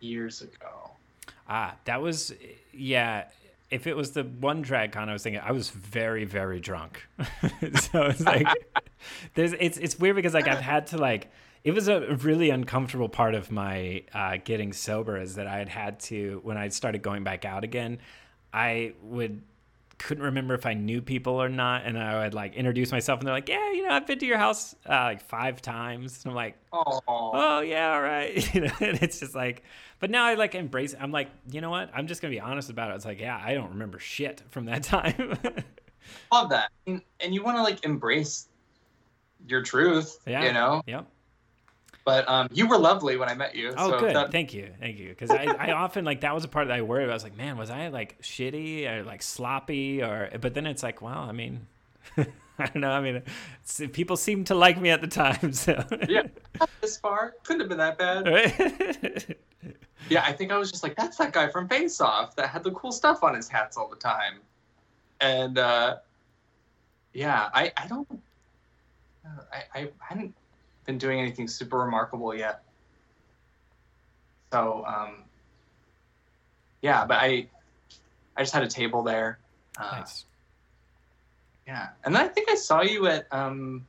years 0.00 0.42
ago. 0.42 0.90
Ah, 1.48 1.74
that 1.84 2.00
was 2.00 2.32
yeah. 2.72 3.24
if 3.70 3.86
it 3.86 3.96
was 3.96 4.12
the 4.12 4.24
one 4.24 4.64
DragCon 4.64 5.08
I 5.08 5.12
was 5.12 5.22
thinking, 5.22 5.42
I 5.44 5.52
was 5.52 5.68
very, 5.70 6.24
very 6.24 6.60
drunk. 6.60 7.06
so 7.20 8.04
it's 8.04 8.24
like 8.24 8.46
there's 9.34 9.52
it's 9.58 9.76
it's 9.78 9.98
weird 9.98 10.16
because 10.16 10.34
like 10.34 10.48
I've 10.48 10.60
had 10.60 10.86
to 10.88 10.98
like 10.98 11.30
it 11.64 11.74
was 11.74 11.88
a 11.88 12.14
really 12.16 12.50
uncomfortable 12.50 13.08
part 13.08 13.34
of 13.34 13.50
my 13.50 14.04
uh, 14.14 14.38
getting 14.44 14.72
sober 14.72 15.18
is 15.18 15.34
that 15.34 15.46
I 15.48 15.58
had 15.58 15.68
had 15.68 16.00
to 16.00 16.40
when 16.44 16.56
I 16.56 16.68
started 16.68 17.02
going 17.02 17.24
back 17.24 17.44
out 17.44 17.64
again, 17.64 17.98
I 18.52 18.92
would 19.02 19.42
couldn't 19.98 20.24
remember 20.24 20.52
if 20.54 20.66
I 20.66 20.74
knew 20.74 21.00
people 21.00 21.40
or 21.42 21.48
not, 21.48 21.84
and 21.86 21.98
I 21.98 22.24
would 22.24 22.34
like 22.34 22.54
introduce 22.54 22.92
myself, 22.92 23.20
and 23.20 23.26
they're 23.26 23.34
like, 23.34 23.48
"Yeah, 23.48 23.72
you 23.72 23.82
know, 23.86 23.94
I've 23.94 24.06
been 24.06 24.18
to 24.18 24.26
your 24.26 24.38
house 24.38 24.74
uh, 24.88 24.92
like 24.92 25.22
five 25.22 25.62
times," 25.62 26.22
and 26.24 26.30
I'm 26.32 26.36
like, 26.36 26.56
Oh, 26.72 27.00
oh 27.08 27.60
yeah 27.60 27.94
all 27.94 28.02
right 28.02 28.54
you 28.54 28.60
know 28.62 28.72
and 28.80 29.02
it's 29.02 29.20
just 29.20 29.34
like 29.34 29.62
but 29.98 30.10
now 30.10 30.24
i 30.26 30.34
like 30.34 30.54
embrace 30.54 30.92
it. 30.92 30.98
i'm 31.00 31.10
like 31.10 31.28
you 31.50 31.62
know 31.62 31.70
what 31.70 31.90
i'm 31.94 32.06
just 32.06 32.20
gonna 32.20 32.32
be 32.32 32.40
honest 32.40 32.68
about 32.68 32.90
it 32.90 32.96
it's 32.96 33.06
like 33.06 33.18
yeah 33.18 33.40
i 33.42 33.54
don't 33.54 33.70
remember 33.70 33.98
shit 33.98 34.42
from 34.50 34.66
that 34.66 34.82
time 34.82 35.38
love 36.30 36.50
that. 36.50 36.70
And, 36.86 37.00
and 37.20 37.34
you 37.34 37.42
want 37.42 37.56
to 37.56 37.62
like 37.62 37.84
embrace 37.84 38.48
your 39.48 39.62
truth, 39.62 40.18
yeah 40.26 40.44
you 40.44 40.52
know. 40.52 40.82
yep 40.86 41.06
But 42.06 42.26
um, 42.28 42.48
you 42.52 42.68
were 42.68 42.78
lovely 42.78 43.16
when 43.16 43.28
I 43.28 43.34
met 43.34 43.54
you. 43.56 43.74
oh 43.76 43.90
so 43.90 43.98
good 43.98 44.14
that- 44.14 44.30
thank 44.32 44.54
you 44.54 44.70
thank 44.80 44.96
you 44.96 45.08
because 45.10 45.28
I, 45.30 45.44
I 45.58 45.72
often 45.72 46.04
like 46.04 46.20
that 46.22 46.34
was 46.34 46.44
a 46.44 46.48
part 46.48 46.68
that 46.68 46.74
i 46.74 46.82
worried 46.82 47.04
about 47.04 47.12
i 47.12 47.16
was 47.16 47.24
like 47.24 47.36
man 47.36 47.58
was 47.58 47.68
i 47.68 47.88
like 47.88 48.22
shitty 48.22 48.88
or 48.88 49.02
like 49.02 49.22
sloppy 49.22 50.02
or 50.04 50.30
but 50.40 50.54
then 50.54 50.66
it's 50.66 50.84
like 50.84 51.02
well 51.02 51.18
i 51.18 51.32
mean 51.32 51.66
i 52.16 52.24
don't 52.58 52.76
know 52.76 52.90
i 52.92 53.00
mean 53.00 53.22
people 53.92 54.16
seem 54.16 54.44
to 54.44 54.54
like 54.54 54.80
me 54.80 54.90
at 54.90 55.00
the 55.00 55.08
time 55.08 55.52
so 55.66 55.84
yeah, 56.08 56.22
not 56.60 56.70
this 56.80 56.96
far 56.96 57.34
couldn't 57.42 57.60
have 57.60 57.68
been 57.68 57.78
that 57.78 57.98
bad. 57.98 58.26
right? 58.28 59.36
Yeah, 60.08 60.22
I 60.24 60.32
think 60.32 60.52
I 60.52 60.56
was 60.56 60.70
just 60.70 60.84
like, 60.84 60.94
that's 60.94 61.16
that 61.16 61.32
guy 61.32 61.48
from 61.48 61.66
Face 61.66 62.00
Off 62.00 62.36
that 62.36 62.48
had 62.50 62.62
the 62.62 62.70
cool 62.70 62.92
stuff 62.92 63.24
on 63.24 63.34
his 63.34 63.48
hats 63.48 63.76
all 63.76 63.88
the 63.88 63.96
time. 63.96 64.34
And 65.20 65.58
uh, 65.58 65.96
yeah, 67.12 67.48
I, 67.52 67.72
I 67.76 67.88
don't, 67.88 68.06
uh, 69.24 69.42
I, 69.52 69.80
I 69.80 69.88
hadn't 69.98 70.32
been 70.86 70.98
doing 70.98 71.20
anything 71.20 71.48
super 71.48 71.78
remarkable 71.78 72.34
yet. 72.34 72.62
So, 74.52 74.84
um, 74.86 75.24
yeah, 76.82 77.04
but 77.04 77.14
I, 77.18 77.46
I 78.36 78.42
just 78.42 78.54
had 78.54 78.62
a 78.62 78.68
table 78.68 79.02
there. 79.02 79.38
Uh, 79.78 79.98
nice 79.98 80.24
Yeah, 81.66 81.88
and 82.04 82.14
then 82.14 82.22
I 82.24 82.28
think 82.28 82.48
I 82.48 82.54
saw 82.54 82.80
you 82.82 83.06
at 83.08 83.26
um, 83.32 83.84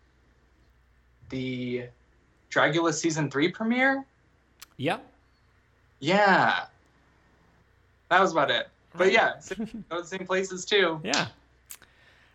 the 1.29 1.85
Dragula 2.51 2.93
season 2.93 3.29
three 3.29 3.49
premiere. 3.49 4.03
yep 4.77 5.05
Yeah. 5.99 6.65
That 8.09 8.19
was 8.21 8.31
about 8.31 8.49
it. 8.51 8.67
But 8.95 9.11
yeah, 9.11 9.37
same- 9.39 9.85
the 9.89 10.03
same 10.03 10.25
places 10.25 10.65
too. 10.65 10.99
Yeah. 11.03 11.27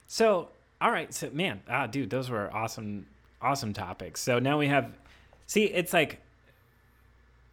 So, 0.06 0.48
all 0.80 0.90
right. 0.92 1.12
So, 1.12 1.30
man, 1.32 1.60
ah, 1.68 1.86
dude, 1.86 2.10
those 2.10 2.28
were 2.30 2.54
awesome, 2.54 3.06
awesome 3.42 3.72
topics. 3.72 4.20
So 4.20 4.38
now 4.38 4.58
we 4.58 4.68
have, 4.68 4.92
see, 5.46 5.64
it's 5.64 5.92
like 5.92 6.20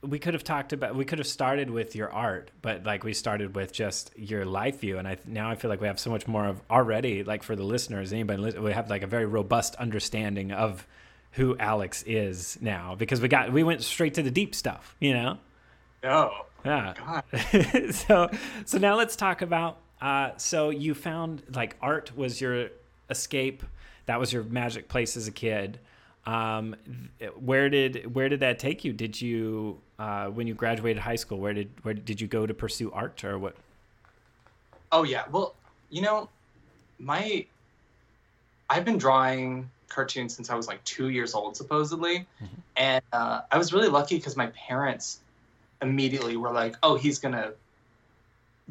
we 0.01 0.17
could 0.19 0.33
have 0.33 0.43
talked 0.43 0.71
about, 0.71 0.95
we 0.95 1.03
could 1.03 1.19
have 1.19 1.27
started 1.27 1.69
with 1.69 1.95
your 1.95 2.11
art, 2.11 2.51
but 2.61 2.85
like 2.85 3.03
we 3.03 3.13
started 3.13 3.55
with 3.55 3.73
just 3.73 4.11
your 4.17 4.45
life 4.45 4.79
view, 4.79 4.97
and 4.97 5.07
I 5.07 5.17
now 5.25 5.49
I 5.49 5.55
feel 5.55 5.69
like 5.69 5.81
we 5.81 5.87
have 5.87 5.99
so 5.99 6.09
much 6.09 6.27
more 6.27 6.45
of 6.45 6.61
already, 6.69 7.23
like 7.23 7.43
for 7.43 7.55
the 7.55 7.63
listeners, 7.63 8.13
anybody, 8.13 8.57
we 8.59 8.71
have 8.71 8.89
like 8.89 9.03
a 9.03 9.07
very 9.07 9.25
robust 9.25 9.75
understanding 9.75 10.51
of 10.51 10.87
who 11.33 11.57
Alex 11.59 12.03
is 12.07 12.57
now 12.61 12.95
because 12.95 13.19
we 13.21 13.27
got 13.27 13.51
we 13.51 13.63
went 13.63 13.83
straight 13.83 14.13
to 14.15 14.23
the 14.23 14.31
deep 14.31 14.55
stuff, 14.55 14.95
you 14.99 15.13
know. 15.13 15.37
oh 16.03 16.31
Yeah. 16.65 16.93
God. 16.97 17.93
so 17.93 18.29
so 18.65 18.77
now 18.77 18.95
let's 18.95 19.15
talk 19.15 19.41
about 19.41 19.79
uh 20.01 20.31
so 20.37 20.69
you 20.69 20.93
found 20.93 21.43
like 21.53 21.75
art 21.81 22.15
was 22.15 22.39
your 22.39 22.69
escape 23.09 23.63
that 24.09 24.19
was 24.19 24.33
your 24.33 24.43
magic 24.43 24.87
place 24.87 25.15
as 25.15 25.27
a 25.27 25.31
kid 25.31 25.79
um 26.25 26.75
where 27.39 27.69
did 27.69 28.13
where 28.13 28.27
did 28.27 28.41
that 28.41 28.59
take 28.59 28.83
you 28.83 28.91
did 28.91 29.19
you 29.21 29.79
uh 29.97 30.27
when 30.27 30.47
you 30.47 30.53
graduated 30.53 31.01
high 31.01 31.15
school 31.15 31.39
where 31.39 31.53
did 31.53 31.69
where 31.83 31.93
did 31.93 32.19
you 32.19 32.27
go 32.27 32.45
to 32.45 32.53
pursue 32.53 32.91
art 32.91 33.23
or 33.23 33.39
what 33.39 33.55
Oh 34.91 35.03
yeah. 35.03 35.23
Well, 35.31 35.55
you 35.89 36.01
know, 36.01 36.29
my 36.97 37.45
I've 38.69 38.85
been 38.85 38.97
drawing 38.97 39.69
cartoons 39.87 40.35
since 40.35 40.49
I 40.49 40.55
was 40.55 40.67
like 40.67 40.83
two 40.83 41.09
years 41.09 41.33
old, 41.33 41.55
supposedly, 41.55 42.27
and 42.75 43.03
uh, 43.13 43.41
I 43.51 43.57
was 43.57 43.73
really 43.73 43.87
lucky 43.87 44.15
because 44.17 44.35
my 44.35 44.47
parents 44.47 45.19
immediately 45.81 46.37
were 46.37 46.51
like, 46.51 46.75
"Oh, 46.83 46.95
he's 46.95 47.19
gonna 47.19 47.53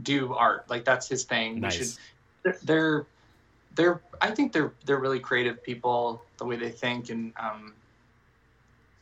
do 0.03 0.35
art. 0.35 0.69
Like 0.69 0.85
that's 0.85 1.09
his 1.09 1.25
thing. 1.25 1.61
We 1.61 1.71
should." 1.71 1.81
nice 1.81 1.99
They're, 2.45 2.59
they're 2.63 3.07
they're 3.79 4.03
I 4.21 4.33
think 4.33 4.53
they're 4.53 4.73
they're 4.85 4.99
really 4.99 5.21
creative 5.21 5.63
people 5.63 6.21
the 6.37 6.45
way 6.45 6.57
they 6.57 6.69
think 6.71 7.09
and 7.09 7.33
um, 7.39 7.73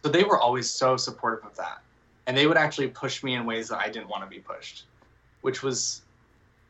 so 0.05 0.11
they 0.11 0.23
were 0.23 0.39
always 0.39 0.71
so 0.71 0.97
supportive 0.97 1.45
of 1.45 1.57
that. 1.57 1.81
And 2.29 2.37
they 2.37 2.47
would 2.47 2.57
actually 2.57 2.89
push 2.89 3.23
me 3.25 3.35
in 3.35 3.47
ways 3.47 3.69
that 3.69 3.79
I 3.79 3.89
didn't 3.89 4.09
want 4.09 4.23
to 4.23 4.31
be 4.31 4.39
pushed 4.39 4.85
which 5.41 5.63
was 5.63 6.03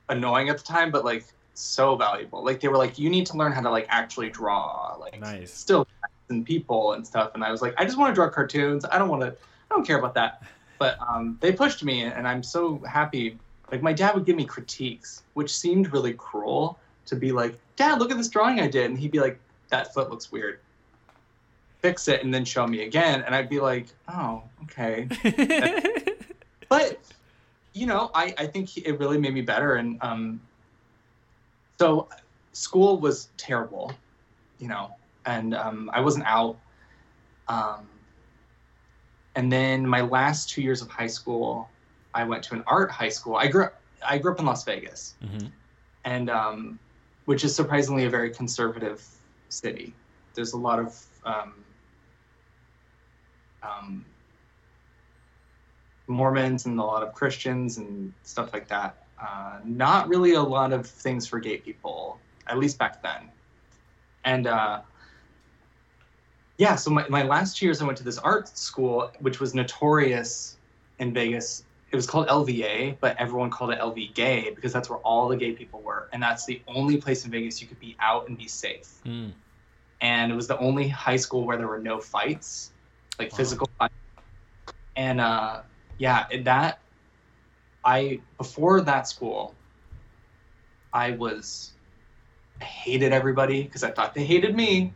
annoying 0.08 0.48
at 0.48 0.58
the 0.58 0.64
time 0.64 0.90
but 0.90 1.04
like 1.04 1.24
so 1.54 1.96
valuable. 1.96 2.44
Like 2.44 2.60
they 2.60 2.68
were 2.68 2.76
like 2.76 2.98
you 2.98 3.10
need 3.10 3.26
to 3.26 3.36
learn 3.36 3.52
how 3.52 3.60
to 3.60 3.70
like 3.70 3.86
actually 3.88 4.30
draw 4.30 4.96
like 5.00 5.20
Nice. 5.20 5.52
still 5.52 5.86
and 6.28 6.46
people 6.46 6.92
and 6.92 7.04
stuff. 7.04 7.32
And 7.34 7.42
I 7.42 7.50
was 7.50 7.60
like 7.60 7.74
I 7.76 7.84
just 7.84 7.98
want 7.98 8.10
to 8.10 8.14
draw 8.14 8.30
cartoons. 8.30 8.84
I 8.84 8.98
don't 8.98 9.08
want 9.08 9.22
to 9.22 9.30
I 9.32 9.74
don't 9.74 9.86
care 9.86 9.98
about 9.98 10.14
that. 10.14 10.42
But 10.78 10.96
um, 11.00 11.38
they 11.40 11.52
pushed 11.52 11.82
me 11.82 12.02
and 12.02 12.28
I'm 12.28 12.42
so 12.44 12.78
happy. 12.88 13.38
Like 13.72 13.82
my 13.82 13.92
dad 13.92 14.14
would 14.14 14.26
give 14.26 14.36
me 14.36 14.44
critiques 14.44 15.24
which 15.34 15.52
seemed 15.52 15.92
really 15.92 16.12
cruel 16.12 16.78
to 17.06 17.16
be 17.16 17.32
like 17.32 17.58
dad 17.76 17.98
look 17.98 18.10
at 18.10 18.16
this 18.16 18.28
drawing 18.28 18.60
i 18.60 18.66
did 18.66 18.86
and 18.86 18.98
he'd 18.98 19.10
be 19.10 19.20
like 19.20 19.38
that 19.68 19.92
foot 19.92 20.10
looks 20.10 20.30
weird. 20.30 20.60
Fix 21.80 22.06
it 22.08 22.22
and 22.22 22.32
then 22.32 22.44
show 22.44 22.66
me 22.66 22.82
again. 22.84 23.22
And 23.26 23.34
i'd 23.34 23.48
be 23.48 23.60
like 23.60 23.86
oh 24.08 24.42
okay. 24.64 25.08
But 26.68 26.98
you 27.74 27.86
know 27.86 28.10
i, 28.14 28.34
I 28.38 28.46
think 28.46 28.76
it 28.78 28.98
really 28.98 29.18
made 29.18 29.34
me 29.34 29.40
better 29.42 29.74
and 29.76 29.98
um, 30.02 30.40
so 31.78 32.08
school 32.52 32.98
was 32.98 33.28
terrible 33.36 33.92
you 34.58 34.66
know 34.68 34.90
and 35.26 35.54
um, 35.54 35.90
i 35.92 36.00
wasn't 36.00 36.24
out 36.26 36.56
um, 37.48 37.86
and 39.36 39.52
then 39.52 39.86
my 39.86 40.00
last 40.00 40.48
two 40.48 40.62
years 40.62 40.80
of 40.82 40.88
high 40.88 41.06
school 41.06 41.68
i 42.14 42.24
went 42.24 42.42
to 42.44 42.54
an 42.54 42.64
art 42.66 42.90
high 42.90 43.10
school. 43.10 43.36
I 43.36 43.46
grew 43.46 43.64
up 43.64 43.80
i 44.06 44.18
grew 44.18 44.32
up 44.32 44.38
in 44.40 44.46
las 44.46 44.64
vegas. 44.64 45.14
Mhm. 45.22 45.50
and 46.04 46.30
um, 46.30 46.78
which 47.26 47.44
is 47.44 47.54
surprisingly 47.54 48.04
a 48.04 48.10
very 48.10 48.30
conservative 48.30 49.04
city. 49.48 49.94
There's 50.34 50.54
a 50.54 50.58
lot 50.58 50.78
of 50.78 51.00
um, 51.24 51.54
um, 53.62 54.04
Mormons 56.06 56.66
and 56.66 56.78
a 56.78 56.82
lot 56.82 57.02
of 57.02 57.14
Christians 57.14 57.78
and 57.78 58.12
stuff 58.22 58.52
like 58.52 58.68
that. 58.68 59.04
Uh, 59.20 59.58
not 59.64 60.08
really 60.08 60.34
a 60.34 60.42
lot 60.42 60.72
of 60.72 60.86
things 60.86 61.26
for 61.26 61.40
gay 61.40 61.58
people, 61.58 62.18
at 62.46 62.58
least 62.58 62.78
back 62.78 63.02
then. 63.02 63.30
And 64.24 64.46
uh, 64.46 64.80
yeah, 66.58 66.76
so 66.76 66.90
my, 66.90 67.08
my 67.08 67.22
last 67.22 67.60
years 67.60 67.82
I 67.82 67.86
went 67.86 67.98
to 67.98 68.04
this 68.04 68.18
art 68.18 68.56
school, 68.56 69.10
which 69.20 69.40
was 69.40 69.54
notorious 69.54 70.58
in 70.98 71.12
Vegas 71.12 71.64
it 71.90 71.96
was 71.96 72.06
called 72.06 72.26
LVA, 72.28 72.98
but 73.00 73.16
everyone 73.18 73.50
called 73.50 73.70
it 73.70 73.78
LV 73.78 74.14
Gay 74.14 74.50
because 74.54 74.72
that's 74.72 74.90
where 74.90 74.98
all 75.00 75.28
the 75.28 75.36
gay 75.36 75.52
people 75.52 75.82
were, 75.82 76.08
and 76.12 76.22
that's 76.22 76.44
the 76.44 76.60
only 76.66 76.96
place 76.96 77.24
in 77.24 77.30
Vegas 77.30 77.60
you 77.60 77.68
could 77.68 77.78
be 77.78 77.96
out 78.00 78.28
and 78.28 78.36
be 78.36 78.48
safe. 78.48 79.00
Mm. 79.04 79.32
And 80.00 80.32
it 80.32 80.34
was 80.34 80.46
the 80.46 80.58
only 80.58 80.88
high 80.88 81.16
school 81.16 81.44
where 81.46 81.56
there 81.56 81.68
were 81.68 81.78
no 81.78 82.00
fights, 82.00 82.72
like 83.18 83.30
Wow. 83.32 83.36
physical 83.36 83.70
fights. 83.78 83.94
And 84.96 85.20
uh, 85.20 85.62
yeah, 85.98 86.26
that 86.42 86.80
I 87.84 88.20
before 88.36 88.80
that 88.80 89.06
school, 89.06 89.54
I 90.92 91.12
was 91.12 91.72
I 92.60 92.64
hated 92.64 93.12
everybody 93.12 93.62
because 93.62 93.84
I 93.84 93.90
thought 93.90 94.12
they 94.14 94.24
hated 94.24 94.56
me. 94.56 94.92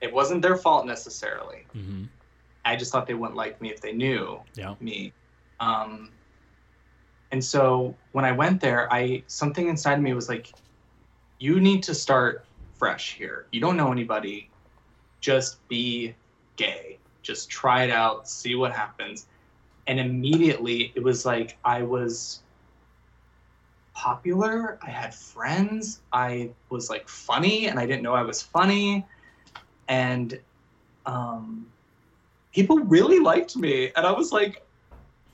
It 0.00 0.12
wasn't 0.12 0.42
their 0.42 0.56
fault 0.56 0.86
necessarily. 0.86 1.66
Mhm. 1.74 2.08
I 2.64 2.76
just 2.76 2.92
thought 2.92 3.06
they 3.06 3.14
wouldn't 3.14 3.36
like 3.36 3.60
me 3.60 3.70
if 3.70 3.80
they 3.80 3.92
knew 3.92 4.42
yeah 4.54 4.74
me. 4.80 5.12
Um, 5.60 6.10
and 7.32 7.44
so 7.44 7.96
when 8.12 8.24
I 8.24 8.32
went 8.32 8.60
there, 8.60 8.92
I 8.92 9.22
something 9.26 9.68
inside 9.68 10.00
me 10.00 10.14
was 10.14 10.28
like, 10.28 10.52
"You 11.38 11.60
need 11.60 11.82
to 11.84 11.94
start 11.94 12.46
fresh 12.74 13.14
here. 13.14 13.46
You 13.52 13.60
don't 13.60 13.76
know 13.76 13.92
anybody. 13.92 14.50
Just 15.20 15.66
be 15.68 16.14
gay. 16.56 16.98
Just 17.22 17.50
try 17.50 17.84
it 17.84 17.90
out. 17.90 18.28
See 18.28 18.54
what 18.54 18.72
happens." 18.72 19.26
And 19.86 20.00
immediately, 20.00 20.92
it 20.94 21.02
was 21.02 21.24
like 21.24 21.58
I 21.64 21.82
was 21.82 22.42
popular. 23.94 24.78
I 24.82 24.90
had 24.90 25.14
friends. 25.14 26.00
I 26.12 26.50
was 26.70 26.90
like 26.90 27.08
funny, 27.08 27.68
and 27.68 27.78
I 27.78 27.86
didn't 27.86 28.02
know 28.02 28.14
I 28.14 28.22
was 28.22 28.42
funny. 28.42 29.06
And 29.88 30.38
um, 31.06 31.66
people 32.56 32.78
really 32.78 33.20
liked 33.20 33.54
me 33.54 33.92
and 33.94 34.06
i 34.06 34.10
was 34.10 34.32
like 34.32 34.65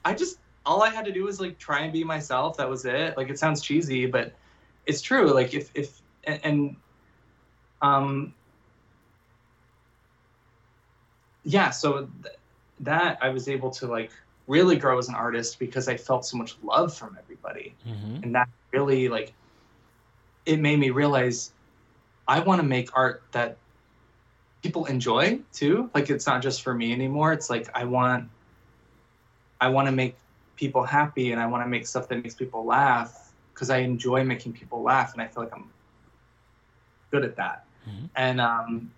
i 0.05 0.15
just 0.15 0.39
all 0.65 0.83
I 0.83 0.91
had 0.91 1.05
to 1.07 1.13
do 1.13 1.25
was 1.25 1.41
like 1.41 1.59
try 1.59 1.81
and 1.81 1.93
be 1.93 2.05
myself. 2.05 2.57
That 2.57 2.69
was 2.71 2.85
it. 2.85 3.17
Like 3.17 3.31
it 3.31 3.39
sounds 3.39 3.63
cheesy, 3.63 4.07
but 4.07 4.33
it's 4.87 5.01
true. 5.03 5.33
Like 5.33 5.55
if 5.55 5.71
if 5.75 6.01
and, 6.25 6.41
and 6.45 6.77
um 7.83 8.35
yeah, 11.45 11.71
so 11.71 12.09
th- 12.23 12.37
that 12.81 13.19
I 13.21 13.31
was 13.31 13.49
able 13.49 13.71
to 13.73 13.87
like 13.87 14.13
really 14.47 14.77
grow 14.77 14.99
as 14.99 15.09
an 15.09 15.15
artist 15.15 15.59
because 15.59 15.89
I 15.89 15.97
felt 15.97 16.25
so 16.25 16.37
much 16.37 16.57
love 16.63 16.95
from 16.95 17.17
everybody, 17.21 17.75
Mm-hmm. 17.87 18.23
and 18.23 18.35
that 18.35 18.49
really 18.73 19.09
like 19.09 19.33
it 20.47 20.61
made 20.61 20.79
me 20.79 20.91
realize 20.91 21.53
I 22.27 22.41
want 22.41 22.61
to 22.61 22.67
make 22.67 22.97
art 22.97 23.23
that 23.33 23.57
people 24.63 24.85
enjoy 24.87 25.41
too. 25.53 25.91
Like 25.95 26.11
it's 26.11 26.27
not 26.27 26.43
just 26.43 26.63
for 26.63 26.75
me 26.75 26.93
anymore. 26.93 27.33
It's 27.33 27.51
like 27.51 27.69
I 27.75 27.85
want 27.85 28.29
I 29.63 29.69
want 29.69 29.87
to 29.87 29.93
make 29.93 30.17
people 30.57 30.83
happy 30.83 31.31
and 31.31 31.41
I 31.41 31.47
want 31.47 31.63
to 31.63 31.69
make 31.69 31.87
stuff 31.87 32.09
that 32.09 32.21
makes 32.21 32.35
people 32.35 32.67
laugh 32.67 33.33
because 33.55 33.71
I 33.71 33.79
enjoy 33.79 34.25
making 34.25 34.55
people 34.55 34.83
laugh 34.83 35.13
and 35.13 35.23
I 35.23 35.29
feel 35.29 35.45
like 35.45 35.53
I'm 35.55 35.71
good 37.13 37.25
at 37.25 37.37
that. 37.37 37.65
Mhm. 37.89 38.11
And 38.17 38.41
um, 38.41 38.91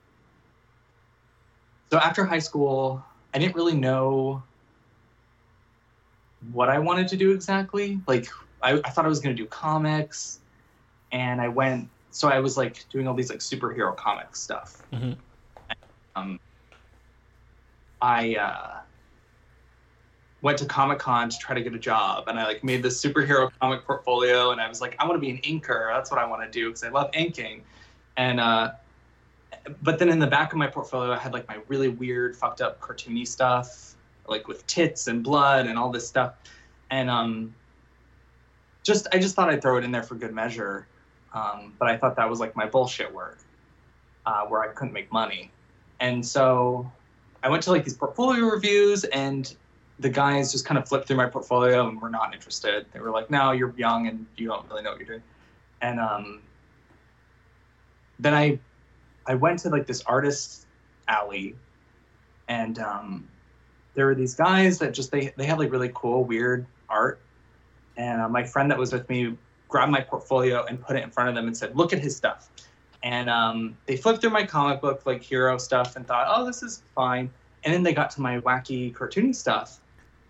so 1.92 1.98
after 1.98 2.24
high 2.24 2.38
school, 2.38 3.04
I 3.34 3.38
didn't 3.38 3.54
really 3.54 3.76
know 3.76 4.42
what 6.50 6.70
I 6.70 6.78
wanted 6.78 7.08
to 7.08 7.16
do 7.18 7.32
exactly. 7.32 8.00
Like 8.06 8.26
I, 8.62 8.80
I 8.86 8.88
thought 8.88 9.04
I 9.04 9.08
was 9.08 9.20
going 9.20 9.36
to 9.36 9.42
do 9.42 9.46
comics 9.46 10.40
and 11.12 11.42
I 11.42 11.48
went 11.48 11.90
so 12.10 12.28
I 12.28 12.38
was 12.38 12.56
like 12.56 12.88
doing 12.90 13.06
all 13.06 13.14
these 13.14 13.28
like 13.28 13.40
superhero 13.40 13.94
comic 13.94 14.34
stuff. 14.34 14.82
Mhm. 14.94 15.18
Um, 16.16 16.38
I 18.00 18.36
uh, 18.36 18.80
went 20.44 20.58
to 20.58 20.66
Comic 20.66 20.98
Con 20.98 21.30
to 21.30 21.38
try 21.38 21.54
to 21.54 21.62
get 21.62 21.74
a 21.74 21.78
job, 21.78 22.28
and 22.28 22.38
I 22.38 22.44
like 22.44 22.62
made 22.62 22.82
this 22.82 23.02
superhero 23.02 23.50
comic 23.60 23.82
portfolio, 23.86 24.50
and 24.50 24.60
I 24.60 24.68
was 24.68 24.78
like, 24.82 24.94
I 24.98 25.06
want 25.06 25.16
to 25.16 25.18
be 25.18 25.30
an 25.30 25.38
inker. 25.38 25.92
That's 25.92 26.10
what 26.10 26.20
I 26.20 26.26
want 26.26 26.42
to 26.42 26.50
do 26.50 26.68
because 26.68 26.84
I 26.84 26.90
love 26.90 27.08
inking. 27.14 27.62
And 28.18 28.38
uh, 28.38 28.72
but 29.82 29.98
then 29.98 30.10
in 30.10 30.18
the 30.18 30.26
back 30.26 30.52
of 30.52 30.58
my 30.58 30.66
portfolio, 30.66 31.12
I 31.12 31.16
had 31.16 31.32
like 31.32 31.48
my 31.48 31.58
really 31.66 31.88
weird, 31.88 32.36
fucked 32.36 32.60
up, 32.60 32.78
cartoony 32.78 33.26
stuff, 33.26 33.94
like 34.28 34.46
with 34.46 34.66
tits 34.66 35.06
and 35.06 35.24
blood 35.24 35.66
and 35.66 35.78
all 35.78 35.90
this 35.90 36.06
stuff, 36.06 36.34
and 36.90 37.08
um, 37.08 37.54
just 38.82 39.08
I 39.12 39.18
just 39.18 39.34
thought 39.34 39.48
I'd 39.48 39.62
throw 39.62 39.78
it 39.78 39.84
in 39.84 39.90
there 39.90 40.02
for 40.02 40.14
good 40.14 40.34
measure. 40.34 40.86
Um, 41.32 41.72
but 41.78 41.88
I 41.88 41.96
thought 41.96 42.16
that 42.16 42.28
was 42.28 42.38
like 42.38 42.54
my 42.54 42.66
bullshit 42.66 43.12
work, 43.12 43.38
uh, 44.26 44.44
where 44.44 44.62
I 44.62 44.68
couldn't 44.68 44.92
make 44.92 45.10
money, 45.10 45.50
and 46.00 46.24
so 46.24 46.92
I 47.42 47.48
went 47.48 47.62
to 47.62 47.70
like 47.70 47.82
these 47.82 47.96
portfolio 47.96 48.44
reviews, 48.44 49.04
and 49.04 49.56
the 50.04 50.10
guys 50.10 50.52
just 50.52 50.66
kind 50.66 50.76
of 50.76 50.86
flipped 50.86 51.08
through 51.08 51.16
my 51.16 51.24
portfolio 51.24 51.88
and 51.88 51.98
were 51.98 52.10
not 52.10 52.34
interested. 52.34 52.84
They 52.92 53.00
were 53.00 53.10
like, 53.10 53.30
"No, 53.30 53.52
you're 53.52 53.72
young 53.74 54.06
and 54.06 54.26
you 54.36 54.46
don't 54.46 54.68
really 54.68 54.82
know 54.82 54.90
what 54.90 54.98
you're 54.98 55.08
doing," 55.08 55.22
and 55.80 55.98
um, 55.98 56.42
then 58.18 58.34
I 58.34 58.58
I 59.26 59.34
went 59.34 59.60
to 59.60 59.70
like 59.70 59.86
this 59.86 60.02
artist 60.02 60.66
alley, 61.08 61.56
and 62.48 62.78
um, 62.80 63.26
there 63.94 64.04
were 64.04 64.14
these 64.14 64.34
guys 64.34 64.78
that 64.80 64.92
just 64.92 65.10
they 65.10 65.32
they 65.38 65.46
had 65.46 65.58
like 65.58 65.72
really 65.72 65.90
cool 65.94 66.22
weird 66.22 66.66
art, 66.90 67.18
and 67.96 68.20
uh, 68.20 68.28
my 68.28 68.44
friend 68.44 68.70
that 68.70 68.78
was 68.78 68.92
with 68.92 69.08
me 69.08 69.38
grabbed 69.70 69.90
my 69.90 70.02
portfolio 70.02 70.66
and 70.66 70.82
put 70.82 70.96
it 70.96 71.02
in 71.02 71.10
front 71.10 71.30
of 71.30 71.34
them 71.34 71.46
and 71.46 71.56
said, 71.56 71.74
"Look 71.74 71.94
at 71.94 71.98
his 71.98 72.14
stuff." 72.14 72.50
And 73.02 73.30
um, 73.30 73.78
they 73.86 73.96
flipped 73.96 74.20
through 74.20 74.30
my 74.30 74.44
comic 74.44 74.82
book 74.82 75.06
like 75.06 75.22
hero 75.22 75.56
stuff 75.56 75.96
and 75.96 76.06
thought, 76.06 76.26
"Oh, 76.28 76.44
this 76.44 76.62
is 76.62 76.82
fine." 76.94 77.30
And 77.64 77.72
then 77.72 77.82
they 77.82 77.94
got 77.94 78.10
to 78.10 78.20
my 78.20 78.40
wacky 78.40 78.92
cartoony 78.92 79.34
stuff, 79.34 79.80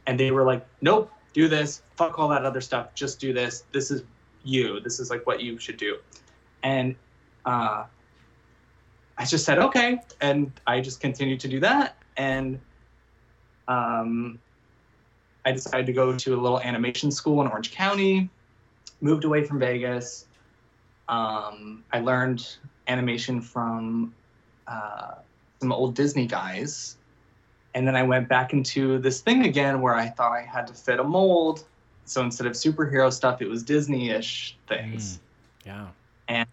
and 0.07 0.19
they 0.19 0.31
were 0.31 0.45
like, 0.45 0.67
"Nope, 0.81 1.11
do 1.33 1.49
this. 1.49 1.83
Fuck 1.97 2.19
all 2.19 2.29
that 2.29 2.45
other 2.45 2.61
stuff. 2.61 2.95
Just 2.95 3.21
do 3.21 3.33
this. 3.33 3.65
This 3.73 3.91
is 3.91 4.03
you. 4.45 4.81
This 4.81 5.01
is 5.01 5.11
like 5.11 5.27
what 5.27 5.41
you 5.41 5.59
should 5.59 5.77
do." 5.77 5.99
And 6.63 6.97
uh, 7.45 7.85
I 9.19 9.25
just 9.25 9.45
said 9.45 9.59
okay, 9.59 10.01
and 10.21 10.53
I 10.67 10.81
just 10.81 11.01
continued 11.01 11.41
to 11.41 11.49
do 11.49 11.61
that. 11.61 11.97
And 12.17 12.61
um, 13.69 14.39
I 15.45 15.53
decided 15.53 15.87
to 15.87 15.93
go 15.93 16.17
to 16.17 16.35
a 16.35 16.41
little 16.41 16.61
animation 16.61 17.11
school 17.11 17.41
in 17.41 17.49
Orange 17.49 17.73
County. 17.73 18.29
Moved 19.01 19.25
away 19.25 19.45
from 19.45 19.59
Vegas. 19.59 20.27
Um, 21.09 21.85
I 21.93 22.01
learned 22.01 22.57
animation 22.89 23.41
from 23.41 24.15
uh, 24.67 25.17
some 25.61 25.73
old 25.73 25.95
Disney 25.95 26.27
guys, 26.27 26.97
and 27.75 27.87
then 27.87 27.97
I 27.97 28.03
went 28.05 28.29
back 28.29 28.53
into 28.53 28.99
this 28.99 29.21
thing 29.21 29.45
again 29.45 29.81
where 29.81 29.95
I 29.95 30.09
thought 30.09 30.33
I 30.33 30.43
had 30.43 30.67
to 30.69 30.75
fit 30.75 31.01
a 31.01 31.05
mold. 31.05 31.65
So 32.05 32.23
instead 32.23 32.47
of 32.47 32.53
superhero 32.53 33.13
stuff, 33.13 33.43
it 33.43 33.49
was 33.49 33.63
Disney-ish 33.63 34.57
things. 34.69 35.21
Hmm. 35.63 35.69
Yeah. 35.69 35.87
And 36.29 36.49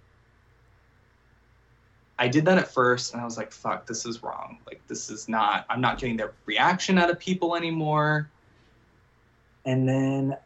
I 2.18 2.27
did 2.27 2.45
that 2.45 2.57
at 2.57 2.73
first 2.73 3.14
and 3.14 3.22
I 3.22 3.26
was 3.26 3.38
like, 3.38 3.52
fuck, 3.52 3.85
this 3.85 4.06
is 4.06 4.23
wrong. 4.23 4.57
Like, 4.65 4.81
this 4.88 5.10
is 5.10 5.30
not, 5.30 5.65
I'm 5.69 5.81
not 5.81 5.99
getting 5.99 6.18
the 6.18 6.31
reaction 6.45 6.98
out 6.98 7.10
of 7.10 7.19
people 7.19 7.56
anymore. 7.56 8.30
And 9.65 9.88
then, 9.88 10.38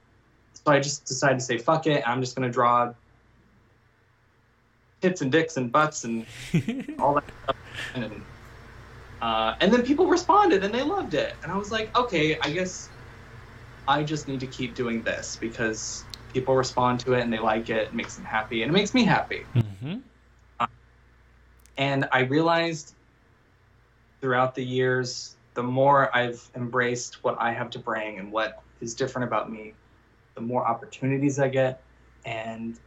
so 0.54 0.72
I 0.72 0.80
just 0.80 1.06
decided 1.06 1.40
to 1.40 1.46
say, 1.46 1.58
fuck 1.58 1.88
it. 1.88 2.06
I'm 2.08 2.20
just 2.20 2.36
going 2.36 2.48
to 2.48 2.54
draw 2.54 2.94
tits 5.02 5.22
and 5.22 5.32
dicks 5.32 5.56
and 5.56 5.72
butts 5.72 6.04
and 6.04 6.26
all 7.00 7.14
that 7.14 7.24
stuff. 7.44 7.56
And, 7.94 8.22
uh, 9.22 9.54
and 9.62 9.74
then 9.74 9.84
people 9.84 10.08
responded 10.08 10.64
and 10.64 10.74
they 10.74 10.84
loved 10.84 11.14
it. 11.14 11.38
And 11.44 11.52
I 11.52 11.58
was 11.58 11.72
like, 11.72 11.96
okay, 11.98 12.38
I 12.42 12.52
guess 12.52 12.90
I 13.88 14.04
just 14.04 14.28
need 14.28 14.40
to 14.42 14.48
keep 14.48 14.76
doing 14.76 15.04
this 15.04 15.38
because 15.40 16.06
people 16.34 16.56
respond 16.56 17.00
to 17.02 17.14
it 17.14 17.22
and 17.22 17.32
they 17.32 17.40
like 17.40 17.70
it. 17.70 17.88
It 17.88 17.94
makes 17.94 18.16
them 18.16 18.26
happy 18.26 18.62
and 18.64 18.70
it 18.70 18.74
makes 18.74 18.94
me 18.94 19.04
happy. 19.04 19.46
hmm 19.54 19.96
And 21.78 22.08
I 22.14 22.22
realized 22.22 22.96
throughout 24.22 24.56
the 24.56 24.64
years, 24.64 25.36
the 25.56 25.64
more 25.64 26.16
I've 26.16 26.50
embraced 26.56 27.24
what 27.24 27.36
I 27.40 27.52
have 27.52 27.70
to 27.72 27.80
bring 27.80 28.18
and 28.18 28.32
what 28.32 28.64
is 28.82 28.94
different 28.94 29.28
about 29.28 29.52
me, 29.52 29.74
the 30.36 30.42
more 30.42 30.66
opportunities 30.66 31.38
I 31.38 31.50
get, 31.50 31.82
and 32.26 32.80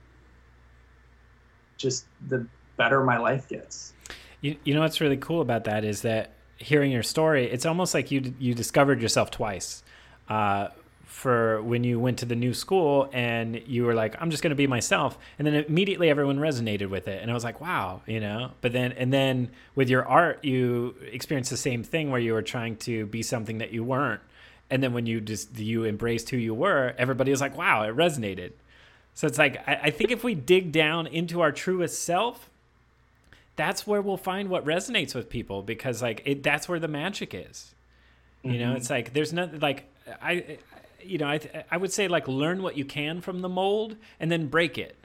just 1.76 2.06
the 2.28 2.46
better 2.76 3.04
my 3.04 3.18
life 3.18 3.48
gets. 3.48 3.94
You, 4.40 4.56
you 4.64 4.74
know 4.74 4.80
what's 4.80 5.00
really 5.00 5.16
cool 5.16 5.40
about 5.40 5.64
that 5.64 5.84
is 5.84 6.02
that 6.02 6.32
hearing 6.56 6.92
your 6.92 7.02
story, 7.02 7.50
it's 7.50 7.66
almost 7.66 7.94
like 7.94 8.10
you 8.10 8.34
you 8.38 8.54
discovered 8.54 9.00
yourself 9.00 9.30
twice. 9.30 9.82
Uh, 10.28 10.68
for 11.04 11.60
when 11.62 11.82
you 11.82 11.98
went 11.98 12.18
to 12.18 12.26
the 12.26 12.36
new 12.36 12.54
school 12.54 13.08
and 13.12 13.60
you 13.66 13.84
were 13.84 13.94
like, 13.94 14.14
I'm 14.20 14.30
just 14.30 14.40
going 14.42 14.50
to 14.50 14.56
be 14.56 14.68
myself, 14.68 15.18
and 15.38 15.46
then 15.46 15.54
immediately 15.54 16.10
everyone 16.10 16.38
resonated 16.38 16.90
with 16.90 17.08
it, 17.08 17.20
and 17.20 17.30
I 17.30 17.34
was 17.34 17.42
like, 17.42 17.60
wow, 17.60 18.02
you 18.06 18.20
know. 18.20 18.52
But 18.60 18.72
then 18.72 18.92
and 18.92 19.12
then 19.12 19.50
with 19.74 19.88
your 19.88 20.06
art, 20.06 20.44
you 20.44 20.94
experienced 21.10 21.50
the 21.50 21.56
same 21.56 21.82
thing 21.82 22.10
where 22.10 22.20
you 22.20 22.34
were 22.34 22.42
trying 22.42 22.76
to 22.76 23.06
be 23.06 23.22
something 23.22 23.58
that 23.58 23.72
you 23.72 23.82
weren't, 23.82 24.20
and 24.70 24.82
then 24.82 24.92
when 24.92 25.06
you 25.06 25.20
just 25.20 25.58
you 25.58 25.84
embraced 25.84 26.30
who 26.30 26.36
you 26.36 26.54
were, 26.54 26.94
everybody 26.98 27.32
was 27.32 27.40
like, 27.40 27.56
wow, 27.56 27.82
it 27.82 27.96
resonated. 27.96 28.52
So 29.14 29.26
it's 29.26 29.38
like 29.38 29.66
I, 29.66 29.80
I 29.84 29.90
think 29.90 30.12
if 30.12 30.22
we 30.22 30.36
dig 30.36 30.70
down 30.70 31.08
into 31.08 31.40
our 31.40 31.50
truest 31.50 32.02
self, 32.02 32.48
that's 33.58 33.86
where 33.86 34.00
we'll 34.00 34.16
find 34.16 34.48
what 34.48 34.64
resonates 34.64 35.14
with 35.14 35.28
people 35.28 35.62
because 35.62 36.00
like 36.00 36.22
it 36.24 36.42
that's 36.42 36.66
where 36.68 36.78
the 36.78 36.88
magic 36.88 37.34
is 37.34 37.74
you 38.42 38.58
know 38.58 38.72
Mhm. 38.72 38.76
it's 38.78 38.88
like 38.88 39.12
there's 39.12 39.32
nothing 39.34 39.60
like 39.60 39.84
i 40.22 40.56
you 41.04 41.18
know 41.18 41.26
i 41.26 41.38
i 41.70 41.76
would 41.76 41.92
say 41.92 42.08
like 42.08 42.26
learn 42.26 42.62
what 42.62 42.76
you 42.78 42.84
can 42.86 43.20
from 43.20 43.40
the 43.42 43.48
mold 43.48 43.96
and 44.20 44.30
then 44.32 44.46
break 44.46 44.78
it 44.78 44.96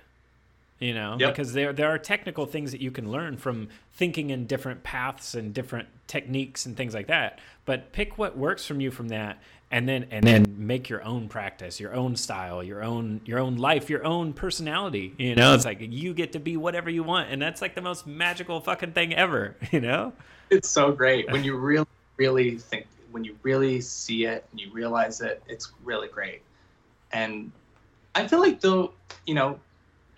you 0.80 0.94
know 0.94 1.18
Yep. 1.20 1.32
because 1.34 1.54
there 1.54 1.74
there 1.74 1.90
are 1.90 1.98
technical 1.98 2.46
things 2.46 2.72
that 2.72 2.82
you 2.82 2.92
can 2.92 3.12
learn 3.12 3.38
from 3.38 3.70
thinking 3.94 4.30
in 4.30 4.46
different 4.48 4.84
paths 4.84 5.34
and 5.36 5.54
different 5.54 5.88
techniques 6.08 6.66
and 6.66 6.78
things 6.78 6.94
like 6.94 7.08
that 7.08 7.40
but 7.66 7.92
pick 7.92 8.18
what 8.18 8.38
works 8.38 8.66
from 8.66 8.80
you 8.82 8.92
from 8.92 9.10
that 9.10 9.38
and 9.74 9.90
then 9.90 10.06
and 10.12 10.24
then 10.26 10.56
make 10.58 10.88
your 10.88 11.04
own 11.04 11.28
practice 11.28 11.80
your 11.80 11.94
own 11.94 12.16
style 12.16 12.64
your 12.64 12.84
own 12.84 13.20
your 13.26 13.40
own 13.40 13.58
life 13.58 13.90
your 13.90 14.06
own 14.06 14.32
personality 14.32 15.14
you 15.18 15.36
know 15.36 15.54
it's 15.54 15.66
like 15.66 15.80
you 15.82 16.14
get 16.14 16.32
to 16.32 16.40
be 16.40 16.56
whatever 16.56 16.90
you 16.90 17.04
want 17.04 17.30
and 17.30 17.42
that's 17.42 17.62
like 17.62 17.76
the 17.76 17.82
most 17.82 18.08
magical 18.08 18.62
fucking 18.62 18.92
thing 18.92 19.14
ever 19.14 19.56
you 19.72 19.82
know 19.82 20.14
It's 20.50 20.70
so 20.70 20.92
great 20.92 21.30
when 21.32 21.44
you 21.44 21.56
really, 21.56 21.88
really 22.18 22.58
think, 22.58 22.88
when 23.12 23.24
you 23.24 23.36
really 23.44 23.82
see 23.82 24.26
it 24.26 24.46
and 24.52 24.60
you 24.60 24.72
realize 24.72 25.22
it, 25.22 25.42
it's 25.48 25.72
really 25.84 26.08
great. 26.08 26.42
And 27.12 27.52
I 28.16 28.28
feel 28.28 28.40
like 28.40 28.60
though, 28.60 28.94
you 29.26 29.34
know, 29.34 29.60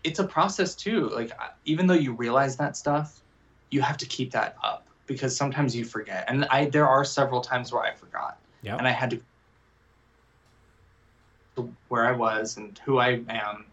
it's 0.03 0.19
a 0.19 0.23
process 0.23 0.75
too. 0.75 1.09
Like 1.09 1.31
even 1.65 1.87
though 1.87 1.93
you 1.93 2.13
realize 2.13 2.55
that 2.57 2.77
stuff, 2.77 3.21
you 3.71 3.81
have 3.81 3.97
to 3.97 4.05
keep 4.05 4.31
that 4.31 4.57
up 4.63 4.85
because 5.07 5.35
sometimes 5.35 5.75
you 5.75 5.85
forget. 5.85 6.25
And 6.27 6.45
I 6.45 6.65
there 6.65 6.87
are 6.87 7.03
several 7.05 7.41
times 7.41 7.71
where 7.71 7.83
I 7.83 7.93
forgot. 7.93 8.37
yeah 8.61 8.77
and 8.77 8.87
I 8.87 8.91
had 8.91 9.09
to 9.11 9.21
to 11.55 11.73
where 11.89 12.05
I 12.05 12.11
was 12.11 12.57
and 12.57 12.79
who 12.85 12.99
I 12.99 13.21
am, 13.29 13.65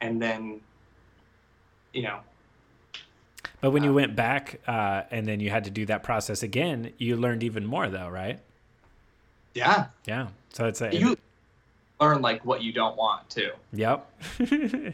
and 0.00 0.20
then, 0.20 0.60
you 1.92 2.02
know, 2.02 2.20
But 3.60 3.70
when 3.70 3.82
you 3.82 3.94
went 3.94 4.14
back 4.14 4.60
uh, 4.66 5.02
and 5.10 5.26
then 5.26 5.40
you 5.40 5.50
had 5.50 5.64
to 5.64 5.70
do 5.70 5.86
that 5.86 6.02
process 6.02 6.42
again, 6.42 6.92
you 6.98 7.16
learned 7.16 7.42
even 7.42 7.64
more, 7.66 7.88
though, 7.88 8.08
right? 8.08 8.40
yeah, 9.54 9.86
Yeah. 10.06 10.28
So 10.52 10.66
it's 10.66 10.80
a 10.82 10.94
you 10.94 11.16
learn 12.00 12.20
like 12.20 12.44
what 12.44 12.62
you 12.62 12.72
don't 12.72 12.96
want 12.96 13.28
to. 13.30 13.50
Yep, 13.72 14.12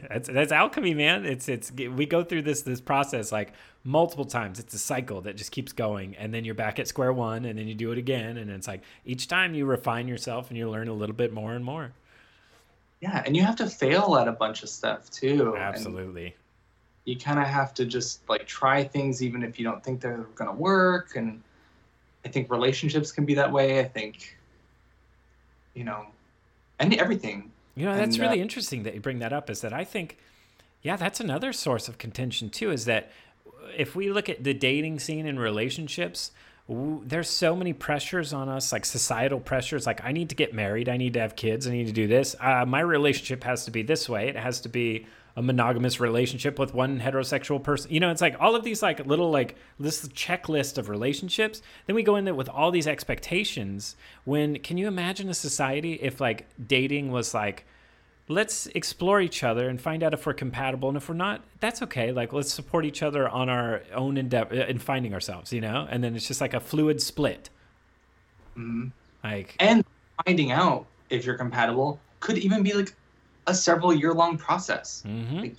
that's 0.09 0.29
that's 0.29 0.53
alchemy, 0.53 0.95
man. 0.95 1.25
It's 1.25 1.49
it's 1.49 1.73
we 1.73 2.07
go 2.07 2.23
through 2.23 2.43
this 2.43 2.63
this 2.63 2.81
process 2.81 3.33
like 3.33 3.53
multiple 3.85 4.25
times. 4.25 4.59
It's 4.59 4.75
a 4.75 4.79
cycle 4.79 5.21
that 5.23 5.37
just 5.37 5.53
keeps 5.53 5.73
going, 5.73 6.17
and 6.17 6.33
then 6.33 6.45
you're 6.45 6.55
back 6.55 6.79
at 6.79 6.89
square 6.89 7.13
one, 7.13 7.45
and 7.45 7.59
then 7.59 7.69
you 7.69 7.75
do 7.75 7.93
it 7.93 7.99
again, 7.99 8.37
and 8.37 8.51
it's 8.51 8.69
like 8.69 8.83
each 9.05 9.29
time 9.29 9.55
you 9.55 9.67
refine 9.67 10.09
yourself 10.09 10.49
and 10.49 10.59
you 10.59 10.71
learn 10.71 10.89
a 10.89 10.95
little 10.95 11.17
bit 11.17 11.33
more 11.33 11.53
and 11.55 11.65
more. 11.65 11.93
Yeah, 13.01 13.23
and 13.27 13.37
you 13.37 13.43
have 13.43 13.57
to 13.57 13.67
fail 13.67 14.17
at 14.17 14.29
a 14.29 14.33
bunch 14.33 14.63
of 14.63 14.69
stuff 14.69 15.11
too. 15.11 15.55
and 15.55 15.63
Absolutely. 15.63 16.37
you 17.05 17.17
kind 17.19 17.41
of 17.41 17.47
have 17.47 17.75
to 17.75 17.85
just 17.85 18.29
like 18.29 18.47
try 18.47 18.85
things 18.85 19.25
even 19.25 19.43
if 19.43 19.59
you 19.59 19.65
don't 19.65 19.83
think 19.83 20.01
they're 20.01 20.27
going 20.37 20.49
to 20.49 20.57
work 20.57 21.17
and 21.17 21.43
i 22.25 22.29
think 22.29 22.49
relationships 22.49 23.11
can 23.11 23.25
be 23.25 23.35
that 23.35 23.51
way 23.51 23.81
i 23.81 23.83
think 23.83 24.39
you 25.75 25.83
know 25.83 26.07
and 26.83 26.95
everything 26.95 27.51
You 27.75 27.87
know, 27.87 27.95
that's 27.95 28.17
And, 28.17 28.25
uh, 28.25 28.29
really 28.29 28.43
interesting 28.43 28.83
that 28.83 28.95
you 28.95 29.01
bring 29.01 29.21
that 29.21 29.33
up. 29.33 29.49
Is 29.49 29.61
that 29.63 29.73
I 29.73 29.85
think, 29.85 30.19
yeah, 30.83 30.97
that's 30.97 31.21
another 31.21 31.53
source 31.53 31.89
of 31.89 31.97
contention 31.97 32.51
too. 32.51 32.71
Is 32.71 32.85
that 32.85 33.11
if 33.77 33.97
we 33.97 34.11
look 34.13 34.29
at 34.29 34.45
the 34.45 34.53
dating 34.53 34.99
scene 35.01 35.27
and 35.27 35.41
relationships, 35.41 36.33
w- 36.69 37.01
there's 37.07 37.31
so 37.31 37.57
many 37.57 37.73
pressures 37.73 38.33
on 38.33 38.49
us, 38.49 38.73
like 38.73 38.85
societal 38.85 39.41
pressures. 39.41 39.87
Like 39.87 40.05
I 40.05 40.13
need 40.13 40.29
to 40.29 40.35
get 40.35 40.53
married, 40.53 40.89
I 40.89 40.97
need 40.99 41.15
to 41.15 41.21
have 41.21 41.35
kids, 41.37 41.67
I 41.67 41.71
need 41.71 41.87
to 41.87 41.93
do 41.93 42.07
this. 42.07 42.37
Uh, 42.39 42.67
my 42.67 42.81
relationship 42.81 43.45
has 43.45 43.65
to 43.65 43.71
be 43.71 43.83
this 43.83 44.09
way. 44.09 44.29
It 44.29 44.37
has 44.37 44.61
to 44.63 44.69
be 44.69 45.07
a 45.37 45.43
monogamous 45.43 45.99
relationship 46.01 46.59
with 46.59 46.75
one 46.75 47.01
heterosexual 47.01 47.63
person. 47.63 47.91
You 47.93 48.01
know, 48.01 48.11
it's 48.11 48.21
like 48.21 48.37
all 48.39 48.55
of 48.55 48.65
these 48.65 48.83
like 48.83 49.07
little 49.07 49.31
like 49.31 49.57
this 49.81 50.07
checklist 50.09 50.79
of 50.79 50.89
relationships. 50.89 51.63
Then 51.87 51.97
we 51.97 52.03
go 52.03 52.17
in 52.17 52.25
there 52.25 52.35
with 52.35 52.49
all 52.49 52.71
these 52.71 52.87
expectations. 52.87 53.97
When 54.25 54.59
can 54.59 54.77
you 54.79 54.89
imagine 54.89 55.29
a 55.29 55.35
society 55.35 55.95
if 55.95 56.21
like 56.21 56.47
dating 56.67 57.11
was 57.11 57.33
like 57.35 57.65
let's 58.29 58.67
explore 58.69 59.21
each 59.21 59.43
other 59.43 59.69
and 59.69 59.81
find 59.81 60.03
out 60.03 60.15
if 60.15 60.25
we're 60.25 60.33
compatible 60.33 60.89
and 60.89 60.97
if 60.97 61.09
we're 61.09 61.15
not 61.15 61.43
that's 61.59 61.83
okay 61.83 62.13
like 62.13 62.33
let's 62.33 62.53
support 62.55 62.85
each 62.85 63.03
other 63.03 63.29
on 63.29 63.49
our 63.49 63.83
own 63.93 64.17
endeavor 64.17 64.55
in 64.55 64.79
finding 64.79 65.13
ourselves 65.13 65.53
you 65.53 65.61
know 65.61 65.89
and 65.91 66.05
then 66.05 66.15
it's 66.15 66.29
just 66.29 66.41
like 66.41 66.55
a 66.55 66.61
fluid 66.61 67.03
split 67.03 67.51
Mhm. 68.57 68.93
like 69.25 69.57
and 69.59 69.85
finding 70.25 70.53
out 70.53 70.87
if 71.11 71.27
you're 71.27 71.37
compatible 71.37 71.99
could 72.21 72.39
even 72.39 72.63
be 72.63 72.73
like 72.73 72.95
a 73.47 73.55
several 73.55 73.93
year 73.93 74.13
long 74.13 74.39
process 74.39 75.03
mhm. 75.07 75.57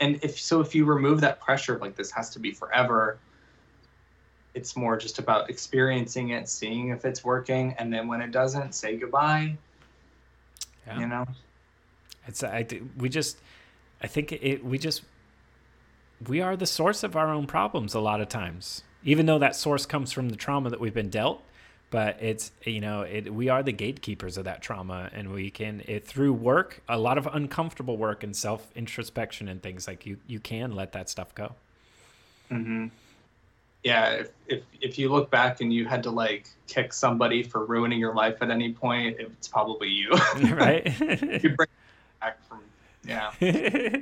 and 0.00 0.18
if 0.22 0.38
so 0.40 0.60
if 0.60 0.74
you 0.74 0.84
remove 0.84 1.20
that 1.20 1.40
pressure 1.40 1.78
like 1.78 1.94
this 1.96 2.10
has 2.10 2.30
to 2.30 2.38
be 2.38 2.50
forever 2.52 3.18
it's 4.54 4.76
more 4.76 4.96
just 4.96 5.18
about 5.18 5.48
experiencing 5.50 6.30
it 6.30 6.48
seeing 6.48 6.88
if 6.88 7.04
it's 7.04 7.24
working 7.24 7.74
and 7.78 7.92
then 7.92 8.06
when 8.08 8.20
it 8.20 8.30
doesn't 8.30 8.74
say 8.74 8.96
goodbye 8.96 9.56
Yeah. 10.86 10.98
you 11.00 11.06
know 11.06 11.26
It's 12.26 12.42
I 12.42 12.66
we 12.96 13.08
just 13.08 13.38
I 14.02 14.06
think 14.06 14.32
it 14.32 14.64
we 14.64 14.78
just 14.78 15.02
we 16.28 16.40
are 16.40 16.56
the 16.56 16.66
source 16.66 17.02
of 17.02 17.16
our 17.16 17.28
own 17.30 17.46
problems 17.46 17.94
a 17.94 18.00
lot 18.00 18.20
of 18.20 18.28
times. 18.28 18.82
Even 19.04 19.26
though 19.26 19.40
that 19.40 19.56
source 19.56 19.86
comes 19.86 20.12
from 20.12 20.28
the 20.28 20.36
trauma 20.36 20.70
that 20.70 20.78
we've 20.78 20.94
been 20.94 21.10
dealt, 21.10 21.42
but 21.92 22.16
it's 22.20 22.50
you 22.64 22.80
know, 22.80 23.02
it 23.02 23.32
we 23.32 23.50
are 23.50 23.62
the 23.62 23.70
gatekeepers 23.70 24.38
of 24.38 24.44
that 24.46 24.62
trauma 24.62 25.10
and 25.12 25.30
we 25.30 25.50
can 25.50 25.82
it 25.86 26.06
through 26.06 26.32
work, 26.32 26.82
a 26.88 26.98
lot 26.98 27.18
of 27.18 27.28
uncomfortable 27.32 27.98
work 27.98 28.24
and 28.24 28.34
self-introspection 28.34 29.46
and 29.46 29.62
things 29.62 29.86
like 29.86 30.06
you 30.06 30.16
you 30.26 30.40
can 30.40 30.72
let 30.74 30.92
that 30.92 31.10
stuff 31.10 31.34
go. 31.34 31.54
hmm 32.48 32.86
Yeah, 33.84 34.10
if, 34.12 34.30
if 34.48 34.62
if 34.80 34.98
you 34.98 35.10
look 35.10 35.30
back 35.30 35.60
and 35.60 35.70
you 35.70 35.84
had 35.84 36.02
to 36.04 36.10
like 36.10 36.48
kick 36.66 36.94
somebody 36.94 37.42
for 37.42 37.66
ruining 37.66 38.00
your 38.00 38.14
life 38.14 38.38
at 38.40 38.50
any 38.50 38.72
point, 38.72 39.16
it's 39.20 39.46
probably 39.46 39.88
you. 39.88 40.10
right? 40.54 40.86
you 41.44 41.54
bring 41.54 41.68
back 42.20 42.42
from 42.48 42.60
yeah. 43.04 43.32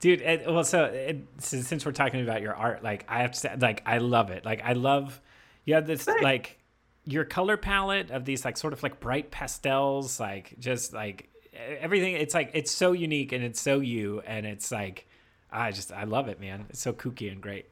dude 0.00 0.20
it, 0.20 0.46
well 0.46 0.64
so 0.64 0.84
it, 0.84 1.24
since, 1.38 1.68
since 1.68 1.86
we're 1.86 1.92
talking 1.92 2.20
about 2.20 2.42
your 2.42 2.54
art 2.54 2.82
like 2.82 3.04
i 3.08 3.22
have 3.22 3.32
to 3.32 3.38
say 3.38 3.56
like 3.58 3.82
i 3.86 3.96
love 3.96 4.30
it 4.30 4.44
like 4.44 4.60
i 4.62 4.74
love 4.74 5.20
you 5.64 5.74
have 5.74 5.86
this 5.86 6.04
Thanks. 6.04 6.22
like 6.22 6.58
your 7.06 7.24
color 7.24 7.56
palette 7.56 8.10
of 8.10 8.24
these 8.24 8.44
like 8.44 8.56
sort 8.56 8.72
of 8.72 8.82
like 8.82 9.00
bright 9.00 9.30
pastels 9.30 10.18
like 10.18 10.54
just 10.58 10.92
like 10.92 11.28
everything 11.80 12.14
it's 12.14 12.34
like 12.34 12.50
it's 12.52 12.70
so 12.70 12.92
unique 12.92 13.32
and 13.32 13.44
it's 13.44 13.60
so 13.60 13.80
you 13.80 14.20
and 14.26 14.44
it's 14.44 14.70
like 14.70 15.06
i 15.50 15.70
just 15.70 15.92
i 15.92 16.04
love 16.04 16.28
it 16.28 16.40
man 16.40 16.66
it's 16.68 16.80
so 16.80 16.92
kooky 16.92 17.30
and 17.30 17.40
great 17.40 17.66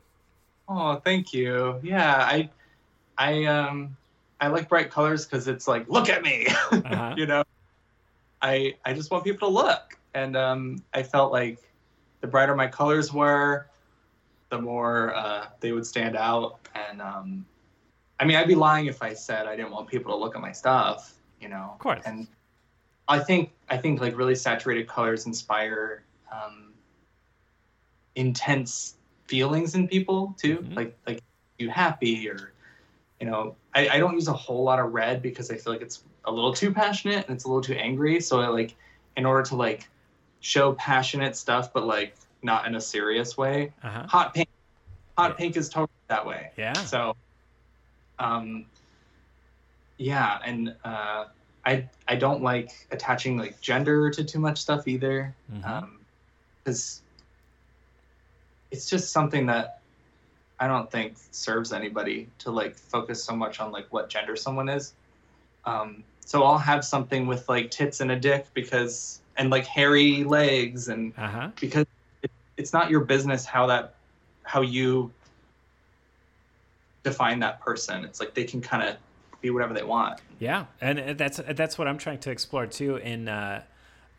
Oh, 0.68 0.96
thank 0.96 1.32
you. 1.32 1.78
Yeah, 1.82 2.16
I 2.16 2.48
I 3.18 3.44
um 3.44 3.96
I 4.40 4.48
like 4.48 4.68
bright 4.68 4.90
colors 4.90 5.24
because 5.26 5.46
it's 5.48 5.68
like 5.68 5.88
look 5.88 6.08
at 6.08 6.22
me. 6.22 6.46
Uh-huh. 6.72 7.14
you 7.16 7.26
know, 7.26 7.44
I 8.42 8.74
I 8.84 8.94
just 8.94 9.10
want 9.10 9.24
people 9.24 9.48
to 9.48 9.54
look, 9.54 9.98
and 10.14 10.36
um 10.36 10.82
I 10.92 11.02
felt 11.02 11.32
like 11.32 11.58
the 12.20 12.26
brighter 12.26 12.54
my 12.54 12.66
colors 12.66 13.12
were, 13.12 13.66
the 14.48 14.58
more 14.58 15.14
uh, 15.14 15.46
they 15.60 15.72
would 15.72 15.86
stand 15.86 16.16
out. 16.16 16.58
And 16.74 17.02
um, 17.02 17.44
I 18.20 18.24
mean, 18.24 18.36
I'd 18.36 18.48
be 18.48 18.54
lying 18.54 18.86
if 18.86 19.02
I 19.02 19.12
said 19.14 19.46
I 19.46 19.56
didn't 19.56 19.72
want 19.72 19.88
people 19.88 20.12
to 20.12 20.18
look 20.18 20.34
at 20.36 20.40
my 20.42 20.52
stuff. 20.52 21.14
You 21.40 21.48
know, 21.48 21.70
Of 21.74 21.78
course. 21.78 22.02
And 22.06 22.26
I 23.08 23.18
think 23.18 23.50
I 23.68 23.76
think 23.76 24.00
like 24.00 24.16
really 24.16 24.34
saturated 24.34 24.86
colors 24.88 25.26
inspire 25.26 26.04
um, 26.32 26.72
intense 28.14 28.96
feelings 29.26 29.74
in 29.74 29.88
people 29.88 30.34
too. 30.38 30.58
Mhm. 30.58 30.76
Like 30.76 30.96
like 31.06 31.20
you 31.58 31.70
happy 31.70 32.28
or 32.28 32.52
you 33.20 33.26
know 33.26 33.56
I, 33.74 33.88
I 33.88 33.98
don't 33.98 34.14
use 34.14 34.28
a 34.28 34.32
whole 34.32 34.62
lot 34.64 34.78
of 34.78 34.92
red 34.92 35.22
because 35.22 35.50
I 35.50 35.56
feel 35.56 35.72
like 35.72 35.82
it's 35.82 36.04
a 36.24 36.30
little 36.32 36.52
too 36.54 36.72
passionate 36.72 37.26
and 37.26 37.34
it's 37.34 37.44
a 37.44 37.48
little 37.48 37.62
too 37.62 37.74
angry. 37.74 38.20
So 38.20 38.40
I 38.40 38.48
like 38.48 38.74
in 39.16 39.26
order 39.26 39.42
to 39.48 39.56
like 39.56 39.88
show 40.40 40.72
passionate 40.74 41.36
stuff 41.36 41.72
but 41.72 41.84
like 41.86 42.14
not 42.42 42.66
in 42.66 42.74
a 42.74 42.80
serious 42.80 43.36
way. 43.36 43.72
uh-huh 43.82 44.06
Hot 44.08 44.34
pink 44.34 44.48
hot 45.18 45.30
Yeah. 45.32 45.36
pink 45.36 45.56
is 45.56 45.68
totally 45.68 45.88
that 46.08 46.26
way. 46.26 46.52
yeah 46.56 46.72
So, 46.74 47.16
um, 48.18 48.66
yeah, 49.96 50.38
and 50.44 50.74
uh, 50.84 51.26
I 51.64 51.88
I 52.08 52.16
don't 52.16 52.42
like 52.42 52.86
attaching 52.90 53.36
like 53.36 53.60
gender 53.60 54.10
to 54.10 54.24
too 54.24 54.38
much 54.38 54.58
stuff 54.58 54.88
either, 54.88 55.34
because 56.62 57.02
it's 58.70 58.88
just 58.88 59.12
something 59.12 59.46
that 59.46 59.80
I 60.58 60.66
don't 60.66 60.90
think 60.90 61.16
serves 61.30 61.72
anybody 61.72 62.28
to 62.38 62.50
like 62.50 62.76
focus 62.76 63.22
so 63.22 63.34
much 63.34 63.60
on 63.60 63.72
like 63.72 63.92
what 63.92 64.08
gender 64.08 64.36
someone 64.36 64.68
is. 64.68 64.94
Um, 65.64 66.04
so 66.20 66.42
I'll 66.42 66.58
have 66.58 66.84
something 66.84 67.26
with 67.26 67.48
like 67.48 67.70
tits 67.70 68.00
and 68.00 68.10
a 68.10 68.18
dick 68.18 68.46
because 68.54 69.20
and 69.36 69.50
like 69.50 69.66
hairy 69.66 70.24
legs 70.24 70.88
and 70.88 71.12
uh-huh. 71.16 71.50
because 71.60 71.86
it, 72.22 72.30
it's 72.56 72.72
not 72.72 72.90
your 72.90 73.00
business 73.00 73.44
how 73.44 73.66
that 73.66 73.94
how 74.42 74.60
you 74.60 75.10
define 77.04 77.38
that 77.38 77.60
person 77.60 78.04
it's 78.04 78.18
like 78.18 78.34
they 78.34 78.44
can 78.44 78.60
kind 78.60 78.82
of 78.82 78.96
be 79.40 79.50
whatever 79.50 79.72
they 79.72 79.84
want 79.84 80.20
Yeah, 80.38 80.66
and 80.80 81.00
uh, 81.00 81.12
that's 81.14 81.40
that's 81.54 81.78
what 81.78 81.88
I'm 81.88 81.98
trying 81.98 82.18
to 82.20 82.30
explore 82.30 82.66
too. 82.66 82.96
In 82.96 83.28
uh, 83.28 83.62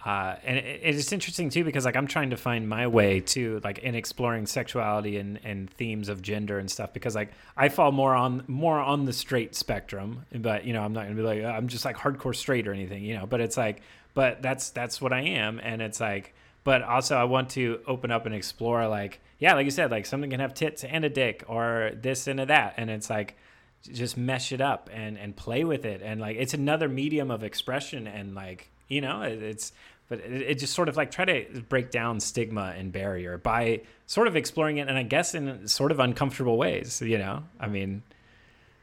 uh, 0.04 0.36
and 0.44 0.58
it, 0.58 0.82
it's 0.84 1.12
interesting 1.12 1.50
too 1.50 1.64
because 1.64 1.86
like 1.86 1.96
I'm 1.96 2.08
trying 2.08 2.30
to 2.30 2.38
find 2.38 2.68
my 2.68 2.88
way 2.88 3.20
too, 3.20 3.62
like 3.64 3.80
in 3.80 3.96
exploring 3.96 4.46
sexuality 4.46 5.18
and, 5.18 5.40
and 5.44 5.70
themes 5.70 6.10
of 6.10 6.22
gender 6.22 6.60
and 6.60 6.70
stuff. 6.70 6.94
Because 6.94 7.16
like 7.16 7.32
I 7.58 7.70
fall 7.70 7.92
more 7.92 8.16
on 8.16 8.44
more 8.48 8.80
on 8.80 9.06
the 9.06 9.14
straight 9.14 9.56
spectrum, 9.56 10.26
but 10.34 10.66
you 10.66 10.74
know 10.74 10.82
I'm 10.82 10.94
not 10.94 11.04
gonna 11.04 11.16
be 11.16 11.22
like 11.22 11.44
"Oh, 11.44 11.50
I'm 11.50 11.68
just 11.68 11.86
like 11.86 11.98
hardcore 11.98 12.36
straight 12.36 12.68
or 12.68 12.74
anything, 12.74 13.04
you 13.04 13.16
know. 13.16 13.26
But 13.26 13.42
it's 13.42 13.58
like, 13.58 13.82
but 14.14 14.42
that's 14.42 14.70
that's 14.72 15.02
what 15.02 15.14
I 15.14 15.22
am, 15.22 15.60
and 15.60 15.82
it's 15.82 16.00
like, 16.00 16.34
but 16.64 16.82
also 16.82 17.18
I 17.18 17.26
want 17.26 17.50
to 17.52 17.82
open 17.88 18.12
up 18.12 18.26
and 18.26 18.34
explore 18.34 18.88
like 18.88 19.20
yeah, 19.40 19.54
like 19.54 19.66
you 19.66 19.72
said, 19.72 19.92
like 19.92 20.06
something 20.06 20.30
can 20.30 20.40
have 20.40 20.54
tits 20.54 20.84
and 20.84 21.04
a 21.04 21.10
dick 21.10 21.44
or 21.48 21.92
this 21.96 22.28
and 22.28 22.40
a 22.40 22.46
that, 22.46 22.76
and 22.78 22.90
it's 22.90 23.10
like 23.10 23.36
just 23.82 24.18
mesh 24.18 24.52
it 24.52 24.62
up 24.62 24.90
and 24.94 25.18
and 25.18 25.36
play 25.36 25.64
with 25.64 25.86
it. 25.86 26.02
And 26.02 26.22
like 26.22 26.38
it's 26.38 26.54
another 26.54 26.90
medium 26.90 27.32
of 27.32 27.44
expression 27.44 28.08
and 28.08 28.36
like 28.36 28.70
you 28.88 29.02
know 29.02 29.22
it, 29.22 29.42
it's 29.42 29.72
but 30.08 30.20
it, 30.20 30.42
it 30.42 30.60
just 30.60 30.74
sort 30.74 30.90
of 30.90 30.98
like 30.98 31.12
try 31.12 31.26
to 31.26 31.62
break 31.70 31.92
down 31.92 32.20
stigma 32.20 32.74
and 32.78 32.92
barrier 32.92 33.38
by 33.38 33.82
sort 34.06 34.28
of 34.28 34.36
exploring 34.36 34.78
it 34.78 34.88
and 34.88 34.98
i 34.98 35.04
guess 35.04 35.34
in 35.34 35.68
sort 35.68 35.92
of 35.92 36.00
uncomfortable 36.00 36.58
ways 36.58 37.02
you 37.02 37.18
know? 37.18 37.44
I 37.60 37.68
mean 37.68 38.04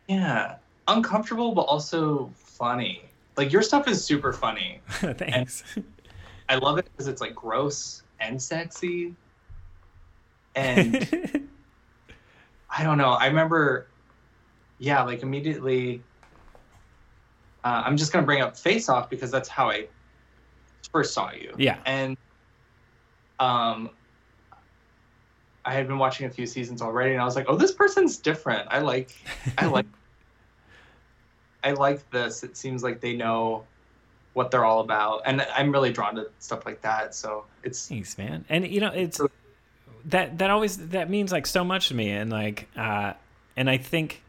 yeah. 0.09 0.57
Uncomfortable 0.89 1.53
but 1.53 1.62
also 1.62 2.31
funny. 2.35 3.05
Like 3.37 3.53
your 3.53 3.62
stuff 3.62 3.89
is 3.89 4.05
super 4.05 4.33
funny. 4.33 4.81
Thanks. 4.89 5.65
I 6.49 6.57
love 6.57 6.79
it 6.79 6.85
because 6.85 7.09
it's 7.09 7.20
like 7.20 7.35
gross 7.35 8.03
and 8.20 8.41
sexy 8.41 9.15
and 10.55 11.49
I 12.70 12.85
don't 12.85 12.99
know. 12.99 13.11
I 13.11 13.27
remember, 13.27 13.87
yeah, 14.79 15.03
like 15.03 15.23
immediately. 15.23 16.03
Uh, 17.65 17.83
I'm 17.85 17.97
just 17.97 18.12
gonna 18.12 18.27
bring 18.27 18.43
up 18.43 18.57
Face 18.57 18.89
Off 18.89 19.09
because 19.09 19.31
that's 19.31 19.49
how 19.49 19.70
I 19.70 19.87
first 20.91 21.15
saw 21.15 21.31
you. 21.33 21.55
yeah 21.57 21.79
And 21.87 22.16
um, 23.39 23.91
I 25.65 25.73
had 25.73 25.87
been 25.87 25.99
watching 25.99 26.27
a 26.27 26.31
few 26.31 26.47
seasons 26.47 26.83
already, 26.83 27.12
and 27.12 27.20
I 27.20 27.24
was 27.24 27.37
like, 27.37 27.47
"Oh, 27.49 27.57
this 27.57 27.73
person's 27.73 28.16
different. 28.16 28.66
I 28.70 28.81
like, 28.81 29.15
I 29.59 29.66
like, 29.66 29.87
I 31.65 31.73
like 31.73 32.09
this. 32.11 32.43
It 32.43 32.57
seems 32.57 32.83
like 32.83 33.01
they 33.01 33.15
know 33.15 33.65
what 34.35 34.51
they're 34.51 34.65
all 34.65 34.81
about, 34.81 35.23
and 35.24 35.47
I'm 35.55 35.70
really 35.70 35.93
drawn 35.93 36.15
to 36.16 36.29
stuff 36.39 36.66
like 36.66 36.81
that. 36.83 37.15
So 37.15 37.45
it's 37.62 37.89
Thanks, 37.89 38.19
man. 38.19 38.45
And 38.49 38.66
you 38.66 38.81
know, 38.81 38.93
it's 38.93 39.20
that 40.07 40.39
that 40.39 40.51
always 40.51 40.89
that 40.89 41.11
means 41.11 41.33
like 41.33 41.47
so 41.47 41.65
much 41.65 41.89
to 41.89 41.95
me, 41.95 42.11
and 42.11 42.31
like, 42.31 42.69
uh, 42.77 43.15
and 43.57 43.69
I 43.70 43.77
think, 43.77 44.23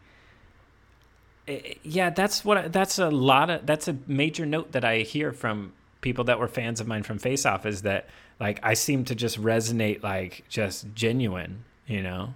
eh, 1.47 1.73
yeah, 1.83 2.09
that's 2.09 2.45
what 2.45 2.71
that's 2.71 2.99
a 2.99 3.09
lot 3.09 3.49
of 3.49 3.65
that's 3.65 3.87
a 3.87 3.97
major 4.07 4.45
note 4.45 4.71
that 4.73 4.85
I 4.85 4.99
hear 4.99 5.31
from 5.31 5.73
people 6.01 6.25
that 6.25 6.39
were 6.39 6.47
fans 6.47 6.79
of 6.79 6.87
mine 6.87 7.03
from 7.03 7.17
Face 7.17 7.45
Off 7.45 7.65
is 7.65 7.83
that 7.83 8.07
like 8.39 8.59
I 8.61 8.73
seem 8.73 9.05
to 9.05 9.15
just 9.15 9.41
resonate 9.41 10.03
like 10.03 10.43
just 10.49 10.93
genuine, 10.93 11.63
you 11.87 12.01
know. 12.01 12.33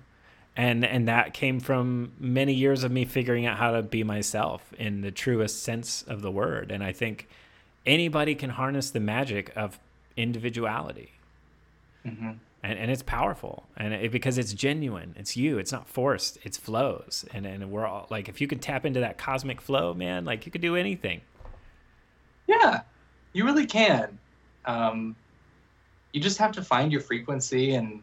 And 0.55 0.83
and 0.83 1.07
that 1.07 1.33
came 1.33 1.59
from 1.59 2.13
many 2.19 2.53
years 2.53 2.83
of 2.83 2.91
me 2.91 3.05
figuring 3.05 3.45
out 3.45 3.57
how 3.57 3.71
to 3.71 3.83
be 3.83 4.03
myself 4.03 4.73
in 4.79 5.01
the 5.01 5.11
truest 5.11 5.61
sense 5.61 6.03
of 6.07 6.21
the 6.21 6.31
word. 6.31 6.71
And 6.71 6.83
I 6.83 6.93
think 6.93 7.27
anybody 7.85 8.33
can 8.33 8.49
harness 8.49 8.89
the 8.89 8.99
magic 8.99 9.51
of 9.55 9.79
individuality 10.15 11.11
and, 12.67 12.77
and 12.79 12.91
it's 12.91 13.03
powerful 13.03 13.65
and 13.77 13.93
it, 13.93 14.11
because 14.11 14.37
it's 14.37 14.53
genuine 14.53 15.15
it's 15.17 15.37
you 15.37 15.57
it's 15.57 15.71
not 15.71 15.87
forced 15.87 16.37
it's 16.43 16.57
flows 16.57 17.25
and 17.33 17.45
and 17.45 17.71
we're 17.71 17.85
all 17.85 18.07
like 18.09 18.29
if 18.29 18.41
you 18.41 18.47
can 18.47 18.59
tap 18.59 18.85
into 18.85 18.99
that 18.99 19.17
cosmic 19.17 19.61
flow 19.61 19.93
man 19.93 20.25
like 20.25 20.45
you 20.45 20.51
could 20.51 20.61
do 20.61 20.75
anything 20.75 21.21
Yeah, 22.47 22.81
you 23.33 23.45
really 23.45 23.65
can. 23.65 24.17
Um, 24.65 25.15
you 26.13 26.21
just 26.21 26.37
have 26.37 26.53
to 26.53 26.63
find 26.63 26.91
your 26.91 27.01
frequency 27.01 27.75
and, 27.75 28.01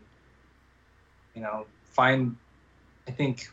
you 1.34 1.42
know, 1.42 1.66
find. 1.84 2.36
I 3.08 3.10
think 3.10 3.50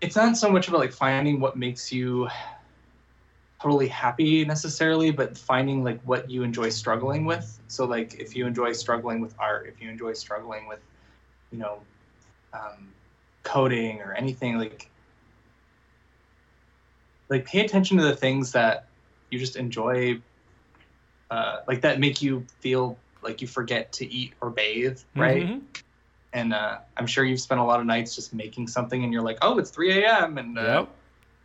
it's 0.00 0.16
not 0.16 0.36
so 0.36 0.50
much 0.50 0.68
about 0.68 0.80
like 0.80 0.92
finding 0.92 1.40
what 1.40 1.56
makes 1.56 1.92
you 1.92 2.28
totally 3.62 3.88
happy 3.88 4.44
necessarily, 4.44 5.10
but 5.10 5.36
finding 5.36 5.82
like 5.82 6.00
what 6.02 6.30
you 6.30 6.42
enjoy 6.42 6.68
struggling 6.68 7.24
with. 7.24 7.60
So 7.68 7.84
like 7.86 8.14
if 8.14 8.36
you 8.36 8.46
enjoy 8.46 8.72
struggling 8.72 9.20
with 9.20 9.34
art, 9.38 9.66
if 9.68 9.82
you 9.82 9.90
enjoy 9.90 10.12
struggling 10.12 10.68
with, 10.68 10.80
you 11.50 11.58
know, 11.58 11.82
um, 12.52 12.92
coding 13.42 14.00
or 14.00 14.12
anything 14.14 14.58
like 14.58 14.90
like 17.30 17.46
pay 17.46 17.60
attention 17.64 17.96
to 17.98 18.04
the 18.04 18.16
things 18.16 18.52
that 18.52 18.88
you 19.30 19.38
just 19.38 19.56
enjoy 19.56 20.20
uh, 21.30 21.58
like 21.66 21.82
that 21.82 22.00
make 22.00 22.22
you 22.22 22.46
feel 22.60 22.98
like 23.22 23.40
you 23.40 23.46
forget 23.46 23.92
to 23.92 24.06
eat 24.06 24.34
or 24.40 24.50
bathe 24.50 24.98
right 25.16 25.46
Mhm. 25.46 25.62
and 26.32 26.54
uh, 26.54 26.78
i'm 26.96 27.06
sure 27.06 27.24
you've 27.24 27.40
spent 27.40 27.60
a 27.60 27.64
lot 27.64 27.80
of 27.80 27.86
nights 27.86 28.14
just 28.14 28.32
making 28.32 28.66
something 28.66 29.04
and 29.04 29.12
you're 29.12 29.22
like 29.22 29.38
oh 29.42 29.58
it's 29.58 29.70
3 29.70 30.02
a.m 30.04 30.38
and 30.38 30.58
uh, 30.58 30.86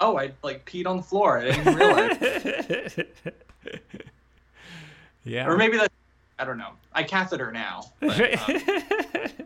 oh 0.03 0.17
i 0.17 0.31
like 0.43 0.65
peed 0.65 0.85
on 0.85 0.97
the 0.97 1.03
floor. 1.03 1.39
I 1.39 1.51
didn't 1.51 1.75
realize. 1.75 2.99
Yeah. 5.25 5.47
Or 5.47 5.55
maybe 5.55 5.77
that 5.77 5.89
i 6.37 6.43
don't 6.43 6.57
know. 6.57 6.71
I 6.91 7.03
catheter 7.03 7.51
now 7.51 7.93
but, 8.01 8.39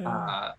um, 0.00 0.06
uh, 0.06 0.52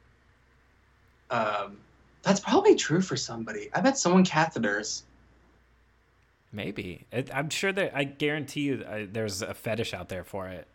um, 1.31 1.77
that's 2.21 2.39
probably 2.39 2.75
true 2.75 3.01
for 3.01 3.15
somebody. 3.15 3.69
I 3.73 3.81
bet 3.81 3.97
someone 3.97 4.23
catheters. 4.23 5.01
Maybe. 6.51 7.05
I'm 7.33 7.49
sure 7.49 7.71
that 7.73 7.95
I 7.95 8.03
guarantee 8.03 8.61
you 8.61 8.85
uh, 8.87 9.05
there's 9.11 9.41
a 9.41 9.53
fetish 9.53 9.93
out 9.93 10.09
there 10.09 10.23
for 10.23 10.47
it. 10.47 10.67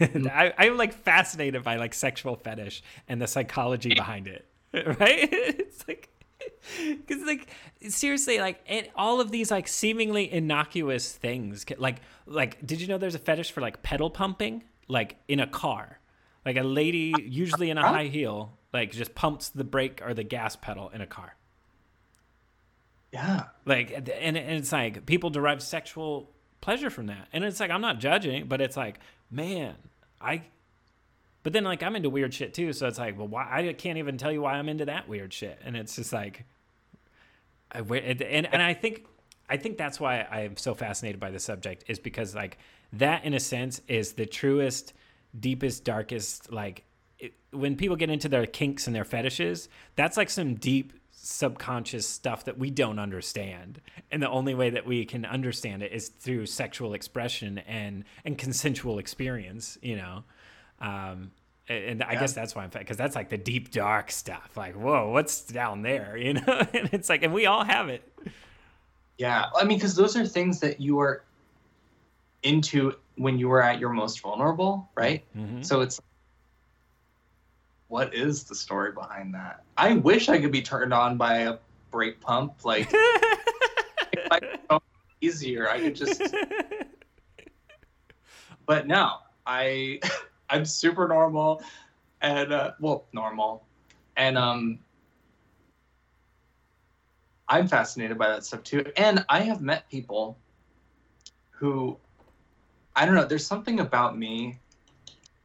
I, 0.00 0.52
I'm 0.58 0.76
like 0.76 0.92
fascinated 0.92 1.62
by 1.62 1.76
like 1.76 1.94
sexual 1.94 2.36
fetish 2.36 2.82
and 3.08 3.22
the 3.22 3.26
psychology 3.26 3.94
behind 3.94 4.26
it. 4.26 4.46
Right? 4.74 5.28
It's 5.30 5.86
like, 5.86 6.08
because 6.88 7.22
like 7.22 7.48
seriously, 7.88 8.38
like 8.38 8.60
and 8.66 8.88
all 8.96 9.20
of 9.20 9.30
these 9.30 9.50
like 9.50 9.68
seemingly 9.68 10.32
innocuous 10.32 11.12
things, 11.12 11.64
like 11.78 12.00
like 12.26 12.64
did 12.66 12.80
you 12.80 12.86
know 12.88 12.98
there's 12.98 13.14
a 13.14 13.20
fetish 13.20 13.52
for 13.52 13.60
like 13.60 13.82
pedal 13.82 14.10
pumping, 14.10 14.64
like 14.88 15.16
in 15.28 15.40
a 15.40 15.46
car, 15.46 15.98
like 16.44 16.56
a 16.56 16.62
lady 16.62 17.14
usually 17.20 17.70
in 17.70 17.78
a 17.78 17.82
high 17.86 18.06
heel, 18.06 18.52
like 18.72 18.92
just 18.92 19.14
pumps 19.14 19.48
the 19.48 19.64
brake 19.64 20.00
or 20.04 20.14
the 20.14 20.24
gas 20.24 20.56
pedal 20.56 20.90
in 20.90 21.00
a 21.00 21.06
car. 21.06 21.34
Yeah. 23.12 23.44
Like 23.66 23.90
and, 23.90 24.08
and 24.08 24.36
it's 24.36 24.72
like 24.72 25.06
people 25.06 25.30
derive 25.30 25.62
sexual 25.62 26.30
pleasure 26.60 26.90
from 26.90 27.06
that. 27.06 27.28
And 27.32 27.44
it's 27.44 27.60
like 27.60 27.70
i'm 27.70 27.80
not 27.80 27.98
judging 27.98 28.46
but 28.46 28.60
it's 28.60 28.76
like 28.76 28.98
man 29.30 29.74
i 30.20 30.42
but 31.42 31.52
then 31.52 31.64
like 31.64 31.82
i'm 31.82 31.96
into 31.96 32.10
weird 32.10 32.32
shit 32.32 32.54
too 32.54 32.72
so 32.72 32.86
it's 32.86 32.98
like 32.98 33.16
well 33.18 33.28
why 33.28 33.46
i 33.50 33.72
can't 33.72 33.98
even 33.98 34.16
tell 34.18 34.32
you 34.32 34.42
why 34.42 34.54
i'm 34.54 34.68
into 34.68 34.84
that 34.84 35.08
weird 35.08 35.32
shit. 35.32 35.58
And 35.64 35.76
it's 35.76 35.96
just 35.96 36.12
like 36.12 36.44
I, 37.72 37.80
and, 37.80 38.22
and 38.22 38.62
i 38.62 38.74
think 38.74 39.06
i 39.48 39.56
think 39.56 39.78
that's 39.78 39.98
why 39.98 40.22
i'm 40.22 40.56
so 40.56 40.74
fascinated 40.74 41.20
by 41.20 41.30
the 41.30 41.40
subject 41.40 41.84
is 41.88 41.98
because 41.98 42.34
like 42.34 42.58
that 42.92 43.24
in 43.24 43.34
a 43.34 43.40
sense 43.40 43.80
is 43.88 44.12
the 44.12 44.26
truest 44.26 44.92
deepest 45.38 45.84
darkest 45.84 46.52
like 46.52 46.84
it, 47.18 47.32
when 47.50 47.76
people 47.76 47.96
get 47.96 48.10
into 48.10 48.28
their 48.28 48.46
kinks 48.46 48.86
and 48.86 48.94
their 48.94 49.04
fetishes 49.04 49.68
that's 49.96 50.16
like 50.16 50.30
some 50.30 50.54
deep 50.54 50.92
subconscious 51.24 52.06
stuff 52.06 52.44
that 52.46 52.58
we 52.58 52.68
don't 52.68 52.98
understand. 52.98 53.80
And 54.10 54.20
the 54.20 54.28
only 54.28 54.54
way 54.54 54.70
that 54.70 54.84
we 54.84 55.04
can 55.04 55.24
understand 55.24 55.84
it 55.84 55.92
is 55.92 56.08
through 56.08 56.46
sexual 56.46 56.94
expression 56.94 57.58
and 57.58 58.04
and 58.24 58.36
consensual 58.36 58.98
experience 58.98 59.78
you 59.82 59.96
know 59.96 60.24
um 60.82 61.30
and 61.68 62.02
I 62.02 62.12
Yeah. 62.14 62.20
guess 62.20 62.32
that's 62.34 62.54
why 62.54 62.64
I'm 62.64 62.70
because 62.70 62.96
that's 62.96 63.14
like 63.14 63.30
the 63.30 63.38
deep 63.38 63.70
dark 63.70 64.10
stuff. 64.10 64.50
Like, 64.56 64.74
whoa, 64.74 65.08
what's 65.10 65.42
down 65.42 65.82
there? 65.82 66.16
You 66.22 66.34
know, 66.34 66.66
and 66.74 66.90
it's 66.92 67.08
like, 67.08 67.22
and 67.22 67.32
we 67.32 67.46
all 67.46 67.64
have 67.64 67.88
it. 67.88 68.02
Yeah, 69.16 69.46
I 69.56 69.64
mean, 69.64 69.78
because 69.78 69.94
those 69.94 70.16
are 70.16 70.26
things 70.26 70.58
that 70.60 70.80
you 70.80 70.98
are 71.00 71.22
into 72.42 72.94
when 73.16 73.38
you 73.38 73.48
were 73.48 73.62
at 73.62 73.78
your 73.78 73.90
most 73.90 74.20
vulnerable, 74.20 74.90
right? 74.96 75.24
Mhm. 75.36 75.64
So 75.64 75.80
it's 75.80 76.00
what 77.88 78.12
is 78.14 78.44
the 78.44 78.54
story 78.54 78.90
behind 78.92 79.34
that? 79.34 79.62
I 79.76 79.94
wish 79.94 80.28
I 80.28 80.40
could 80.40 80.50
be 80.50 80.62
turned 80.62 80.92
on 80.94 81.16
by 81.18 81.38
a 81.40 81.58
brake 81.90 82.20
pump. 82.20 82.64
Like, 82.64 82.88
if 82.92 84.28
I 84.32 84.40
could 84.40 84.80
easier, 85.20 85.68
I 85.70 85.78
could 85.80 85.94
just. 85.94 86.20
But 88.64 88.86
no, 88.86 89.16
I, 89.44 89.98
I'm 90.52 90.66
super 90.66 91.08
normal, 91.08 91.62
and 92.20 92.52
uh, 92.52 92.72
well, 92.78 93.06
normal, 93.14 93.64
and 94.16 94.36
um, 94.36 94.78
I'm 97.48 97.66
fascinated 97.66 98.18
by 98.18 98.28
that 98.28 98.44
stuff 98.44 98.62
too. 98.62 98.84
And 98.96 99.24
I 99.30 99.40
have 99.40 99.62
met 99.62 99.88
people 99.90 100.36
who, 101.50 101.96
I 102.94 103.06
don't 103.06 103.14
know, 103.14 103.24
there's 103.24 103.46
something 103.46 103.80
about 103.80 104.18
me 104.18 104.58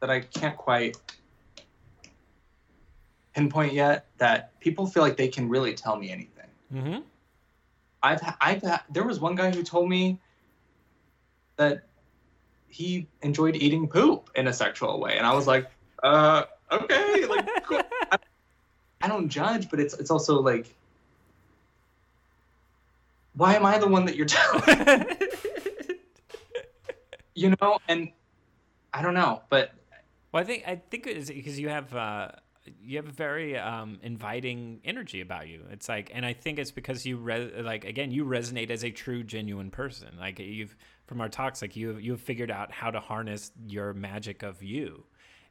that 0.00 0.10
I 0.10 0.20
can't 0.20 0.56
quite 0.56 0.96
pinpoint 3.34 3.72
yet 3.72 4.06
that 4.18 4.60
people 4.60 4.86
feel 4.86 5.02
like 5.02 5.16
they 5.16 5.28
can 5.28 5.48
really 5.48 5.72
tell 5.72 5.96
me 5.96 6.10
anything. 6.10 6.50
Mhm. 6.72 7.02
I've 8.02 8.20
I've 8.40 8.62
there 8.90 9.04
was 9.04 9.20
one 9.20 9.34
guy 9.34 9.50
who 9.50 9.62
told 9.62 9.88
me 9.88 10.20
that 11.56 11.87
he 12.68 13.08
enjoyed 13.22 13.56
eating 13.56 13.88
poop 13.88 14.30
in 14.34 14.46
a 14.48 14.52
sexual 14.52 15.00
way, 15.00 15.16
and 15.18 15.26
I 15.26 15.34
was 15.34 15.46
like, 15.46 15.70
uh, 16.02 16.44
okay, 16.70 17.26
like 17.26 17.46
cool. 17.64 17.80
I, 18.12 18.18
I 19.02 19.08
don't 19.08 19.28
judge, 19.28 19.70
but 19.70 19.80
it's 19.80 19.94
it's 19.94 20.10
also 20.10 20.40
like, 20.40 20.74
why 23.34 23.54
am 23.54 23.64
I 23.64 23.78
the 23.78 23.88
one 23.88 24.04
that 24.06 24.16
you're 24.16 24.26
telling? 24.26 25.06
you 27.34 27.54
know, 27.60 27.78
and 27.88 28.10
I 28.92 29.02
don't 29.02 29.14
know, 29.14 29.42
but 29.48 29.72
Well, 30.32 30.42
I 30.42 30.46
think 30.46 30.64
I 30.66 30.76
think 30.76 31.06
it's 31.06 31.30
because 31.30 31.58
you 31.58 31.68
have 31.68 31.94
uh, 31.94 32.28
you 32.80 32.96
have 32.96 33.08
a 33.08 33.12
very 33.12 33.56
um, 33.56 33.98
inviting 34.02 34.80
energy 34.84 35.20
about 35.20 35.48
you. 35.48 35.64
It's 35.70 35.88
like, 35.88 36.10
and 36.12 36.26
I 36.26 36.32
think 36.32 36.58
it's 36.58 36.70
because 36.70 37.06
you 37.06 37.16
re- 37.16 37.62
like 37.62 37.84
again 37.84 38.10
you 38.10 38.24
resonate 38.24 38.70
as 38.70 38.84
a 38.84 38.90
true, 38.90 39.22
genuine 39.22 39.70
person. 39.70 40.08
Like 40.18 40.38
you've 40.38 40.76
from 41.08 41.20
our 41.20 41.28
talks, 41.28 41.62
like 41.62 41.74
you 41.74 41.96
you've 41.96 42.20
figured 42.20 42.50
out 42.50 42.70
how 42.70 42.90
to 42.90 43.00
harness 43.00 43.50
your 43.66 43.94
magic 43.94 44.42
of 44.42 44.62
you, 44.62 45.04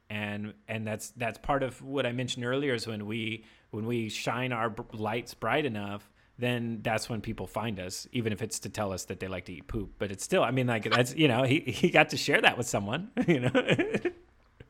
and 0.08 0.54
and 0.68 0.86
that's 0.86 1.10
that's 1.10 1.36
part 1.38 1.62
of 1.62 1.82
what 1.82 2.06
I 2.06 2.12
mentioned 2.12 2.46
earlier 2.46 2.74
is 2.74 2.86
when 2.86 3.04
we 3.06 3.44
when 3.70 3.84
we 3.84 4.08
shine 4.08 4.52
our 4.52 4.70
b- 4.70 4.84
lights 4.92 5.34
bright 5.34 5.66
enough. 5.66 6.08
Then 6.40 6.78
that's 6.82 7.08
when 7.08 7.20
people 7.20 7.48
find 7.48 7.80
us, 7.80 8.06
even 8.12 8.32
if 8.32 8.42
it's 8.42 8.60
to 8.60 8.68
tell 8.68 8.92
us 8.92 9.06
that 9.06 9.18
they 9.18 9.26
like 9.26 9.46
to 9.46 9.52
eat 9.54 9.66
poop. 9.66 9.94
But 9.98 10.12
it's 10.12 10.22
still, 10.22 10.44
I 10.44 10.52
mean, 10.52 10.68
like 10.68 10.88
that's 10.88 11.12
you 11.16 11.26
know, 11.26 11.42
he 11.42 11.58
he 11.58 11.90
got 11.90 12.10
to 12.10 12.16
share 12.16 12.40
that 12.40 12.56
with 12.56 12.68
someone, 12.68 13.10
you 13.26 13.40
know. 13.40 13.50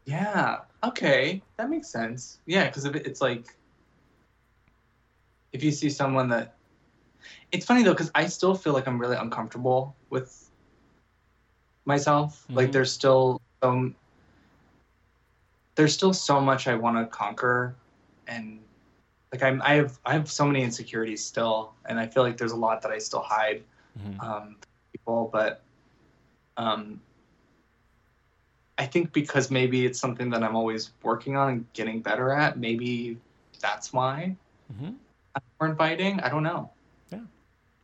Yeah. 0.07 0.61
Okay, 0.83 1.43
that 1.59 1.69
makes 1.69 1.89
sense. 1.89 2.39
Yeah, 2.47 2.65
because 2.69 2.87
it's 2.87 3.21
like, 3.21 3.59
if 5.53 5.63
you 5.63 5.71
see 5.71 5.91
someone 5.91 6.31
that, 6.31 6.55
it's 7.53 7.67
funny 7.67 7.83
though, 7.83 7.93
because 7.93 8.11
I 8.15 8.27
still 8.29 8.55
feel 8.55 8.73
like 8.73 8.89
I'm 8.89 8.99
really 8.99 9.17
uncomfortable 9.17 9.95
with 10.09 10.48
myself. 11.89 12.47
Like 12.51 12.69
Mhm. 12.69 12.73
there's 12.73 12.93
still 12.93 13.41
um, 13.63 13.97
there's 15.75 15.95
still 15.95 16.13
so 16.13 16.41
much 16.41 16.69
I 16.69 16.75
want 16.77 16.97
to 16.99 17.07
conquer, 17.07 17.75
and 18.29 18.61
like 19.33 19.43
I'm 19.43 19.61
I 19.63 19.75
have 19.75 19.99
I 20.05 20.13
have 20.13 20.31
so 20.31 20.47
many 20.47 20.63
insecurities 20.63 21.25
still, 21.25 21.73
and 21.87 21.99
I 21.99 22.07
feel 22.07 22.23
like 22.23 22.37
there's 22.37 22.53
a 22.53 22.57
lot 22.57 22.83
that 22.83 22.93
I 22.93 22.99
still 22.99 23.23
hide 23.23 23.65
Mhm. 23.99 24.23
um, 24.23 24.57
people, 24.93 25.31
but 25.33 25.63
um, 26.57 27.01
I 28.77 28.87
think 28.87 29.13
because 29.13 29.51
maybe 29.51 29.87
it's 29.87 29.99
something 29.99 30.31
that 30.31 30.45
I'm 30.45 30.55
always 30.55 30.93
working 31.03 31.37
on 31.37 31.49
and 31.49 31.73
getting 31.73 32.01
better 32.01 32.31
at, 32.33 32.59
maybe 32.59 33.19
that's 33.61 33.93
why 33.93 34.37
Mhm. 34.73 34.95
I'm 35.35 35.43
more 35.61 35.71
inviting. 35.71 36.21
I 36.21 36.29
don't 36.29 36.45
know. 36.45 36.71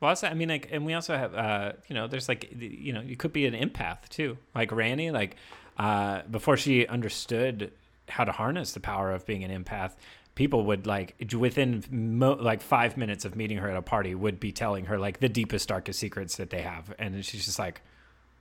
Well, 0.04 0.10
also, 0.10 0.26
I 0.26 0.34
mean, 0.34 0.50
like, 0.50 0.68
and 0.70 0.84
we 0.84 0.92
also 0.92 1.16
have, 1.16 1.34
uh, 1.34 1.72
you 1.88 1.94
know, 1.94 2.06
there's 2.06 2.28
like, 2.28 2.54
you 2.60 2.92
know, 2.92 3.00
you 3.00 3.16
could 3.16 3.32
be 3.32 3.46
an 3.46 3.54
empath 3.54 4.06
too. 4.10 4.36
Like 4.54 4.70
Randy, 4.70 5.10
like, 5.10 5.36
uh, 5.78 6.20
before 6.30 6.58
she 6.58 6.86
understood 6.86 7.72
how 8.10 8.24
to 8.24 8.32
harness 8.32 8.72
the 8.72 8.80
power 8.80 9.12
of 9.12 9.24
being 9.24 9.44
an 9.44 9.64
empath, 9.64 9.92
people 10.34 10.66
would 10.66 10.86
like 10.86 11.14
within 11.34 11.82
mo- 11.90 12.34
like 12.34 12.60
five 12.60 12.98
minutes 12.98 13.24
of 13.24 13.34
meeting 13.34 13.56
her 13.56 13.70
at 13.70 13.78
a 13.78 13.80
party 13.80 14.14
would 14.14 14.38
be 14.38 14.52
telling 14.52 14.84
her 14.84 14.98
like 14.98 15.20
the 15.20 15.28
deepest, 15.30 15.70
darkest 15.70 15.98
secrets 16.00 16.36
that 16.36 16.50
they 16.50 16.60
have, 16.60 16.94
and 16.98 17.24
she's 17.24 17.46
just 17.46 17.58
like, 17.58 17.80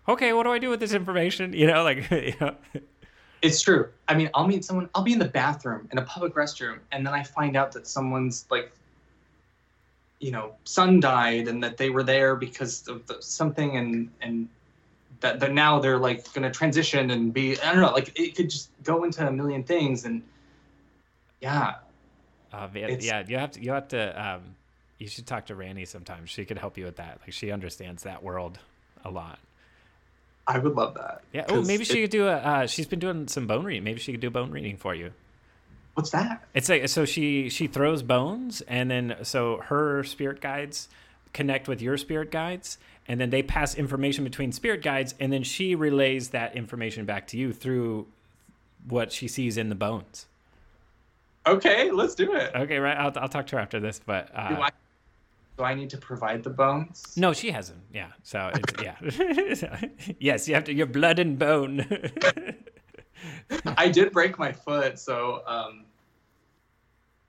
okay, 0.09 0.33
what 0.33 0.43
do 0.43 0.51
I 0.51 0.59
do 0.59 0.69
with 0.69 0.81
this 0.81 0.91
information? 0.91 1.53
You 1.57 1.67
know, 1.67 1.81
like, 1.85 2.11
you 2.11 2.33
know, 2.41 2.55
It's 3.41 3.61
true. 3.61 3.87
I 4.09 4.15
mean, 4.15 4.29
I'll 4.33 4.47
meet 4.47 4.65
someone. 4.65 4.89
I'll 4.93 5.03
be 5.03 5.13
in 5.13 5.19
the 5.19 5.29
bathroom 5.29 5.87
in 5.93 5.97
a 5.97 6.03
public 6.03 6.33
restroom, 6.33 6.79
and 6.91 7.07
then 7.07 7.13
I 7.13 7.23
find 7.23 7.55
out 7.55 7.71
that 7.71 7.87
someone's 7.87 8.47
like, 8.51 8.73
you 10.23 10.31
know, 10.31 10.53
son 10.63 10.99
died, 11.01 11.47
and 11.49 11.61
that 11.63 11.75
they 11.77 11.89
were 11.89 12.03
there 12.03 12.35
because 12.35 12.87
of 12.87 13.05
the, 13.07 13.17
something, 13.21 13.75
and 13.75 14.09
and 14.21 14.47
that 15.19 15.39
that 15.41 15.51
now 15.51 15.79
they're 15.79 15.97
like 15.99 16.31
going 16.33 16.43
to 16.43 16.51
transition 16.51 17.11
and 17.11 17.33
be. 17.33 17.59
I 17.59 17.73
don't 17.73 17.81
know. 17.81 17.91
Like 17.91 18.17
it 18.17 18.35
could 18.35 18.49
just 18.49 18.69
go 18.83 19.03
into 19.03 19.27
a 19.27 19.31
million 19.31 19.63
things, 19.63 20.05
and 20.05 20.23
yeah, 21.41 21.75
uh, 22.53 22.69
yeah, 22.73 22.85
It's- 22.85 23.05
yeah, 23.05 23.23
you 23.27 23.37
have 23.37 23.51
to, 23.51 23.61
you 23.63 23.71
have 23.71 23.87
to, 23.89 24.25
um, 24.35 24.41
you 24.97 25.07
should 25.07 25.27
talk 25.27 25.47
to 25.47 25.55
Randy 25.55 25.85
sometimes. 25.85 26.29
She 26.29 26.45
could 26.45 26.57
help 26.57 26.77
you 26.77 26.85
with 26.85 26.95
that. 26.97 27.19
Like, 27.21 27.33
she 27.33 27.51
understands 27.51 28.03
that 28.03 28.23
world 28.23 28.59
a 29.03 29.09
lot. 29.11 29.39
I 30.47 30.59
would 30.59 30.73
love 30.75 30.93
that. 30.95 31.21
Yeah. 31.33 31.45
oh 31.49 31.61
maybe 31.63 31.83
she 31.83 31.99
it- 31.99 32.01
could 32.03 32.11
do 32.11 32.27
a. 32.27 32.35
Uh, 32.35 32.67
she's 32.67 32.87
been 32.87 32.99
doing 32.99 33.27
some 33.27 33.45
bone 33.47 33.65
reading. 33.65 33.83
Maybe 33.83 33.99
she 33.99 34.11
could 34.13 34.21
do 34.21 34.27
a 34.27 34.31
bone 34.31 34.51
reading 34.51 34.77
for 34.77 34.95
you. 34.95 35.11
What's 35.95 36.09
that? 36.09 36.43
It's 36.53 36.69
like 36.69 36.87
so 36.89 37.05
she 37.05 37.49
she 37.49 37.67
throws 37.67 38.01
bones, 38.01 38.61
and 38.61 38.89
then 38.89 39.15
so 39.21 39.57
her 39.57 40.03
spirit 40.03 40.41
guides 40.41 40.89
connect 41.33 41.67
with 41.67 41.81
your 41.81 41.97
spirit 41.97 42.31
guides, 42.31 42.77
and 43.07 43.19
then 43.19 43.29
they 43.29 43.43
pass 43.43 43.75
information 43.75 44.23
between 44.23 44.51
spirit 44.51 44.81
guides, 44.81 45.13
and 45.19 45.31
then 45.31 45.43
she 45.43 45.75
relays 45.75 46.29
that 46.29 46.55
information 46.55 47.05
back 47.05 47.27
to 47.27 47.37
you 47.37 47.53
through 47.53 48.07
what 48.87 49.11
she 49.11 49.27
sees 49.27 49.57
in 49.57 49.69
the 49.69 49.75
bones. 49.75 50.25
Okay, 51.45 51.91
let's 51.91 52.15
do 52.15 52.33
it. 52.33 52.51
Okay, 52.55 52.77
right. 52.77 52.97
I'll 52.97 53.11
I'll 53.17 53.29
talk 53.29 53.47
to 53.47 53.57
her 53.57 53.61
after 53.61 53.79
this, 53.79 53.99
but 54.03 54.27
do, 54.27 54.33
uh, 54.35 54.59
I, 54.61 54.69
do 55.57 55.63
I 55.63 55.75
need 55.75 55.89
to 55.91 55.97
provide 55.97 56.43
the 56.43 56.49
bones? 56.49 57.15
no, 57.17 57.33
she 57.33 57.51
hasn't. 57.51 57.81
Yeah. 57.93 58.07
So 58.23 58.51
it's 58.53 58.83
yeah. 59.61 59.81
yes, 60.19 60.47
you 60.47 60.55
have 60.55 60.63
to. 60.65 60.73
Your 60.73 60.87
blood 60.87 61.19
and 61.19 61.37
bone. 61.37 61.85
I 63.77 63.89
did 63.89 64.11
break 64.11 64.37
my 64.39 64.51
foot, 64.51 64.99
so 64.99 65.41
um, 65.45 65.85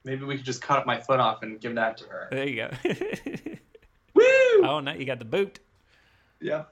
maybe 0.05 0.25
we 0.25 0.37
could 0.37 0.45
just 0.45 0.63
cut 0.63 0.87
my 0.87 1.01
foot 1.01 1.21
off 1.21 1.43
and 1.43 1.61
give 1.61 1.75
that 1.75 1.97
to 1.99 2.05
her. 2.07 2.29
there 2.31 2.49
you 2.49 2.57
go. 2.57 2.71
Woo! 4.15 4.25
oh, 4.67 4.81
now 4.81 4.93
you 4.95 5.05
got 5.05 5.19
the 5.19 5.25
boot. 5.25 5.61
Yeah. 6.41 6.65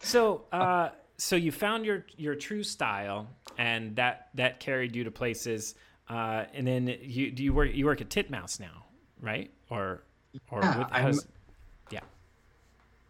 So, 0.00 0.44
uh, 0.52 0.90
so 1.16 1.36
you 1.36 1.52
found 1.52 1.84
your 1.84 2.04
your 2.16 2.34
true 2.34 2.62
style, 2.62 3.28
and 3.58 3.94
that 3.96 4.28
that 4.34 4.60
carried 4.60 4.96
you 4.96 5.04
to 5.04 5.10
places. 5.10 5.74
Uh, 6.08 6.44
and 6.52 6.66
then 6.66 6.94
you 7.00 7.30
do 7.30 7.42
you 7.42 7.54
work 7.54 7.70
you 7.72 7.86
work 7.86 8.00
at 8.00 8.10
Titmouse 8.10 8.58
now, 8.60 8.84
right? 9.20 9.50
Or 9.70 10.02
or 10.50 10.60
Yeah, 10.60 10.78
with, 10.78 10.86
I'm- 10.92 11.02
how's- 11.04 11.26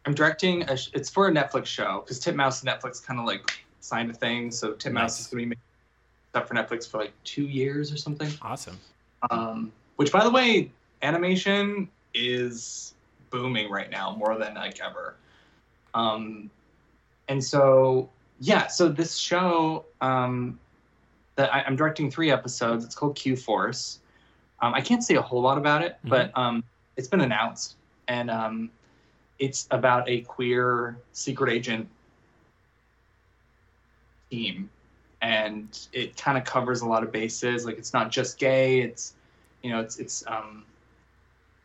I'm 0.04 0.14
directing. 0.14 0.68
A 0.68 0.76
it's 0.94 1.08
for 1.08 1.28
a 1.28 1.30
Netflix 1.30 1.66
show 1.66 2.00
because 2.04 2.18
Titmouse 2.18 2.62
and 2.62 2.70
Netflix 2.70 3.04
kind 3.04 3.20
of 3.20 3.26
like 3.26 3.64
signed 3.82 4.10
a 4.10 4.14
thing. 4.14 4.50
So 4.50 4.72
Titmouse 4.72 4.94
Nice. 4.94 5.20
is 5.20 5.26
going 5.26 5.40
to 5.42 5.44
be 5.46 5.48
making 5.50 5.62
stuff 6.30 6.48
for 6.48 6.54
Netflix 6.54 6.88
for 6.88 6.98
like 6.98 7.12
two 7.24 7.44
years 7.44 7.92
or 7.92 7.96
something. 7.96 8.30
awesome. 8.40 8.78
Um, 9.30 9.72
which, 9.96 10.10
by 10.10 10.24
the 10.24 10.30
way, 10.30 10.70
animation 11.02 11.88
is 12.14 12.94
booming 13.30 13.70
right 13.70 13.90
now 13.90 14.14
more 14.16 14.36
than 14.38 14.54
like 14.54 14.80
ever. 14.80 15.16
Um, 15.94 16.50
and 17.28 17.42
so 17.42 18.08
yeah, 18.40 18.66
so 18.66 18.88
this 18.88 19.16
show 19.16 19.84
um, 20.00 20.58
that 21.36 21.52
I, 21.54 21.62
I'm 21.62 21.76
directing 21.76 22.10
three 22.10 22.30
episodes. 22.30 22.84
It's 22.84 22.94
called 22.94 23.14
Q 23.14 23.36
Force. 23.36 24.00
Um, 24.60 24.74
I 24.74 24.80
can't 24.80 25.02
say 25.02 25.14
a 25.16 25.22
whole 25.22 25.40
lot 25.40 25.58
about 25.58 25.82
it, 25.82 25.96
but 26.04 26.30
um, 26.36 26.64
it's 26.96 27.08
been 27.08 27.20
announced, 27.20 27.76
and 28.08 28.30
um, 28.30 28.70
it's 29.38 29.66
about 29.70 30.08
a 30.08 30.20
queer 30.22 30.96
secret 31.12 31.52
agent 31.52 31.88
team, 34.32 34.70
and 35.20 35.78
it 35.92 36.16
kind 36.16 36.38
of 36.38 36.44
covers 36.44 36.80
a 36.80 36.86
lot 36.86 37.02
of 37.02 37.12
bases. 37.12 37.66
Like 37.66 37.76
it's 37.78 37.92
not 37.92 38.10
just 38.10 38.38
gay; 38.38 38.80
it's 38.80 39.14
you 39.62 39.70
know, 39.70 39.80
it's 39.80 39.98
it's 39.98 40.24
um, 40.26 40.64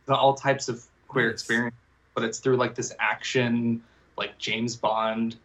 the 0.06 0.14
all 0.14 0.34
types 0.34 0.68
of 0.68 0.84
queer 1.08 1.30
experience, 1.30 1.74
but 2.14 2.24
it's 2.24 2.38
through 2.38 2.56
like 2.56 2.74
this 2.74 2.94
action, 2.98 3.82
like 4.16 4.36
James 4.38 4.76
Bond, 4.76 5.36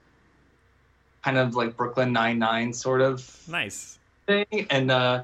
kind 1.23 1.37
of 1.37 1.55
like 1.55 1.77
Brooklyn 1.77 2.11
Nine 2.11 2.39
Nine 2.39 2.73
sort 2.73 3.01
of 3.01 3.17
Nice. 3.47 3.97
thing, 4.27 4.67
and 4.69 4.91
uh, 4.91 5.23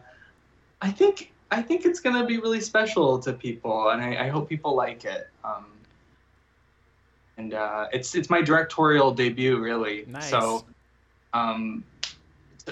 I 0.82 0.92
think 0.92 1.34
I 1.52 1.62
think 1.62 1.86
it's 1.86 2.00
gonna 2.00 2.26
be 2.26 2.38
really 2.38 2.62
special 2.62 3.20
to 3.20 3.34
people, 3.34 3.90
and 3.90 4.02
I, 4.02 4.26
I 4.26 4.28
hope 4.30 4.48
people 4.48 4.76
like 4.76 5.04
it. 5.04 5.28
Um, 5.44 5.66
and 7.38 7.54
uh, 7.54 7.88
it's 7.92 8.16
it's 8.16 8.30
my 8.30 8.42
directorial 8.42 9.12
debut, 9.14 9.60
really. 9.60 10.06
Nice. 10.08 10.30
So, 10.30 10.66
um, 11.34 11.84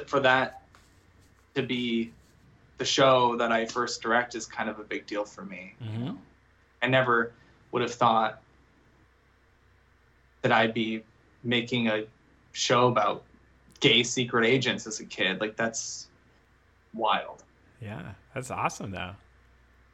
for 0.08 0.20
that 0.20 0.62
to 1.56 1.64
be 1.64 2.12
the 2.78 2.86
show 2.86 3.36
that 3.38 3.52
I 3.52 3.66
first 3.66 4.02
direct 4.02 4.36
is 4.36 4.46
kind 4.46 4.70
of 4.70 4.80
a 4.80 4.84
big 4.84 5.08
deal 5.08 5.26
for 5.26 5.44
me. 5.44 5.74
hmm 5.82 6.12
I 6.82 6.88
never 6.88 7.34
would 7.72 7.82
have 7.82 7.94
thought 7.94 8.40
that 10.44 10.52
I'd 10.52 10.76
be 10.76 11.04
making 11.44 11.88
a 11.88 12.06
show 12.52 12.88
about 12.88 13.24
gay 13.80 14.04
secret 14.04 14.46
agents 14.46 14.86
as 14.86 15.00
a 15.00 15.06
kid. 15.06 15.42
Like 15.42 15.56
that's 15.56 16.08
wild. 16.94 17.44
Yeah, 17.82 18.14
that's 18.34 18.52
awesome 18.52 18.92
though. 18.92 19.16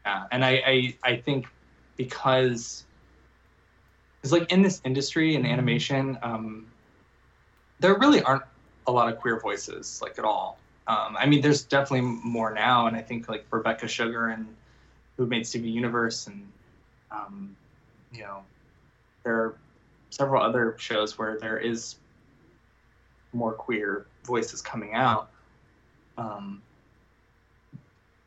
Yeah, 0.05 0.25
and 0.31 0.43
I 0.43 0.61
I, 0.65 0.97
I 1.03 1.15
think 1.15 1.47
because 1.95 2.85
it's 4.23 4.31
like 4.33 4.51
in 4.51 4.61
this 4.61 4.81
industry 4.83 5.35
in 5.35 5.45
animation, 5.45 6.17
um, 6.21 6.67
there 7.79 7.95
really 7.95 8.21
aren't 8.21 8.43
a 8.87 8.91
lot 8.91 9.11
of 9.11 9.19
queer 9.19 9.39
voices 9.39 10.01
like 10.01 10.19
at 10.19 10.25
all. 10.25 10.57
Um, 10.87 11.15
I 11.17 11.25
mean, 11.25 11.41
there's 11.41 11.63
definitely 11.63 12.01
more 12.01 12.53
now, 12.53 12.87
and 12.87 12.97
I 12.97 13.01
think 13.01 13.29
like 13.29 13.45
Rebecca 13.49 13.87
Sugar 13.87 14.27
and 14.27 14.47
who 15.17 15.25
made 15.25 15.47
Steven 15.47 15.69
Universe, 15.69 16.27
and 16.27 16.51
um, 17.11 17.55
you 18.11 18.21
know, 18.23 18.43
there 19.23 19.35
are 19.35 19.55
several 20.09 20.43
other 20.43 20.75
shows 20.77 21.17
where 21.17 21.39
there 21.39 21.57
is 21.57 21.95
more 23.31 23.53
queer 23.53 24.05
voices 24.25 24.61
coming 24.61 24.93
out. 24.93 25.29
Um, 26.17 26.61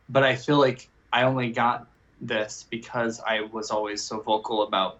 but 0.08 0.22
I 0.22 0.36
feel 0.36 0.58
like 0.58 0.88
I 1.12 1.22
only 1.22 1.50
got 1.50 1.86
this 2.20 2.66
because 2.70 3.20
I 3.20 3.42
was 3.42 3.70
always 3.70 4.02
so 4.02 4.20
vocal 4.20 4.62
about 4.62 4.98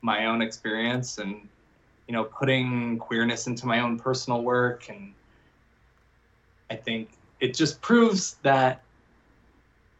my 0.00 0.26
own 0.26 0.42
experience 0.42 1.18
and 1.18 1.48
you 2.08 2.14
know 2.14 2.24
putting 2.24 2.98
queerness 2.98 3.46
into 3.46 3.66
my 3.66 3.80
own 3.80 3.98
personal 3.98 4.42
work 4.42 4.88
and 4.88 5.12
I 6.70 6.76
think 6.76 7.10
it 7.40 7.54
just 7.54 7.80
proves 7.80 8.34
that 8.42 8.82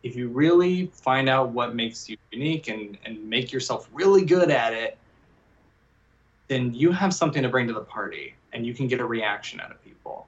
if 0.03 0.17
you 0.17 0.29
really 0.29 0.87
find 0.87 1.29
out 1.29 1.51
what 1.51 1.75
makes 1.75 2.09
you 2.09 2.17
unique 2.31 2.69
and, 2.69 2.99
and 3.05 3.29
make 3.29 3.53
yourself 3.53 3.89
really 3.93 4.25
good 4.25 4.51
at 4.51 4.73
it, 4.73 4.97
then 6.49 6.73
you 6.73 6.93
have 6.93 7.13
something 7.13 7.43
to 7.43 7.49
bring 7.49 7.67
to 7.67 7.73
the 7.73 7.81
party 7.81 8.35
and 8.53 8.67
you 8.67 8.75
can 8.75 8.87
get 8.87 9.01
a 9.01 9.05
reaction 9.05 9.61
out 9.61 9.71
of 9.71 9.83
people. 9.85 10.27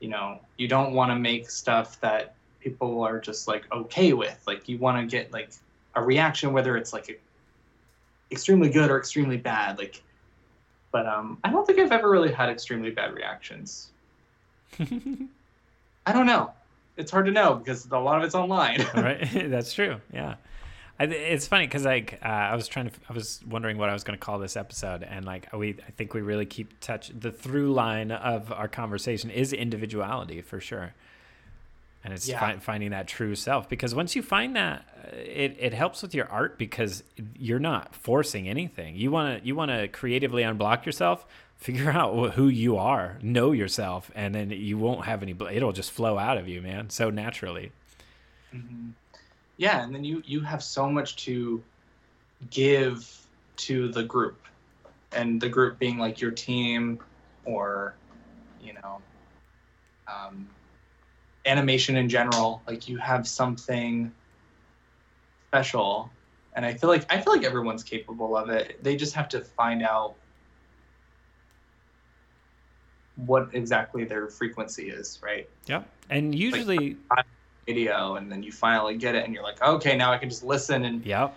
You 0.00 0.08
know, 0.08 0.40
you 0.56 0.68
don't 0.68 0.92
want 0.92 1.10
to 1.10 1.16
make 1.16 1.50
stuff 1.50 2.00
that 2.00 2.34
people 2.60 3.02
are 3.02 3.20
just 3.20 3.48
like 3.48 3.70
okay 3.72 4.12
with. 4.12 4.42
Like 4.46 4.68
you 4.68 4.78
want 4.78 4.98
to 4.98 5.06
get 5.16 5.32
like 5.32 5.50
a 5.94 6.02
reaction, 6.02 6.52
whether 6.52 6.76
it's 6.76 6.92
like 6.92 7.20
extremely 8.30 8.70
good 8.70 8.90
or 8.90 8.98
extremely 8.98 9.36
bad. 9.36 9.78
Like, 9.78 10.02
but 10.92 11.06
um, 11.06 11.38
I 11.42 11.50
don't 11.50 11.66
think 11.66 11.78
I've 11.78 11.90
ever 11.90 12.08
really 12.08 12.30
had 12.30 12.50
extremely 12.50 12.90
bad 12.90 13.14
reactions. 13.14 13.88
I 16.06 16.12
don't 16.12 16.26
know. 16.26 16.52
It's 16.96 17.10
hard 17.10 17.26
to 17.26 17.32
know 17.32 17.54
because 17.54 17.86
a 17.90 17.98
lot 17.98 18.18
of 18.18 18.24
it's 18.24 18.34
online. 18.34 18.86
right, 18.94 19.28
that's 19.50 19.72
true. 19.72 20.00
Yeah. 20.12 20.36
I, 21.00 21.04
it's 21.04 21.48
funny 21.48 21.66
because 21.66 21.84
like 21.84 22.20
uh, 22.22 22.28
I 22.28 22.54
was 22.54 22.68
trying 22.68 22.90
to, 22.90 22.92
I 23.08 23.14
was 23.14 23.40
wondering 23.48 23.78
what 23.78 23.88
I 23.88 23.94
was 23.94 24.04
going 24.04 24.18
to 24.18 24.24
call 24.24 24.38
this 24.38 24.56
episode, 24.56 25.02
and 25.02 25.24
like 25.24 25.50
we, 25.52 25.70
I 25.70 25.90
think 25.92 26.12
we 26.12 26.20
really 26.20 26.46
keep 26.46 26.78
touch. 26.80 27.10
The 27.18 27.32
through 27.32 27.72
line 27.72 28.10
of 28.12 28.52
our 28.52 28.68
conversation 28.68 29.30
is 29.30 29.52
individuality 29.52 30.42
for 30.42 30.60
sure. 30.60 30.94
And 32.04 32.12
it's 32.12 32.28
Yeah. 32.28 32.40
fi- 32.40 32.56
finding 32.58 32.90
that 32.90 33.06
true 33.08 33.34
self 33.34 33.68
because 33.68 33.94
once 33.94 34.16
you 34.16 34.22
find 34.22 34.56
that 34.56 34.84
uh, 35.04 35.16
it, 35.16 35.56
it 35.60 35.72
helps 35.74 36.02
with 36.02 36.14
your 36.14 36.28
art 36.28 36.58
because 36.58 37.02
you're 37.38 37.58
not 37.60 37.94
forcing 37.94 38.48
anything. 38.48 38.96
You 38.96 39.10
want 39.10 39.40
to 39.40 39.46
you 39.46 39.54
want 39.54 39.70
to 39.70 39.88
creatively 39.88 40.42
unblock 40.42 40.84
yourself 40.84 41.26
figure 41.56 41.90
out 41.92 42.32
who 42.32 42.48
you 42.48 42.76
are 42.76 43.18
know 43.22 43.52
yourself 43.52 44.10
and 44.16 44.34
then 44.34 44.50
you 44.50 44.76
won't 44.76 45.04
have 45.04 45.22
any 45.22 45.34
it'll 45.52 45.70
just 45.72 45.92
flow 45.92 46.18
out 46.18 46.36
of 46.36 46.48
you 46.48 46.60
man 46.60 46.90
so 46.90 47.08
naturally. 47.08 47.70
Yeah 49.56 49.82
and 49.84 49.94
then 49.94 50.02
you 50.04 50.22
you 50.26 50.40
have 50.40 50.62
so 50.62 50.88
much 50.90 51.16
to 51.24 51.62
give 52.50 53.08
to 53.58 53.88
the 53.88 54.02
group 54.02 54.38
and 55.12 55.40
the 55.40 55.48
group 55.48 55.78
being 55.78 55.98
like 55.98 56.20
your 56.20 56.32
team 56.32 56.98
or 57.44 57.94
you 58.60 58.72
know 58.72 59.00
um, 60.08 60.48
animation 61.46 61.96
in 61.96 62.08
general 62.08 62.62
like 62.66 62.88
you 62.88 62.96
have 62.98 63.26
something 63.26 64.12
special. 65.50 66.10
And 66.54 66.66
i 66.66 66.74
feel 66.74 66.90
like 66.90 67.10
i 67.10 67.20
feel 67.20 67.32
like 67.32 67.44
everyone's 67.44 67.82
capable 67.82 68.36
of 68.36 68.50
it. 68.50 68.82
They 68.82 68.96
just 68.96 69.14
have 69.14 69.28
to 69.30 69.40
find 69.40 69.82
out 69.82 70.14
what 73.16 73.48
exactly 73.52 74.04
their 74.04 74.28
frequency 74.28 74.90
is 74.90 75.20
right? 75.22 75.48
Yeah 75.66 75.82
and 76.10 76.34
usually 76.34 76.96
video 77.66 78.16
and 78.16 78.30
then 78.30 78.42
you 78.42 78.50
finally 78.50 78.96
get 78.96 79.14
it 79.14 79.24
and 79.24 79.32
you're 79.32 79.42
like 79.42 79.62
okay 79.62 79.96
now 79.96 80.12
i 80.12 80.18
can 80.18 80.28
just 80.28 80.42
listen 80.42 80.84
and 80.84 81.04
yep 81.06 81.36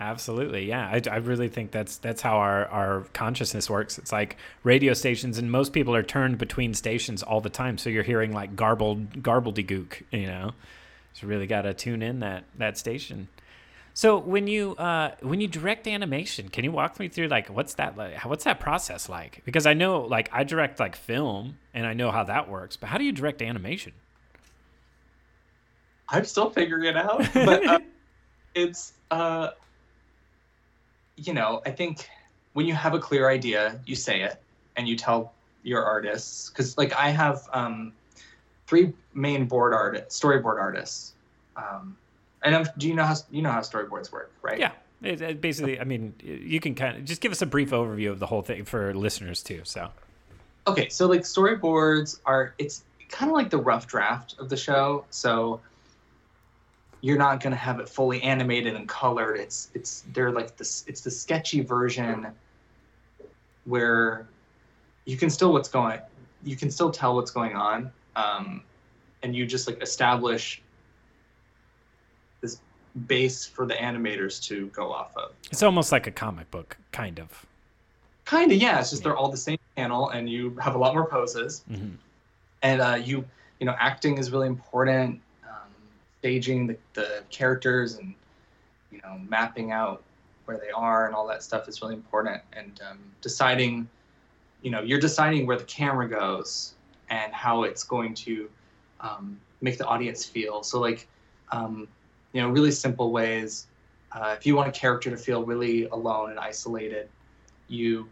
Absolutely, 0.00 0.66
yeah. 0.66 0.88
I, 0.88 1.02
I 1.10 1.16
really 1.16 1.48
think 1.48 1.70
that's 1.70 1.98
that's 1.98 2.22
how 2.22 2.36
our, 2.36 2.66
our 2.66 3.00
consciousness 3.12 3.70
works. 3.70 3.98
It's 3.98 4.12
like 4.12 4.36
radio 4.64 4.94
stations, 4.94 5.38
and 5.38 5.50
most 5.50 5.72
people 5.72 5.94
are 5.94 6.02
turned 6.02 6.38
between 6.38 6.74
stations 6.74 7.22
all 7.22 7.40
the 7.40 7.50
time, 7.50 7.78
so 7.78 7.90
you're 7.90 8.02
hearing 8.02 8.32
like 8.32 8.56
garbled 8.56 9.22
garbledy-gook, 9.22 10.02
you 10.10 10.26
know. 10.26 10.52
So 11.14 11.26
really 11.26 11.46
got 11.46 11.62
to 11.62 11.74
tune 11.74 12.02
in 12.02 12.20
that 12.20 12.44
that 12.58 12.78
station. 12.78 13.28
So 13.94 14.18
when 14.18 14.46
you 14.46 14.76
uh, 14.76 15.14
when 15.20 15.40
you 15.40 15.48
direct 15.48 15.86
animation, 15.88 16.48
can 16.48 16.64
you 16.64 16.72
walk 16.72 16.98
me 17.00 17.08
through 17.08 17.28
like 17.28 17.48
what's 17.48 17.74
that 17.74 17.96
like? 17.96 18.24
What's 18.24 18.44
that 18.44 18.60
process 18.60 19.08
like? 19.08 19.42
Because 19.44 19.66
I 19.66 19.74
know 19.74 20.00
like 20.02 20.30
I 20.32 20.44
direct 20.44 20.80
like 20.80 20.96
film, 20.96 21.58
and 21.74 21.86
I 21.86 21.94
know 21.94 22.10
how 22.10 22.24
that 22.24 22.48
works, 22.48 22.76
but 22.76 22.88
how 22.88 22.98
do 22.98 23.04
you 23.04 23.12
direct 23.12 23.42
animation? 23.42 23.92
i'm 26.10 26.24
still 26.24 26.50
figuring 26.50 26.84
it 26.84 26.96
out 26.96 27.28
but 27.34 27.66
uh, 27.66 27.78
it's 28.54 28.92
uh 29.10 29.50
you 31.16 31.32
know 31.32 31.62
i 31.66 31.70
think 31.70 32.08
when 32.52 32.66
you 32.66 32.74
have 32.74 32.94
a 32.94 32.98
clear 32.98 33.28
idea 33.28 33.78
you 33.86 33.94
say 33.94 34.22
it 34.22 34.40
and 34.76 34.88
you 34.88 34.96
tell 34.96 35.32
your 35.62 35.84
artists 35.84 36.50
because 36.50 36.76
like 36.78 36.92
i 36.94 37.10
have 37.10 37.48
um 37.52 37.92
three 38.66 38.92
main 39.14 39.46
board 39.46 39.72
art 39.72 40.08
storyboard 40.10 40.58
artists 40.58 41.12
um 41.56 41.96
and 42.42 42.54
I'm, 42.54 42.66
do 42.78 42.86
you 42.86 42.94
know 42.94 43.04
how 43.04 43.16
you 43.30 43.42
know 43.42 43.50
how 43.50 43.60
storyboards 43.60 44.12
work 44.12 44.32
right 44.42 44.58
Yeah. 44.58 44.72
It, 45.00 45.20
it 45.20 45.40
basically, 45.40 45.78
I 45.78 45.84
mean, 45.84 46.12
you 46.24 46.58
can 46.58 46.74
kind 46.74 46.96
of 46.96 47.04
just 47.04 47.20
give 47.20 47.30
us 47.30 47.40
a 47.40 47.46
brief 47.46 47.70
overview 47.70 48.10
of 48.10 48.18
the 48.18 48.26
whole 48.26 48.42
thing 48.42 48.64
for 48.64 48.92
listeners 48.92 49.44
too. 49.44 49.60
So, 49.62 49.90
okay 50.68 50.88
so 50.88 51.06
like 51.06 51.22
storyboards 51.22 52.20
are 52.26 52.54
it's 52.58 52.84
kind 53.08 53.30
of 53.30 53.34
like 53.34 53.50
the 53.50 53.58
rough 53.58 53.86
draft 53.86 54.36
of 54.38 54.48
the 54.48 54.56
show 54.56 55.04
so 55.10 55.60
you're 57.00 57.18
not 57.18 57.40
going 57.40 57.52
to 57.52 57.56
have 57.56 57.78
it 57.80 57.88
fully 57.88 58.22
animated 58.22 58.74
and 58.74 58.88
colored. 58.88 59.36
It's 59.38 59.70
it's 59.74 60.04
they're 60.12 60.32
like 60.32 60.56
this 60.56 60.84
it's 60.86 61.00
the 61.00 61.10
sketchy 61.10 61.60
version 61.60 62.26
where 63.64 64.26
you 65.04 65.16
can 65.16 65.30
still 65.30 65.52
what's 65.52 65.68
going 65.68 66.00
you 66.44 66.56
can 66.56 66.70
still 66.70 66.90
tell 66.90 67.14
what's 67.16 67.30
going 67.30 67.54
on 67.56 67.90
um, 68.16 68.62
and 69.22 69.34
you 69.34 69.44
just 69.46 69.66
like 69.66 69.82
establish 69.82 70.62
this 72.40 72.60
base 73.06 73.44
for 73.44 73.66
the 73.66 73.74
animators 73.74 74.42
to 74.44 74.68
go 74.68 74.92
off 74.92 75.16
of. 75.16 75.32
It's 75.50 75.62
almost 75.62 75.90
like 75.92 76.06
a 76.06 76.10
comic 76.12 76.50
book, 76.50 76.76
kind 76.92 77.18
of. 77.18 77.46
kind 78.24 78.50
of 78.52 78.58
yeah. 78.58 78.78
It's 78.80 78.90
just 78.90 79.02
they're 79.02 79.16
all 79.16 79.30
the 79.30 79.36
same 79.36 79.58
panel 79.76 80.10
and 80.10 80.28
you 80.28 80.56
have 80.60 80.74
a 80.74 80.78
lot 80.78 80.94
more 80.94 81.06
poses. 81.08 81.64
Mhm. 81.70 81.96
and 82.62 82.80
uh, 82.80 82.94
you 83.02 83.24
you 83.60 83.66
know 83.66 83.74
acting 83.78 84.18
is 84.18 84.30
really 84.30 84.46
important 84.46 85.20
staging 86.20 86.66
the, 86.66 86.76
the 86.94 87.22
characters 87.30 87.96
and 87.96 88.14
you 88.90 89.00
know 89.02 89.18
mapping 89.28 89.72
out 89.72 90.02
where 90.44 90.58
they 90.58 90.70
are 90.70 91.06
and 91.06 91.14
all 91.14 91.26
that 91.26 91.42
stuff 91.42 91.68
is 91.68 91.82
really 91.82 91.94
important. 91.94 92.40
And 92.52 92.80
um, 92.88 92.98
deciding 93.20 93.88
you 94.62 94.70
know 94.70 94.82
you're 94.82 95.00
deciding 95.00 95.46
where 95.46 95.58
the 95.58 95.64
camera 95.64 96.08
goes 96.08 96.74
and 97.10 97.32
how 97.32 97.62
it's 97.62 97.84
going 97.84 98.14
to 98.14 98.50
um, 99.00 99.40
make 99.60 99.78
the 99.78 99.86
audience 99.86 100.24
feel. 100.24 100.62
So 100.62 100.80
like 100.80 101.06
um, 101.52 101.88
you 102.32 102.42
know 102.42 102.48
really 102.48 102.70
simple 102.70 103.10
ways 103.12 103.66
uh, 104.12 104.34
if 104.36 104.46
you 104.46 104.56
want 104.56 104.68
a 104.68 104.72
character 104.72 105.10
to 105.10 105.16
feel 105.16 105.44
really 105.44 105.84
alone 105.86 106.30
and 106.30 106.38
isolated 106.38 107.08
you 107.68 108.08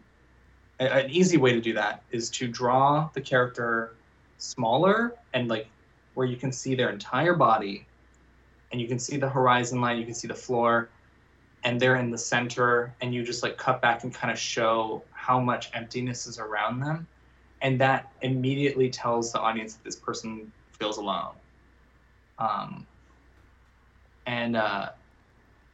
an 0.78 1.10
easy 1.10 1.38
way 1.38 1.52
to 1.52 1.60
do 1.60 1.72
that 1.72 2.02
is 2.10 2.28
to 2.28 2.46
draw 2.46 3.08
the 3.14 3.20
character 3.20 3.94
smaller 4.36 5.14
and 5.32 5.48
like 5.48 5.68
where 6.14 6.26
you 6.26 6.36
can 6.36 6.52
see 6.52 6.74
their 6.74 6.90
entire 6.90 7.34
body 7.34 7.86
and 8.72 8.80
you 8.80 8.88
can 8.88 8.98
see 8.98 9.16
the 9.16 9.28
horizon 9.28 9.80
line 9.80 9.98
you 9.98 10.04
can 10.04 10.14
see 10.14 10.28
the 10.28 10.34
floor 10.34 10.90
and 11.64 11.80
they're 11.80 11.96
in 11.96 12.10
the 12.10 12.18
center 12.18 12.94
and 13.00 13.14
you 13.14 13.24
just 13.24 13.42
like 13.42 13.56
cut 13.56 13.80
back 13.80 14.04
and 14.04 14.14
kind 14.14 14.30
of 14.30 14.38
show 14.38 15.02
how 15.10 15.40
much 15.40 15.70
emptiness 15.74 16.26
is 16.26 16.38
around 16.38 16.80
them 16.80 17.06
and 17.62 17.80
that 17.80 18.12
immediately 18.22 18.90
tells 18.90 19.32
the 19.32 19.40
audience 19.40 19.74
that 19.74 19.84
this 19.84 19.96
person 19.96 20.52
feels 20.78 20.98
alone 20.98 21.34
um, 22.38 22.86
and 24.26 24.56
uh, 24.56 24.90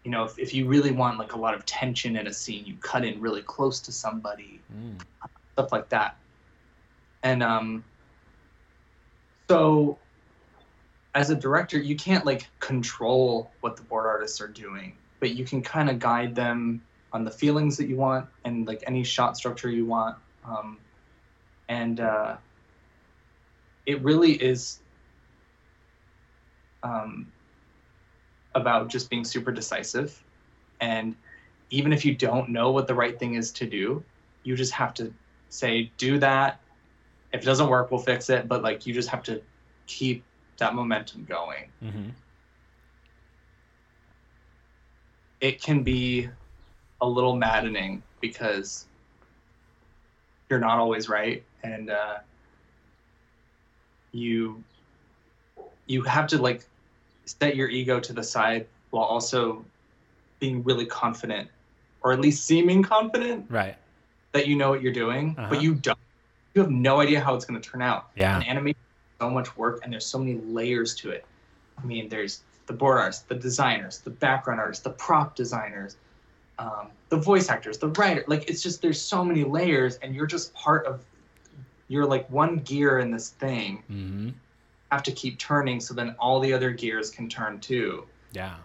you 0.05 0.11
know 0.11 0.25
if, 0.25 0.39
if 0.39 0.55
you 0.55 0.67
really 0.67 0.93
want 0.93 1.19
like 1.19 1.33
a 1.33 1.39
lot 1.39 1.55
of 1.55 1.65
tension 1.67 2.17
in 2.17 2.27
a 2.27 2.33
scene 2.33 2.65
you 2.65 2.77
cut 2.77 3.05
in 3.05 3.21
really 3.21 3.43
close 3.43 3.81
to 3.81 3.93
somebody 3.93 4.63
Mm. 4.75 4.97
stuff 5.53 5.73
like 5.73 5.89
that. 5.91 6.17
And 7.23 7.43
um, 7.43 7.85
so, 9.51 9.99
as 11.15 11.31
a 11.31 11.35
director, 11.35 11.79
you 11.79 11.97
can't 11.97 12.25
like 12.25 12.49
control 12.61 13.51
what 13.61 13.77
the 13.77 13.83
board 13.83 14.07
artists 14.07 14.41
are 14.41 14.49
doing, 14.49 14.97
but 15.21 15.35
you 15.35 15.45
can 15.45 15.63
kind 15.63 15.91
of 15.91 15.99
guide 15.99 16.35
them 16.35 16.83
on 17.13 17.25
the 17.25 17.31
feelings 17.31 17.77
that 17.77 17.87
you 17.87 17.97
want 17.97 18.27
and 18.45 18.67
like 18.67 18.83
any 18.87 19.05
shot 19.05 19.37
structure 19.37 19.71
you 19.71 19.85
want. 19.85 20.17
Um, 20.45 20.79
and 21.69 22.01
uh, 22.01 22.37
it 23.85 24.03
really 24.03 24.33
is 24.33 24.81
um, 26.83 27.31
about 28.55 28.89
just 28.89 29.11
being 29.11 29.25
super 29.25 29.53
decisive. 29.53 30.23
And 30.81 31.15
even 31.71 31.93
if 31.93 32.05
you 32.05 32.15
don't 32.15 32.49
know 32.49 32.71
what 32.71 32.87
the 32.87 32.95
right 32.95 33.19
thing 33.19 33.35
is 33.35 33.51
to 33.53 33.67
do, 33.67 34.03
you 34.43 34.57
just 34.57 34.73
have 34.73 34.95
to 34.95 35.13
say 35.53 35.91
do 35.99 36.19
that 36.19 36.61
if 37.33 37.43
it 37.43 37.45
doesn't 37.45 37.69
work 37.69 37.91
we'll 37.91 38.01
fix 38.01 38.31
it 38.31 38.49
but 38.49 38.63
like 38.63 38.87
you 38.87 38.95
just 38.95 39.09
have 39.09 39.23
to 39.23 39.41
keep 39.87 40.25
that 40.63 40.75
momentum 40.75 41.25
going 41.25 41.65
Mhm. 41.83 42.13
it 45.41 45.61
can 45.61 45.83
be 45.83 46.29
a 47.01 47.09
little 47.17 47.35
maddening 47.35 48.03
because 48.21 48.87
you're 50.49 50.61
not 50.61 50.79
always 50.79 51.09
right 51.09 51.43
and 51.65 51.91
uh, 51.91 52.19
you 54.13 54.63
you 55.87 56.03
have 56.03 56.27
to 56.29 56.39
like 56.39 56.65
set 57.27 57.57
your 57.57 57.69
ego 57.69 57.99
to 57.99 58.13
the 58.13 58.23
side 58.23 58.67
while 58.91 59.05
also 59.05 59.65
being 60.39 60.63
really 60.63 60.87
confident 60.87 61.49
or 62.03 62.13
at 62.13 62.21
least 62.21 62.45
seeming 62.45 62.83
confident 62.83 63.47
Right. 63.51 63.77
that 64.33 64.47
you 64.47 64.55
know 64.57 64.71
what 64.71 64.81
you're 64.83 64.93
doing, 64.93 65.35
Uh-huh. 65.39 65.49
but 65.51 65.63
you 65.63 65.75
don't. 65.75 65.99
You 66.55 66.63
have 66.63 66.71
no 66.71 67.01
idea 67.01 67.21
how 67.21 67.35
it's 67.35 67.45
going 67.47 67.61
to 67.61 67.69
turn 67.71 67.81
out. 67.83 68.11
Yeah. 68.15 68.35
And 68.37 68.47
animation 68.49 68.81
so 69.23 69.31
much 69.31 69.57
work, 69.57 69.81
and 69.83 69.93
there's 69.93 70.05
so 70.07 70.19
many 70.19 70.35
layers 70.41 70.97
to 70.97 71.11
it. 71.11 71.25
I 71.81 71.85
mean, 71.85 72.09
there's 72.09 72.43
the 72.67 72.73
board 72.73 72.99
artists, 72.99 73.23
the 73.23 73.37
designers, 73.37 74.01
the 74.01 74.11
background 74.11 74.59
artists, 74.59 74.83
the 74.83 74.91
prop 74.91 75.37
designers, 75.37 75.97
um, 76.59 76.89
the 77.09 77.17
voice 77.17 77.49
actors, 77.49 77.79
the 77.79 77.89
writer. 77.91 78.25
Like, 78.27 78.51
it's 78.51 78.63
just 78.63 78.83
there's 78.83 79.01
so 79.01 79.25
many 79.25 79.45
layers, 79.45 79.97
and 80.03 80.15
you're 80.15 80.27
just 80.27 80.53
part 80.55 80.87
of. 80.87 81.05
You're 81.89 82.07
like 82.07 82.29
one 82.31 82.57
gear 82.59 83.01
in 83.01 83.11
this 83.11 83.31
thing. 83.31 83.83
hmm 83.87 84.31
Have 84.91 85.03
to 85.05 85.13
keep 85.13 85.39
turning, 85.39 85.79
so 85.79 85.95
then 85.95 86.17
all 86.19 86.41
the 86.41 86.53
other 86.53 86.71
gears 86.71 87.11
can 87.11 87.29
turn 87.29 87.61
too. 87.61 88.07
Yeah. 88.33 88.57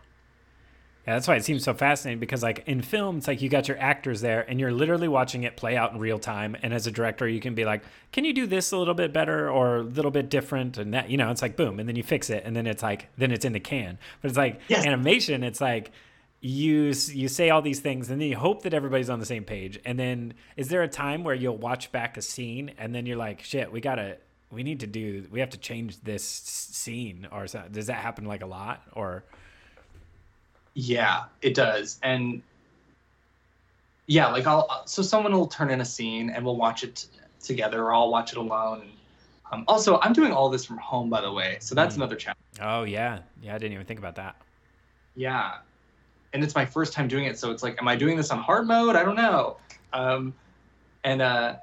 Yeah, 1.08 1.14
that's 1.14 1.28
why 1.28 1.38
it 1.38 1.46
seems 1.46 1.64
so 1.64 1.74
fascinating 1.74 2.20
because, 2.20 2.44
like 2.44 2.64
in 2.68 2.82
film, 2.82 3.20
it's 3.20 3.30
like 3.30 3.42
you 3.42 3.48
got 3.48 3.70
your 3.70 3.80
actors 3.80 4.20
there 4.20 4.42
and 4.50 4.60
you're 4.60 4.74
literally 4.74 5.08
watching 5.08 5.44
it 5.44 5.56
play 5.56 5.78
out 5.78 5.94
in 5.94 6.00
real 6.00 6.20
time. 6.20 6.58
And 6.62 6.74
as 6.74 6.86
a 6.86 6.92
director, 6.92 7.26
you 7.26 7.40
can 7.40 7.56
be 7.56 7.64
like, 7.64 7.82
"Can 8.12 8.26
you 8.26 8.34
do 8.34 8.46
this 8.46 8.74
a 8.74 8.78
little 8.78 8.94
bit 8.94 9.14
better 9.14 9.50
or 9.50 9.78
a 9.78 9.84
little 9.84 10.12
bit 10.12 10.30
different?" 10.30 10.78
And 10.78 10.94
that, 10.94 11.10
you 11.10 11.16
know, 11.16 11.32
it's 11.32 11.42
like 11.42 11.56
boom, 11.56 11.80
and 11.80 11.88
then 11.88 11.96
you 11.96 12.04
fix 12.04 12.30
it, 12.30 12.44
and 12.46 12.54
then 12.54 12.68
it's 12.68 12.84
like, 12.84 13.08
then 13.18 13.32
it's 13.32 13.46
in 13.46 13.54
the 13.54 13.60
can. 13.62 13.98
But 14.22 14.32
it's 14.32 14.38
like 14.38 14.60
Yes. 14.68 14.86
animation. 14.86 15.46
It's 15.46 15.62
like 15.62 15.92
you 16.42 16.94
you 17.14 17.30
say 17.30 17.52
all 17.52 17.62
these 17.62 17.80
things, 17.80 18.10
and 18.10 18.20
then 18.20 18.28
you 18.28 18.36
hope 18.38 18.64
that 18.64 18.74
everybody's 18.74 19.10
on 19.10 19.20
the 19.20 19.26
same 19.26 19.46
page. 19.46 19.80
And 19.86 19.98
then, 19.98 20.34
is 20.58 20.68
there 20.68 20.84
a 20.84 20.90
time 20.90 21.24
where 21.24 21.36
you'll 21.36 21.58
watch 21.58 21.90
back 21.94 22.18
a 22.18 22.22
scene 22.22 22.72
and 22.78 22.94
then 22.94 23.06
you're 23.06 23.16
like, 23.18 23.42
"Shit, 23.44 23.72
we 23.72 23.80
gotta." 23.80 24.18
we 24.50 24.64
need 24.64 24.80
to 24.80 24.88
do 24.88 25.28
we 25.30 25.42
have 25.42 25.50
to 25.50 25.58
change 25.58 26.00
this 26.04 26.24
scene 26.24 27.28
or 27.34 27.46
does 27.70 27.88
that 27.88 27.98
happen 27.98 28.24
like 28.24 28.42
a 28.42 28.46
lot 28.46 28.82
or 28.94 29.26
Yeah, 30.80 31.24
it 31.42 31.56
does. 31.56 32.00
And 32.04 32.44
yeah, 34.06 34.28
like 34.28 34.46
I'll 34.46 34.84
so 34.86 35.02
someone 35.02 35.34
will 35.34 35.48
turn 35.48 35.72
in 35.72 35.82
a 35.82 35.86
scene 35.86 36.30
and 36.30 36.46
we'll 36.46 36.56
watch 36.56 36.84
it 36.84 36.96
t- 36.96 37.08
together 37.44 37.84
or 37.86 37.94
I'll 37.96 38.12
watch 38.12 38.32
it 38.32 38.38
alone. 38.38 38.92
Um, 39.52 39.64
also, 39.68 40.00
I'm 40.02 40.14
doing 40.14 40.32
all 40.32 40.50
this 40.50 40.66
from 40.66 40.78
home, 40.78 41.10
by 41.10 41.22
the 41.22 41.32
way, 41.32 41.58
so 41.62 41.74
that's 41.74 41.96
Mm. 41.96 41.98
another 41.98 42.16
challenge. 42.16 42.38
oh 42.62 42.84
yeah 42.84 43.20
yeah 43.42 43.54
i 43.56 43.58
didn't 43.58 43.74
even 43.74 43.86
think 43.86 44.00
about 44.00 44.16
that 44.16 44.36
Yeah, 45.16 45.58
and 46.34 46.44
it's 46.44 46.54
my 46.54 46.66
first 46.66 46.94
time 46.94 47.08
doing 47.08 47.26
it, 47.26 47.40
so 47.40 47.50
it's 47.52 47.64
like, 47.64 47.78
am 47.82 47.88
I 47.88 47.96
doing 47.96 48.16
this 48.18 48.30
on 48.30 48.38
hard 48.40 48.68
mode? 48.68 48.96
I 48.96 49.04
don't 49.04 49.16
know. 49.16 49.58
Um, 49.94 50.34
and 51.04 51.22
uh, 51.24 51.56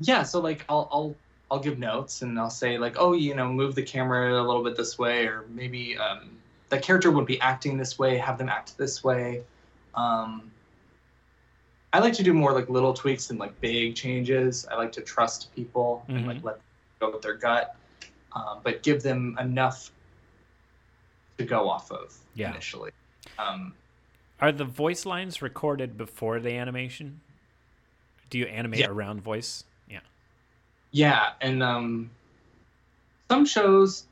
yeah, 0.00 0.22
so 0.22 0.40
like 0.40 0.64
I'll 0.70 0.88
I'll 0.90 1.14
I'll 1.50 1.60
give 1.60 1.78
notes 1.78 2.22
and 2.22 2.38
I'll 2.38 2.48
say 2.50 2.78
like, 2.78 2.96
oh, 2.98 3.12
you 3.12 3.34
know, 3.34 3.52
move 3.52 3.74
the 3.74 3.82
camera 3.82 4.40
a 4.40 4.44
little 4.44 4.64
bit 4.64 4.74
this 4.76 4.98
way, 4.98 5.26
or 5.26 5.44
maybe 5.50 5.96
um, 5.98 6.30
the 6.68 6.78
character 6.78 7.10
would 7.10 7.26
be 7.26 7.40
acting 7.40 7.76
this 7.78 7.98
way, 7.98 8.18
have 8.18 8.38
them 8.38 8.48
act 8.48 8.76
this 8.76 9.02
way. 9.02 9.42
Um, 9.94 10.50
I 11.92 12.00
like 12.00 12.12
to 12.14 12.22
do 12.22 12.34
more 12.34 12.52
like 12.52 12.68
little 12.68 12.92
tweaks 12.92 13.26
than 13.26 13.38
like 13.38 13.58
big 13.60 13.94
changes. 13.94 14.66
I 14.70 14.76
like 14.76 14.92
to 14.92 15.00
trust 15.00 15.54
people 15.54 16.04
and 16.08 16.26
like 16.26 16.44
let 16.44 16.56
them 16.56 16.62
go 17.00 17.10
with 17.12 17.22
their 17.22 17.34
gut, 17.34 17.74
um, 18.32 18.60
but 18.62 18.82
give 18.82 19.02
them 19.02 19.36
enough 19.40 19.90
to 21.38 21.44
go 21.44 21.68
off 21.68 21.90
of 21.90 22.14
Yeah. 22.34 22.50
initially. 22.50 22.90
Um, 23.38 23.74
are 24.40 24.52
the 24.52 24.64
voice 24.64 25.06
lines 25.06 25.40
recorded 25.40 25.96
before 25.96 26.38
the 26.40 26.52
animation 26.52 27.20
do 28.30 28.38
you 28.38 28.46
animate 28.46 28.80
Yeah. 28.80 28.88
around 28.88 29.22
voice 29.22 29.64
yeah 29.88 30.00
Yeah, 30.92 31.30
and 31.40 31.62
um, 31.62 32.10
some 33.30 33.46
shows, 33.46 34.04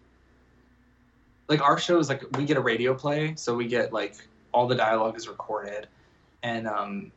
like 1.48 1.60
our 1.62 1.78
shows, 1.78 2.08
like 2.08 2.22
we 2.36 2.44
get 2.44 2.56
a 2.56 2.60
radio 2.60 2.94
play, 2.94 3.34
so 3.36 3.54
we 3.54 3.66
get 3.66 3.92
like 3.92 4.16
all 4.52 4.66
the 4.66 4.74
dialogue 4.74 5.16
is 5.16 5.28
recorded, 5.28 5.86
and 6.42 6.66
um, 6.66 7.12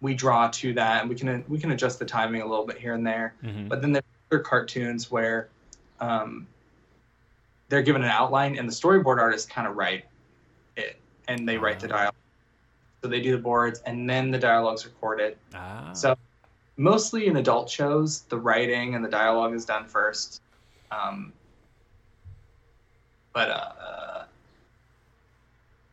we 0.00 0.14
draw 0.14 0.48
to 0.48 0.72
that, 0.74 1.02
and 1.02 1.10
we 1.10 1.16
can 1.16 1.44
we 1.48 1.58
can 1.58 1.70
adjust 1.72 1.98
the 1.98 2.04
timing 2.04 2.42
a 2.42 2.46
little 2.46 2.66
bit 2.66 2.78
here 2.78 2.94
and 2.94 3.06
there. 3.06 3.34
Mhm. 3.44 3.68
But 3.68 3.80
then 3.82 3.92
there 3.92 4.02
are 4.32 4.38
cartoons 4.40 5.10
where 5.10 5.48
um, 6.00 6.46
they're 7.68 7.82
given 7.82 8.02
an 8.02 8.08
outline, 8.10 8.56
and 8.58 8.68
the 8.68 8.72
storyboard 8.72 9.18
artists 9.18 9.50
kind 9.50 9.66
of 9.66 9.76
write 9.76 10.04
it, 10.76 10.96
and 11.28 11.48
they 11.48 11.58
write 11.58 11.80
the 11.80 11.86
Ah. 11.88 11.96
dialogue. 11.96 12.14
So 13.02 13.08
they 13.08 13.20
do 13.20 13.32
the 13.32 13.42
boards, 13.42 13.80
and 13.86 14.08
then 14.10 14.30
the 14.30 14.38
dialogue's 14.38 14.84
recorded. 14.84 15.36
ah 15.54 15.92
So 15.92 16.16
mostly 16.76 17.26
in 17.26 17.36
adult 17.36 17.68
shows, 17.70 18.22
the 18.22 18.36
writing 18.38 18.94
and 18.96 19.04
the 19.04 19.08
dialogue 19.08 19.54
is 19.54 19.64
done 19.64 19.84
first. 19.86 20.40
Um, 20.90 21.32
but 23.32 23.50
uh, 23.50 24.24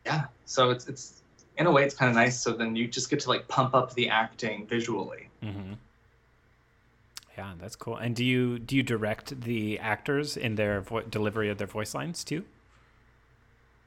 yeah, 0.04 0.24
so 0.44 0.70
it's 0.70 0.86
it's 0.88 1.22
in 1.58 1.66
a 1.66 1.70
way 1.70 1.84
it's 1.84 1.94
kind 1.94 2.08
of 2.08 2.14
nice. 2.14 2.40
So 2.40 2.52
then 2.52 2.76
you 2.76 2.86
just 2.88 3.10
get 3.10 3.20
to 3.20 3.28
like 3.28 3.46
pump 3.48 3.74
up 3.74 3.94
the 3.94 4.08
acting 4.08 4.66
visually. 4.66 5.28
hmm 5.42 5.72
Yeah, 7.36 7.52
that's 7.58 7.76
cool. 7.76 7.96
And 7.96 8.14
do 8.14 8.24
you 8.24 8.58
do 8.58 8.76
you 8.76 8.82
direct 8.82 9.40
the 9.42 9.78
actors 9.78 10.36
in 10.36 10.54
their 10.54 10.80
vo- 10.80 11.02
delivery 11.02 11.50
of 11.50 11.58
their 11.58 11.66
voice 11.66 11.94
lines 11.94 12.24
too? 12.24 12.44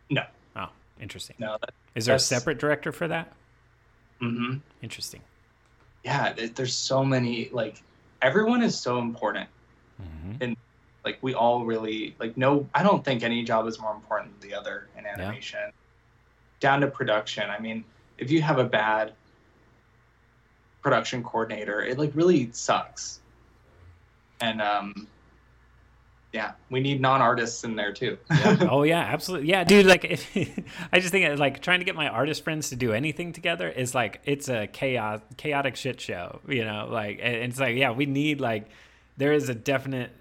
No. 0.09 0.23
Oh, 0.55 0.69
interesting. 1.01 1.35
No, 1.39 1.57
that, 1.61 1.71
Is 1.95 2.05
there 2.05 2.15
a 2.15 2.19
separate 2.19 2.57
director 2.59 2.91
for 2.91 3.07
that? 3.07 3.31
hmm 4.19 4.55
Interesting. 4.81 5.21
yeah, 6.03 6.33
there's 6.55 6.75
so 6.75 7.05
many 7.05 7.49
like 7.53 7.81
everyone 8.21 8.61
is 8.61 8.77
so 8.79 8.99
important. 8.99 9.47
hmm 9.97 10.33
Like 11.03 11.17
we 11.21 11.33
all 11.33 11.65
really 11.65 12.15
like 12.19 12.37
no. 12.37 12.67
I 12.73 12.83
don't 12.83 13.03
think 13.03 13.23
any 13.23 13.43
job 13.43 13.67
is 13.67 13.79
more 13.79 13.93
important 13.93 14.39
than 14.39 14.49
the 14.49 14.55
other 14.55 14.87
in 14.97 15.05
animation. 15.05 15.71
Down 16.59 16.81
to 16.81 16.87
production. 16.87 17.49
I 17.49 17.59
mean, 17.59 17.85
if 18.17 18.31
you 18.31 18.41
have 18.41 18.59
a 18.59 18.65
bad 18.65 19.13
production 20.81 21.23
coordinator, 21.23 21.81
it 21.81 21.97
like 21.97 22.11
really 22.15 22.49
sucks. 22.51 23.19
And 24.41 24.61
um, 24.61 25.07
yeah, 26.31 26.51
we 26.69 26.79
need 26.79 27.01
non-artists 27.01 27.63
in 27.63 27.75
there 27.75 27.91
too. 27.91 28.17
Yeah. 28.29 28.67
oh 28.69 28.83
yeah, 28.83 28.99
absolutely. 28.99 29.49
Yeah, 29.49 29.63
dude. 29.63 29.85
Like, 29.85 30.05
if, 30.05 30.37
I 30.93 30.99
just 30.99 31.11
think 31.11 31.39
like 31.39 31.61
trying 31.61 31.79
to 31.79 31.85
get 31.85 31.95
my 31.95 32.07
artist 32.07 32.43
friends 32.43 32.69
to 32.69 32.75
do 32.75 32.93
anything 32.93 33.33
together 33.33 33.67
is 33.67 33.95
like 33.95 34.21
it's 34.25 34.47
a 34.47 34.67
chaos, 34.67 35.21
chaotic 35.37 35.75
shit 35.75 35.99
show. 35.99 36.39
You 36.47 36.65
know, 36.65 36.87
like 36.91 37.19
and 37.21 37.35
it's 37.35 37.59
like 37.59 37.75
yeah, 37.75 37.91
we 37.91 38.05
need 38.05 38.39
like 38.39 38.67
there 39.17 39.33
is 39.33 39.49
a 39.49 39.55
definite. 39.55 40.11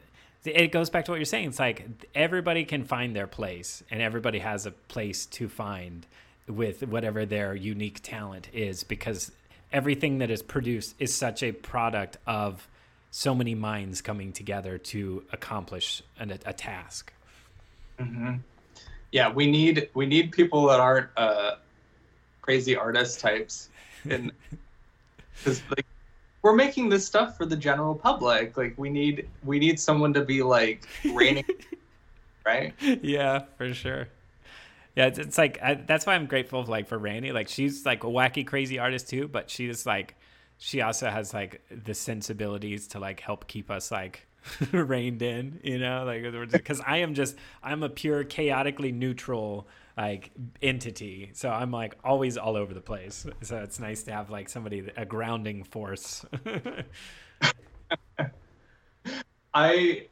It 0.45 0.73
goes 0.73 0.89
back 0.89 1.05
to 1.07 1.11
what 1.11 1.17
you're 1.17 1.25
saying. 1.25 1.49
It's 1.49 1.59
like 1.59 1.87
everybody 2.15 2.65
can 2.65 2.85
find 2.85 3.15
their 3.15 3.27
place, 3.27 3.83
and 3.91 4.01
everybody 4.01 4.39
has 4.39 4.67
a 4.67 4.71
place 4.71 5.27
to 5.27 5.49
find 5.49 6.07
with 6.47 6.83
whatever 6.83 7.27
their 7.27 7.55
unique 7.55 8.01
talent 8.03 8.49
is, 8.53 8.85
because 8.85 9.33
everything 9.73 10.19
that 10.19 10.31
is 10.31 10.43
produced 10.43 10.95
is 10.99 11.13
such 11.15 11.43
a 11.43 11.53
product 11.53 12.17
of 12.27 12.69
so 13.11 13.35
many 13.35 13.55
minds 13.55 14.01
coming 14.01 14.33
together 14.33 14.79
to 14.79 15.25
accomplish 15.33 16.03
an, 16.19 16.31
a 16.31 16.53
task. 16.53 17.13
hmm 17.99 18.37
Yeah, 19.13 19.33
we 19.33 19.51
need 19.51 19.91
we 19.95 20.07
need 20.07 20.33
people 20.33 20.67
that 20.69 20.81
aren't 20.81 21.09
uh, 21.17 21.57
crazy 22.43 22.77
artist 22.77 23.21
types, 23.21 23.69
and 24.09 24.33
because 25.39 25.63
like 25.71 25.87
we're 26.49 26.55
making 26.55 26.89
this 26.89 27.05
stuff 27.05 27.37
for 27.37 27.45
the 27.45 27.57
general 27.57 27.95
public. 27.95 28.57
Like 28.57 28.73
we 28.79 28.89
need 28.89 29.29
we 29.45 29.59
need 29.59 29.79
someone 29.79 30.15
to 30.15 30.25
be 30.25 30.43
like 30.43 30.89
reining, 31.13 31.45
right? 32.47 32.73
yeah, 32.81 33.45
for 33.59 33.75
sure. 33.75 34.09
Yeah, 34.97 35.09
it's, 35.09 35.19
it's 35.19 35.37
like 35.37 35.59
I, 35.63 35.75
that's 35.75 36.07
why 36.07 36.15
I'm 36.15 36.25
grateful 36.25 36.61
of 36.61 36.71
like 36.71 36.89
for 36.89 36.97
Randy. 36.97 37.33
Like 37.33 37.49
she's 37.49 37.85
like 37.85 38.03
a 38.05 38.07
wacky, 38.07 38.47
crazy 38.47 38.79
artist 38.79 39.11
too, 39.11 39.29
but 39.29 39.51
she's 39.51 39.85
like 39.85 40.15
she 40.57 40.81
also 40.81 41.11
has 41.11 41.35
like 41.35 41.61
the 41.71 41.93
sensibilities 41.93 42.89
to 42.89 42.99
like 42.99 43.21
help 43.21 43.47
keep 43.47 43.71
us 43.71 43.91
like 43.91 44.27
reined 44.73 45.21
in. 45.21 45.61
You 45.63 45.79
know, 45.79 46.05
like 46.07 46.51
because 46.51 46.81
I 46.81 46.99
am 46.99 47.13
just 47.13 47.37
I'm 47.63 47.83
a 47.83 47.91
pure 47.91 48.25
chaotically 48.25 48.91
neutral 48.91 49.69
like 49.99 50.31
entity, 50.63 51.31
so 51.33 51.51
I'm 51.51 51.73
like 51.73 51.97
always 52.05 52.39
all 52.39 52.57
over 52.57 52.73
the 52.73 52.81
place. 52.81 53.27
So 53.43 53.57
it's 53.57 53.81
nice 53.81 54.05
to 54.05 54.13
have 54.13 54.31
like 54.31 54.49
somebody 54.49 54.89
a 54.97 55.05
grounding 55.05 55.65
force. 55.65 56.25
I 59.53 60.07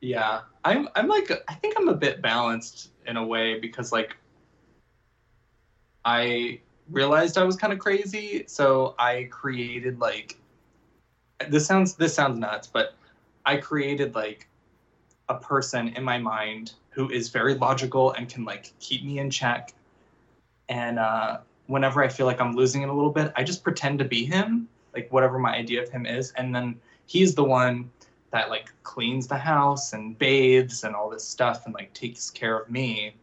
yeah, 0.00 0.40
I'm 0.64 0.88
I'm 0.96 1.06
like 1.06 1.30
I 1.46 1.54
think 1.54 1.76
I'm 1.78 1.88
a 1.88 1.94
bit 1.94 2.20
balanced 2.20 2.90
in 3.06 3.16
a 3.16 3.24
way 3.24 3.60
because 3.60 3.92
like 3.92 4.16
I 6.04 6.58
realized 6.90 7.38
I 7.38 7.44
was 7.44 7.54
kind 7.54 7.72
of 7.72 7.78
crazy, 7.78 8.44
so 8.48 8.96
I 8.98 9.28
created 9.30 10.00
like 10.00 10.36
this 11.48 11.66
sounds 11.66 11.94
this 11.94 12.14
sounds 12.14 12.36
nuts, 12.36 12.66
but 12.66 12.94
I 13.46 13.58
created 13.58 14.16
like 14.16 14.47
a 15.28 15.34
person 15.36 15.88
in 15.88 16.04
my 16.04 16.18
mind 16.18 16.72
who 16.90 17.10
is 17.10 17.28
very 17.28 17.54
logical 17.54 18.12
and 18.12 18.28
can 18.28 18.44
like 18.44 18.72
keep 18.80 19.04
me 19.04 19.18
in 19.18 19.30
check. 19.30 19.72
And 20.68 20.98
uh, 20.98 21.38
whenever 21.66 22.02
I 22.02 22.08
feel 22.08 22.26
like 22.26 22.40
I'm 22.40 22.54
losing 22.54 22.82
it 22.82 22.88
a 22.88 22.92
little 22.92 23.12
bit, 23.12 23.32
I 23.36 23.44
just 23.44 23.62
pretend 23.62 23.98
to 24.00 24.04
be 24.04 24.24
him, 24.24 24.68
like 24.94 25.10
whatever 25.12 25.38
my 25.38 25.54
idea 25.54 25.82
of 25.82 25.88
him 25.88 26.06
is, 26.06 26.32
and 26.32 26.54
then 26.54 26.80
he's 27.06 27.34
the 27.34 27.44
one 27.44 27.90
that 28.30 28.50
like 28.50 28.70
cleans 28.82 29.26
the 29.26 29.38
house 29.38 29.92
and 29.94 30.18
bathes 30.18 30.84
and 30.84 30.94
all 30.94 31.08
this 31.08 31.24
stuff 31.24 31.64
and 31.64 31.74
like 31.74 31.92
takes 31.94 32.30
care 32.30 32.58
of 32.58 32.70
me. 32.70 33.14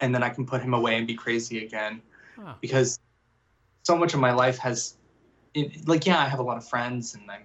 And 0.00 0.14
then 0.14 0.22
I 0.22 0.28
can 0.28 0.46
put 0.46 0.62
him 0.62 0.74
away 0.74 0.96
and 0.96 1.06
be 1.06 1.14
crazy 1.14 1.64
again 1.64 2.00
Oh, 2.38 2.54
because 2.60 2.98
so 3.82 3.96
much 3.96 4.14
of 4.14 4.20
my 4.20 4.32
life 4.32 4.58
has 4.58 4.96
it, 5.54 5.86
like 5.86 6.06
yeah 6.06 6.20
i 6.20 6.28
have 6.28 6.38
a 6.38 6.42
lot 6.42 6.56
of 6.56 6.66
friends 6.66 7.14
and 7.14 7.30
i'm 7.30 7.42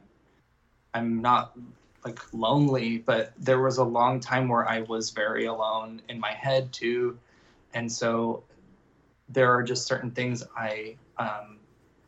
i'm 0.94 1.22
not 1.22 1.58
like 2.06 2.20
lonely 2.34 3.00
but 3.00 3.34
there 3.38 3.60
was 3.60 3.78
a 3.80 3.84
long 3.84 4.20
time 4.20 4.48
where 4.48 4.68
i 4.70 4.82
was 4.82 5.10
very 5.10 5.46
alone 5.46 6.02
in 6.08 6.20
my 6.20 6.32
head 6.32 6.72
too. 6.72 7.18
And 7.74 7.92
so 7.92 8.44
there 9.28 9.52
are 9.52 9.64
just 9.64 9.86
certain 9.88 10.12
things 10.12 10.44
i 10.56 10.96
um, 11.18 11.58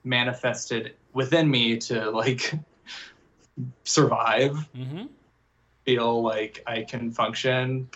manifested 0.04 0.94
within 1.14 1.50
me 1.50 1.78
to 1.78 2.10
like 2.12 2.54
survive. 3.84 4.52
Mm-hmm. 4.76 5.08
feel 5.84 6.22
like 6.22 6.64
i 6.68 6.84
can 6.84 7.12
function. 7.12 7.90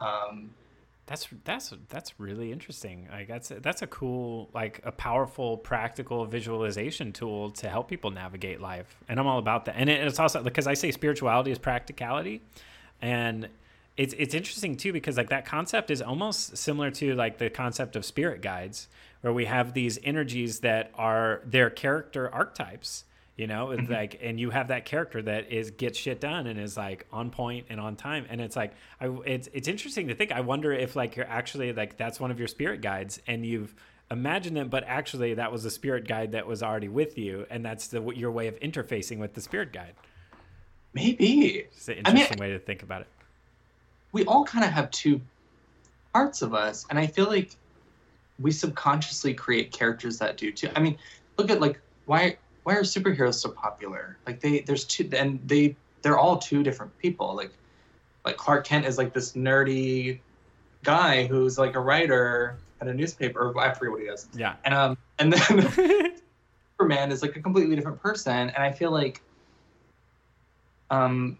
Um, 0.00 0.50
That's 1.06 1.28
that's 1.44 1.72
that's 1.90 2.18
really 2.18 2.50
interesting. 2.50 3.08
Like 3.10 3.28
that's 3.28 3.52
that's 3.60 3.82
a 3.82 3.86
cool, 3.86 4.48
like 4.54 4.80
a 4.84 4.92
powerful, 4.92 5.58
practical 5.58 6.24
visualization 6.24 7.12
tool 7.12 7.50
to 7.52 7.68
help 7.68 7.88
people 7.88 8.10
navigate 8.10 8.60
life. 8.60 8.96
And 9.06 9.20
I'm 9.20 9.26
all 9.26 9.38
about 9.38 9.66
that. 9.66 9.74
And 9.76 9.90
it, 9.90 10.06
it's 10.06 10.18
also 10.18 10.42
because 10.42 10.66
I 10.66 10.72
say 10.72 10.90
spirituality 10.92 11.50
is 11.50 11.58
practicality, 11.58 12.40
and 13.02 13.48
it's 13.98 14.14
it's 14.16 14.34
interesting 14.34 14.76
too 14.78 14.94
because 14.94 15.18
like 15.18 15.28
that 15.28 15.44
concept 15.44 15.90
is 15.90 16.00
almost 16.00 16.56
similar 16.56 16.90
to 16.92 17.14
like 17.14 17.36
the 17.36 17.50
concept 17.50 17.96
of 17.96 18.04
spirit 18.06 18.40
guides, 18.40 18.88
where 19.20 19.32
we 19.32 19.44
have 19.44 19.74
these 19.74 19.98
energies 20.04 20.60
that 20.60 20.90
are 20.94 21.42
their 21.44 21.68
character 21.68 22.32
archetypes. 22.32 23.04
You 23.36 23.48
know, 23.48 23.72
it's 23.72 23.82
mm-hmm. 23.82 23.92
like, 23.92 24.20
and 24.22 24.38
you 24.38 24.50
have 24.50 24.68
that 24.68 24.84
character 24.84 25.20
that 25.22 25.50
is 25.50 25.72
gets 25.72 25.98
shit 25.98 26.20
done 26.20 26.46
and 26.46 26.58
is 26.58 26.76
like 26.76 27.04
on 27.12 27.30
point 27.30 27.66
and 27.68 27.80
on 27.80 27.96
time. 27.96 28.26
And 28.28 28.40
it's 28.40 28.54
like, 28.54 28.74
I, 29.00 29.08
it's 29.26 29.48
it's 29.52 29.66
interesting 29.66 30.06
to 30.08 30.14
think. 30.14 30.30
I 30.30 30.40
wonder 30.40 30.72
if 30.72 30.94
like 30.94 31.16
you're 31.16 31.26
actually 31.26 31.72
like 31.72 31.96
that's 31.96 32.20
one 32.20 32.30
of 32.30 32.38
your 32.38 32.46
spirit 32.46 32.80
guides, 32.80 33.20
and 33.26 33.44
you've 33.44 33.74
imagined 34.08 34.56
it, 34.58 34.70
but 34.70 34.84
actually 34.86 35.34
that 35.34 35.50
was 35.50 35.64
a 35.64 35.70
spirit 35.70 36.06
guide 36.06 36.32
that 36.32 36.46
was 36.46 36.62
already 36.62 36.88
with 36.88 37.18
you, 37.18 37.44
and 37.50 37.64
that's 37.64 37.88
the 37.88 38.00
your 38.10 38.30
way 38.30 38.46
of 38.46 38.58
interfacing 38.60 39.18
with 39.18 39.34
the 39.34 39.40
spirit 39.40 39.72
guide. 39.72 39.94
Maybe 40.92 41.66
It's 41.72 41.88
an 41.88 42.02
I 42.04 42.10
mean- 42.10 42.18
interesting 42.18 42.38
way 42.38 42.52
to 42.52 42.60
think 42.60 42.84
about 42.84 43.00
it. 43.00 43.08
we 44.12 44.24
all 44.26 44.44
kind 44.44 44.64
of 44.64 44.70
have 44.70 44.92
two 44.92 45.20
parts 46.12 46.40
of 46.40 46.54
us, 46.54 46.86
and 46.88 47.00
I 47.00 47.08
feel 47.08 47.26
like 47.26 47.50
we 48.38 48.52
subconsciously 48.52 49.34
create 49.34 49.72
characters 49.72 50.18
that 50.18 50.36
do 50.36 50.52
too. 50.52 50.68
I 50.76 50.80
mean, 50.80 50.96
look 51.36 51.50
at 51.50 51.60
like 51.60 51.80
why 52.06 52.36
why 52.64 52.74
are 52.74 52.82
superheroes 52.82 53.34
so 53.34 53.50
popular? 53.50 54.18
Like 54.26 54.40
they 54.40 54.60
there's 54.60 54.84
two 54.84 55.08
and 55.16 55.40
they 55.46 55.76
they're 56.02 56.18
all 56.18 56.38
two 56.38 56.62
different 56.62 56.96
people. 56.98 57.34
Like 57.34 57.52
like 58.24 58.36
Clark 58.36 58.66
Kent 58.66 58.86
is 58.86 58.98
like 58.98 59.12
this 59.12 59.32
nerdy 59.32 60.18
guy 60.82 61.26
who's 61.26 61.58
like 61.58 61.76
a 61.76 61.80
writer 61.80 62.58
at 62.80 62.88
a 62.88 62.94
newspaper. 62.94 63.50
Or 63.50 63.58
I 63.60 63.72
forget 63.72 63.92
what 63.92 64.00
he 64.00 64.06
does. 64.06 64.28
Yeah. 64.34 64.56
And 64.64 64.74
um 64.74 64.98
and 65.18 65.32
then 65.32 66.14
Superman 66.78 67.12
is 67.12 67.22
like 67.22 67.36
a 67.36 67.42
completely 67.42 67.76
different 67.76 68.02
person, 68.02 68.32
and 68.32 68.56
I 68.56 68.72
feel 68.72 68.90
like 68.90 69.22
um 70.90 71.38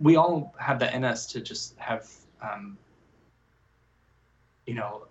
we 0.00 0.16
all 0.16 0.54
have 0.58 0.78
that 0.80 0.94
in 0.94 1.04
us 1.04 1.26
to 1.32 1.40
just 1.40 1.78
have 1.78 2.10
um 2.42 2.76
you 4.66 4.74
know 4.74 5.02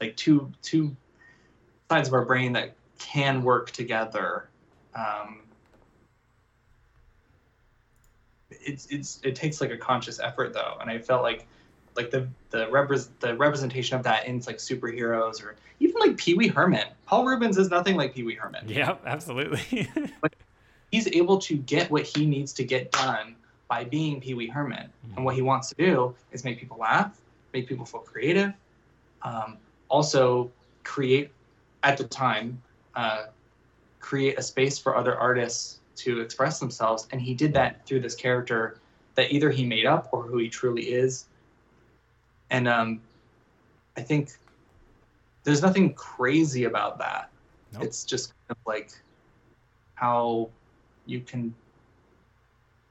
like 0.00 0.16
two 0.16 0.52
two 0.62 0.96
sides 1.90 2.08
of 2.08 2.14
our 2.14 2.24
brain 2.24 2.52
that 2.52 2.74
can 3.00 3.42
work 3.42 3.72
together. 3.72 4.48
Um 4.94 5.40
it's 8.50 8.86
it's 8.86 9.20
it 9.24 9.34
takes 9.34 9.60
like 9.60 9.70
a 9.70 9.76
conscious 9.76 10.20
effort 10.20 10.52
though. 10.52 10.76
And 10.80 10.90
i 10.90 10.98
felt 10.98 11.22
like 11.22 11.46
like 11.96 12.10
the 12.10 12.28
the 12.50 12.66
repres 12.66 13.08
the 13.20 13.36
representation 13.36 13.96
of 13.96 14.04
that 14.04 14.26
in 14.26 14.38
like 14.46 14.58
superheroes 14.58 15.42
or 15.42 15.56
even 15.80 15.96
like 15.98 16.16
pee-wee 16.16 16.48
herman. 16.48 16.86
Paul 17.06 17.24
Reubens 17.26 17.58
is 17.58 17.70
nothing 17.70 17.96
like 17.96 18.14
pee-wee 18.14 18.34
herman. 18.34 18.68
Yeah, 18.68 18.96
absolutely. 19.04 19.88
he's 20.90 21.06
able 21.08 21.38
to 21.38 21.56
get 21.56 21.90
what 21.90 22.04
he 22.04 22.26
needs 22.26 22.52
to 22.54 22.64
get 22.64 22.92
done 22.92 23.36
by 23.68 23.84
being 23.84 24.20
Pee 24.20 24.34
Wee 24.34 24.48
Herman. 24.48 24.90
And 25.16 25.24
what 25.24 25.34
he 25.34 25.42
wants 25.42 25.68
to 25.68 25.74
do 25.76 26.14
is 26.32 26.44
make 26.44 26.58
people 26.58 26.76
laugh, 26.78 27.20
make 27.52 27.68
people 27.68 27.84
feel 27.86 28.00
creative, 28.00 28.52
um, 29.22 29.58
also 29.88 30.50
create, 30.82 31.30
at 31.82 31.96
the 31.96 32.04
time, 32.04 32.60
uh, 32.94 33.24
create 34.00 34.38
a 34.38 34.42
space 34.42 34.78
for 34.78 34.96
other 34.96 35.16
artists 35.16 35.78
to 35.96 36.20
express 36.20 36.58
themselves. 36.58 37.06
And 37.12 37.20
he 37.20 37.34
did 37.34 37.52
that 37.54 37.86
through 37.86 38.00
this 38.00 38.14
character 38.14 38.80
that 39.14 39.32
either 39.32 39.50
he 39.50 39.64
made 39.64 39.86
up 39.86 40.08
or 40.12 40.22
who 40.22 40.38
he 40.38 40.48
truly 40.48 40.82
is. 40.82 41.26
And 42.50 42.66
um, 42.66 43.00
I 43.96 44.00
think 44.00 44.30
there's 45.44 45.62
nothing 45.62 45.94
crazy 45.94 46.64
about 46.64 46.98
that. 46.98 47.30
Nope. 47.72 47.84
It's 47.84 48.04
just 48.04 48.32
kind 48.48 48.50
of 48.50 48.56
like 48.66 48.92
how 49.94 50.48
you 51.06 51.20
can 51.20 51.54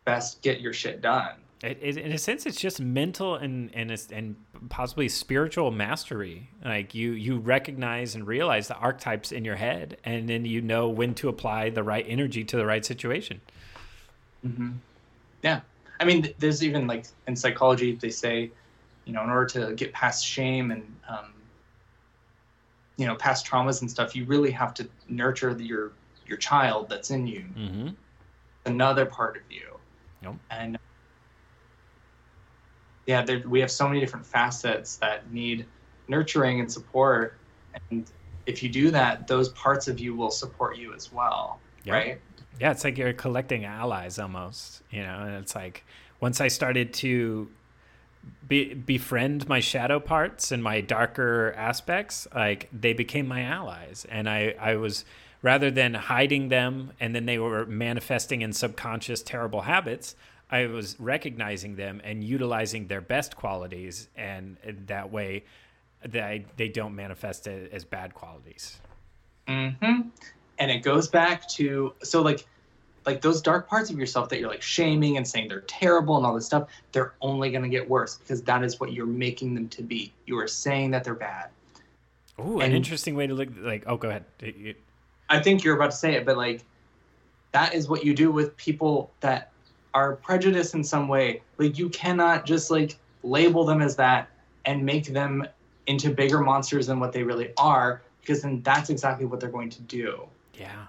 best 0.06 0.42
get 0.42 0.62
your 0.62 0.74
shit 0.74 1.02
done. 1.02 1.36
It, 1.62 1.78
it, 1.82 1.98
in 1.98 2.14
a 2.14 2.18
sense, 2.18 2.46
it's 2.46 2.60
just 2.60 2.80
mental 2.80 3.36
and 3.36 3.70
and 3.76 3.92
and 4.14 4.36
possibly 4.70 5.10
spiritual 5.10 5.72
mastery. 5.72 6.50
Like 6.64 6.96
you 6.96 7.12
you 7.12 7.38
recognize 7.38 8.16
and 8.16 8.26
realize 8.26 8.70
the 8.70 8.76
archetypes 8.76 9.34
in 9.34 9.44
your 9.44 9.58
head, 9.58 9.98
and 10.06 10.30
then 10.30 10.46
you 10.46 10.62
know 10.62 10.88
when 10.88 11.14
to 11.16 11.28
apply 11.28 11.70
the 11.70 11.84
right 11.84 12.06
energy 12.08 12.46
to 12.46 12.56
the 12.56 12.66
right 12.66 12.86
situation. 12.86 13.42
Mm-hmm. 14.46 14.72
Yeah. 15.44 15.60
I 16.00 16.06
mean, 16.06 16.34
there's 16.40 16.64
even 16.64 16.88
like 16.88 17.08
in 17.28 17.36
psychology, 17.36 17.94
they 17.94 18.10
say, 18.10 18.52
you 19.04 19.12
know, 19.12 19.22
in 19.24 19.30
order 19.30 19.48
to 19.48 19.76
get 19.76 19.92
past 19.92 20.26
shame 20.26 20.72
and, 20.72 20.96
um, 21.10 21.34
you 22.96 23.06
know, 23.06 23.16
past 23.16 23.46
traumas 23.46 23.82
and 23.82 23.92
stuff, 23.92 24.16
you 24.16 24.24
really 24.24 24.52
have 24.52 24.74
to 24.76 24.88
nurture 25.10 25.54
the, 25.54 25.66
your 25.66 25.92
your 26.26 26.38
child 26.38 26.88
that's 26.88 27.10
in 27.10 27.28
you, 27.28 27.44
Mm-hmm. 27.58 27.90
another 28.66 29.06
part 29.06 29.36
of 29.36 29.42
you. 29.50 29.78
Yep. 30.24 30.36
And 30.52 30.80
yeah, 33.10 33.24
there, 33.24 33.42
we 33.48 33.60
have 33.60 33.72
so 33.72 33.88
many 33.88 34.00
different 34.00 34.24
facets 34.24 34.98
that 34.98 35.34
need 35.34 35.66
nurturing 36.08 36.60
and 36.60 36.72
support. 36.72 37.40
And 37.90 38.06
if 38.46 38.62
you 38.62 38.70
do 38.70 38.92
that, 38.92 39.26
those 39.26 39.50
parts 39.50 39.88
of 39.88 40.00
you 40.00 40.16
will 40.16 40.30
support 40.30 40.78
you 40.78 40.94
as 40.94 41.12
well. 41.12 41.60
Yep. 41.86 41.94
Right. 41.94 42.22
Yeah, 42.60 42.70
it's 42.70 42.84
like 42.84 43.00
you're 43.00 43.14
collecting 43.14 43.66
allies 43.66 44.20
almost, 44.20 44.84
you 44.92 45.02
know. 45.02 45.24
And 45.24 45.38
it's 45.38 45.56
like 45.56 45.86
once 46.20 46.40
I 46.40 46.50
started 46.50 46.94
to 47.06 47.50
be, 48.48 48.76
befriend 48.76 49.50
my 49.50 49.60
shadow 49.60 50.00
parts 50.00 50.52
and 50.52 50.62
my 50.62 50.80
darker 50.80 51.56
aspects, 51.58 52.28
like 52.36 52.70
they 52.72 52.94
became 52.94 53.28
my 53.28 53.42
allies, 53.42 54.06
and 54.10 54.30
I 54.30 54.54
I 54.60 54.76
was 54.76 55.04
rather 55.42 55.72
than 55.72 55.96
hiding 55.96 56.50
them 56.50 56.92
and 57.00 57.16
then 57.16 57.26
they 57.26 57.40
were 57.40 57.66
manifesting 57.66 58.42
in 58.44 58.54
subconscious 58.54 59.24
terrible 59.24 59.62
habits. 59.62 60.16
I 60.52 60.66
was 60.66 60.96
recognizing 61.00 61.76
them 61.76 62.02
and 62.04 62.24
utilizing 62.24 62.88
their 62.88 63.02
best 63.02 63.36
qualities, 63.36 64.10
and 64.16 64.58
that 64.88 65.12
way, 65.12 65.44
they 66.04 66.46
they 66.58 66.70
don't 66.70 66.96
manifest 66.96 67.48
as 67.48 67.84
bad 67.84 68.14
qualities. 68.14 68.80
Mm-hmm. 69.48 70.10
And 70.58 70.72
it 70.72 70.80
goes 70.80 71.08
back 71.08 71.48
to 71.50 71.94
so 72.04 72.22
like 72.22 72.46
like 73.06 73.22
those 73.22 73.42
dark 73.42 73.70
parts 73.70 73.90
of 73.90 73.98
yourself 73.98 74.30
that 74.30 74.40
you're 74.40 74.50
like 74.50 74.62
shaming 74.62 75.18
and 75.18 75.28
saying 75.28 75.48
they're 75.48 75.62
terrible 75.62 76.18
and 76.18 76.26
all 76.26 76.36
this 76.36 76.46
stuff, 76.46 76.70
they're 76.92 77.14
only 77.22 77.52
gonna 77.52 77.70
get 77.70 77.88
worse 77.88 78.16
because 78.16 78.42
that 78.44 78.64
is 78.64 78.80
what 78.80 78.94
you're 78.94 79.06
making 79.06 79.56
them 79.56 79.68
to 79.70 79.84
be. 79.84 80.14
You 80.26 80.40
are 80.40 80.48
saying 80.48 80.92
that 80.92 81.04
they're 81.04 81.16
bad. 81.16 81.50
Ooh, 82.40 82.60
an 82.60 82.72
interesting 82.72 83.16
way 83.16 83.28
to 83.28 83.34
look. 83.34 83.50
Like, 83.58 83.84
oh, 83.86 83.98
go 83.98 84.10
ahead. 84.10 84.26
I 85.30 85.40
think 85.40 85.64
you're 85.64 85.76
about 85.76 85.92
to 85.92 85.98
say 85.98 86.16
it, 86.16 86.26
but 86.26 86.38
like 86.38 86.64
that 87.52 87.74
is 87.74 87.88
what 87.88 88.06
you 88.06 88.14
do 88.14 88.32
with 88.32 88.56
people 88.58 89.12
that 89.22 89.49
are 89.94 90.16
prejudiced 90.16 90.76
in 90.76 90.84
some 90.84 91.08
way. 91.08 91.42
Like 91.58 91.78
you 91.78 91.90
cannot 91.90 92.46
just 92.46 92.72
like 92.72 92.98
label 93.24 93.66
them 93.66 93.82
as 93.82 93.96
that 93.98 94.30
and 94.66 94.86
make 94.86 95.08
them 95.08 95.48
into 95.88 96.12
bigger 96.12 96.40
monsters 96.40 96.88
than 96.88 97.00
what 97.00 97.12
they 97.12 97.24
really 97.24 97.52
are, 97.58 98.02
because 98.22 98.44
then 98.44 98.62
that's 98.62 98.90
exactly 98.90 99.26
what 99.26 99.40
they're 99.40 99.50
going 99.50 99.70
to 99.72 99.82
do. 99.82 100.22
Yeah. 100.54 100.86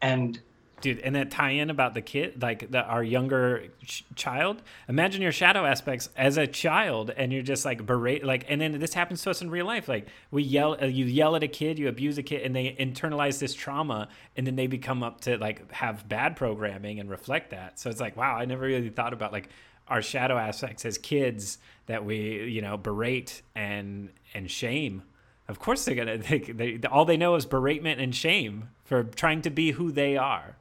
And 0.00 0.40
dude 0.82 0.98
and 0.98 1.14
that 1.14 1.30
tie 1.30 1.50
in 1.50 1.70
about 1.70 1.94
the 1.94 2.02
kid 2.02 2.42
like 2.42 2.70
the, 2.70 2.82
our 2.82 3.02
younger 3.02 3.68
ch- 3.84 4.04
child 4.14 4.60
imagine 4.88 5.22
your 5.22 5.32
shadow 5.32 5.64
aspects 5.64 6.08
as 6.16 6.36
a 6.36 6.46
child 6.46 7.10
and 7.10 7.32
you're 7.32 7.42
just 7.42 7.64
like 7.64 7.86
berate 7.86 8.24
like 8.24 8.44
and 8.48 8.60
then 8.60 8.78
this 8.78 8.92
happens 8.92 9.22
to 9.22 9.30
us 9.30 9.40
in 9.40 9.50
real 9.50 9.66
life. 9.66 9.88
Like 9.88 10.08
we 10.30 10.42
yell 10.42 10.76
uh, 10.80 10.86
you 10.86 11.06
yell 11.06 11.36
at 11.36 11.42
a 11.42 11.48
kid 11.48 11.78
you 11.78 11.88
abuse 11.88 12.18
a 12.18 12.22
kid 12.22 12.42
and 12.42 12.54
they 12.54 12.76
internalize 12.78 13.38
this 13.38 13.54
trauma 13.54 14.08
and 14.36 14.46
then 14.46 14.56
they 14.56 14.66
become 14.66 15.02
up 15.02 15.22
to 15.22 15.38
like 15.38 15.70
have 15.72 16.08
bad 16.08 16.36
programming 16.36 17.00
and 17.00 17.08
reflect 17.08 17.50
that. 17.50 17.78
So 17.78 17.88
it's 17.88 18.00
like 18.00 18.16
wow 18.16 18.36
i 18.36 18.44
never 18.44 18.66
really 18.66 18.90
thought 18.90 19.12
about 19.12 19.32
like 19.32 19.48
our 19.88 20.02
shadow 20.02 20.36
aspects 20.36 20.84
as 20.84 20.98
kids 20.98 21.58
that 21.86 22.04
we 22.04 22.44
you 22.44 22.60
know 22.60 22.76
berate 22.76 23.42
and 23.54 24.10
and 24.34 24.50
shame. 24.50 25.02
Of 25.48 25.58
course 25.58 25.84
they're 25.84 25.94
gonna 25.94 26.18
they, 26.30 26.38
they, 26.38 26.78
all 26.90 27.04
they 27.04 27.16
know 27.16 27.34
is 27.34 27.46
beratement 27.46 28.02
and 28.02 28.14
shame 28.14 28.70
for 28.84 29.04
trying 29.04 29.42
to 29.42 29.50
be 29.50 29.72
who 29.72 29.92
they 29.92 30.16
are 30.16 30.56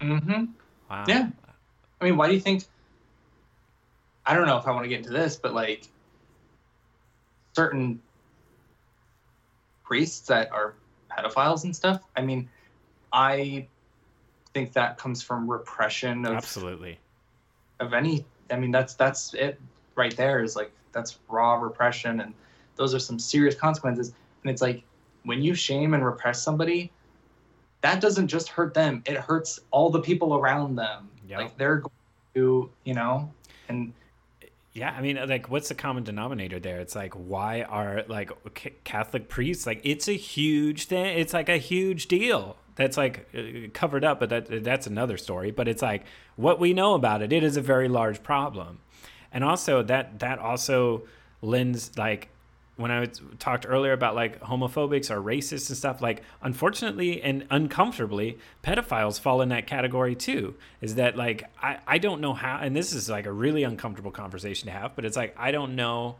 hmm 0.00 0.44
Wow. 0.90 1.04
Yeah. 1.06 1.28
I 2.00 2.04
mean, 2.04 2.16
why 2.16 2.28
do 2.28 2.34
you 2.34 2.40
think? 2.40 2.64
I 4.24 4.34
don't 4.34 4.46
know 4.46 4.58
if 4.58 4.66
I 4.66 4.72
want 4.72 4.84
to 4.84 4.88
get 4.88 4.98
into 4.98 5.10
this, 5.10 5.36
but 5.36 5.54
like 5.54 5.88
certain 7.54 8.00
priests 9.84 10.28
that 10.28 10.52
are 10.52 10.74
pedophiles 11.10 11.64
and 11.64 11.74
stuff. 11.74 12.02
I 12.14 12.22
mean, 12.22 12.48
I 13.12 13.66
think 14.54 14.72
that 14.74 14.98
comes 14.98 15.22
from 15.22 15.50
repression 15.50 16.26
of 16.26 16.36
Absolutely. 16.36 16.98
of 17.80 17.94
any. 17.94 18.24
I 18.50 18.56
mean, 18.56 18.70
that's 18.70 18.94
that's 18.94 19.34
it 19.34 19.60
right 19.94 20.16
there. 20.16 20.42
Is 20.42 20.56
like 20.56 20.72
that's 20.92 21.18
raw 21.28 21.54
repression, 21.54 22.20
and 22.20 22.34
those 22.76 22.94
are 22.94 22.98
some 22.98 23.18
serious 23.18 23.54
consequences. 23.54 24.12
And 24.42 24.50
it's 24.50 24.62
like 24.62 24.84
when 25.24 25.42
you 25.42 25.54
shame 25.54 25.94
and 25.94 26.04
repress 26.04 26.42
somebody, 26.42 26.92
that 27.82 28.00
doesn't 28.00 28.28
just 28.28 28.48
hurt 28.48 28.74
them; 28.74 29.02
it 29.06 29.16
hurts 29.16 29.60
all 29.70 29.90
the 29.90 30.00
people 30.00 30.34
around 30.34 30.76
them. 30.76 31.08
Yep. 31.28 31.38
Like 31.40 31.58
they're 31.58 31.76
going 31.76 31.90
to, 32.34 32.70
you 32.84 32.94
know, 32.94 33.30
and 33.68 33.92
Yeah, 34.72 34.94
I 34.96 35.00
mean, 35.00 35.16
like, 35.28 35.50
what's 35.50 35.68
the 35.68 35.74
common 35.74 36.04
denominator 36.04 36.60
there? 36.60 36.78
It's 36.80 36.94
like, 36.94 37.14
why 37.14 37.62
are 37.62 38.04
like 38.08 38.30
C- 38.56 38.72
Catholic 38.84 39.28
priests 39.28 39.66
like? 39.66 39.80
It's 39.82 40.08
a 40.08 40.12
huge 40.12 40.84
thing. 40.86 41.18
It's 41.18 41.32
like 41.34 41.48
a 41.48 41.56
huge 41.56 42.06
deal. 42.06 42.56
That's 42.76 42.96
like 42.96 43.28
uh, 43.36 43.68
covered 43.72 44.04
up, 44.04 44.20
but 44.20 44.28
that 44.28 44.62
that's 44.62 44.86
another 44.86 45.16
story. 45.16 45.50
But 45.50 45.66
it's 45.66 45.82
like 45.82 46.04
what 46.36 46.60
we 46.60 46.72
know 46.72 46.94
about 46.94 47.22
it. 47.22 47.32
It 47.32 47.42
is 47.42 47.56
a 47.56 47.60
very 47.60 47.88
large 47.88 48.22
problem, 48.22 48.78
and 49.32 49.42
also 49.42 49.82
that 49.82 50.20
that 50.20 50.38
also 50.38 51.02
lends 51.42 51.96
like 51.98 52.28
when 52.78 52.90
I 52.90 53.06
talked 53.38 53.66
earlier 53.68 53.92
about 53.92 54.14
like 54.14 54.40
homophobics 54.40 55.10
or 55.10 55.20
racists 55.20 55.68
and 55.68 55.76
stuff, 55.76 56.00
like 56.00 56.22
unfortunately 56.40 57.20
and 57.20 57.44
uncomfortably, 57.50 58.38
pedophiles 58.62 59.20
fall 59.20 59.42
in 59.42 59.48
that 59.50 59.66
category 59.66 60.14
too. 60.14 60.54
Is 60.80 60.94
that 60.94 61.16
like 61.16 61.44
I, 61.60 61.78
I 61.86 61.98
don't 61.98 62.20
know 62.20 62.34
how 62.34 62.58
and 62.58 62.74
this 62.74 62.92
is 62.92 63.10
like 63.10 63.26
a 63.26 63.32
really 63.32 63.64
uncomfortable 63.64 64.12
conversation 64.12 64.66
to 64.66 64.72
have, 64.72 64.94
but 64.94 65.04
it's 65.04 65.16
like 65.16 65.34
I 65.36 65.50
don't 65.50 65.74
know 65.74 66.16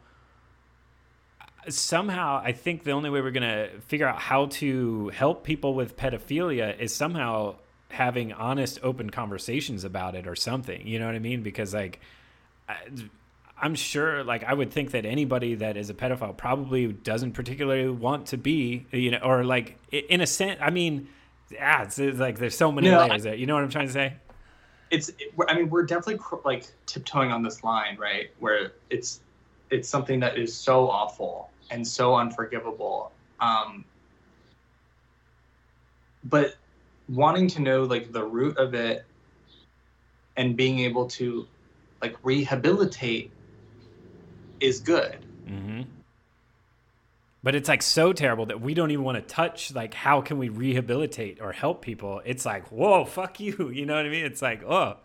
somehow 1.69 2.41
I 2.45 2.53
think 2.53 2.83
the 2.83 2.91
only 2.91 3.09
way 3.09 3.21
we're 3.21 3.31
gonna 3.31 3.69
figure 3.87 4.09
out 4.09 4.19
how 4.19 4.47
to 4.47 5.11
help 5.11 5.45
people 5.45 5.75
with 5.75 5.97
pedophilia 5.97 6.79
is 6.79 6.93
somehow 6.93 7.55
having 7.91 8.33
honest, 8.33 8.79
open 8.83 9.11
conversations 9.11 9.85
about 9.85 10.15
it 10.15 10.27
or 10.27 10.37
something. 10.37 10.87
You 10.87 10.99
know 10.99 11.07
what 11.07 11.15
I 11.15 11.21
mean? 11.21 11.43
Because 11.43 11.73
like, 11.73 12.01
I, 12.69 12.77
I'm 13.61 13.75
sure, 13.75 14.25
like, 14.25 14.45
I 14.45 14.55
would 14.55 14.73
think 14.73 14.93
that 14.93 15.05
anybody 15.05 15.55
that 15.57 15.77
is 15.77 15.91
a 15.91 15.95
pedophile 15.95 16.37
probably 16.37 16.93
doesn't 16.93 17.33
particularly 17.33 17.89
want 17.91 18.27
to 18.29 18.37
be, 18.39 18.87
you 18.93 19.11
know, 19.11 19.19
or 19.19 19.45
like, 19.45 19.79
in 19.91 20.21
a 20.21 20.27
sense, 20.27 20.59
I 20.63 20.71
mean, 20.71 21.09
yeah, 21.51 21.83
it's, 21.83 21.99
it's 21.99 22.19
like 22.19 22.39
there's 22.39 22.57
so 22.57 22.71
many 22.73 22.91
No, 22.91 22.99
layers 22.99 23.23
there. 23.25 23.35
You 23.35 23.47
know 23.47 23.55
what 23.55 23.65
I'm 23.65 23.71
trying 23.71 23.87
to 23.87 23.93
say? 23.93 24.15
it's 24.91 25.11
it, 25.11 25.35
i 25.49 25.55
mean 25.55 25.69
we're 25.69 25.85
definitely 25.85 26.17
cr- 26.19 26.37
like 26.45 26.67
tiptoeing 26.87 27.31
on 27.31 27.43
this 27.43 27.63
line 27.63 27.97
right 27.99 28.31
where 28.39 28.73
it's 28.91 29.21
it's 29.71 29.89
something 29.89 30.19
that 30.21 30.39
is 30.39 30.55
so 30.57 30.89
awful 30.89 31.51
and 31.71 31.87
so 31.87 32.15
unforgivable 32.17 33.13
um 33.41 33.85
but 36.25 36.57
wanting 37.09 37.47
to 37.49 37.61
know 37.61 37.85
like 37.85 38.13
the 38.13 38.25
root 38.25 38.57
of 38.57 38.75
it 38.75 39.05
and 40.37 40.57
being 40.57 40.79
able 40.79 41.07
to 41.07 41.47
like 42.01 42.17
rehabilitate 42.23 43.31
is 44.61 44.81
good 44.81 45.19
Mm-hmm. 45.49 45.83
But 47.43 47.55
it's 47.55 47.69
like 47.69 47.83
so 47.83 48.13
terrible 48.13 48.47
that 48.47 48.61
we 48.61 48.75
don't 48.75 48.91
even 48.91 49.05
want 49.05 49.17
to 49.17 49.23
touch 49.23 49.73
like 49.75 49.95
how 49.95 50.21
can 50.21 50.39
we 50.39 50.49
rehabilitate 50.51 51.41
or 51.41 51.53
help 51.53 51.81
people. 51.83 52.21
It's 52.25 52.45
like 52.45 52.71
whoa, 52.71 53.05
fuck 53.05 53.41
you. 53.41 53.71
You 53.75 53.87
know 53.87 53.95
what 53.95 54.05
I 54.05 54.09
mean? 54.11 54.25
It's 54.27 54.43
like 54.43 54.63
oh 54.65 54.97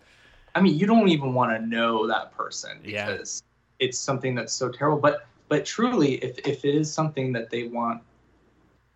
I 0.56 0.62
mean, 0.62 0.78
you 0.78 0.86
don't 0.86 1.08
even 1.08 1.34
want 1.34 1.52
to 1.52 1.66
know 1.66 2.08
that 2.08 2.36
person 2.36 2.80
Yeah. 2.84 3.12
because 3.12 3.44
it's 3.80 3.98
something 3.98 4.36
that's 4.36 4.54
so 4.54 4.70
terrible. 4.70 5.00
But 5.00 5.26
but 5.48 5.66
truly, 5.66 6.16
if 6.16 6.40
if 6.40 6.66
it 6.66 6.76
is 6.76 6.92
something 6.92 7.32
that 7.34 7.50
they 7.50 7.68
want 7.68 8.02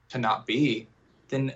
to 0.09 0.17
not 0.17 0.45
be, 0.45 0.88
then 1.29 1.53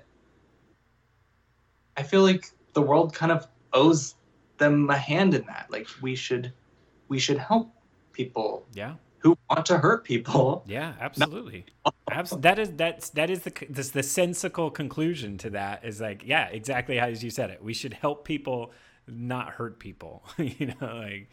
I 1.98 2.04
feel 2.04 2.22
like 2.22 2.52
the 2.74 2.82
world 2.82 3.14
kind 3.14 3.32
of 3.32 3.48
owes 3.74 4.16
them 4.58 4.90
a 4.90 4.98
hand 4.98 5.34
in 5.34 5.46
that. 5.48 5.68
Like 5.70 5.88
we 6.02 6.16
should 6.16 6.54
we 7.10 7.20
should 7.20 7.38
help 7.38 7.74
people 8.14 8.66
yeah. 8.74 8.96
who 9.20 9.38
want 9.50 9.66
to 9.68 9.78
hurt 9.78 10.04
people. 10.04 10.64
Yeah, 10.68 10.94
absolutely. 11.00 11.66
Abs- 12.10 12.32
that 12.32 12.60
is 12.60 12.72
that's 12.72 13.10
that 13.12 13.30
is 13.30 13.42
the 13.42 13.54
this 13.70 13.90
the 13.90 14.04
sensical 14.04 14.70
conclusion 14.70 15.38
to 15.40 15.50
that 15.52 15.86
is 15.86 16.02
like 16.02 16.24
yeah, 16.26 16.48
exactly 16.48 16.98
how 16.98 17.08
you 17.08 17.30
said 17.30 17.50
it. 17.50 17.64
We 17.64 17.74
should 17.74 17.94
help 17.94 18.26
people, 18.26 18.72
not 19.08 19.50
hurt 19.50 19.80
people. 19.80 20.24
you 20.38 20.68
know, 20.68 20.96
like 20.96 21.30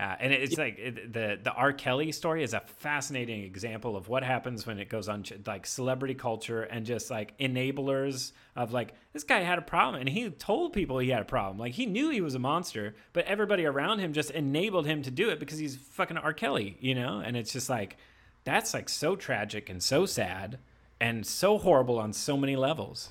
yeah, 0.00 0.16
and 0.18 0.32
it's 0.32 0.56
like 0.56 0.78
it, 0.78 1.12
the 1.12 1.38
the 1.42 1.52
R. 1.52 1.74
Kelly 1.74 2.10
story 2.10 2.42
is 2.42 2.54
a 2.54 2.60
fascinating 2.78 3.44
example 3.44 3.98
of 3.98 4.08
what 4.08 4.22
happens 4.22 4.66
when 4.66 4.78
it 4.78 4.88
goes 4.88 5.10
on 5.10 5.26
like 5.46 5.66
celebrity 5.66 6.14
culture 6.14 6.62
and 6.62 6.86
just 6.86 7.10
like 7.10 7.36
enablers 7.36 8.32
of 8.56 8.72
like 8.72 8.94
this 9.12 9.24
guy 9.24 9.40
had 9.40 9.58
a 9.58 9.62
problem 9.62 10.00
and 10.00 10.08
he 10.08 10.30
told 10.30 10.72
people 10.72 10.98
he 11.00 11.10
had 11.10 11.20
a 11.20 11.26
problem. 11.26 11.58
Like 11.58 11.74
he 11.74 11.84
knew 11.84 12.08
he 12.08 12.22
was 12.22 12.34
a 12.34 12.38
monster, 12.38 12.94
but 13.12 13.26
everybody 13.26 13.66
around 13.66 13.98
him 13.98 14.14
just 14.14 14.30
enabled 14.30 14.86
him 14.86 15.02
to 15.02 15.10
do 15.10 15.28
it 15.28 15.38
because 15.38 15.58
he's 15.58 15.76
fucking 15.76 16.16
R. 16.16 16.32
Kelly, 16.32 16.78
you 16.80 16.94
know? 16.94 17.20
And 17.22 17.36
it's 17.36 17.52
just 17.52 17.68
like 17.68 17.98
that's 18.44 18.72
like 18.72 18.88
so 18.88 19.16
tragic 19.16 19.68
and 19.68 19.82
so 19.82 20.06
sad 20.06 20.60
and 20.98 21.26
so 21.26 21.58
horrible 21.58 21.98
on 21.98 22.14
so 22.14 22.38
many 22.38 22.56
levels. 22.56 23.10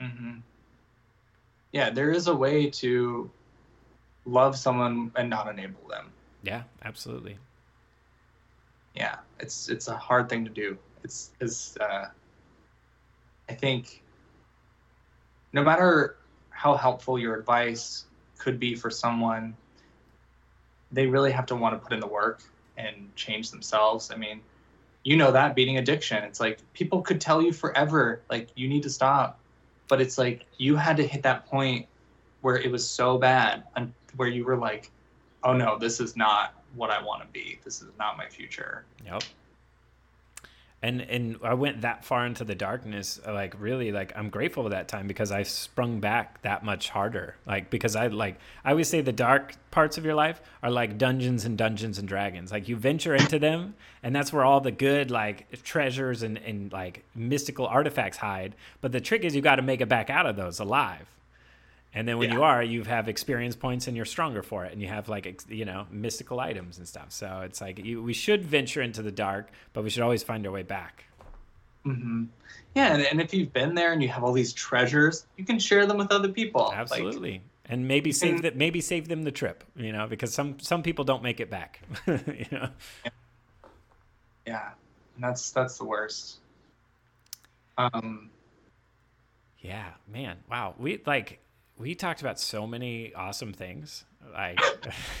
hmm 0.00 0.38
Yeah, 1.70 1.90
there 1.90 2.10
is 2.10 2.26
a 2.26 2.34
way 2.34 2.70
to 2.70 3.30
love 4.24 4.56
someone 4.56 5.12
and 5.16 5.28
not 5.28 5.48
enable 5.48 5.88
them. 5.88 6.12
Yeah, 6.42 6.62
absolutely. 6.84 7.38
yeah 8.94 9.16
it's 9.40 9.68
it's 9.68 9.88
a 9.88 9.96
hard 9.96 10.28
thing 10.28 10.44
to 10.44 10.50
do 10.50 10.76
it's 11.04 11.30
is 11.40 11.76
uh 11.80 12.06
i 13.48 13.52
think 13.54 14.02
no 15.52 15.62
matter 15.62 16.16
how 16.50 16.76
helpful 16.76 17.18
your 17.18 17.34
advice 17.34 18.04
could 18.38 18.58
be 18.58 18.74
for 18.74 18.90
someone 18.90 19.56
they 20.90 21.06
really 21.06 21.32
have 21.32 21.46
to 21.46 21.56
want 21.56 21.74
to 21.74 21.78
put 21.78 21.92
in 21.92 22.00
the 22.00 22.06
work 22.06 22.42
and 22.76 23.14
change 23.16 23.50
themselves 23.50 24.10
i 24.10 24.16
mean 24.16 24.40
you 25.04 25.16
know 25.16 25.32
that 25.32 25.54
beating 25.54 25.78
addiction 25.78 26.22
it's 26.24 26.40
like 26.40 26.58
people 26.74 27.02
could 27.02 27.20
tell 27.20 27.40
you 27.40 27.52
forever 27.52 28.20
like 28.30 28.48
you 28.54 28.68
need 28.68 28.82
to 28.82 28.90
stop 28.90 29.38
but 29.88 30.00
it's 30.00 30.18
like 30.18 30.44
you 30.58 30.76
had 30.76 30.96
to 30.96 31.06
hit 31.06 31.22
that 31.22 31.46
point 31.46 31.86
where 32.42 32.56
it 32.56 32.70
was 32.70 32.88
so 32.88 33.18
bad 33.18 33.64
and 33.76 33.92
where 34.16 34.28
you 34.28 34.44
were 34.44 34.56
like 34.56 34.90
oh 35.44 35.52
no 35.52 35.78
this 35.78 36.00
is 36.00 36.16
not 36.16 36.54
what 36.74 36.90
i 36.90 37.02
want 37.02 37.20
to 37.20 37.28
be 37.28 37.58
this 37.64 37.82
is 37.82 37.88
not 37.98 38.16
my 38.16 38.26
future 38.28 38.84
Yep. 39.04 39.22
And 40.84 41.00
and 41.02 41.38
I 41.44 41.54
went 41.54 41.82
that 41.82 42.04
far 42.04 42.26
into 42.26 42.42
the 42.42 42.56
darkness, 42.56 43.20
like 43.24 43.54
really, 43.60 43.92
like 43.92 44.12
I'm 44.16 44.30
grateful 44.30 44.64
for 44.64 44.70
that 44.70 44.88
time 44.88 45.06
because 45.06 45.30
I 45.30 45.44
sprung 45.44 46.00
back 46.00 46.42
that 46.42 46.64
much 46.64 46.88
harder. 46.88 47.36
Like 47.46 47.70
because 47.70 47.94
I 47.94 48.08
like 48.08 48.38
I 48.64 48.72
always 48.72 48.88
say 48.88 49.00
the 49.00 49.12
dark 49.12 49.54
parts 49.70 49.96
of 49.96 50.04
your 50.04 50.16
life 50.16 50.42
are 50.60 50.72
like 50.72 50.98
dungeons 50.98 51.44
and 51.44 51.56
dungeons 51.56 51.98
and 51.98 52.08
dragons. 52.08 52.50
Like 52.50 52.68
you 52.68 52.74
venture 52.74 53.14
into 53.14 53.38
them, 53.38 53.74
and 54.02 54.14
that's 54.14 54.32
where 54.32 54.44
all 54.44 54.60
the 54.60 54.72
good 54.72 55.12
like 55.12 55.62
treasures 55.62 56.24
and 56.24 56.36
and 56.38 56.72
like 56.72 57.04
mystical 57.14 57.66
artifacts 57.66 58.18
hide. 58.18 58.56
But 58.80 58.90
the 58.90 59.00
trick 59.00 59.22
is 59.22 59.36
you 59.36 59.40
got 59.40 59.56
to 59.56 59.62
make 59.62 59.80
it 59.80 59.88
back 59.88 60.10
out 60.10 60.26
of 60.26 60.34
those 60.34 60.58
alive. 60.58 61.06
And 61.94 62.08
then 62.08 62.16
when 62.18 62.30
Yeah. 62.30 62.36
you 62.36 62.42
are, 62.42 62.62
you 62.62 62.84
have 62.84 63.08
experience 63.08 63.54
points 63.54 63.86
and 63.86 63.96
you're 63.96 64.06
stronger 64.06 64.42
for 64.42 64.64
it. 64.64 64.72
And 64.72 64.80
you 64.80 64.88
have 64.88 65.08
like, 65.08 65.42
you 65.48 65.64
know, 65.64 65.86
mystical 65.90 66.40
items 66.40 66.78
and 66.78 66.88
stuff. 66.88 67.12
So 67.12 67.42
it's 67.44 67.60
like 67.60 67.78
you, 67.84 68.02
we 68.02 68.14
should 68.14 68.44
venture 68.44 68.80
into 68.80 69.02
the 69.02 69.12
dark, 69.12 69.50
but 69.74 69.84
we 69.84 69.90
should 69.90 70.02
always 70.02 70.22
find 70.22 70.46
our 70.46 70.52
way 70.52 70.62
back. 70.62 71.04
hmm 71.84 72.24
Yeah, 72.74 72.94
and, 72.94 73.02
and 73.02 73.20
if 73.20 73.34
you've 73.34 73.52
been 73.52 73.74
there 73.74 73.92
and 73.92 74.02
you 74.02 74.08
have 74.08 74.24
all 74.24 74.32
these 74.32 74.52
treasures, 74.54 75.26
you 75.36 75.44
can 75.44 75.58
share 75.58 75.84
them 75.86 75.98
with 75.98 76.10
other 76.12 76.28
people. 76.30 76.62
Like, 76.62 76.78
Absolutely. 76.78 77.42
and 77.66 77.86
maybe 77.86 78.10
save 78.12 78.40
that, 78.42 78.56
maybe 78.56 78.80
save 78.80 79.08
them 79.08 79.24
the 79.24 79.32
trip, 79.32 79.62
you 79.76 79.92
know, 79.92 80.06
because 80.06 80.32
some, 80.32 80.58
some 80.60 80.82
people 80.82 81.04
don't 81.04 81.22
make 81.22 81.40
it 81.40 81.50
back, 81.50 81.80
you 82.06 82.46
know? 82.50 82.70
yeah, 84.46 84.70
and 85.14 85.24
that's 85.24 85.50
that's 85.50 85.76
the 85.78 85.84
worst. 85.84 86.38
Um, 87.78 88.30
Yeah, 89.60 89.90
man. 90.08 90.38
Wow. 90.50 90.74
We 90.78 91.00
like, 91.06 91.38
we 91.82 91.94
talked 91.94 92.20
about 92.20 92.38
so 92.40 92.66
many 92.66 93.12
awesome 93.14 93.52
things. 93.52 94.04
Like, 94.32 94.58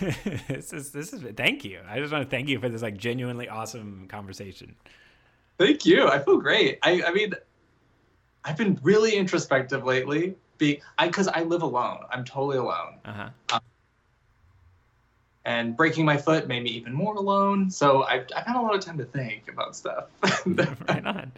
this 0.48 0.72
is, 0.72 0.90
this 0.92 1.12
is, 1.12 1.22
thank 1.36 1.64
you. 1.64 1.80
I 1.88 1.98
just 1.98 2.12
want 2.12 2.24
to 2.24 2.30
thank 2.30 2.48
you 2.48 2.58
for 2.60 2.68
this 2.68 2.80
like 2.82 2.96
genuinely 2.96 3.48
awesome 3.48 4.06
conversation. 4.08 4.76
thank 5.58 5.84
you. 5.84 6.08
I 6.08 6.18
feel 6.20 6.38
great. 6.38 6.78
I 6.82 7.02
I 7.02 7.12
mean, 7.12 7.34
I've 8.44 8.56
been 8.56 8.78
really 8.82 9.16
introspective 9.16 9.84
lately. 9.84 10.36
Be 10.58 10.80
I 10.98 11.08
because 11.08 11.28
I 11.28 11.42
live 11.42 11.62
alone. 11.62 11.98
I'm 12.10 12.24
totally 12.24 12.58
alone, 12.58 12.94
Uh 13.04 13.28
huh. 13.50 13.60
and 15.44 15.76
breaking 15.76 16.04
my 16.04 16.16
foot 16.16 16.46
made 16.46 16.62
me 16.62 16.70
even 16.70 16.92
more 16.92 17.14
alone. 17.16 17.70
So 17.70 18.04
I've 18.04 18.26
I've 18.36 18.46
had 18.46 18.56
a 18.56 18.60
lot 18.60 18.74
of 18.74 18.80
time 18.80 18.98
to 18.98 19.04
think 19.04 19.48
about 19.48 19.74
stuff. 19.76 20.04
right 20.46 21.04
on. 21.06 21.32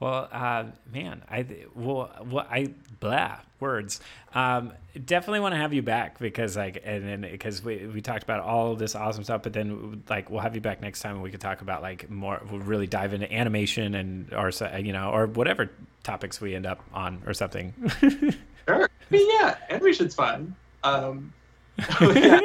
Well, 0.00 0.28
uh, 0.30 0.64
man, 0.92 1.22
I 1.30 1.46
well, 1.74 2.10
well, 2.30 2.46
I 2.50 2.74
blah 3.00 3.38
words. 3.60 4.00
Um, 4.34 4.72
definitely 5.06 5.40
want 5.40 5.54
to 5.54 5.58
have 5.58 5.72
you 5.72 5.82
back 5.82 6.18
because 6.18 6.56
like, 6.56 6.82
and 6.84 7.06
then 7.06 7.20
because 7.22 7.62
we 7.62 7.86
we 7.86 8.00
talked 8.00 8.22
about 8.22 8.40
all 8.40 8.74
this 8.74 8.94
awesome 8.94 9.24
stuff, 9.24 9.42
but 9.42 9.52
then 9.52 10.02
like 10.10 10.30
we'll 10.30 10.40
have 10.40 10.54
you 10.54 10.60
back 10.60 10.80
next 10.80 11.00
time 11.00 11.14
and 11.14 11.22
we 11.22 11.30
could 11.30 11.40
talk 11.40 11.62
about 11.62 11.80
like 11.80 12.10
more. 12.10 12.42
We'll 12.50 12.60
really 12.60 12.86
dive 12.86 13.14
into 13.14 13.32
animation 13.32 13.94
and 13.94 14.32
or 14.34 14.50
you 14.78 14.92
know 14.92 15.10
or 15.10 15.26
whatever 15.26 15.70
topics 16.02 16.40
we 16.40 16.54
end 16.54 16.66
up 16.66 16.82
on 16.92 17.22
or 17.26 17.32
something. 17.32 17.72
sure. 18.00 18.84
I 18.84 18.88
mean, 19.10 19.28
yeah, 19.40 19.56
animation's 19.70 20.14
fun. 20.14 20.54
Um, 20.82 21.32
yeah, 22.00 22.40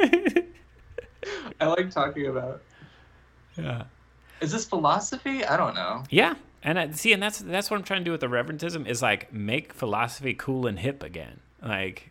I 1.60 1.66
like 1.66 1.90
talking 1.90 2.26
about. 2.26 2.62
yeah. 3.56 3.84
Is 4.40 4.50
this 4.50 4.64
philosophy? 4.64 5.44
I 5.44 5.58
don't 5.58 5.74
know. 5.74 6.04
Yeah, 6.08 6.34
and 6.62 6.78
I, 6.78 6.90
see, 6.90 7.12
and 7.12 7.22
that's 7.22 7.38
that's 7.38 7.70
what 7.70 7.78
I'm 7.78 7.84
trying 7.84 8.00
to 8.00 8.04
do 8.04 8.12
with 8.12 8.20
the 8.20 8.28
reverentism 8.28 8.86
is 8.86 9.02
like 9.02 9.32
make 9.32 9.72
philosophy 9.72 10.34
cool 10.34 10.66
and 10.66 10.78
hip 10.78 11.02
again. 11.02 11.40
Like 11.62 12.10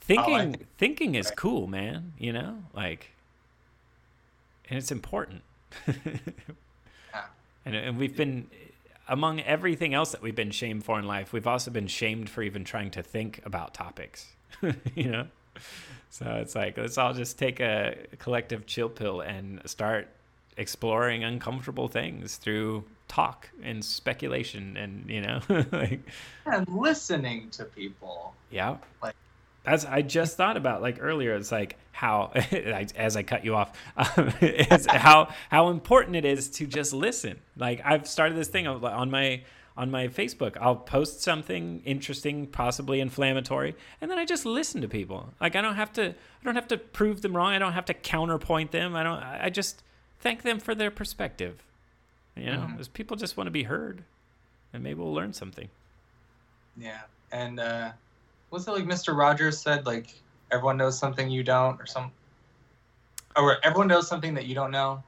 thinking, 0.00 0.34
oh, 0.34 0.38
think- 0.38 0.66
thinking 0.76 1.14
is 1.14 1.26
right. 1.26 1.36
cool, 1.36 1.66
man. 1.66 2.12
You 2.18 2.32
know, 2.32 2.64
like, 2.74 3.12
and 4.68 4.78
it's 4.78 4.90
important. 4.92 5.42
Yeah. 7.14 7.24
And 7.64 7.74
and 7.74 7.98
we've 7.98 8.16
been 8.16 8.48
among 9.08 9.40
everything 9.40 9.94
else 9.94 10.12
that 10.12 10.20
we've 10.20 10.34
been 10.34 10.50
shamed 10.50 10.84
for 10.84 10.98
in 10.98 11.06
life. 11.06 11.32
We've 11.32 11.46
also 11.46 11.70
been 11.70 11.86
shamed 11.86 12.28
for 12.28 12.42
even 12.42 12.64
trying 12.64 12.90
to 12.92 13.02
think 13.02 13.40
about 13.44 13.72
topics. 13.72 14.34
you 14.94 15.10
know, 15.10 15.26
so 16.10 16.26
it's 16.42 16.54
like 16.54 16.76
let's 16.76 16.98
all 16.98 17.14
just 17.14 17.38
take 17.38 17.60
a 17.60 17.96
collective 18.18 18.66
chill 18.66 18.88
pill 18.88 19.20
and 19.20 19.60
start 19.66 20.08
exploring 20.56 21.24
uncomfortable 21.24 21.88
things 21.88 22.36
through 22.36 22.84
talk 23.08 23.48
and 23.62 23.84
speculation 23.84 24.76
and 24.76 25.08
you 25.08 25.20
know 25.20 25.40
like 25.72 26.00
and 26.46 26.68
listening 26.68 27.50
to 27.50 27.64
people. 27.64 28.34
yeah. 28.50 28.76
Like- 29.02 29.14
that's 29.64 29.84
i 29.84 30.00
just 30.02 30.36
thought 30.36 30.56
about 30.56 30.80
like 30.80 30.98
earlier 31.00 31.34
it's 31.34 31.50
like 31.52 31.76
how 31.92 32.30
as 32.96 33.16
i 33.16 33.22
cut 33.22 33.44
you 33.44 33.54
off 33.56 33.72
um, 33.96 34.32
it's 34.40 34.86
how 34.86 35.28
how 35.50 35.68
important 35.68 36.16
it 36.16 36.24
is 36.24 36.48
to 36.48 36.66
just 36.66 36.92
listen. 36.92 37.38
Like 37.56 37.82
i've 37.84 38.06
started 38.06 38.36
this 38.36 38.48
thing 38.48 38.66
on 38.66 39.10
my 39.10 39.42
on 39.76 39.90
my 39.90 40.08
facebook 40.08 40.56
i'll 40.60 40.76
post 40.76 41.22
something 41.22 41.82
interesting 41.84 42.46
possibly 42.46 43.00
inflammatory 43.00 43.74
and 44.00 44.10
then 44.10 44.18
i 44.18 44.24
just 44.24 44.46
listen 44.46 44.80
to 44.80 44.88
people. 44.88 45.34
Like 45.40 45.54
i 45.56 45.60
don't 45.60 45.74
have 45.74 45.92
to 45.94 46.10
i 46.10 46.44
don't 46.44 46.54
have 46.54 46.68
to 46.68 46.78
prove 46.78 47.20
them 47.22 47.36
wrong. 47.36 47.52
I 47.52 47.58
don't 47.58 47.72
have 47.72 47.86
to 47.86 47.94
counterpoint 47.94 48.70
them. 48.70 48.94
I 48.94 49.02
don't 49.02 49.18
i 49.22 49.50
just 49.50 49.82
thank 50.20 50.42
them 50.42 50.60
for 50.60 50.74
their 50.74 50.90
perspective 50.90 51.62
you 52.38 52.50
know 52.50 52.68
Mhm. 52.68 52.76
'cause 52.76 52.88
people 52.88 53.16
just 53.16 53.36
want 53.36 53.46
to 53.46 53.52
be 53.52 53.64
heard 53.64 54.02
and 54.72 54.82
maybe 54.82 55.00
we'll 55.00 55.14
learn 55.14 55.32
something 55.32 55.68
Yeah. 56.76 57.02
And 57.32 57.60
uh 57.60 57.92
was 58.50 58.66
it 58.66 58.70
like 58.70 58.84
Mr. 58.84 59.16
Rogers 59.16 59.58
said, 59.60 59.84
like 59.86 60.14
everyone 60.50 60.76
knows 60.78 60.98
something 60.98 61.28
you 61.30 61.42
don't 61.42 61.80
or 61.80 61.86
some 61.86 62.10
or 63.36 63.58
everyone 63.64 63.88
knows 63.88 64.08
something 64.08 64.34
that 64.34 64.46
you 64.46 64.54
don't 64.54 64.70
know? 64.70 65.02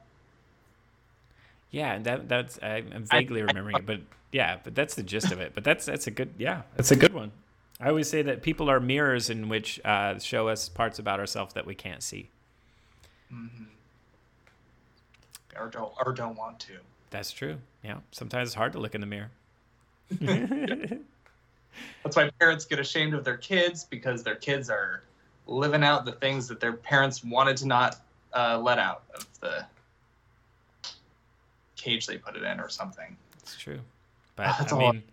Yeah, 1.71 1.93
and 1.93 2.05
that 2.05 2.27
that's 2.27 2.59
I, 2.61 2.83
I'm 2.93 3.05
vaguely 3.05 3.41
remembering 3.41 3.77
it, 3.77 3.85
but 3.85 4.01
yeah, 4.31 4.57
but 4.63 4.75
that's 4.75 4.95
the 4.95 5.03
gist 5.03 5.31
of 5.31 5.39
it. 5.39 5.53
But 5.55 5.63
that's 5.63 5.85
that's 5.85 6.07
a 6.07 6.11
good 6.11 6.33
yeah, 6.37 6.63
that's 6.75 6.91
a 6.91 6.95
good 6.95 7.13
one. 7.13 7.31
I 7.79 7.89
always 7.89 8.09
say 8.09 8.21
that 8.21 8.43
people 8.43 8.69
are 8.69 8.79
mirrors 8.79 9.29
in 9.29 9.49
which 9.49 9.79
uh, 9.83 10.19
show 10.19 10.47
us 10.49 10.69
parts 10.69 10.99
about 10.99 11.19
ourselves 11.19 11.53
that 11.55 11.65
we 11.65 11.73
can't 11.73 12.03
see. 12.03 12.29
hmm 13.29 13.63
Or 15.57 15.69
don't 15.69 15.93
or 16.05 16.13
don't 16.13 16.35
want 16.35 16.59
to. 16.61 16.73
That's 17.11 17.31
true. 17.31 17.57
Yeah, 17.83 17.97
sometimes 18.11 18.49
it's 18.49 18.55
hard 18.55 18.73
to 18.73 18.79
look 18.79 18.95
in 18.95 19.01
the 19.01 19.07
mirror. 19.07 19.29
That's 22.03 22.15
why 22.15 22.29
parents 22.39 22.65
get 22.65 22.79
ashamed 22.79 23.13
of 23.13 23.23
their 23.23 23.37
kids 23.37 23.83
because 23.83 24.23
their 24.23 24.35
kids 24.35 24.69
are 24.69 25.03
living 25.45 25.83
out 25.83 26.05
the 26.05 26.13
things 26.13 26.47
that 26.47 26.59
their 26.59 26.73
parents 26.73 27.23
wanted 27.23 27.57
to 27.57 27.67
not 27.67 27.97
uh, 28.33 28.59
let 28.59 28.79
out 28.79 29.03
of 29.13 29.27
the 29.39 29.65
cage 31.75 32.07
they 32.07 32.17
put 32.17 32.35
it 32.35 32.43
in 32.43 32.59
or 32.59 32.69
something. 32.69 33.15
It's 33.39 33.57
true. 33.57 33.79
But 34.35 34.43
That's 34.59 34.73
I 34.73 34.77
mean, 34.77 35.03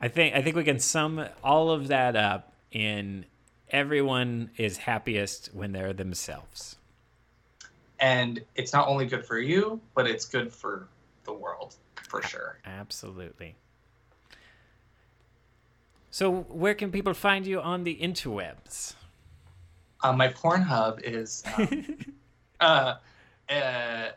I 0.00 0.08
think 0.08 0.34
I 0.34 0.42
think 0.42 0.56
we 0.56 0.64
can 0.64 0.78
sum 0.78 1.26
all 1.42 1.70
of 1.70 1.88
that 1.88 2.16
up 2.16 2.52
in 2.70 3.26
everyone 3.70 4.50
is 4.56 4.78
happiest 4.78 5.50
when 5.52 5.72
they're 5.72 5.92
themselves. 5.92 6.76
And 8.00 8.42
it's 8.54 8.72
not 8.72 8.86
only 8.88 9.06
good 9.06 9.24
for 9.24 9.38
you, 9.38 9.80
but 9.94 10.06
it's 10.06 10.24
good 10.26 10.52
for 10.52 10.88
the 11.24 11.32
world 11.32 11.76
for 12.08 12.22
sure. 12.22 12.58
Absolutely. 12.64 13.56
So, 16.10 16.42
where 16.42 16.74
can 16.74 16.92
people 16.92 17.12
find 17.12 17.44
you 17.46 17.60
on 17.60 17.82
the 17.82 17.96
interwebs? 17.96 18.94
Uh, 20.02 20.12
my 20.12 20.28
Pornhub 20.28 21.00
is 21.02 21.42
um, 21.58 21.96
uh, 22.60 22.94
uh, 23.50 24.08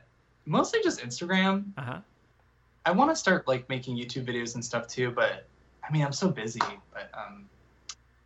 mostly 0.46 0.80
just 0.84 1.00
Instagram. 1.00 1.66
Uh 1.78 1.82
huh. 1.82 2.00
I 2.86 2.92
want 2.92 3.10
to 3.12 3.16
start 3.16 3.48
like 3.48 3.68
making 3.68 3.98
YouTube 3.98 4.26
videos 4.26 4.56
and 4.56 4.64
stuff 4.64 4.88
too, 4.88 5.12
but 5.12 5.48
I 5.84 5.92
mean 5.92 6.04
I'm 6.06 6.14
so 6.14 6.30
busy. 6.30 6.62
But 6.94 7.10
um, 7.14 7.50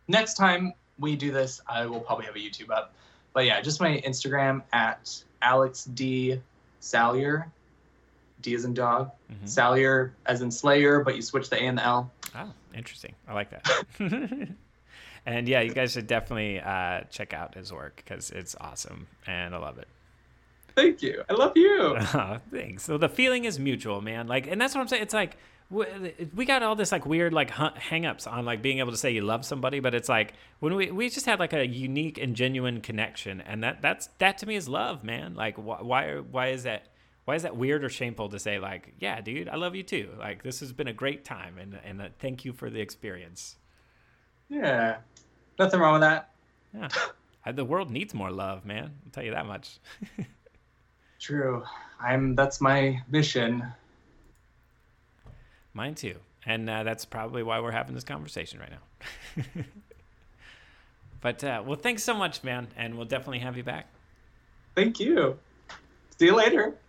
next 0.06 0.34
time 0.34 0.74
we 0.98 1.16
do 1.16 1.32
this, 1.32 1.60
I 1.66 1.86
will 1.86 2.00
probably 2.00 2.26
have 2.26 2.36
a 2.36 2.40
YouTube 2.40 2.70
up. 2.70 2.94
But 3.32 3.46
yeah, 3.46 3.60
just 3.60 3.80
my 3.80 4.02
Instagram 4.06 4.62
at 4.72 5.22
Alex 5.40 5.84
D 5.84 6.40
Salyer. 6.80 7.50
D 8.42 8.54
as 8.54 8.64
in 8.64 8.74
dog. 8.74 9.10
Mhm. 9.32 9.48
Salyer 9.48 10.14
as 10.26 10.42
in 10.42 10.50
Slayer, 10.50 11.00
but 11.00 11.16
you 11.16 11.22
switch 11.22 11.48
the 11.50 11.56
A 11.56 11.66
and 11.66 11.78
the 11.78 11.84
L. 11.84 12.10
Oh, 12.34 12.52
interesting. 12.74 13.14
I 13.28 13.34
like 13.34 13.50
that. 13.50 13.84
and 15.26 15.48
yeah, 15.48 15.60
you 15.60 15.72
guys 15.72 15.92
should 15.92 16.06
definitely 16.06 16.60
uh, 16.60 17.02
check 17.10 17.32
out 17.32 17.54
his 17.54 17.72
work 17.72 17.96
because 17.96 18.30
it's 18.30 18.54
awesome 18.60 19.06
and 19.26 19.54
I 19.54 19.58
love 19.58 19.78
it. 19.78 19.88
Thank 20.74 21.02
you. 21.02 21.22
I 21.28 21.34
love 21.34 21.52
you. 21.56 21.96
Oh, 22.14 22.38
thanks. 22.50 22.82
So 22.84 22.96
the 22.98 23.08
feeling 23.08 23.44
is 23.44 23.58
mutual, 23.58 24.00
man. 24.00 24.26
Like, 24.26 24.46
and 24.46 24.60
that's 24.60 24.74
what 24.74 24.80
I'm 24.80 24.88
saying. 24.88 25.02
It's 25.02 25.14
like 25.14 25.36
we, 25.72 26.44
got 26.44 26.62
all 26.62 26.76
this 26.76 26.92
like 26.92 27.06
weird 27.06 27.32
like 27.32 27.50
hang-ups 27.50 28.26
on 28.26 28.44
like 28.44 28.60
being 28.60 28.78
able 28.78 28.90
to 28.90 28.96
say 28.96 29.10
you 29.10 29.22
love 29.22 29.44
somebody, 29.44 29.80
but 29.80 29.94
it's 29.94 30.08
like 30.08 30.34
when 30.60 30.74
we 30.74 30.90
we 30.90 31.08
just 31.08 31.24
had 31.24 31.38
like 31.38 31.54
a 31.54 31.66
unique 31.66 32.18
and 32.18 32.36
genuine 32.36 32.80
connection, 32.82 33.40
and 33.40 33.64
that 33.64 33.80
that's 33.80 34.08
that 34.18 34.38
to 34.38 34.46
me 34.46 34.54
is 34.56 34.68
love, 34.68 35.02
man. 35.02 35.34
Like, 35.34 35.56
wh- 35.56 35.82
why 35.82 36.16
why 36.18 36.48
is 36.48 36.64
that? 36.64 36.88
Why 37.24 37.36
is 37.36 37.42
that 37.42 37.56
weird 37.56 37.84
or 37.84 37.88
shameful 37.88 38.28
to 38.30 38.38
say 38.38 38.58
like, 38.58 38.94
yeah, 38.98 39.20
dude, 39.20 39.48
I 39.48 39.56
love 39.56 39.74
you 39.74 39.82
too. 39.82 40.10
Like, 40.18 40.42
this 40.42 40.60
has 40.60 40.72
been 40.72 40.88
a 40.88 40.92
great 40.92 41.24
time, 41.24 41.56
and 41.58 41.78
and 41.84 42.02
uh, 42.02 42.08
thank 42.18 42.44
you 42.44 42.52
for 42.52 42.68
the 42.68 42.80
experience. 42.80 43.56
Yeah. 44.48 44.98
Nothing 45.58 45.80
wrong 45.80 45.92
with 45.94 46.02
that. 46.02 46.30
Yeah, 46.74 47.52
the 47.52 47.64
world 47.64 47.90
needs 47.90 48.14
more 48.14 48.30
love, 48.30 48.64
man. 48.64 48.92
I'll 49.04 49.12
tell 49.12 49.24
you 49.24 49.32
that 49.32 49.46
much. 49.46 49.78
True. 51.20 51.62
I'm 52.00 52.34
that's 52.34 52.60
my 52.60 53.00
mission. 53.08 53.64
Mine 55.74 55.94
too. 55.94 56.16
And 56.44 56.68
uh, 56.68 56.82
that's 56.82 57.04
probably 57.04 57.42
why 57.42 57.60
we're 57.60 57.70
having 57.70 57.94
this 57.94 58.04
conversation 58.04 58.58
right 58.58 58.70
now. 58.70 59.44
but, 61.20 61.44
uh, 61.44 61.62
well, 61.64 61.76
thanks 61.76 62.02
so 62.02 62.14
much, 62.14 62.42
man. 62.42 62.68
And 62.76 62.96
we'll 62.96 63.06
definitely 63.06 63.38
have 63.40 63.56
you 63.56 63.62
back. 63.62 63.86
Thank 64.74 64.98
you. 64.98 65.38
See 66.18 66.26
you 66.26 66.34
later. 66.34 66.74